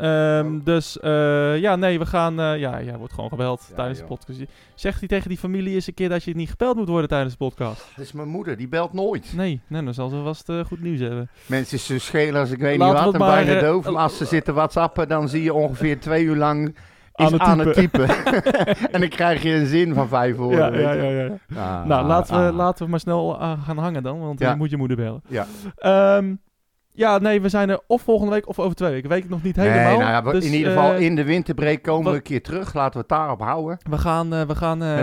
Ehm, 0.00 0.58
Dus 0.64 1.00
eh, 1.00 1.58
ja, 1.58 1.76
nee, 1.76 1.98
we 1.98 2.06
gaan... 2.06 2.40
eh, 2.40 2.58
ja, 2.58 2.82
jij 2.82 2.96
wordt 2.96 3.12
gewoon 3.12 3.28
gebeld 3.30 3.66
Ja, 3.68 3.74
tijdens 3.74 3.98
joh. 3.98 4.08
de 4.08 4.14
podcast. 4.14 4.40
Zegt 4.74 4.98
hij 4.98 5.08
tegen 5.08 5.28
die 5.28 5.38
familie 5.38 5.74
eens 5.74 5.86
een 5.86 5.94
keer 5.94 6.08
dat 6.08 6.24
je 6.24 6.34
niet 6.34 6.50
gebeld 6.50 6.76
moet 6.76 6.88
worden 6.88 7.08
tijdens 7.08 7.32
de 7.32 7.38
podcast? 7.38 7.86
Dat 7.96 8.04
is 8.04 8.12
mijn 8.12 8.28
moeder, 8.28 8.56
die 8.56 8.68
belt 8.68 8.92
nooit. 8.92 9.32
Nee, 9.36 9.60
nee 9.66 9.84
dan 9.84 9.94
zal 9.94 10.08
ze 10.08 10.22
vast 10.22 10.48
eh, 10.48 10.64
goed 10.64 10.82
nieuws 10.82 11.00
hebben. 11.00 11.30
Mensen 11.46 11.78
zo 11.78 11.98
schelen 11.98 12.40
als 12.40 12.50
ik 12.50 12.58
weet 12.58 12.78
Laten 12.78 12.94
niet 12.94 13.04
wat 13.04 13.14
en 13.14 13.20
maar, 13.20 13.44
bijna 13.44 13.60
doof. 13.60 13.84
Maar 13.84 14.02
als 14.02 14.16
ze 14.16 14.24
zitten 14.24 14.54
whatsappen, 14.54 15.08
dan 15.08 15.28
zie 15.28 15.42
je 15.42 15.54
ongeveer 15.54 16.00
twee 16.00 16.24
uur 16.24 16.36
lang 16.36 16.74
is 17.14 17.38
Aan 17.38 17.58
het 17.58 17.74
typen. 17.74 18.08
en 18.92 19.00
dan 19.00 19.08
krijg 19.08 19.42
je 19.42 19.54
een 19.54 19.66
zin 19.66 19.94
van 19.94 20.08
vijf 20.08 20.36
woorden. 20.36 20.80
Ja, 20.80 20.92
ja, 20.92 21.02
ja, 21.02 21.24
ja. 21.24 21.38
Ah, 21.56 21.86
nou, 21.86 22.06
laten 22.06 22.36
we, 22.36 22.48
ah. 22.48 22.56
laten 22.56 22.84
we 22.84 22.90
maar 22.90 23.00
snel 23.00 23.30
gaan 23.64 23.78
hangen 23.78 24.02
dan, 24.02 24.20
want 24.20 24.38
je 24.38 24.54
moet 24.56 24.70
je 24.70 24.76
moeder 24.76 24.96
bellen. 24.96 25.22
Ja. 25.28 25.46
Ehm, 25.76 26.34
ja, 27.00 27.18
nee, 27.18 27.40
we 27.40 27.48
zijn 27.48 27.70
er 27.70 27.80
of 27.86 28.02
volgende 28.02 28.32
week 28.32 28.48
of 28.48 28.58
over 28.58 28.76
twee 28.76 28.90
weken. 28.90 29.08
Weet 29.08 29.24
ik 29.24 29.30
nog 29.30 29.42
niet 29.42 29.56
helemaal. 29.56 29.84
Nee, 29.88 29.98
nou 29.98 30.10
ja, 30.10 30.22
we- 30.24 30.30
Dus, 30.32 30.44
in 30.44 30.52
ieder 30.52 30.72
geval 30.72 30.92
eh, 30.92 31.00
in 31.00 31.14
de 31.16 31.24
winterbreak 31.24 31.82
komen 31.82 32.10
we 32.10 32.16
een 32.16 32.22
keer 32.22 32.42
terug. 32.42 32.74
Laten 32.74 32.92
we 32.92 32.98
het 32.98 33.08
daarop 33.08 33.40
houden. 33.40 33.78
We 33.90 33.98
gaan, 33.98 34.32
eh, 34.34 34.42
we 34.42 34.54
gaan 34.54 34.82
eh, 34.82 34.94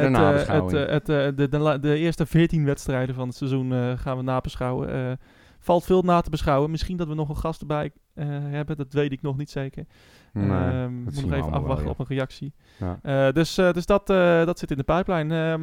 het, 0.48 0.72
het, 0.72 1.06
de, 1.06 1.48
de, 1.50 1.78
de 1.82 1.98
eerste 1.98 2.26
14 2.26 2.66
wedstrijden 2.66 3.16
van 3.16 3.28
het 3.28 3.38
seizoen 3.38 3.98
gaan 3.98 4.18
we 4.18 4.24
nabeschouwen. 4.24 5.20
Valt 5.60 5.84
veel 5.86 6.02
na 6.02 6.22
te 6.22 6.30
beschouwen. 6.30 6.72
Misschien 6.72 6.98
dat 6.98 7.08
we 7.08 7.14
nog 7.16 7.30
een 7.30 7.38
gast 7.38 7.62
erbij 7.62 7.92
hebben, 8.50 8.78
dat 8.78 8.94
weet 8.94 9.12
ik 9.12 9.22
nog 9.22 9.38
niet 9.38 9.50
zeker. 9.50 9.86
Nee, 10.34 10.48
dat 10.48 10.90
moet 10.90 11.16
nog 11.22 11.30
we 11.30 11.36
even 11.36 11.52
afwachten 11.52 11.84
wel, 11.84 11.94
op 11.94 12.00
een 12.00 12.06
reactie. 12.16 12.54
Ja. 13.02 13.32
Dus 13.32 13.56
dus 13.56 13.86
dat, 13.86 14.08
dat 14.46 14.60
zit 14.60 14.72
in 14.72 14.78
de 14.78 14.84
pipeline. 14.84 15.52
Ehm, 15.52 15.62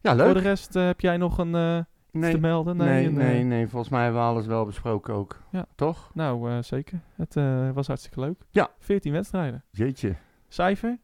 Ja, 0.00 0.16
voor 0.16 0.26
de 0.26 0.32
leuk. 0.34 0.42
rest 0.42 0.74
heb 0.74 1.00
jij 1.00 1.16
nog 1.16 1.38
een, 1.38 1.86
Nee, 2.12 2.32
te 2.32 2.38
melden? 2.40 2.76
nee, 2.76 3.10
nee, 3.10 3.40
eh, 3.40 3.46
nee, 3.46 3.68
volgens 3.68 3.90
mij 3.92 4.02
hebben 4.02 4.20
we 4.20 4.26
alles 4.26 4.46
wel 4.46 4.64
besproken 4.64 5.14
ook. 5.14 5.40
Ja. 5.50 5.66
Toch? 5.74 6.10
Nou, 6.14 6.50
eh, 6.50 6.62
zeker. 6.62 7.00
Het 7.16 7.36
eh, 7.36 7.70
was 7.70 7.86
hartstikke 7.86 8.20
leuk. 8.20 8.40
Ja. 8.50 8.70
14 8.78 9.12
wedstrijden. 9.12 9.64
Jeetje. 9.70 10.16
Cijfer? 10.48 10.98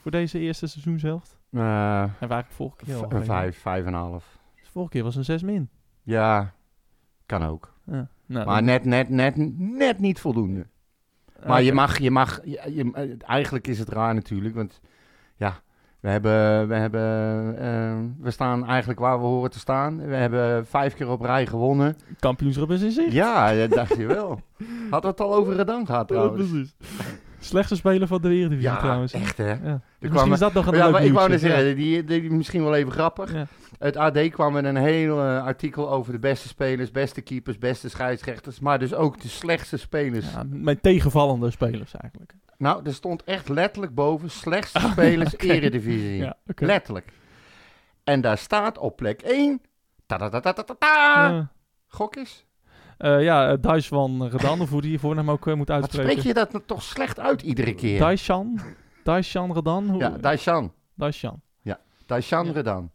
Voor 0.00 0.10
deze 0.10 0.38
eerste 0.38 0.66
seizoenshelft? 0.66 1.38
Eh, 1.50 1.60
En 1.60 1.62
waar 1.62 2.08
eigenlijk 2.18 2.50
vorige 2.52 2.76
keer 2.76 2.94
al 2.94 3.12
een 3.12 3.24
vijf, 3.24 3.58
vijf 3.58 3.86
en 3.86 3.92
een 3.92 3.98
half. 4.00 4.38
Dus 4.60 4.68
vorige 4.68 4.90
keer 4.90 5.02
was 5.02 5.16
een 5.16 5.24
6 5.24 5.42
min. 5.42 5.68
Ja, 6.02 6.52
kan 7.26 7.42
ook. 7.42 7.74
Ja. 7.86 8.08
Nou, 8.26 8.46
Maar 8.46 8.62
net, 8.62 8.84
net, 8.84 9.08
net, 9.08 9.34
net 9.58 9.98
niet 9.98 10.20
voldoende. 10.20 10.66
Maar 11.46 11.62
je 11.62 11.72
mag, 11.72 11.98
je 11.98 12.10
mag, 12.10 12.40
je, 12.44 12.50
je- 12.74 13.16
eigenlijk 13.18 13.66
is 13.66 13.78
het 13.78 13.88
raar 13.88 14.14
natuurlijk, 14.14 14.54
want 14.54 14.80
we 16.02 16.08
hebben, 16.08 16.68
we 16.68 16.74
hebben, 16.74 17.02
eh, 17.58 18.24
we 18.24 18.30
staan 18.30 18.66
eigenlijk 18.66 19.00
waar 19.00 19.18
we 19.20 19.26
horen 19.26 19.50
te 19.50 19.58
staan. 19.58 20.06
We 20.06 20.14
hebben 20.14 20.66
vijf 20.66 20.94
keer 20.94 21.08
op 21.10 21.20
rij 21.20 21.46
gewonnen. 21.46 21.96
Kampioenschap 22.18 22.70
is 22.70 22.82
in 22.82 22.90
zicht. 22.90 23.12
Ja, 23.12 23.54
dat 23.54 23.70
dacht 23.70 23.96
je 23.96 24.06
wel. 24.06 24.40
Had 24.90 25.02
het 25.02 25.20
al 25.20 25.34
over 25.34 25.54
Redan 25.56 25.86
gehad 25.86 26.08
Ja, 26.08 26.14
trouwens. 26.16 26.50
precies. 26.50 26.74
Slechtste 27.44 27.76
speler 27.76 28.06
van 28.06 28.20
de 28.22 28.28
Eredivisie 28.28 28.70
Ja, 28.70 28.76
trouwens. 28.76 29.12
echt 29.12 29.36
hè. 29.36 29.48
Ja. 29.50 29.56
Misschien 29.56 30.10
kwamen- 30.10 30.32
is 30.32 30.38
dat 30.38 30.52
nog 30.52 30.66
een 30.66 30.74
Ja, 30.76 30.88
maar 30.90 31.04
ik 31.04 31.12
wou 31.12 31.28
net 31.30 31.40
nieuwtje. 31.40 31.58
zeggen, 31.60 31.76
die, 31.76 32.04
die, 32.04 32.30
misschien 32.30 32.62
wel 32.62 32.74
even 32.74 32.92
grappig. 32.92 33.32
Ja. 33.32 33.46
Het 33.78 33.96
AD 33.96 34.28
kwam 34.30 34.52
met 34.52 34.64
een 34.64 34.76
heel 34.76 35.18
eh, 35.20 35.44
artikel 35.44 35.90
over 35.90 36.12
de 36.12 36.18
beste 36.18 36.48
spelers, 36.48 36.90
beste 36.90 37.20
keepers, 37.20 37.58
beste 37.58 37.88
scheidsrechters, 37.88 38.60
maar 38.60 38.78
dus 38.78 38.94
ook 38.94 39.20
de 39.20 39.28
slechtste 39.28 39.76
spelers. 39.76 40.32
Ja, 40.32 40.42
mijn 40.48 40.80
tegenvallende 40.80 41.50
spelers 41.50 41.94
eigenlijk. 41.96 42.32
Nou, 42.58 42.80
er 42.84 42.94
stond 42.94 43.24
echt 43.24 43.48
letterlijk 43.48 43.94
boven 43.94 44.30
slechtste 44.30 44.80
spelers 44.92 45.38
eredivisie. 45.38 46.16
Ja. 46.16 46.36
Letterlijk. 46.56 47.12
En 48.04 48.20
daar 48.20 48.38
staat 48.38 48.78
op 48.78 48.96
plek 48.96 49.20
1. 49.20 49.60
Ta 50.06 50.16
-ta 50.16 50.28
-ta 50.28 50.40
-ta 50.40 50.52
-ta 50.52 50.62
-ta 50.62 50.74
-ta. 50.78 51.28
Ja. 51.28 51.50
Gok. 51.86 52.14
Eh, 52.98 53.22
ja, 53.22 53.52
uh, 53.52 53.56
Dijsvan 53.60 54.26
Redan, 54.26 54.60
of 54.60 54.70
hoe 54.70 54.80
die 54.80 54.90
je 54.90 54.98
voornaam 54.98 55.30
ook 55.30 55.46
eh, 55.46 55.54
moet 55.54 55.68
Wat 55.68 55.76
uitspreken. 55.80 56.10
spreek 56.10 56.24
je 56.26 56.34
dat 56.34 56.52
nou 56.52 56.64
toch 56.66 56.82
slecht 56.82 57.20
uit 57.20 57.42
iedere 57.42 57.74
keer? 57.74 57.98
Dijsjan? 57.98 58.60
Dijsjan 59.04 59.52
Redan? 59.52 59.88
Hoe- 59.88 60.00
ja, 60.00 60.08
Daishan. 60.20 60.72
Dijsjan. 60.94 61.40
Daishan 62.06 62.46
Ja. 62.46 62.52
Redan. 62.52 62.90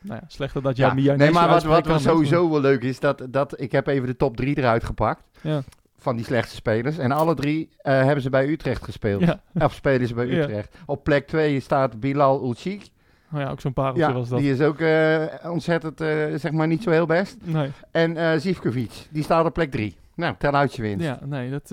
Nou 0.00 0.20
ja, 0.20 0.26
slechter 0.28 0.62
dat 0.62 0.76
jij 0.76 0.86
Ja. 0.88 0.94
Mia 0.94 1.14
Nee, 1.14 1.30
maar 1.30 1.48
wat, 1.48 1.84
wat 1.84 2.00
sowieso 2.00 2.50
wel 2.50 2.60
leuk 2.60 2.82
is, 2.82 3.00
dat, 3.00 3.26
dat 3.30 3.60
ik 3.60 3.72
heb 3.72 3.86
even 3.86 4.06
de 4.06 4.16
top 4.16 4.36
3 4.36 4.58
eruit 4.58 4.84
gepakt. 4.84 5.22
Ja. 5.40 5.62
Van 5.96 6.16
die 6.16 6.24
slechte 6.24 6.54
spelers. 6.54 6.98
En 6.98 7.12
alle 7.12 7.34
drie 7.34 7.68
eh, 7.76 7.92
hebben 7.94 8.22
ze 8.22 8.30
bij 8.30 8.48
Utrecht 8.48 8.84
gespeeld. 8.84 9.20
Ja. 9.22 9.40
Of 9.54 9.72
spelen 9.74 10.06
ze 10.08 10.14
bij 10.14 10.26
Ja. 10.26 10.42
Utrecht. 10.42 10.76
Op 10.86 11.04
plek 11.04 11.26
2 11.26 11.60
staat 11.60 12.00
Bilal 12.00 12.42
Ulchik. 12.44 12.88
Oh 13.34 13.40
ja, 13.40 13.50
ook 13.50 13.60
zo'n 13.60 13.72
pareltje 13.72 14.02
Ja, 14.02 14.12
was 14.12 14.28
dat. 14.28 14.38
die 14.38 14.50
is 14.52 14.60
ook 14.60 14.78
eh, 14.78 15.22
ontzettend, 15.50 16.00
eh, 16.00 16.08
zeg 16.36 16.52
maar, 16.52 16.66
niet 16.66 16.82
zo 16.82 16.90
heel 16.90 17.06
best. 17.06 17.36
Nee, 17.44 17.70
En 17.90 18.16
eh 18.16 18.38
Zivkovic, 18.38 19.06
die 19.10 19.22
staat 19.22 19.46
op 19.46 19.52
plek 19.52 19.70
3. 19.70 19.96
Nou, 20.14 20.34
tel 20.38 20.52
uit 20.52 20.74
je 20.74 20.82
winst. 20.82 21.04
ja, 21.04 21.18
nee 21.24 21.50
dat, 21.50 21.68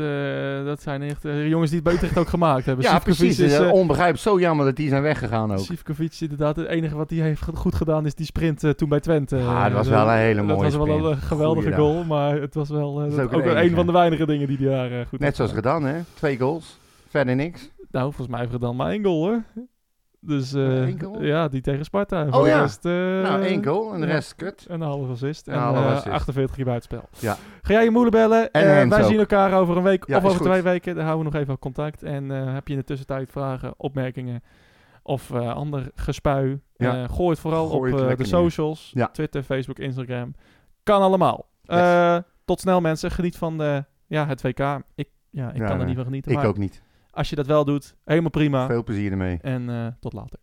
dat 0.66 0.82
zijn 0.82 1.02
echt 1.02 1.24
jongens 1.24 1.70
die 1.72 1.80
het 1.80 1.84
bij 1.84 1.94
Utrecht 1.94 2.18
ook 2.18 2.28
gemaakt 2.28 2.66
hebben. 2.66 2.86
Ja, 2.86 2.92
Sivkovic 2.92 3.16
precies. 3.18 3.40
Is, 3.40 3.60
onbegrijpelijk. 3.60 4.24
Zo 4.24 4.40
jammer 4.40 4.66
dat 4.66 4.76
die 4.76 4.90
zijn 4.90 5.02
weggegaan 5.02 5.52
ook. 5.52 5.60
Sivkovic 5.60 6.18
inderdaad, 6.20 6.56
het 6.56 6.68
enige 6.68 6.96
wat 6.96 7.10
hij 7.10 7.20
heeft 7.20 7.44
goed 7.54 7.76
gedaan 7.76 8.06
is 8.06 8.16
die 8.16 8.26
sprint 8.26 8.78
toen 8.78 8.90
bij 8.90 9.00
Twente. 9.00 9.38
Ah, 9.38 9.64
dat 9.64 9.72
was 9.72 9.88
wel 9.88 10.08
een 10.10 10.18
hele 10.18 10.42
mooie 10.42 10.62
Dat 10.64 10.74
was 10.74 10.88
wel 10.88 11.12
een 11.12 11.18
geweldige 11.18 11.72
Goeiedag. 11.72 11.94
goal, 11.94 12.04
maar 12.04 12.42
het 12.42 12.54
was 12.54 12.70
wel 12.70 13.02
ook 13.02 13.34
ook, 13.34 13.46
een 13.46 13.76
van 13.76 13.86
de 13.86 13.92
weinige 13.92 14.26
dingen 14.26 14.48
die 14.48 14.58
hij 14.58 14.90
daar 14.90 15.06
goed 15.06 15.20
Net 15.20 15.36
zoals 15.36 15.52
gedaan. 15.52 15.84
Hè? 15.84 16.00
Twee 16.14 16.38
goals. 16.38 16.78
Verder 17.10 17.36
niks. 17.36 17.70
Nou, 17.92 18.06
volgens 18.06 18.28
mij 18.28 18.40
heeft 18.40 18.52
Redan 18.52 18.76
maar 18.76 18.92
één 18.92 19.04
goal 19.04 19.28
hoor. 19.28 19.44
Dus 20.22 20.54
eh, 20.54 21.00
ja, 21.20 21.48
die 21.48 21.62
tegen 21.62 21.86
Sparta. 21.86 22.28
Oh 22.30 22.48
ja. 22.48 22.62
rest, 22.62 22.86
eh, 22.86 22.92
nou, 22.94 23.44
één 23.44 23.66
goal 23.66 23.94
en 23.94 24.00
de 24.00 24.06
rest 24.06 24.36
kut. 24.36 24.66
En 24.70 24.82
een 24.82 24.88
halve 24.88 25.12
assist. 25.12 25.48
En 25.48 25.54
Een 25.54 25.60
halve 25.60 25.80
eh, 25.80 25.86
assist. 25.86 26.08
48 26.08 26.56
keer 26.56 26.66
buitenspel. 26.66 27.10
Ja. 27.20 27.38
Ga 27.62 27.74
jij 27.74 27.84
je 27.84 27.90
moeder 27.90 28.12
bellen? 28.12 28.52
En 28.52 28.90
wij 28.90 29.02
ook. 29.02 29.10
zien 29.10 29.20
elkaar 29.20 29.54
over 29.54 29.78
een 29.78 29.84
week 29.84 30.08
Ja, 30.08 30.18
of 30.18 30.24
over 30.24 30.42
twee 30.42 30.62
weken. 30.62 30.96
Dan 30.96 31.04
houden 31.06 31.26
we 31.26 31.32
nog 31.32 31.42
even 31.42 31.60
contact. 31.60 32.04
En 32.04 32.30
heb 32.30 32.68
je 32.68 32.74
in 32.74 32.80
de 32.80 32.86
tussentijd 32.86 33.32
vragen, 33.32 33.74
opmerkingen 33.78 34.44
of 35.04 35.32
ander 35.32 35.92
gespui? 35.96 36.62
Ja. 36.76 37.08
gooi 37.08 37.30
het 37.30 37.40
vooral 37.40 37.68
Gooi 37.68 37.94
op 37.94 38.00
het 38.00 38.18
de 38.18 38.26
socials. 38.26 38.92
Ja. 38.94 39.08
Twitter, 39.08 39.44
Facebook, 39.44 39.80
Instagram. 39.80 40.34
Kan 40.84 41.02
allemaal. 41.02 41.48
Yes. 41.62 42.22
Tot 42.46 42.60
snel 42.60 42.82
mensen. 42.82 43.12
Geniet 43.12 43.38
van 43.38 43.58
de, 43.58 43.86
ja, 44.08 44.28
het 44.28 44.42
WK. 44.42 44.80
Ik, 44.96 45.10
ja, 45.30 45.52
ik 45.52 45.62
kan 45.62 45.80
er 45.80 45.86
niet 45.86 45.96
van 45.96 46.06
genieten. 46.06 46.32
Ik 46.32 46.38
maar 46.38 46.48
ook 46.48 46.58
niet. 46.58 46.82
Als 47.20 47.30
je 47.30 47.36
dat 47.36 47.48
wel 47.48 47.66
doet, 47.66 47.96
helemaal 48.06 48.30
prima. 48.30 48.68
Veel 48.68 48.84
plezier 48.84 49.12
ermee. 49.12 49.38
En 49.42 49.70
eh, 49.70 49.88
tot 50.00 50.14
later. 50.14 50.40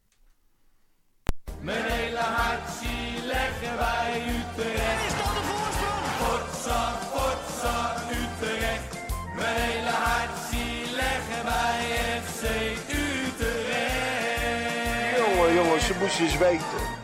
Mijn 1.61 1.85
hele 1.85 2.19
hart 2.19 2.69
zie 2.81 3.27
leggen 3.27 3.77
wij 3.79 4.23
Utrecht. 4.37 5.07
Is 5.07 5.17
dat 5.21 5.33
de 5.37 5.43
voorsprong? 5.51 6.05
Potsa, 6.21 6.81
potsa, 7.13 7.95
Utrecht. 8.21 8.91
Mijn 9.37 9.57
hele 9.61 9.95
hart 10.07 10.39
zie 10.51 10.95
leggen 10.95 11.45
wij 11.45 11.81
FC 12.23 12.43
Utrecht. 13.05 14.37
Jongen, 15.19 15.55
jongens, 15.55 15.87
ze 15.87 15.95
moesten 16.01 16.25
eens 16.25 16.39
weten. 16.39 16.96